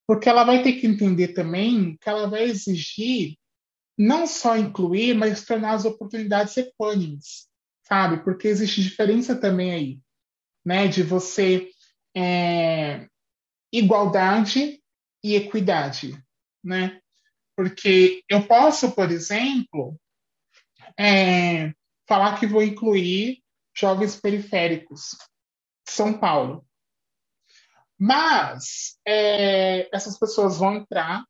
Porque 0.07 0.29
ela 0.29 0.45
vai 0.45 0.63
ter 0.63 0.75
que 0.75 0.87
entender 0.87 1.29
também 1.29 1.97
que 1.99 2.07
ela 2.07 2.29
vai 2.29 2.45
exigir 2.45 3.39
não 3.97 4.27
só 4.27 4.59
incluir, 4.59 5.15
mas 5.15 5.47
tornar 5.47 5.73
as 5.73 5.87
oportunidades 5.87 6.55
equânimes, 6.59 7.49
sabe? 7.89 8.23
Porque 8.25 8.47
existe 8.47 8.83
diferença 8.83 9.35
também 9.35 9.73
aí, 9.73 9.99
né? 10.63 10.87
De 10.87 11.03
você 11.03 11.71
é, 12.15 13.09
igualdade 13.73 14.83
e 15.23 15.35
equidade, 15.35 16.23
né? 16.63 17.01
Porque 17.57 18.23
eu 18.29 18.47
posso, 18.47 18.93
por 18.93 19.11
exemplo, 19.11 19.99
é, 20.99 21.73
falar 22.07 22.39
que 22.39 22.47
vou 22.47 22.63
incluir 22.63 23.43
jovens 23.77 24.21
periféricos, 24.21 25.17
São 25.89 26.19
Paulo. 26.19 26.67
Mas 27.99 28.99
é, 29.07 29.89
essas 29.95 30.19
pessoas 30.19 30.59
vão 30.59 30.77
entrar 30.77 31.25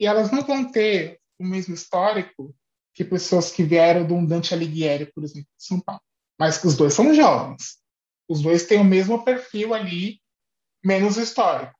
e 0.00 0.06
elas 0.06 0.30
não 0.30 0.42
vão 0.42 0.70
ter 0.70 1.20
o 1.38 1.44
mesmo 1.44 1.74
histórico 1.74 2.54
que 2.94 3.04
pessoas 3.04 3.50
que 3.50 3.62
vieram 3.62 4.06
de 4.06 4.12
um 4.12 4.24
Dante 4.24 4.54
Alighieri, 4.54 5.12
por 5.12 5.24
exemplo, 5.24 5.48
de 5.56 5.64
São 5.64 5.80
Paulo. 5.80 6.00
Mas 6.38 6.58
que 6.58 6.66
os 6.66 6.76
dois 6.76 6.94
são 6.94 7.12
jovens. 7.14 7.78
Os 8.28 8.40
dois 8.40 8.66
têm 8.66 8.80
o 8.80 8.84
mesmo 8.84 9.24
perfil 9.24 9.74
ali 9.74 10.20
menos 10.82 11.16
histórico. 11.16 11.74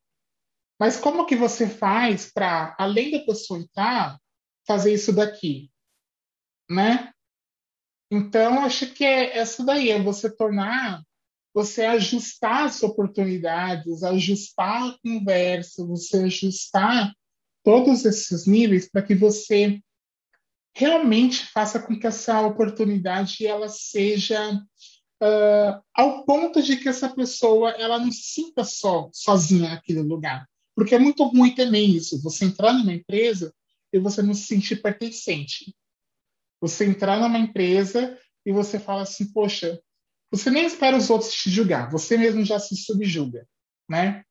Mas 0.78 0.96
como 0.96 1.26
que 1.26 1.36
você 1.36 1.68
faz 1.68 2.30
para, 2.32 2.74
além 2.78 3.10
da 3.10 3.20
pessoa 3.20 3.60
entrar, 3.60 4.18
fazer 4.66 4.92
isso 4.92 5.12
daqui? 5.12 5.70
Né? 6.68 7.12
Então, 8.10 8.60
acho 8.60 8.92
que 8.92 9.04
é 9.04 9.38
essa 9.38 9.64
daí, 9.64 9.90
é 9.90 10.02
você 10.02 10.34
tornar, 10.34 11.02
você 11.52 11.84
ajustar 11.84 12.64
as 12.64 12.82
oportunidades, 12.82 14.02
ajustar 14.02 14.88
a 14.88 14.98
conversa, 15.02 15.86
você 15.86 16.24
ajustar 16.24 17.14
todos 17.62 18.04
esses 18.04 18.46
níveis 18.46 18.88
para 18.90 19.02
que 19.02 19.14
você 19.14 19.80
realmente 20.76 21.46
faça 21.46 21.80
com 21.80 21.98
que 21.98 22.06
essa 22.06 22.40
oportunidade 22.42 23.46
ela 23.46 23.68
seja 23.68 24.52
uh, 25.22 25.82
ao 25.94 26.24
ponto 26.24 26.60
de 26.60 26.76
que 26.76 26.88
essa 26.88 27.08
pessoa 27.08 27.70
ela 27.70 27.98
não 27.98 28.10
se 28.10 28.22
sinta 28.22 28.64
só 28.64 29.08
sozinha 29.12 29.70
naquele 29.70 30.02
lugar. 30.02 30.48
Porque 30.74 30.94
é 30.94 30.98
muito 30.98 31.24
ruim 31.24 31.54
também 31.54 31.90
isso, 31.90 32.20
você 32.22 32.44
entrar 32.44 32.72
numa 32.72 32.92
empresa 32.92 33.54
e 33.92 33.98
você 33.98 34.22
não 34.22 34.34
se 34.34 34.46
sentir 34.46 34.82
pertencente. 34.82 35.74
Você 36.60 36.84
entrar 36.84 37.20
numa 37.20 37.38
empresa 37.38 38.18
e 38.44 38.52
você 38.52 38.78
fala 38.78 39.02
assim, 39.02 39.32
poxa, 39.32 39.80
você 40.30 40.50
nem 40.50 40.66
espera 40.66 40.96
os 40.96 41.10
outros 41.10 41.32
te 41.32 41.50
julgar, 41.50 41.90
você 41.90 42.16
mesmo 42.18 42.44
já 42.44 42.58
se 42.58 42.76
subjuga, 42.76 43.46
né? 43.88 44.24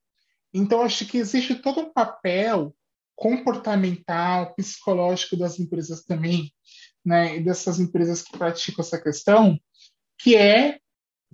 Então, 0.53 0.81
acho 0.81 1.05
que 1.05 1.17
existe 1.17 1.55
todo 1.55 1.81
um 1.81 1.93
papel 1.93 2.75
comportamental, 3.15 4.53
psicológico 4.53 5.37
das 5.37 5.59
empresas 5.59 6.03
também, 6.03 6.51
né, 7.05 7.37
e 7.37 7.43
dessas 7.43 7.79
empresas 7.79 8.21
que 8.21 8.37
praticam 8.37 8.83
essa 8.83 9.01
questão, 9.01 9.59
que 10.17 10.35
é 10.35 10.79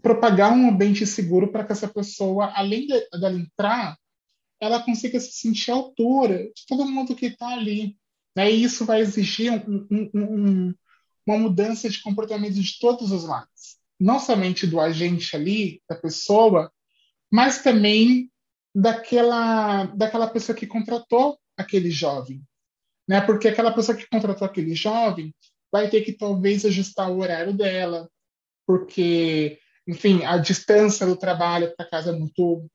propagar 0.02 0.52
um 0.52 0.69
ambiente 0.69 1.06
seguro 1.06 1.52
para 1.52 1.64
que 1.64 1.72
essa 1.72 1.88
pessoa, 1.88 2.52
além 2.56 2.88
dela 2.88 3.38
entrar, 3.38 3.98
ela 4.60 4.84
consiga 4.84 5.19
se 5.19 5.31
sentir 5.31 5.72
à 5.72 5.76
altura 5.76 6.52
de 6.56 6.65
todo 6.68 6.90
mundo 6.90 7.15
que 7.15 7.27
está 7.27 7.49
ali. 7.49 7.98
Né? 8.36 8.52
E 8.52 8.64
isso 8.64 8.86
vai 8.86 9.02
exigir 9.02 9.52
um, 9.52 9.88
um, 9.90 10.10
um, 10.14 10.76
uma 11.26 11.38
mudança 11.38 11.90
de 11.90 12.02
comportamento 12.02 12.53
de 12.53 12.80
todos 12.80 13.11
os 13.11 13.23
lados. 13.23 13.77
Não 13.99 14.19
somente 14.19 14.68
do 14.68 14.80
agente 14.80 15.36
ali, 15.36 15.81
da 15.90 15.95
pessoa, 15.95 16.72
mas 17.31 17.61
também 17.61 18.31
daquela, 18.73 19.86
daquela 19.86 20.27
pessoa 20.27 20.56
que 20.56 20.68
contratou 20.68 21.38
aquele 21.57 21.91
jovem. 21.91 22.41
Né? 23.07 23.22
Porque 23.22 23.48
aquela 23.48 23.72
pessoa 23.72 23.98
que 23.98 24.07
contratou 24.07 24.45
aquele 24.45 24.76
jovem 24.76 25.34
vai 25.72 25.90
ter 25.90 26.02
que 26.02 26.14
talvez 26.14 26.65
ajustar 26.65 27.11
o 27.11 27.19
horário 27.19 27.53
dela, 27.53 28.10
porque, 28.65 29.60
enfim, 29.88 30.23
a 30.23 30.38
distância 30.38 31.06
do 31.06 31.15
trabalho 31.15 31.73
para 31.76 31.90
casa 31.90 32.11
é 32.11 32.18
muito 32.18 32.68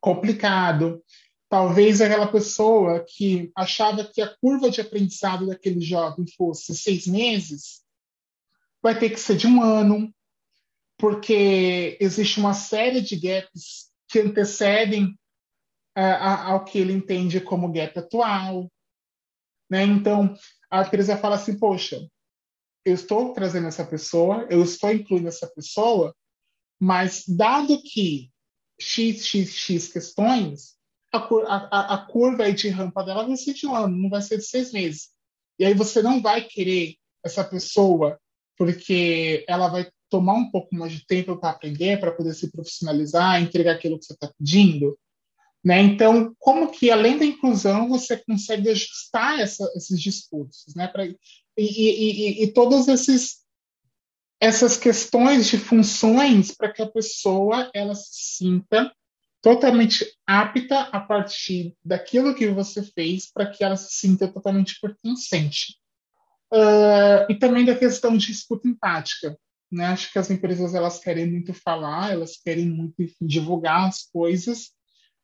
complicado. 0.00 1.02
Talvez 1.48 2.00
aquela 2.00 2.30
pessoa 2.30 3.04
que 3.08 3.50
achava 3.56 4.04
que 4.04 4.20
a 4.20 4.36
curva 4.36 4.70
de 4.70 4.80
aprendizado 4.80 5.46
daquele 5.46 5.80
jovem 5.80 6.26
fosse 6.36 6.76
seis 6.76 7.06
meses, 7.06 7.82
vai 8.82 8.98
ter 8.98 9.10
que 9.10 9.20
ser 9.20 9.36
de 9.36 9.46
um 9.46 9.62
ano, 9.62 10.12
porque 10.98 11.96
existe 12.00 12.38
uma 12.38 12.54
série 12.54 13.00
de 13.00 13.16
gaps 13.16 13.90
que 14.08 14.20
antecedem 14.20 15.18
uh, 15.96 16.22
ao 16.44 16.64
que 16.64 16.78
ele 16.78 16.92
entende 16.92 17.40
como 17.40 17.72
gap 17.72 17.98
atual. 17.98 18.70
Né? 19.70 19.84
Então, 19.84 20.34
a 20.70 20.82
empresa 20.82 21.16
fala 21.16 21.36
assim: 21.36 21.58
poxa, 21.58 22.08
eu 22.84 22.94
estou 22.94 23.32
trazendo 23.32 23.68
essa 23.68 23.84
pessoa, 23.84 24.46
eu 24.50 24.62
estou 24.62 24.90
incluindo 24.92 25.28
essa 25.28 25.46
pessoa, 25.46 26.14
mas 26.80 27.24
dado 27.26 27.82
que 27.82 28.30
x, 28.80 29.88
questões, 29.88 30.76
a, 31.12 31.18
a, 31.18 31.94
a 31.94 31.98
curva 32.06 32.52
de 32.52 32.68
rampa 32.68 33.02
dela 33.02 33.26
vai 33.26 33.36
ser 33.36 33.54
de 33.54 33.66
um 33.66 33.74
ano, 33.74 33.96
não 33.96 34.10
vai 34.10 34.22
ser 34.22 34.38
de 34.38 34.44
seis 34.44 34.72
meses. 34.72 35.08
E 35.58 35.64
aí 35.64 35.74
você 35.74 36.02
não 36.02 36.20
vai 36.20 36.42
querer 36.42 36.94
essa 37.24 37.42
pessoa 37.42 38.18
porque 38.56 39.44
ela 39.48 39.68
vai 39.68 39.88
tomar 40.10 40.34
um 40.34 40.50
pouco 40.50 40.74
mais 40.74 40.92
de 40.92 41.06
tempo 41.06 41.36
para 41.36 41.50
aprender, 41.50 42.00
para 42.00 42.12
poder 42.12 42.34
se 42.34 42.50
profissionalizar, 42.50 43.40
entregar 43.40 43.74
aquilo 43.74 43.98
que 43.98 44.06
você 44.06 44.14
está 44.14 44.30
pedindo. 44.38 44.98
Né? 45.64 45.80
Então, 45.82 46.34
como 46.38 46.70
que 46.70 46.90
além 46.90 47.18
da 47.18 47.24
inclusão 47.24 47.88
você 47.88 48.16
consegue 48.16 48.70
ajustar 48.70 49.40
essa, 49.40 49.70
esses 49.74 50.00
discursos, 50.00 50.74
né? 50.74 50.86
Pra, 50.88 51.04
e, 51.04 51.16
e, 51.56 52.40
e, 52.40 52.44
e 52.44 52.52
todas 52.52 52.86
esses, 52.88 53.40
essas 54.40 54.76
questões 54.76 55.48
de 55.48 55.58
funções 55.58 56.54
para 56.54 56.72
que 56.72 56.82
a 56.82 56.90
pessoa 56.90 57.70
ela 57.74 57.94
se 57.94 58.36
sinta 58.36 58.92
totalmente 59.42 60.04
apta 60.26 60.80
a 60.80 61.00
partir 61.00 61.76
daquilo 61.84 62.34
que 62.34 62.48
você 62.48 62.82
fez 62.82 63.30
para 63.30 63.46
que 63.46 63.62
ela 63.62 63.76
se 63.76 63.94
sinta 63.94 64.28
totalmente 64.28 64.78
pertencente. 64.80 65.76
Uh, 66.52 67.30
e 67.30 67.34
também 67.34 67.64
da 67.64 67.76
questão 67.76 68.16
de 68.16 68.32
escuta 68.32 68.66
empática. 68.66 69.38
Né? 69.70 69.86
Acho 69.86 70.10
que 70.12 70.18
as 70.18 70.30
empresas 70.30 70.74
elas 70.74 70.98
querem 70.98 71.30
muito 71.30 71.52
falar, 71.52 72.12
elas 72.12 72.36
querem 72.36 72.66
muito 72.66 73.02
enfim, 73.02 73.26
divulgar 73.26 73.86
as 73.86 74.04
coisas, 74.04 74.70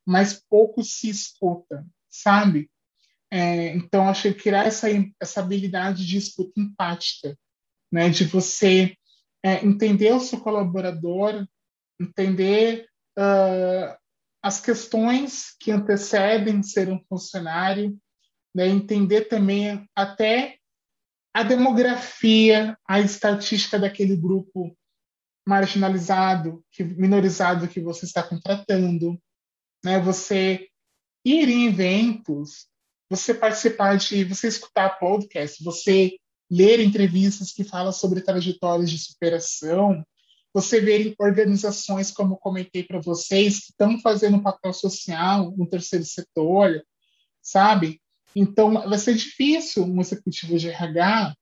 mas 0.06 0.42
pouco 0.48 0.84
se 0.84 1.08
escuta, 1.08 1.84
sabe? 2.10 2.70
É, 3.30 3.74
então, 3.74 4.06
acho 4.06 4.22
que 4.22 4.34
criar 4.34 4.66
essa, 4.66 4.86
essa 5.18 5.40
habilidade 5.40 6.06
de 6.06 6.18
escuta 6.18 6.60
empática, 6.60 7.36
né? 7.90 8.10
de 8.10 8.24
você 8.24 8.96
é, 9.44 9.62
entender 9.62 10.10
o 10.12 10.20
seu 10.20 10.40
colaborador, 10.40 11.46
entender 12.00 12.88
uh, 13.18 13.94
as 14.42 14.58
questões 14.58 15.54
que 15.60 15.70
antecedem 15.70 16.62
ser 16.62 16.88
um 16.88 16.98
funcionário, 17.06 17.94
né? 18.54 18.66
entender 18.66 19.28
também 19.28 19.86
até 19.94 20.56
a 21.34 21.42
demografia, 21.42 22.78
a 22.88 23.00
estatística 23.00 23.78
daquele 23.78 24.16
grupo 24.16 24.74
marginalizado, 25.46 26.64
que, 26.72 26.82
minorizado 26.82 27.68
que 27.68 27.80
você 27.80 28.06
está 28.06 28.22
contratando, 28.22 29.20
né? 29.84 30.00
Você 30.00 30.68
ir 31.24 31.48
em 31.50 31.66
eventos, 31.66 32.68
você 33.10 33.34
participar 33.34 33.98
de, 33.98 34.24
você 34.24 34.48
escutar 34.48 34.98
podcast, 34.98 35.62
você 35.62 36.16
ler 36.50 36.80
entrevistas 36.80 37.52
que 37.52 37.64
falam 37.64 37.92
sobre 37.92 38.20
trajetórias 38.20 38.90
de 38.90 38.98
superação, 38.98 40.04
você 40.52 40.80
ver 40.80 41.14
organizações, 41.18 42.12
como 42.12 42.36
comentei 42.36 42.84
para 42.84 43.00
vocês, 43.00 43.58
que 43.58 43.70
estão 43.70 43.98
fazendo 44.00 44.36
um 44.36 44.42
papel 44.42 44.72
social 44.72 45.52
no 45.56 45.68
terceiro 45.68 46.04
setor, 46.04 46.84
sabe? 47.42 48.00
Então, 48.36 48.72
vai 48.88 48.98
ser 48.98 49.14
difícil 49.14 49.84
um 49.84 50.00
executivo 50.00 50.56
de 50.56 50.68
RH 50.68 51.34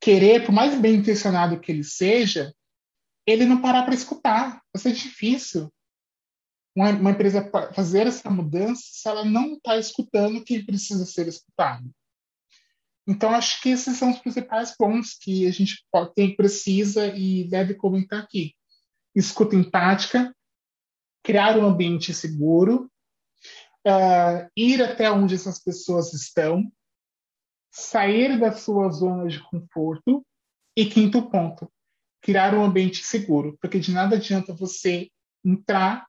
querer, 0.00 0.44
por 0.44 0.52
mais 0.52 0.78
bem 0.80 0.96
intencionado 0.96 1.60
que 1.60 1.70
ele 1.70 1.84
seja, 1.84 2.54
ele 3.26 3.44
não 3.44 3.60
parar 3.60 3.82
para 3.82 3.94
escutar. 3.94 4.62
Vai 4.72 4.82
ser 4.82 4.92
difícil 4.92 5.70
uma, 6.74 6.90
uma, 6.90 7.10
empresa 7.10 7.50
fazer 7.74 8.06
essa 8.06 8.30
mudança 8.30 8.82
se 8.86 9.08
ela 9.08 9.24
não 9.24 9.54
está 9.54 9.76
escutando 9.76 10.42
quem 10.44 10.64
precisa 10.64 11.04
ser 11.04 11.28
escutado. 11.28 11.90
Então, 13.06 13.30
acho 13.30 13.60
que 13.60 13.70
esses 13.70 13.96
são 13.96 14.10
os 14.10 14.18
principais 14.18 14.76
pontos 14.76 15.16
que 15.20 15.46
a 15.46 15.50
gente 15.50 15.84
tem, 16.14 16.36
precisa 16.36 17.06
e 17.06 17.48
deve 17.48 17.74
comentar 17.74 18.22
aqui. 18.22 18.54
Escuta 19.14 19.56
empática, 19.56 20.34
criar 21.22 21.58
um 21.58 21.66
ambiente 21.66 22.14
seguro, 22.14 22.90
uh, 23.86 24.48
ir 24.56 24.82
até 24.82 25.10
onde 25.10 25.34
essas 25.34 25.58
pessoas 25.58 26.12
estão, 26.12 26.70
sair 27.72 28.38
da 28.38 28.52
sua 28.52 28.90
zona 28.90 29.28
de 29.28 29.42
conforto 29.50 30.24
e 30.76 30.86
quinto 30.86 31.28
ponto, 31.30 31.70
criar 32.20 32.54
um 32.54 32.64
ambiente 32.64 33.02
seguro, 33.04 33.56
porque 33.60 33.78
de 33.78 33.92
nada 33.92 34.16
adianta 34.16 34.54
você 34.54 35.08
entrar 35.44 36.06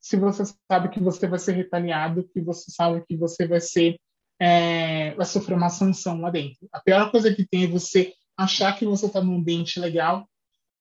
se 0.00 0.16
você 0.16 0.44
sabe 0.70 0.88
que 0.90 1.00
você 1.00 1.26
vai 1.26 1.38
ser 1.38 1.52
retaliado, 1.52 2.28
que 2.28 2.40
você 2.40 2.70
sabe 2.70 3.04
que 3.06 3.16
você 3.16 3.46
vai 3.46 3.60
ser 3.60 3.98
é, 4.40 5.14
vai 5.14 5.26
sofrer 5.26 5.56
uma 5.56 5.70
sanção 5.70 6.20
lá 6.20 6.30
dentro. 6.30 6.68
A 6.72 6.80
pior 6.80 7.10
coisa 7.10 7.34
que 7.34 7.46
tem 7.46 7.64
é 7.64 7.68
você 7.68 8.12
achar 8.36 8.78
que 8.78 8.84
você 8.84 9.06
está 9.06 9.20
num 9.20 9.36
ambiente 9.36 9.80
legal 9.80 10.28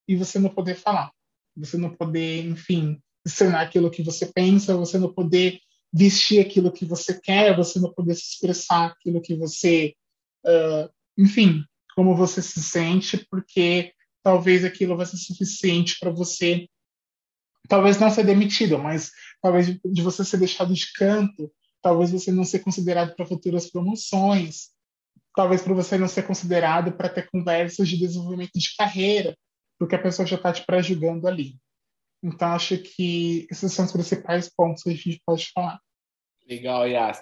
e 0.08 0.16
você 0.16 0.38
não 0.40 0.50
poder 0.50 0.76
falar, 0.76 1.12
você 1.56 1.78
não 1.78 1.90
poder, 1.96 2.46
enfim, 2.46 3.00
ensinar 3.26 3.62
aquilo 3.62 3.90
que 3.90 4.04
você 4.04 4.26
pensa, 4.28 4.76
você 4.76 4.98
não 4.98 5.12
poder 5.12 5.60
vestir 5.92 6.40
aquilo 6.40 6.72
que 6.72 6.86
você 6.86 7.20
quer, 7.20 7.56
você 7.56 7.80
não 7.80 7.92
poder 7.92 8.16
se 8.16 8.34
expressar 8.34 8.88
aquilo 8.88 9.22
que 9.22 9.34
você, 9.36 9.96
uh, 10.46 10.90
enfim, 11.18 11.64
como 11.96 12.16
você 12.16 12.42
se 12.42 12.62
sente, 12.62 13.26
porque 13.32 13.94
talvez 14.22 14.66
aquilo 14.66 14.98
vai 14.98 15.06
ser 15.06 15.18
suficiente 15.18 15.98
para 16.00 16.12
você, 16.12 16.68
talvez 17.70 17.98
não 17.98 18.10
ser 18.12 18.26
demitido, 18.26 18.78
mas 18.78 19.12
talvez 19.42 19.68
de 19.68 20.02
você 20.02 20.26
ser 20.26 20.38
deixado 20.38 20.74
de 20.74 20.92
canto, 20.94 21.52
talvez 21.86 22.12
você 22.12 22.32
não 22.32 22.44
ser 22.44 22.62
considerado 22.64 23.16
para 23.16 23.28
futuras 23.28 23.70
promoções, 23.70 24.72
talvez 25.36 25.62
para 25.62 25.76
você 25.76 26.00
não 26.00 26.08
ser 26.08 26.24
considerado 26.26 26.92
para 26.92 27.08
ter 27.08 27.30
conversas 27.30 27.88
de 27.88 27.96
desenvolvimento 27.96 28.58
de 28.58 28.76
carreira, 28.76 29.38
porque 29.78 29.94
a 29.94 30.02
pessoa 30.02 30.28
já 30.28 30.36
está 30.36 30.52
te 30.52 30.66
pré-julgando 30.66 31.28
ali. 31.28 31.60
Então, 32.24 32.48
acho 32.54 32.80
que 32.80 33.46
esses 33.52 33.72
são 33.72 33.86
os 33.86 33.92
principais 33.92 34.50
pontos 34.50 34.82
que 34.82 34.90
a 34.90 34.94
gente 34.94 35.22
pode 35.24 35.52
falar. 35.54 35.80
Legal, 36.50 36.88
Yas. 36.88 37.22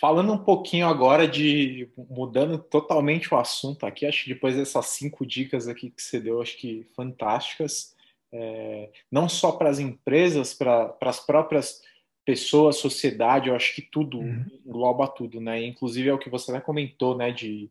Falando 0.00 0.32
um 0.32 0.44
pouquinho 0.44 0.88
agora 0.88 1.28
de 1.28 1.88
mudando 1.96 2.58
totalmente 2.58 3.32
o 3.32 3.38
assunto 3.38 3.86
aqui, 3.86 4.04
acho 4.04 4.24
que 4.24 4.34
depois 4.34 4.56
dessas 4.56 4.86
cinco 4.86 5.24
dicas 5.24 5.68
aqui 5.68 5.90
que 5.92 6.02
você 6.02 6.18
deu, 6.18 6.42
acho 6.42 6.56
que 6.56 6.82
fantásticas, 6.96 7.94
é, 8.32 8.90
não 9.08 9.28
só 9.28 9.52
para 9.52 9.70
as 9.70 9.78
empresas, 9.78 10.52
para 10.52 10.96
as 11.02 11.20
próprias 11.20 11.80
pessoas, 12.24 12.76
sociedade, 12.76 13.48
eu 13.48 13.56
acho 13.56 13.74
que 13.74 13.82
tudo 13.82 14.18
uhum. 14.18 14.44
engloba 14.64 15.08
tudo, 15.08 15.40
né? 15.40 15.64
Inclusive 15.64 16.08
é 16.08 16.14
o 16.14 16.18
que 16.18 16.30
você 16.30 16.50
até 16.50 16.60
comentou, 16.60 17.16
né? 17.16 17.30
De 17.30 17.70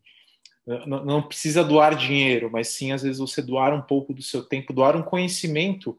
não, 0.86 1.04
não 1.04 1.22
precisa 1.22 1.64
doar 1.64 1.96
dinheiro, 1.96 2.48
mas 2.50 2.68
sim 2.68 2.92
às 2.92 3.02
vezes 3.02 3.18
você 3.18 3.42
doar 3.42 3.74
um 3.74 3.82
pouco 3.82 4.14
do 4.14 4.22
seu 4.22 4.44
tempo, 4.44 4.72
doar 4.72 4.96
um 4.96 5.02
conhecimento 5.02 5.98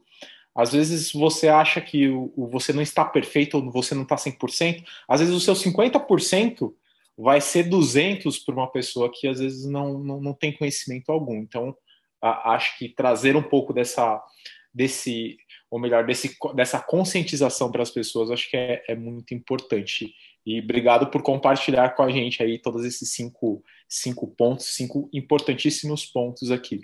às 0.54 0.72
vezes 0.72 1.12
você 1.12 1.48
acha 1.48 1.80
que 1.80 2.08
o, 2.08 2.32
o 2.36 2.46
você 2.46 2.72
não 2.72 2.82
está 2.82 3.04
perfeito 3.04 3.56
ou 3.56 3.70
você 3.70 3.94
não 3.94 4.04
está 4.04 4.14
100%. 4.14 4.84
Às 5.08 5.20
vezes 5.20 5.34
o 5.34 5.40
seu 5.40 5.54
50% 5.54 6.72
vai 7.18 7.40
ser 7.40 7.64
200 7.64 8.38
para 8.38 8.54
uma 8.54 8.70
pessoa 8.70 9.10
que 9.12 9.26
às 9.26 9.40
vezes 9.40 9.66
não, 9.66 9.98
não, 9.98 10.20
não 10.20 10.32
tem 10.32 10.52
conhecimento 10.52 11.10
algum. 11.10 11.38
Então, 11.38 11.76
a, 12.22 12.54
acho 12.54 12.78
que 12.78 12.88
trazer 12.88 13.34
um 13.34 13.42
pouco 13.42 13.72
dessa, 13.72 14.22
desse, 14.72 15.36
ou 15.74 15.80
melhor, 15.80 16.06
desse, 16.06 16.36
dessa 16.54 16.78
conscientização 16.78 17.68
para 17.68 17.82
as 17.82 17.90
pessoas, 17.90 18.30
acho 18.30 18.48
que 18.48 18.56
é, 18.56 18.84
é 18.86 18.94
muito 18.94 19.34
importante. 19.34 20.14
E 20.46 20.60
obrigado 20.60 21.10
por 21.10 21.20
compartilhar 21.20 21.96
com 21.96 22.04
a 22.04 22.10
gente 22.12 22.40
aí 22.40 22.60
todos 22.60 22.84
esses 22.84 23.12
cinco, 23.12 23.60
cinco 23.88 24.28
pontos, 24.28 24.66
cinco 24.66 25.10
importantíssimos 25.12 26.06
pontos 26.06 26.52
aqui. 26.52 26.80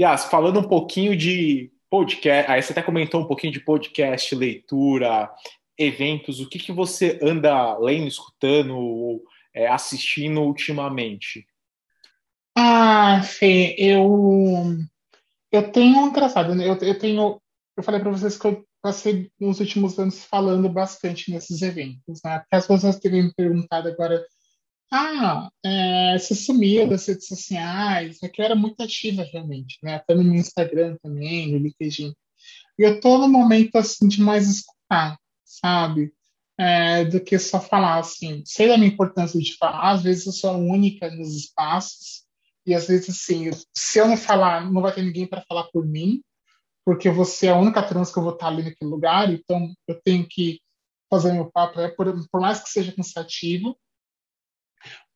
Yas, 0.00 0.24
falando 0.24 0.58
um 0.58 0.66
pouquinho 0.66 1.14
de 1.14 1.70
podcast, 1.90 2.50
aí 2.50 2.62
você 2.62 2.72
até 2.72 2.80
comentou 2.80 3.20
um 3.20 3.26
pouquinho 3.26 3.52
de 3.52 3.60
podcast, 3.60 4.34
leitura, 4.34 5.30
eventos, 5.76 6.40
o 6.40 6.48
que, 6.48 6.58
que 6.58 6.72
você 6.72 7.18
anda 7.22 7.76
lendo, 7.76 8.08
escutando 8.08 8.74
ou 8.74 9.22
é, 9.52 9.68
assistindo 9.68 10.40
ultimamente? 10.40 11.46
Ah, 12.56 13.20
Fê, 13.22 13.76
eu 13.76 14.78
eu 15.52 15.70
tenho 15.70 16.06
engraçado, 16.06 16.54
né? 16.54 16.66
Eu, 16.66 16.74
eu 16.78 16.98
tenho, 16.98 17.40
eu 17.76 17.82
falei 17.82 18.00
para 18.00 18.10
vocês 18.10 18.38
que 18.38 18.46
eu 18.46 18.64
passei 18.82 19.30
nos 19.40 19.60
últimos 19.60 19.98
anos 19.98 20.24
falando 20.24 20.68
bastante 20.68 21.30
nesses 21.30 21.62
eventos, 21.62 22.20
né? 22.24 22.38
Porque 22.40 22.56
as 22.56 22.66
pessoas 22.66 22.98
têm 22.98 23.12
me 23.12 23.34
perguntado 23.34 23.88
agora, 23.88 24.24
ah, 24.92 25.48
é, 25.64 26.18
você 26.18 26.34
sumia 26.34 26.86
das 26.86 27.06
redes 27.06 27.26
sociais, 27.26 28.22
é 28.22 28.28
que 28.28 28.40
eu 28.40 28.44
era 28.44 28.54
muito 28.54 28.80
ativa 28.82 29.24
realmente, 29.24 29.78
né? 29.82 29.96
Até 29.96 30.14
no 30.14 30.22
meu 30.22 30.34
Instagram 30.34 30.96
também, 31.02 31.50
no 31.52 31.58
LinkedIn. 31.58 32.14
E 32.78 32.82
eu 32.82 33.00
tô 33.00 33.18
no 33.18 33.28
momento, 33.28 33.76
assim, 33.76 34.06
de 34.06 34.20
mais 34.20 34.48
escutar, 34.48 35.18
sabe? 35.44 36.12
É, 36.58 37.04
do 37.04 37.20
que 37.20 37.38
só 37.38 37.60
falar, 37.60 37.98
assim. 37.98 38.42
Sei 38.46 38.68
da 38.68 38.76
minha 38.78 38.90
importância 38.90 39.40
de 39.40 39.56
falar, 39.56 39.92
às 39.92 40.02
vezes 40.02 40.26
eu 40.26 40.32
sou 40.32 40.50
a 40.50 40.56
única 40.56 41.10
nos 41.10 41.34
espaços, 41.34 42.24
e 42.66 42.74
às 42.74 42.86
vezes, 42.86 43.10
assim, 43.10 43.50
se 43.74 43.98
eu 43.98 44.08
não 44.08 44.16
falar, 44.16 44.70
não 44.70 44.80
vai 44.80 44.94
ter 44.94 45.02
ninguém 45.02 45.26
para 45.26 45.44
falar 45.48 45.64
por 45.72 45.86
mim, 45.86 46.22
porque 46.84 47.08
você 47.08 47.46
é 47.46 47.50
a 47.50 47.56
única 47.56 47.82
trans 47.82 48.12
que 48.12 48.18
eu 48.18 48.22
vou 48.22 48.34
estar 48.34 48.48
ali 48.48 48.62
naquele 48.62 48.90
lugar, 48.90 49.32
então 49.32 49.72
eu 49.88 50.00
tenho 50.02 50.26
que 50.28 50.60
fazer 51.10 51.32
meu 51.32 51.50
papel, 51.50 51.94
por, 51.96 52.28
por 52.28 52.40
mais 52.40 52.62
que 52.62 52.68
seja 52.68 52.94
cansativo. 52.94 53.78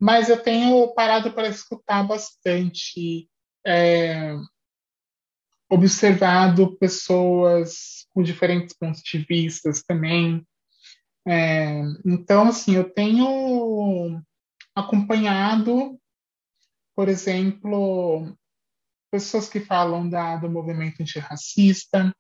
Mas 0.01 0.29
eu 0.29 0.43
tenho 0.43 0.95
parado 0.95 1.33
para 1.33 1.49
escutar 1.49 2.07
bastante, 2.07 3.29
é, 3.67 4.35
observado 5.71 6.77
pessoas 6.79 8.07
com 8.15 8.23
diferentes 8.23 8.75
pontos 8.75 9.03
de 9.03 9.19
vista 9.19 9.71
também. 9.87 10.47
É, 11.27 11.83
então, 12.07 12.49
assim, 12.49 12.75
eu 12.75 12.89
tenho 12.89 14.23
acompanhado, 14.75 16.01
por 16.97 17.09
exemplo, 17.09 18.35
pessoas 19.11 19.49
que 19.49 19.61
falam 19.61 20.09
da, 20.09 20.37
do 20.37 20.51
movimento 20.51 21.01
antirracista. 21.03 22.15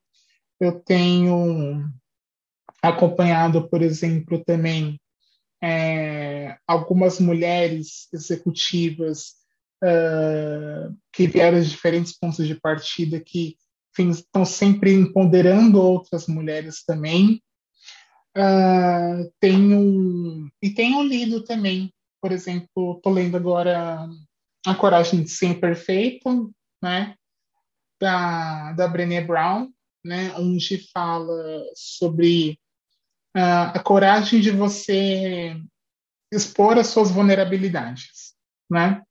Eu 0.61 0.81
tenho 0.81 1.89
acompanhado, 2.83 3.69
por 3.69 3.83
exemplo, 3.83 4.43
também 4.45 5.01
é, 5.63 6.57
algumas 6.67 7.19
mulheres 7.21 8.09
executivas 8.13 9.35
uh, 9.83 10.97
que 11.13 11.27
vieram 11.27 11.61
de 11.61 11.69
diferentes 11.69 12.17
pontos 12.17 12.47
de 12.47 12.55
partida 12.55 13.21
que 13.21 13.57
enfim, 13.93 14.11
estão 14.11 14.45
sempre 14.45 14.93
empoderando 14.93 15.81
outras 15.81 16.27
mulheres 16.29 16.85
também. 16.85 17.43
Uh, 18.37 19.33
tenho 19.41 20.49
e 20.63 20.71
tenho 20.71 21.03
lido 21.03 21.43
também, 21.43 21.93
por 22.21 22.31
exemplo, 22.31 22.95
estou 22.97 23.13
lendo 23.13 23.37
agora 23.37 24.09
A 24.65 24.75
Coragem 24.77 25.25
de 25.25 25.31
Ser 25.31 25.59
Perfeito, 25.59 26.53
né, 26.83 27.15
da, 28.01 28.73
da 28.73 28.89
Brené 28.89 29.21
Brown, 29.21 29.71
né, 30.05 30.33
onde 30.37 30.89
fala 30.93 31.63
sobre 31.75 32.59
uh, 33.37 33.75
a 33.75 33.81
coragem 33.81 34.41
de 34.41 34.51
você 34.51 35.61
expor 36.33 36.79
as 36.79 36.89
suas 36.89 37.11
vulnerabilidades, 37.11 38.35
né? 38.71 39.03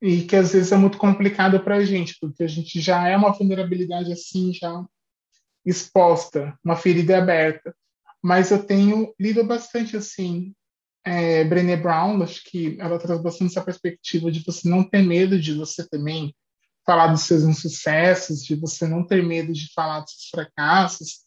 E 0.00 0.22
que 0.22 0.34
às 0.34 0.52
vezes 0.52 0.72
é 0.72 0.76
muito 0.76 0.98
complicado 0.98 1.60
para 1.62 1.76
a 1.76 1.84
gente, 1.84 2.16
porque 2.20 2.42
a 2.42 2.48
gente 2.48 2.80
já 2.80 3.08
é 3.08 3.16
uma 3.16 3.32
vulnerabilidade 3.32 4.12
assim, 4.12 4.52
já 4.52 4.84
exposta, 5.64 6.58
uma 6.64 6.74
ferida 6.74 7.18
aberta. 7.18 7.74
Mas 8.20 8.50
eu 8.50 8.64
tenho 8.64 9.14
lido 9.18 9.44
bastante 9.44 9.96
assim, 9.96 10.52
é, 11.04 11.44
Brené 11.44 11.76
Brown, 11.76 12.20
acho 12.22 12.42
que 12.44 12.76
ela 12.80 12.98
traz 12.98 13.20
bastante 13.20 13.52
essa 13.52 13.64
perspectiva 13.64 14.30
de 14.30 14.44
você 14.44 14.68
não 14.68 14.82
ter 14.82 15.02
medo 15.02 15.40
de 15.40 15.54
você 15.54 15.88
também 15.88 16.34
falar 16.84 17.08
dos 17.08 17.22
seus 17.22 17.42
insucessos, 17.42 18.44
de 18.44 18.54
você 18.54 18.86
não 18.86 19.06
ter 19.06 19.22
medo 19.24 19.52
de 19.52 19.72
falar 19.72 20.00
dos 20.00 20.12
seus 20.12 20.28
fracassos, 20.30 21.20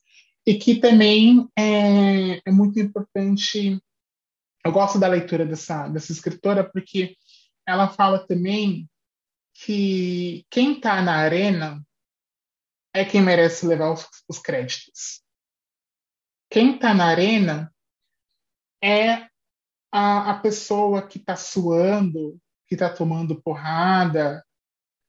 e 0.46 0.56
que 0.56 0.76
também 0.76 1.50
é, 1.58 2.42
é 2.46 2.52
muito 2.52 2.80
importante. 2.80 3.82
Eu 4.64 4.72
gosto 4.72 5.00
da 5.00 5.08
leitura 5.08 5.46
dessa, 5.46 5.88
dessa 5.88 6.12
escritora 6.12 6.64
porque 6.64 7.16
ela 7.68 7.90
fala 7.90 8.26
também 8.28 8.90
que 9.54 10.46
quem 10.50 10.74
está 10.74 11.02
na 11.02 11.16
arena 11.16 11.82
é 12.94 13.04
quem 13.04 13.22
merece 13.22 13.66
levar 13.66 13.92
os, 13.92 14.08
os 14.28 14.40
créditos. 14.40 15.22
Quem 16.50 16.76
está 16.76 16.94
na 16.94 17.06
arena 17.06 17.74
é 18.84 19.28
a, 19.92 20.32
a 20.32 20.40
pessoa 20.40 21.08
que 21.08 21.18
está 21.18 21.36
suando, 21.36 22.40
que 22.68 22.76
está 22.76 22.90
tomando 22.90 23.42
porrada, 23.42 24.45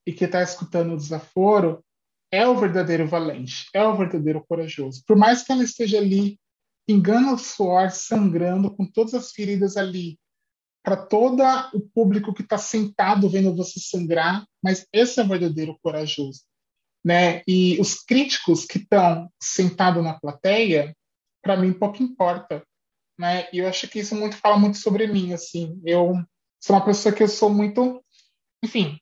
e 0.06 0.12
que 0.12 0.24
está 0.24 0.42
escutando 0.42 0.92
o 0.92 0.96
desaforo 0.96 1.84
é 2.30 2.46
o 2.46 2.56
verdadeiro 2.56 3.06
valente, 3.06 3.68
é 3.72 3.84
o 3.84 3.96
verdadeiro 3.96 4.44
corajoso. 4.46 5.02
Por 5.06 5.16
mais 5.16 5.42
que 5.42 5.52
ela 5.52 5.62
esteja 5.62 5.98
ali, 5.98 6.38
pingando 6.86 7.34
o 7.34 7.38
suor, 7.38 7.90
sangrando, 7.90 8.74
com 8.74 8.86
todas 8.86 9.14
as 9.14 9.32
feridas 9.32 9.76
ali, 9.76 10.18
para 10.84 10.96
todo 10.96 11.42
o 11.74 11.80
público 11.80 12.32
que 12.32 12.42
está 12.42 12.58
sentado 12.58 13.28
vendo 13.28 13.56
você 13.56 13.80
sangrar, 13.80 14.46
mas 14.62 14.86
esse 14.92 15.18
é 15.18 15.24
o 15.24 15.28
verdadeiro 15.28 15.76
corajoso. 15.82 16.42
Né? 17.04 17.42
E 17.46 17.80
os 17.80 17.94
críticos 17.94 18.64
que 18.64 18.78
estão 18.78 19.28
sentados 19.40 20.02
na 20.02 20.18
plateia, 20.18 20.96
para 21.42 21.56
mim 21.56 21.72
pouco 21.72 22.02
importa, 22.02 22.64
né? 23.18 23.48
E 23.52 23.58
eu 23.58 23.68
acho 23.68 23.88
que 23.88 24.00
isso 24.00 24.14
muito 24.14 24.36
fala 24.36 24.58
muito 24.58 24.78
sobre 24.78 25.06
mim, 25.06 25.32
assim. 25.32 25.80
Eu 25.84 26.14
sou 26.60 26.76
uma 26.76 26.84
pessoa 26.84 27.14
que 27.14 27.22
eu 27.22 27.28
sou 27.28 27.48
muito, 27.48 28.04
enfim, 28.62 28.98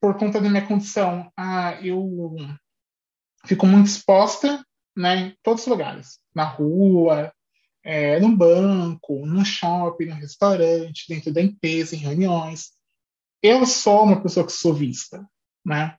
por 0.00 0.16
conta 0.18 0.40
da 0.40 0.48
minha 0.48 0.66
condição, 0.66 1.30
ah, 1.36 1.78
eu 1.82 2.36
fico 3.44 3.66
muito 3.66 3.86
exposta 3.86 4.64
né, 4.96 5.16
em 5.16 5.36
todos 5.42 5.62
os 5.62 5.68
lugares. 5.68 6.18
Na 6.34 6.44
rua, 6.44 7.32
é, 7.84 8.18
no 8.20 8.36
banco, 8.36 9.24
no 9.26 9.44
shopping, 9.44 10.06
no 10.06 10.14
restaurante, 10.14 11.04
dentro 11.08 11.32
da 11.32 11.40
empresa, 11.40 11.94
em 11.94 11.98
reuniões. 11.98 12.72
Eu 13.42 13.64
sou 13.66 14.04
uma 14.04 14.22
pessoa 14.22 14.46
que 14.46 14.52
sou 14.52 14.74
vista. 14.74 15.26
Né? 15.64 15.96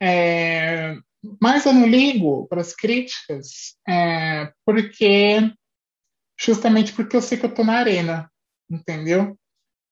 É, 0.00 0.96
mas 1.40 1.66
eu 1.66 1.72
não 1.72 1.86
ligo 1.86 2.46
para 2.48 2.60
as 2.60 2.74
críticas 2.74 3.76
é, 3.88 4.52
porque 4.64 5.52
justamente 6.38 6.92
porque 6.92 7.16
eu 7.16 7.22
sei 7.22 7.36
que 7.36 7.44
eu 7.44 7.50
estou 7.50 7.64
na 7.64 7.74
arena, 7.74 8.30
entendeu? 8.70 9.37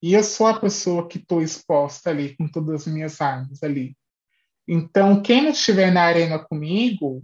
E 0.03 0.13
eu 0.13 0.23
sou 0.23 0.47
a 0.47 0.61
pessoa 0.61 1.09
que 1.09 1.19
estou 1.19 1.43
exposta 1.43 2.11
ali, 2.11 2.37
com 2.37 2.49
todas 2.49 2.87
as 2.87 2.93
minhas 2.93 3.21
armas 3.21 3.63
ali. 3.63 3.97
Então, 4.69 5.23
quem 5.23 5.43
não 5.43 5.51
estiver 5.51 5.93
na 5.93 6.03
arena 6.03 6.39
comigo, 6.39 7.23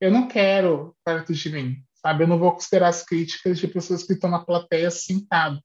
eu 0.00 0.10
não 0.10 0.26
quero 0.26 0.96
perto 1.04 1.32
de 1.32 1.50
mim, 1.50 1.84
sabe? 1.94 2.24
Eu 2.24 2.28
não 2.28 2.38
vou 2.38 2.52
considerar 2.52 2.88
as 2.88 3.04
críticas 3.04 3.58
de 3.58 3.68
pessoas 3.68 4.02
que 4.02 4.14
estão 4.14 4.30
na 4.30 4.44
plateia 4.44 4.90
sentado, 4.90 5.60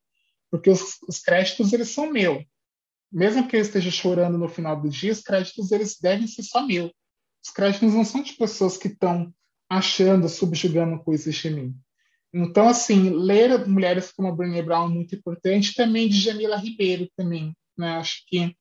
porque 0.51 0.69
os, 0.69 0.97
os 1.07 1.19
créditos, 1.19 1.73
eles 1.73 1.89
são 1.89 2.11
meus. 2.11 2.43
Mesmo 3.11 3.47
que 3.47 3.55
eu 3.55 3.61
esteja 3.61 3.89
chorando 3.89 4.37
no 4.37 4.49
final 4.49 4.79
do 4.79 4.89
dia, 4.89 5.11
os 5.11 5.21
créditos, 5.21 5.71
eles 5.71 5.97
devem 5.99 6.27
ser 6.27 6.43
só 6.43 6.65
meus. 6.65 6.91
Os 7.43 7.51
créditos 7.51 7.93
não 7.93 8.03
são 8.03 8.21
de 8.21 8.33
pessoas 8.33 8.77
que 8.77 8.89
estão 8.89 9.33
achando, 9.69 10.27
subjugando 10.27 11.01
coisas 11.03 11.33
de 11.33 11.49
mim. 11.49 11.75
Então, 12.43 12.69
assim, 12.69 13.09
ler 13.09 13.67
mulheres 13.67 14.11
como 14.11 14.27
a 14.27 14.31
Brené 14.31 14.61
Brown 14.61 14.85
é 14.85 14.93
muito 14.93 15.15
importante, 15.15 15.73
também 15.73 16.07
de 16.07 16.19
Jamila 16.19 16.55
Ribeiro 16.55 17.09
também, 17.17 17.55
né? 17.75 17.97
Acho 17.97 18.23
que 18.27 18.55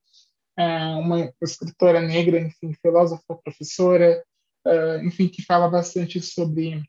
é 0.58 0.86
uma 0.94 1.30
escritora 1.42 2.00
negra, 2.00 2.40
enfim, 2.40 2.72
filósofa, 2.80 3.36
professora, 3.44 4.24
uh, 4.66 5.04
enfim, 5.04 5.28
que 5.28 5.42
fala 5.42 5.68
bastante 5.68 6.22
sobre 6.22 6.82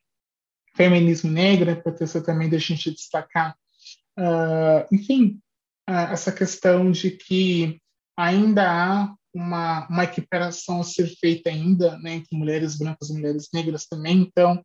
feminismo 0.75 1.29
negro, 1.29 1.69
é 1.69 1.73
importante 1.73 2.21
também 2.21 2.49
da 2.49 2.57
gente 2.57 2.91
destacar, 2.91 3.57
uh, 4.17 4.87
enfim, 4.89 5.41
uh, 5.89 6.13
essa 6.13 6.31
questão 6.31 6.89
de 6.89 7.11
que 7.11 7.81
ainda 8.15 8.71
há 8.71 9.13
uma, 9.33 9.85
uma 9.89 10.03
equiparação 10.05 10.79
a 10.79 10.85
ser 10.85 11.07
feita 11.19 11.49
ainda, 11.49 11.97
né, 11.99 12.13
entre 12.15 12.37
mulheres 12.37 12.77
brancas 12.77 13.09
e 13.09 13.13
mulheres 13.13 13.49
negras 13.53 13.85
também, 13.85 14.19
então 14.19 14.63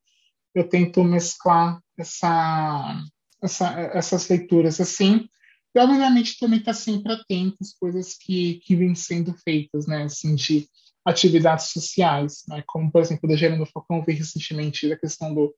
eu 0.54 0.68
tento 0.68 1.02
mesclar 1.02 1.80
essa, 1.98 3.04
essa, 3.42 3.80
essas 3.94 4.28
leituras 4.28 4.80
assim. 4.80 5.28
E, 5.74 5.80
obviamente, 5.80 6.38
também 6.38 6.58
está 6.58 6.74
sempre 6.74 7.12
atento 7.12 7.56
às 7.60 7.72
coisas 7.72 8.14
que, 8.14 8.60
que 8.64 8.76
vêm 8.76 8.94
sendo 8.94 9.34
feitas, 9.34 9.86
né? 9.86 10.04
Assim, 10.04 10.34
de 10.34 10.68
atividades 11.04 11.66
sociais, 11.66 12.42
né? 12.48 12.62
Como, 12.66 12.90
por 12.90 13.00
exemplo, 13.00 13.28
da 13.28 13.36
Gerando 13.36 13.66
Falcão 13.66 14.04
veio 14.04 14.18
recentemente 14.18 14.92
a 14.92 14.98
questão 14.98 15.34
do, 15.34 15.54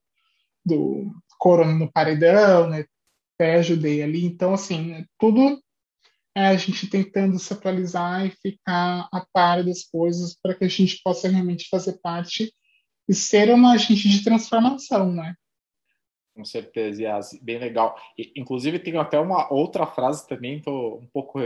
do 0.65 1.11
corona 1.37 1.73
no 1.73 1.91
paredão, 1.91 2.69
né? 2.69 2.85
Até 3.35 3.55
ajudei 3.55 4.01
ali. 4.01 4.25
Então, 4.25 4.53
assim, 4.53 4.93
é 4.93 5.05
tudo 5.19 5.59
é 6.37 6.47
a 6.47 6.57
gente 6.57 6.87
tentando 6.87 7.39
se 7.39 7.53
atualizar 7.53 8.25
e 8.25 8.31
ficar 8.31 9.07
a 9.11 9.25
par 9.31 9.63
das 9.63 9.83
coisas 9.83 10.35
para 10.35 10.53
que 10.53 10.65
a 10.65 10.67
gente 10.67 10.99
possa 11.01 11.29
realmente 11.29 11.69
fazer 11.69 11.93
parte 12.01 12.53
e 13.07 13.13
ser 13.13 13.53
uma 13.53 13.71
agente 13.71 14.09
de 14.09 14.21
transformação, 14.21 15.13
né? 15.13 15.33
Com 16.35 16.43
certeza, 16.43 17.01
Yas, 17.01 17.39
bem 17.41 17.57
legal. 17.57 17.97
E, 18.17 18.33
inclusive, 18.35 18.77
tenho 18.77 18.99
até 18.99 19.17
uma 19.17 19.51
outra 19.51 19.85
frase 19.85 20.27
também, 20.27 20.59
tô 20.59 20.97
um 20.97 21.07
pouco 21.07 21.39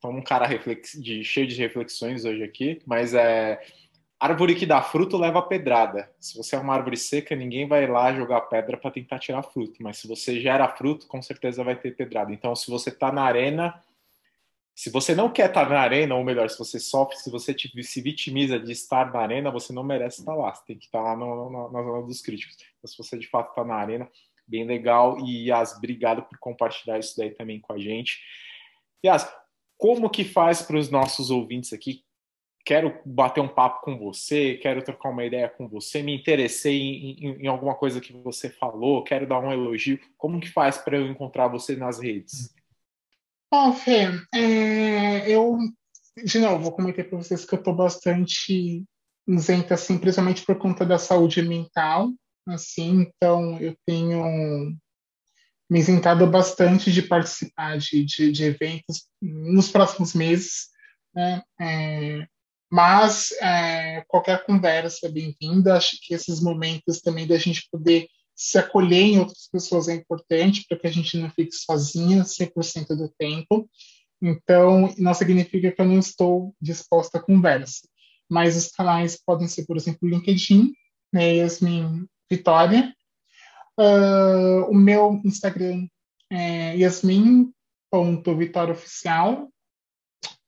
tô 0.00 0.08
um 0.08 0.22
cara 0.22 0.46
reflex, 0.46 0.92
de, 0.92 1.22
cheio 1.22 1.46
de 1.46 1.56
reflexões 1.56 2.24
hoje 2.24 2.42
aqui, 2.42 2.80
mas 2.86 3.12
é 3.12 3.60
árvore 4.18 4.54
que 4.54 4.64
dá 4.64 4.80
fruto 4.80 5.18
leva 5.18 5.42
pedrada. 5.42 6.10
Se 6.18 6.36
você 6.36 6.56
é 6.56 6.58
uma 6.58 6.74
árvore 6.74 6.96
seca, 6.96 7.36
ninguém 7.36 7.68
vai 7.68 7.86
lá 7.86 8.14
jogar 8.14 8.40
pedra 8.42 8.76
para 8.76 8.90
tentar 8.90 9.18
tirar 9.18 9.42
fruto. 9.42 9.82
Mas 9.82 9.98
se 9.98 10.08
você 10.08 10.40
gera 10.40 10.68
fruto, 10.68 11.06
com 11.06 11.20
certeza 11.20 11.62
vai 11.62 11.76
ter 11.76 11.94
pedrada. 11.94 12.32
Então, 12.32 12.56
se 12.56 12.70
você 12.70 12.90
está 12.90 13.12
na 13.12 13.22
arena, 13.22 13.82
se 14.74 14.90
você 14.90 15.14
não 15.14 15.30
quer 15.30 15.48
estar 15.48 15.64
tá 15.64 15.70
na 15.70 15.80
arena, 15.80 16.14
ou 16.14 16.24
melhor, 16.24 16.48
se 16.50 16.58
você 16.58 16.78
sofre, 16.78 17.16
se 17.16 17.30
você 17.30 17.54
se 17.54 18.00
vitimiza 18.02 18.58
de 18.58 18.72
estar 18.72 19.10
na 19.12 19.20
arena, 19.20 19.50
você 19.50 19.72
não 19.72 19.82
merece 19.82 20.20
estar 20.20 20.34
lá. 20.34 20.54
Você 20.54 20.64
tem 20.66 20.78
que 20.78 20.84
estar 20.84 21.00
lá 21.02 21.16
no, 21.16 21.50
no, 21.50 21.72
na 21.72 21.82
zona 21.82 22.06
dos 22.06 22.20
críticos. 22.20 22.56
Então, 22.78 22.90
se 22.90 22.98
você 22.98 23.18
de 23.18 23.26
fato 23.26 23.50
está 23.50 23.64
na 23.64 23.74
arena, 23.74 24.08
bem 24.50 24.64
legal. 24.64 25.18
E 25.20 25.48
Yas, 25.48 25.76
obrigado 25.76 26.22
por 26.22 26.38
compartilhar 26.38 26.98
isso 26.98 27.16
daí 27.16 27.30
também 27.30 27.60
com 27.60 27.72
a 27.72 27.78
gente. 27.78 28.18
Yas, 29.04 29.30
como 29.78 30.10
que 30.10 30.24
faz 30.24 30.60
para 30.62 30.76
os 30.76 30.90
nossos 30.90 31.30
ouvintes 31.30 31.72
aqui 31.72 32.02
quero 32.64 33.00
bater 33.04 33.40
um 33.40 33.48
papo 33.48 33.80
com 33.82 33.98
você, 33.98 34.54
quero 34.54 34.82
trocar 34.82 35.10
uma 35.10 35.24
ideia 35.24 35.48
com 35.48 35.68
você, 35.68 36.02
me 36.02 36.14
interessei 36.14 36.78
em, 36.78 37.26
em, 37.26 37.42
em 37.42 37.46
alguma 37.46 37.74
coisa 37.74 38.00
que 38.00 38.12
você 38.12 38.48
falou, 38.48 39.02
quero 39.02 39.26
dar 39.26 39.40
um 39.40 39.52
elogio. 39.52 39.98
Como 40.16 40.40
que 40.40 40.48
faz 40.48 40.78
para 40.78 40.96
eu 40.96 41.06
encontrar 41.06 41.48
você 41.48 41.76
nas 41.76 41.98
redes? 41.98 42.54
Bom, 43.50 43.72
Fê, 43.72 44.06
é, 44.32 45.28
eu, 45.28 45.58
de 46.24 46.38
novo, 46.38 46.70
comentei 46.72 47.02
para 47.02 47.18
vocês 47.18 47.44
que 47.44 47.54
eu 47.54 47.58
estou 47.58 47.74
bastante 47.74 48.84
isenta, 49.26 49.74
assim, 49.74 49.98
principalmente 49.98 50.44
por 50.44 50.56
conta 50.56 50.84
da 50.84 50.98
saúde 50.98 51.42
mental, 51.42 52.10
assim, 52.46 53.06
então 53.16 53.58
eu 53.60 53.76
tenho 53.86 54.74
me 55.70 55.78
isentado 55.78 56.26
bastante 56.26 56.90
de 56.90 57.02
participar 57.02 57.78
de, 57.78 58.04
de, 58.04 58.32
de 58.32 58.44
eventos 58.44 59.06
nos 59.22 59.70
próximos 59.70 60.14
meses, 60.14 60.68
né? 61.14 61.42
É, 61.60 62.26
mas 62.70 63.32
é, 63.40 64.04
qualquer 64.06 64.44
conversa 64.44 65.06
é 65.06 65.10
bem-vinda. 65.10 65.76
Acho 65.76 65.96
que 66.00 66.14
esses 66.14 66.40
momentos 66.40 67.00
também 67.00 67.26
da 67.26 67.36
gente 67.36 67.68
poder 67.70 68.08
se 68.34 68.58
acolher 68.58 69.02
em 69.02 69.18
outras 69.18 69.48
pessoas 69.50 69.88
é 69.88 69.94
importante 69.94 70.64
para 70.68 70.78
que 70.78 70.86
a 70.86 70.90
gente 70.90 71.16
não 71.18 71.30
fique 71.30 71.52
sozinha 71.52 72.24
100% 72.24 72.96
do 72.96 73.08
tempo. 73.18 73.68
Então, 74.22 74.92
não 74.98 75.14
significa 75.14 75.70
que 75.70 75.80
eu 75.80 75.86
não 75.86 75.98
estou 75.98 76.54
disposta 76.60 77.18
à 77.18 77.22
conversa. 77.22 77.80
Mas 78.28 78.56
os 78.56 78.68
canais 78.68 79.20
podem 79.24 79.48
ser, 79.48 79.66
por 79.66 79.76
exemplo, 79.76 80.00
o 80.02 80.08
LinkedIn, 80.08 80.72
né, 81.12 81.36
Yasmin 81.36 82.06
Vitória. 82.30 82.94
Uh, 83.78 84.64
o 84.70 84.74
meu 84.74 85.20
Instagram 85.24 85.86
é 86.30 86.76
yasmin.vitóriaoficial. 86.76 89.48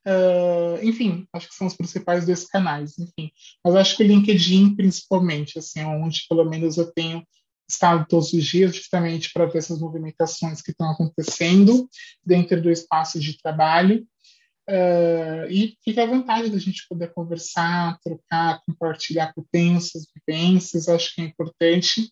Uh, 0.06 0.78
enfim, 0.82 1.26
acho 1.32 1.48
que 1.48 1.54
são 1.54 1.66
os 1.66 1.74
principais 1.76 2.26
dois 2.26 2.44
canais, 2.46 2.98
enfim. 2.98 3.32
Mas 3.64 3.74
acho 3.76 3.96
que 3.96 4.02
o 4.02 4.06
LinkedIn, 4.06 4.76
principalmente, 4.76 5.58
assim, 5.58 5.80
é 5.80 5.86
onde 5.86 6.26
pelo 6.28 6.44
menos 6.44 6.76
eu 6.76 6.92
tenho 6.92 7.26
estado 7.68 8.04
todos 8.08 8.32
os 8.32 8.44
dias, 8.44 8.76
justamente 8.76 9.32
para 9.32 9.46
ver 9.46 9.58
essas 9.58 9.80
movimentações 9.80 10.60
que 10.60 10.72
estão 10.72 10.90
acontecendo 10.90 11.88
dentro 12.24 12.60
do 12.60 12.70
espaço 12.70 13.18
de 13.18 13.40
trabalho. 13.40 14.06
Uh, 14.72 15.44
e 15.50 15.76
fica 15.84 16.02
à 16.02 16.06
vontade 16.06 16.48
da 16.48 16.58
gente 16.58 16.86
poder 16.88 17.12
conversar, 17.12 17.98
trocar, 18.02 18.62
compartilhar 18.66 19.34
potências, 19.34 20.06
vivências, 20.16 20.88
acho 20.88 21.14
que 21.14 21.20
é 21.20 21.24
importante. 21.24 22.10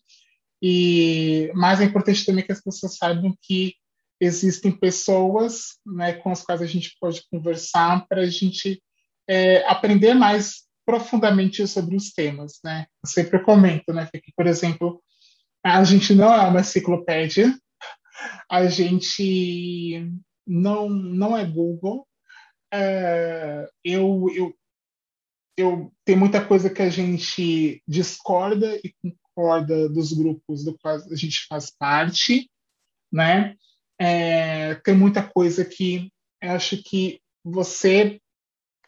E 0.61 1.51
mais 1.55 1.81
é 1.81 1.85
importante 1.85 2.23
também 2.23 2.45
que 2.45 2.51
as 2.51 2.61
pessoas 2.61 2.97
saibam 2.97 3.35
que 3.41 3.73
existem 4.19 4.71
pessoas 4.71 5.79
né, 5.83 6.13
com 6.13 6.29
as 6.29 6.43
quais 6.43 6.61
a 6.61 6.67
gente 6.67 6.95
pode 7.01 7.23
conversar 7.31 8.05
para 8.07 8.21
a 8.21 8.27
gente 8.27 8.79
é, 9.27 9.65
aprender 9.67 10.13
mais 10.13 10.67
profundamente 10.85 11.65
sobre 11.67 11.95
os 11.95 12.11
temas. 12.11 12.59
Né? 12.63 12.85
Eu 13.03 13.09
sempre 13.09 13.43
comento 13.43 13.91
né, 13.91 14.07
que, 14.13 14.31
por 14.37 14.45
exemplo, 14.45 15.01
a 15.65 15.83
gente 15.83 16.13
não 16.13 16.31
é 16.31 16.41
uma 16.47 16.59
enciclopédia, 16.59 17.57
a 18.47 18.67
gente 18.67 20.07
não, 20.45 20.87
não 20.89 21.35
é 21.35 21.43
Google. 21.43 22.07
É, 22.73 23.69
eu, 23.83 24.27
eu, 24.33 24.55
eu 25.57 25.93
tem 26.05 26.15
muita 26.15 26.45
coisa 26.45 26.69
que 26.69 26.81
a 26.81 26.89
gente 26.89 27.83
discorda 27.87 28.79
e 28.83 28.93
concorda 29.01 29.89
dos 29.89 30.13
grupos 30.13 30.63
do 30.63 30.77
qual 30.77 30.95
a 30.95 31.15
gente 31.15 31.45
faz 31.47 31.69
parte, 31.69 32.49
né? 33.11 33.55
É, 33.99 34.75
tem 34.75 34.95
muita 34.95 35.21
coisa 35.21 35.63
que 35.63 36.11
eu 36.41 36.51
acho 36.51 36.81
que 36.81 37.21
você, 37.43 38.19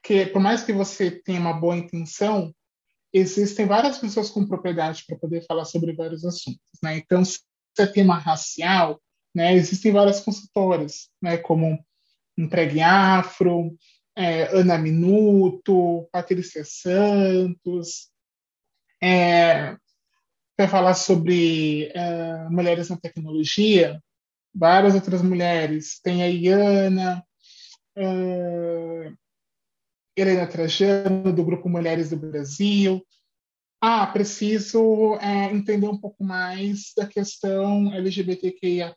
que 0.03 0.26
por 0.27 0.41
mais 0.41 0.64
que 0.64 0.73
você 0.73 1.11
tenha 1.11 1.39
uma 1.39 1.53
boa 1.53 1.77
intenção, 1.77 2.53
existem 3.14 3.68
várias 3.68 3.99
pessoas 3.99 4.30
com 4.30 4.47
propriedade 4.47 5.03
para 5.05 5.18
poder 5.18 5.45
falar 5.45 5.65
sobre 5.65 5.93
vários 5.93 6.26
assuntos, 6.26 6.60
né? 6.81 6.97
Então, 6.97 7.23
se 7.23 7.39
é 7.77 7.85
tema 7.85 8.18
racial, 8.18 8.99
né, 9.35 9.53
existem 9.53 9.91
várias 9.91 10.19
consultoras, 10.19 11.10
né, 11.22 11.38
como 11.38 11.84
Empregue 12.38 12.81
Afro, 12.81 13.76
é, 14.15 14.55
Ana 14.55 14.77
Minuto, 14.77 16.07
Patrícia 16.11 16.64
Santos, 16.65 18.10
é, 19.01 19.76
para 20.55 20.68
falar 20.68 20.93
sobre 20.93 21.91
é, 21.93 22.49
mulheres 22.49 22.89
na 22.89 22.97
tecnologia, 22.97 23.99
várias 24.53 24.95
outras 24.95 25.22
mulheres. 25.22 25.99
Tem 26.01 26.23
a 26.23 26.27
Iana, 26.27 27.23
Helena 30.15 30.47
Trajano, 30.47 31.34
do 31.34 31.43
Grupo 31.43 31.68
Mulheres 31.68 32.10
do 32.10 32.18
Brasil. 32.18 33.03
Ah, 33.81 34.07
preciso 34.07 35.15
é, 35.15 35.51
entender 35.51 35.88
um 35.88 35.97
pouco 35.97 36.23
mais 36.23 36.93
da 36.95 37.05
questão 37.05 37.93
LGBTQIAP+. 37.93 38.95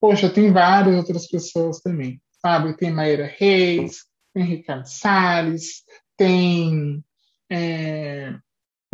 Poxa, 0.00 0.28
tem 0.28 0.52
várias 0.52 0.96
outras 0.96 1.26
pessoas 1.26 1.80
também, 1.80 2.20
sabe? 2.40 2.76
Tem 2.76 2.90
Maíra 2.90 3.26
Reis, 3.38 4.04
tem 4.32 4.44
Ricardo 4.44 4.86
Salles, 4.86 5.82
tem 6.16 7.02
é, 7.50 8.34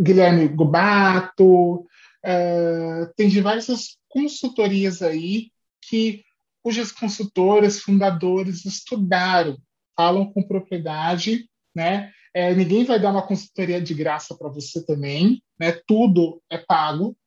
Guilherme 0.01 0.47
Gubato, 0.47 1.81
uh, 1.81 3.13
tem 3.15 3.29
diversas 3.29 3.97
consultorias 4.07 5.01
aí 5.01 5.51
que 5.81 6.23
cujas 6.63 6.91
consultoras, 6.91 7.79
fundadores 7.79 8.65
estudaram, 8.65 9.57
falam 9.95 10.31
com 10.31 10.43
propriedade, 10.43 11.49
né? 11.75 12.11
É, 12.33 12.53
ninguém 12.53 12.85
vai 12.85 12.99
dar 12.99 13.11
uma 13.11 13.25
consultoria 13.25 13.81
de 13.81 13.93
graça 13.93 14.35
para 14.35 14.49
você 14.49 14.85
também, 14.85 15.41
né? 15.59 15.71
Tudo 15.85 16.41
é 16.49 16.57
pago, 16.57 17.17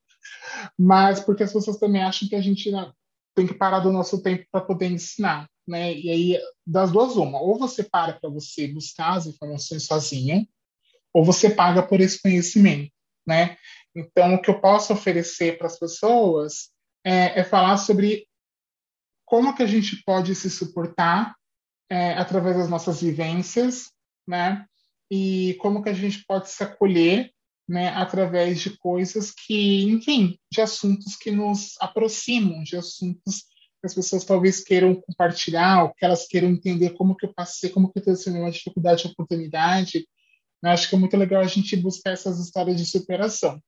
mas 0.79 1.21
porque 1.21 1.43
as 1.43 1.53
pessoas 1.53 1.79
também 1.79 2.03
acham 2.03 2.29
que 2.29 2.35
a 2.35 2.41
gente 2.41 2.71
tem 3.35 3.47
que 3.47 3.55
parar 3.55 3.81
do 3.81 3.93
nosso 3.93 4.23
tempo 4.23 4.47
para 4.51 4.61
poder 4.61 4.91
ensinar, 4.91 5.49
né? 5.67 5.93
E 5.93 6.11
aí 6.11 6.41
das 6.67 6.93
duas 6.93 7.17
uma, 7.17 7.41
ou 7.41 7.59
você 7.59 7.83
para 7.83 8.15
para 8.15 8.31
você 8.31 8.69
buscar 8.69 9.15
as 9.15 9.27
informações 9.27 9.87
sozinho, 9.87 10.47
ou 11.13 11.25
você 11.25 11.51
paga 11.51 11.83
por 11.83 12.01
esse 12.01 12.21
conhecimento, 12.21 12.93
né? 13.27 13.57
Então 13.95 14.35
o 14.35 14.43
que 14.43 14.51
eu 14.51 14.61
posso 14.61 14.93
oferecer 14.93 15.59
para 15.59 15.67
as 15.67 15.79
pessoas 15.79 16.71
é, 17.05 17.41
é 17.41 17.45
falar 17.45 17.77
sobre 17.77 18.27
como 19.25 19.55
que 19.55 19.63
a 19.63 19.67
gente 19.67 20.03
pode 20.05 20.35
se 20.35 20.51
suportar 20.51 21.35
é, 21.91 22.13
através 22.15 22.57
das 22.57 22.69
nossas 22.69 23.01
vivências, 23.01 23.91
né? 24.27 24.67
E 25.11 25.55
como 25.61 25.83
que 25.83 25.89
a 25.89 25.95
gente 25.95 26.25
pode 26.27 26.51
se 26.51 26.63
acolher, 26.63 27.34
né? 27.69 27.89
Através 27.89 28.61
de 28.61 28.77
coisas 28.77 29.31
que, 29.31 29.85
enfim, 29.85 30.39
de 30.51 30.61
assuntos 30.61 31.17
que 31.17 31.31
nos 31.31 31.75
aproximam, 31.81 32.63
de 32.63 32.77
assuntos 32.77 33.45
que 33.81 33.87
as 33.87 33.95
pessoas 33.95 34.25
talvez 34.25 34.63
queiram 34.63 34.95
compartilhar, 34.95 35.85
ou 35.85 35.95
que 35.95 36.05
elas 36.05 36.27
queiram 36.27 36.49
entender 36.49 36.91
como 36.91 37.17
que 37.17 37.27
eu 37.27 37.35
passei, 37.35 37.71
como 37.71 37.93
que 37.93 37.99
eu 37.99 38.03
tenho 38.03 38.41
uma 38.41 38.51
dificuldade, 38.51 39.07
oportunidade. 39.07 40.07
Eu 40.63 40.71
acho 40.71 40.89
que 40.89 40.95
é 40.95 40.99
muito 40.99 41.17
legal 41.17 41.43
a 41.43 41.47
gente 41.47 41.77
buscar 41.77 42.13
essas 42.13 42.39
histórias 42.39 42.77
de 42.77 42.87
superação. 42.87 43.61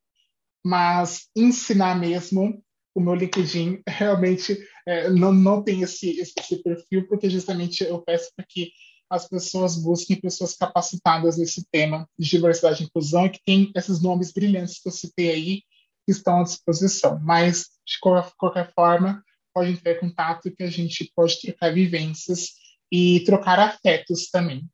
Mas 0.65 1.29
ensinar 1.37 1.99
mesmo 1.99 2.63
o 2.95 3.01
meu 3.01 3.15
LinkedIn 3.15 3.83
realmente 3.87 4.59
é, 4.87 5.11
não, 5.11 5.33
não 5.33 5.63
tem 5.63 5.83
esse, 5.83 6.19
esse, 6.19 6.63
perfil, 6.63 7.07
porque 7.07 7.29
justamente 7.29 7.85
eu 7.85 8.01
peço 8.01 8.31
para 8.35 8.47
que 8.49 8.71
as 9.09 9.29
pessoas 9.29 9.77
busquem 9.77 10.21
pessoas 10.21 10.55
capacitadas 10.55 11.37
nesse 11.39 11.65
tema 11.71 12.09
de 12.19 12.29
diversidade 12.29 12.83
e 12.83 12.87
inclusão 12.87 13.27
e 13.27 13.31
que 13.31 13.41
tem 13.45 13.73
esses 13.75 14.03
nomes 14.03 14.33
brilhantes 14.33 14.81
que 14.81 14.89
eu 14.89 14.93
citei 14.93 15.31
aí 15.31 15.63
que 16.05 16.13
estão 16.13 16.41
à 16.41 16.43
disposição. 16.43 17.19
Mas, 17.21 17.67
de 17.87 17.99
qualquer, 18.01 18.73
forma, 18.73 19.23
pode 19.55 19.71
em 19.73 20.01
contato 20.01 20.51
que 20.55 20.63
a 20.63 20.71
gente 20.71 21.11
pode 21.15 21.41
trocar 21.41 21.73
vivências 21.73 22.51
e 22.91 23.21
trocar 23.21 23.59
afetos 23.59 24.29
também. 24.31 24.69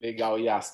Legal, 0.00 0.38
Yas. 0.38 0.72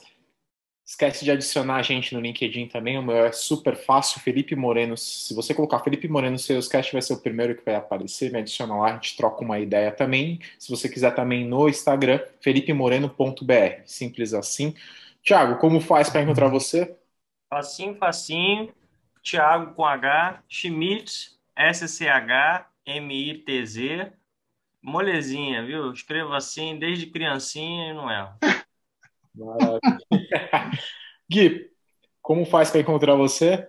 Esquece 0.84 1.24
de 1.24 1.30
adicionar 1.30 1.76
a 1.76 1.82
gente 1.82 2.12
no 2.12 2.20
LinkedIn 2.20 2.66
também, 2.66 2.98
o 2.98 3.02
meu 3.02 3.24
é 3.24 3.30
super 3.30 3.76
fácil, 3.76 4.20
Felipe 4.20 4.56
Moreno. 4.56 4.96
Se 4.96 5.32
você 5.32 5.54
colocar 5.54 5.78
Felipe 5.78 6.08
Moreno 6.08 6.36
Salescast, 6.38 6.92
vai 6.92 7.00
ser 7.00 7.12
o 7.14 7.20
primeiro 7.20 7.54
que 7.56 7.64
vai 7.64 7.76
aparecer. 7.76 8.32
Me 8.32 8.40
adiciona 8.40 8.74
lá, 8.74 8.90
a 8.90 8.94
gente 8.94 9.16
troca 9.16 9.44
uma 9.44 9.60
ideia 9.60 9.92
também. 9.92 10.40
Se 10.58 10.68
você 10.70 10.88
quiser 10.88 11.14
também 11.14 11.46
no 11.46 11.68
Instagram, 11.68 12.20
felipemoreno.br. 12.40 13.82
Simples 13.86 14.34
assim. 14.34 14.74
Tiago, 15.22 15.58
como 15.58 15.80
faz 15.80 16.10
para 16.10 16.22
encontrar 16.22 16.48
você? 16.48 16.96
Facinho, 17.48 17.94
facinho. 17.96 18.74
Tiago 19.22 19.72
com 19.74 19.86
H, 19.86 20.42
Schmitz, 20.48 21.38
S-C-H-M-I-T-Z. 21.56 22.72
Molezinha, 24.82 25.64
viu? 25.64 25.92
Escrevo 25.92 26.34
assim 26.34 26.76
desde 26.76 27.06
criancinha 27.06 27.90
e 27.90 27.94
não 27.94 28.10
erro. 28.10 28.34
Gui, 31.30 31.70
como 32.20 32.44
faz 32.44 32.70
para 32.70 32.80
encontrar 32.80 33.14
você? 33.14 33.68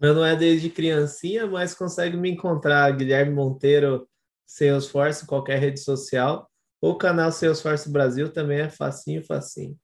Meu 0.00 0.14
não 0.14 0.24
é 0.24 0.36
desde 0.36 0.70
criancinha, 0.70 1.46
mas 1.46 1.74
consegue 1.74 2.16
me 2.16 2.30
encontrar, 2.30 2.90
Guilherme 2.96 3.34
Monteiro, 3.34 4.08
Salesforce, 4.46 5.26
qualquer 5.26 5.58
rede 5.58 5.80
social. 5.80 6.48
O 6.80 6.94
canal 6.94 7.32
Salesforce 7.32 7.90
Brasil 7.90 8.32
também 8.32 8.60
é 8.60 8.70
facinho, 8.70 9.24
facinho. 9.24 9.76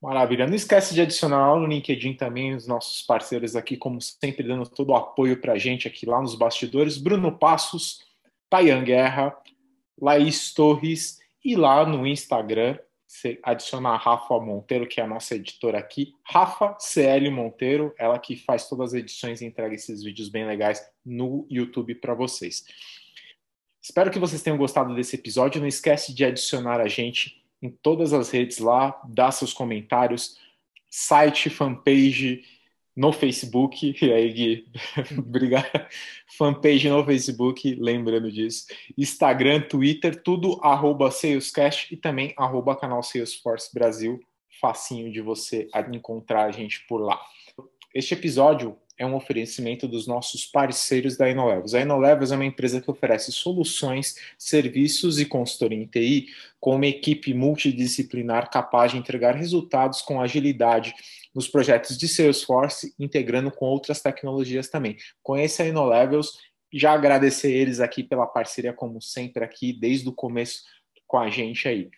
Maravilha. 0.00 0.46
Não 0.46 0.54
esquece 0.54 0.94
de 0.94 1.00
adicionar 1.02 1.52
lá 1.52 1.60
no 1.60 1.66
LinkedIn 1.66 2.14
também 2.14 2.54
os 2.54 2.66
nossos 2.66 3.02
parceiros 3.02 3.56
aqui, 3.56 3.76
como 3.76 4.00
sempre, 4.00 4.46
dando 4.46 4.68
todo 4.68 4.90
o 4.90 4.96
apoio 4.96 5.40
para 5.40 5.54
a 5.54 5.58
gente 5.58 5.86
aqui 5.86 6.06
lá 6.06 6.20
nos 6.20 6.34
bastidores. 6.34 6.96
Bruno 6.96 7.38
Passos, 7.38 7.98
Tayan 8.48 8.82
Guerra, 8.84 9.36
Laís 10.00 10.54
Torres 10.54 11.18
e 11.44 11.56
lá 11.56 11.84
no 11.86 12.06
Instagram, 12.06 12.78
adicionar 13.42 13.96
Rafa 13.96 14.38
Monteiro, 14.38 14.86
que 14.86 15.00
é 15.00 15.04
a 15.04 15.06
nossa 15.06 15.34
editora 15.34 15.78
aqui, 15.78 16.14
Rafa 16.22 16.76
CL 16.78 17.30
Monteiro, 17.30 17.94
ela 17.98 18.18
que 18.18 18.36
faz 18.36 18.68
todas 18.68 18.94
as 18.94 19.00
edições 19.00 19.40
e 19.40 19.46
entrega 19.46 19.74
esses 19.74 20.02
vídeos 20.02 20.28
bem 20.28 20.46
legais 20.46 20.84
no 21.04 21.46
YouTube 21.50 21.94
para 21.96 22.14
vocês. 22.14 22.64
Espero 23.80 24.10
que 24.10 24.18
vocês 24.18 24.42
tenham 24.42 24.58
gostado 24.58 24.94
desse 24.94 25.14
episódio. 25.14 25.60
Não 25.60 25.68
esquece 25.68 26.12
de 26.12 26.24
adicionar 26.24 26.80
a 26.80 26.88
gente 26.88 27.44
em 27.62 27.70
todas 27.70 28.12
as 28.12 28.30
redes 28.30 28.58
lá, 28.58 29.00
dar 29.08 29.30
seus 29.30 29.52
comentários, 29.52 30.38
site, 30.90 31.48
fanpage 31.48 32.42
no 32.96 33.12
Facebook, 33.12 33.94
e 34.00 34.12
aí 34.12 34.32
Gui, 34.32 34.66
obrigado, 35.18 35.86
fanpage 36.36 36.88
no 36.88 37.04
Facebook, 37.04 37.74
lembrando 37.74 38.32
disso, 38.32 38.66
Instagram, 38.96 39.60
Twitter, 39.60 40.22
tudo 40.22 40.58
arroba 40.62 41.10
Salescast 41.10 41.92
e 41.92 41.96
também 41.96 42.32
arroba 42.36 42.74
canal 42.74 43.02
Salesforce 43.02 43.72
Brasil, 43.74 44.18
facinho 44.60 45.12
de 45.12 45.20
você 45.20 45.68
encontrar 45.92 46.44
a 46.44 46.50
gente 46.50 46.86
por 46.88 46.98
lá. 46.98 47.20
Este 47.94 48.14
episódio 48.14 48.76
é 48.98 49.04
um 49.04 49.14
oferecimento 49.14 49.86
dos 49.86 50.06
nossos 50.06 50.46
parceiros 50.46 51.16
da 51.16 51.28
Inolevos. 51.28 51.74
A 51.74 51.80
Inolevos 51.80 52.32
é 52.32 52.34
uma 52.34 52.46
empresa 52.46 52.80
que 52.80 52.90
oferece 52.90 53.30
soluções, 53.30 54.16
serviços 54.38 55.20
e 55.20 55.26
consultoria 55.26 55.78
em 55.78 55.86
TI 55.86 56.28
com 56.58 56.76
uma 56.76 56.86
equipe 56.86 57.34
multidisciplinar 57.34 58.50
capaz 58.50 58.92
de 58.92 58.98
entregar 58.98 59.34
resultados 59.34 60.00
com 60.00 60.20
agilidade 60.20 60.94
nos 61.36 61.46
projetos 61.46 61.98
de 61.98 62.08
Salesforce, 62.08 62.94
integrando 62.98 63.50
com 63.50 63.66
outras 63.66 64.00
tecnologias 64.00 64.68
também. 64.68 64.96
Conheça 65.22 65.62
a 65.62 65.66
Inolevels, 65.66 66.38
já 66.72 66.92
agradecer 66.92 67.52
eles 67.52 67.78
aqui 67.78 68.02
pela 68.02 68.26
parceria, 68.26 68.72
como 68.72 69.02
sempre, 69.02 69.44
aqui 69.44 69.78
desde 69.78 70.08
o 70.08 70.12
começo 70.12 70.62
com 71.06 71.18
a 71.18 71.28
gente 71.28 71.68
aí. 71.68 71.90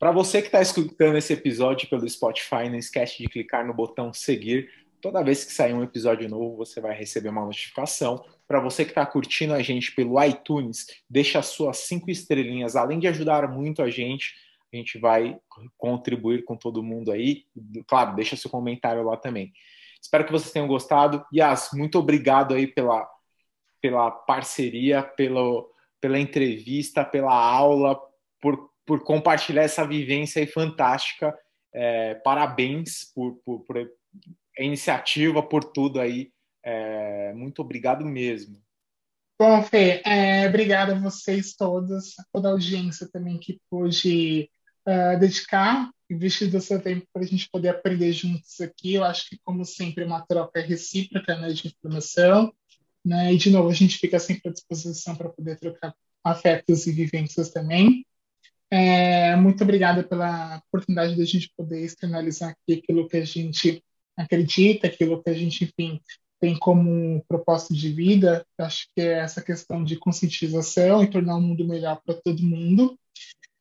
Para 0.00 0.10
você 0.10 0.40
que 0.42 0.48
está 0.48 0.60
escutando 0.60 1.16
esse 1.16 1.32
episódio 1.32 1.88
pelo 1.88 2.08
Spotify, 2.08 2.68
não 2.68 2.76
esquece 2.76 3.18
de 3.18 3.28
clicar 3.28 3.64
no 3.64 3.72
botão 3.72 4.12
seguir 4.12 4.68
Toda 5.00 5.22
vez 5.22 5.44
que 5.44 5.52
sair 5.52 5.72
um 5.72 5.82
episódio 5.82 6.28
novo, 6.28 6.56
você 6.56 6.78
vai 6.78 6.94
receber 6.94 7.30
uma 7.30 7.44
notificação. 7.44 8.22
Para 8.46 8.60
você 8.60 8.84
que 8.84 8.90
está 8.90 9.06
curtindo 9.06 9.54
a 9.54 9.62
gente 9.62 9.92
pelo 9.92 10.22
iTunes, 10.22 10.86
deixa 11.08 11.38
as 11.38 11.46
suas 11.46 11.78
cinco 11.78 12.10
estrelinhas. 12.10 12.76
Além 12.76 12.98
de 12.98 13.08
ajudar 13.08 13.48
muito 13.48 13.82
a 13.82 13.88
gente, 13.88 14.34
a 14.72 14.76
gente 14.76 14.98
vai 14.98 15.38
contribuir 15.76 16.44
com 16.44 16.56
todo 16.56 16.82
mundo 16.82 17.10
aí. 17.10 17.44
Claro, 17.86 18.14
deixa 18.14 18.36
seu 18.36 18.50
comentário 18.50 19.02
lá 19.02 19.16
também. 19.16 19.52
Espero 20.00 20.24
que 20.24 20.32
vocês 20.32 20.52
tenham 20.52 20.68
gostado. 20.68 21.24
Yas, 21.34 21.70
muito 21.72 21.98
obrigado 21.98 22.54
aí 22.54 22.66
pela, 22.66 23.08
pela 23.80 24.10
parceria, 24.10 25.02
pelo, 25.02 25.70
pela 26.00 26.18
entrevista, 26.18 27.04
pela 27.04 27.34
aula, 27.34 28.00
por, 28.40 28.70
por 28.86 29.02
compartilhar 29.02 29.62
essa 29.62 29.86
vivência 29.86 30.40
aí 30.40 30.46
fantástica. 30.46 31.36
É, 31.72 32.14
parabéns 32.16 33.12
por, 33.14 33.36
por, 33.44 33.60
por 33.64 33.76
a 33.78 34.62
iniciativa, 34.62 35.42
por 35.42 35.64
tudo 35.64 36.00
aí. 36.00 36.32
É, 36.64 37.32
muito 37.34 37.62
obrigado 37.62 38.04
mesmo. 38.04 38.60
Bom, 39.38 39.62
Fê, 39.62 40.02
é, 40.04 40.46
obrigada 40.46 40.92
a 40.92 40.98
vocês 40.98 41.54
todos, 41.54 42.18
a 42.18 42.24
toda 42.30 42.48
a 42.48 42.52
audiência 42.52 43.08
também 43.10 43.38
que 43.38 43.58
pôde 43.70 44.50
uh, 44.86 45.18
dedicar, 45.18 45.90
investir 46.10 46.50
do 46.50 46.60
seu 46.60 46.80
tempo 46.80 47.06
para 47.12 47.22
a 47.22 47.26
gente 47.26 47.48
poder 47.50 47.68
aprender 47.68 48.12
juntos 48.12 48.60
aqui. 48.60 48.94
Eu 48.94 49.04
acho 49.04 49.28
que, 49.28 49.38
como 49.44 49.64
sempre, 49.64 50.04
é 50.04 50.06
uma 50.06 50.20
troca 50.26 50.60
recíproca 50.60 51.36
né, 51.36 51.52
de 51.52 51.68
informação. 51.68 52.52
Né? 53.04 53.32
E, 53.32 53.36
de 53.36 53.50
novo, 53.50 53.68
a 53.68 53.74
gente 53.74 53.96
fica 53.96 54.18
sempre 54.18 54.50
à 54.50 54.52
disposição 54.52 55.14
para 55.16 55.28
poder 55.28 55.58
trocar 55.58 55.94
afetos 56.24 56.86
e 56.86 56.92
vivências 56.92 57.50
também. 57.50 58.04
É, 58.70 59.34
muito 59.36 59.64
obrigada 59.64 60.04
pela 60.04 60.62
oportunidade 60.68 61.16
de 61.16 61.22
a 61.22 61.24
gente 61.24 61.52
poder 61.56 61.84
externalizar 61.84 62.50
aqui 62.50 62.78
aquilo 62.78 63.08
que 63.08 63.16
a 63.16 63.24
gente 63.24 63.82
acredita, 64.16 64.86
aquilo 64.86 65.20
que 65.22 65.30
a 65.30 65.34
gente, 65.34 65.64
enfim, 65.64 66.00
tem 66.40 66.56
como 66.58 67.22
propósito 67.28 67.74
de 67.74 67.92
vida, 67.92 68.46
acho 68.58 68.86
que 68.94 69.00
é 69.00 69.18
essa 69.18 69.42
questão 69.42 69.82
de 69.82 69.96
conscientização 69.96 71.02
e 71.02 71.10
tornar 71.10 71.36
o 71.36 71.40
mundo 71.40 71.66
melhor 71.66 72.00
para 72.04 72.14
todo 72.14 72.42
mundo. 72.42 72.98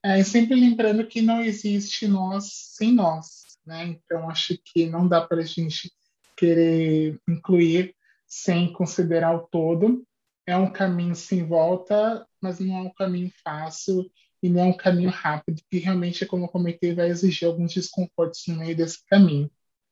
É, 0.04 0.24
sempre 0.24 0.56
lembrando 0.56 1.06
que 1.06 1.22
não 1.22 1.42
existe 1.42 2.08
nós 2.08 2.50
sem 2.76 2.94
nós, 2.94 3.58
né? 3.66 3.86
Então, 3.86 4.30
acho 4.30 4.58
que 4.64 4.86
não 4.86 5.08
dá 5.08 5.22
para 5.22 5.42
a 5.42 5.46
gente 5.46 5.92
querer 6.38 7.20
incluir 7.28 7.96
sem 8.26 8.72
considerar 8.72 9.36
o 9.36 9.48
todo. 9.48 10.06
É 10.46 10.56
um 10.56 10.72
caminho 10.72 11.16
sem 11.16 11.46
volta, 11.46 12.26
mas 12.42 12.60
não 12.60 12.78
é 12.78 12.82
um 12.82 12.94
caminho 12.94 13.32
fácil 13.44 14.10
e 14.42 14.50
não 14.50 14.62
é 14.62 14.66
um 14.66 14.78
caminho 14.78 15.10
rápido, 15.10 15.62
que 15.70 15.80
realmente, 15.80 16.26
como 16.26 16.46
eu 16.46 16.50
comentei, 16.50 16.96
vai 16.96 17.10
exigir 17.10 17.48
alguns 17.48 17.74
desconfortos 17.74 18.44
no 18.48 18.56
meio 18.56 18.76
desse 18.76 19.06
caminho 19.06 19.52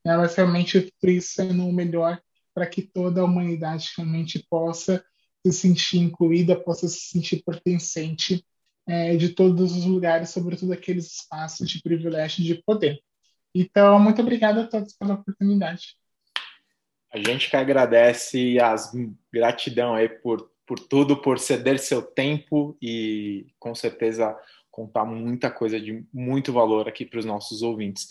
elas 0.10 0.36
realmente 0.36 0.94
sendo 1.22 1.68
o 1.68 1.74
melhor 1.74 2.22
para 2.54 2.66
que 2.66 2.82
toda 2.82 3.22
a 3.22 3.26
humanidade 3.26 3.92
realmente 3.96 4.46
possa 4.50 5.04
se 5.46 5.54
sentir 5.54 6.00
incluída, 6.00 6.60
possa 6.60 6.88
se 6.88 7.00
sentir 7.00 7.44
pertencente 7.44 8.46
é, 8.88 9.16
de 9.18 9.30
todos 9.30 9.76
os 9.76 9.86
lugares, 9.86 10.30
sobretudo 10.30 10.74
aqueles 10.74 11.18
espaços 11.18 11.70
de 11.70 11.82
privilégio 11.82 12.42
e 12.42 12.48
de 12.48 12.64
poder. 12.64 13.00
Então, 13.54 14.00
muito 14.00 14.22
obrigada 14.22 14.62
a 14.64 14.68
todos 14.68 14.94
pela 14.94 15.16
oportunidade. 15.16 15.96
A 17.12 17.18
gente 17.18 17.50
que 17.50 17.56
agradece 17.56 18.60
as 18.60 18.92
gratidão 19.32 19.96
aí 19.96 20.08
por, 20.08 20.52
por 20.66 20.80
tudo, 20.80 21.22
por 21.22 21.40
ceder 21.40 21.80
seu 21.80 22.02
tempo 22.02 22.78
e 22.82 23.48
com 23.60 23.74
certeza 23.74 24.38
contar 24.70 25.06
muita 25.06 25.50
coisa 25.50 25.80
de 25.80 26.06
muito 26.14 26.54
valor 26.54 26.88
aqui 26.88 27.06
para 27.06 27.20
os 27.20 27.26
nossos 27.26 27.62
ouvintes. 27.62 28.08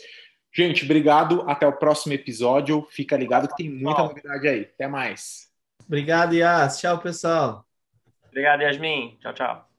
Gente, 0.52 0.84
obrigado. 0.84 1.42
Até 1.46 1.66
o 1.66 1.72
próximo 1.72 2.14
episódio. 2.14 2.86
Fica 2.90 3.16
ligado 3.16 3.46
que 3.46 3.56
tem 3.56 3.70
muita 3.70 4.02
novidade 4.02 4.48
aí. 4.48 4.62
Até 4.62 4.88
mais. 4.88 5.50
Obrigado, 5.86 6.34
Yas. 6.34 6.80
Tchau, 6.80 6.98
pessoal. 6.98 7.64
Obrigado, 8.28 8.62
Yasmin. 8.62 9.18
Tchau, 9.20 9.34
tchau. 9.34 9.75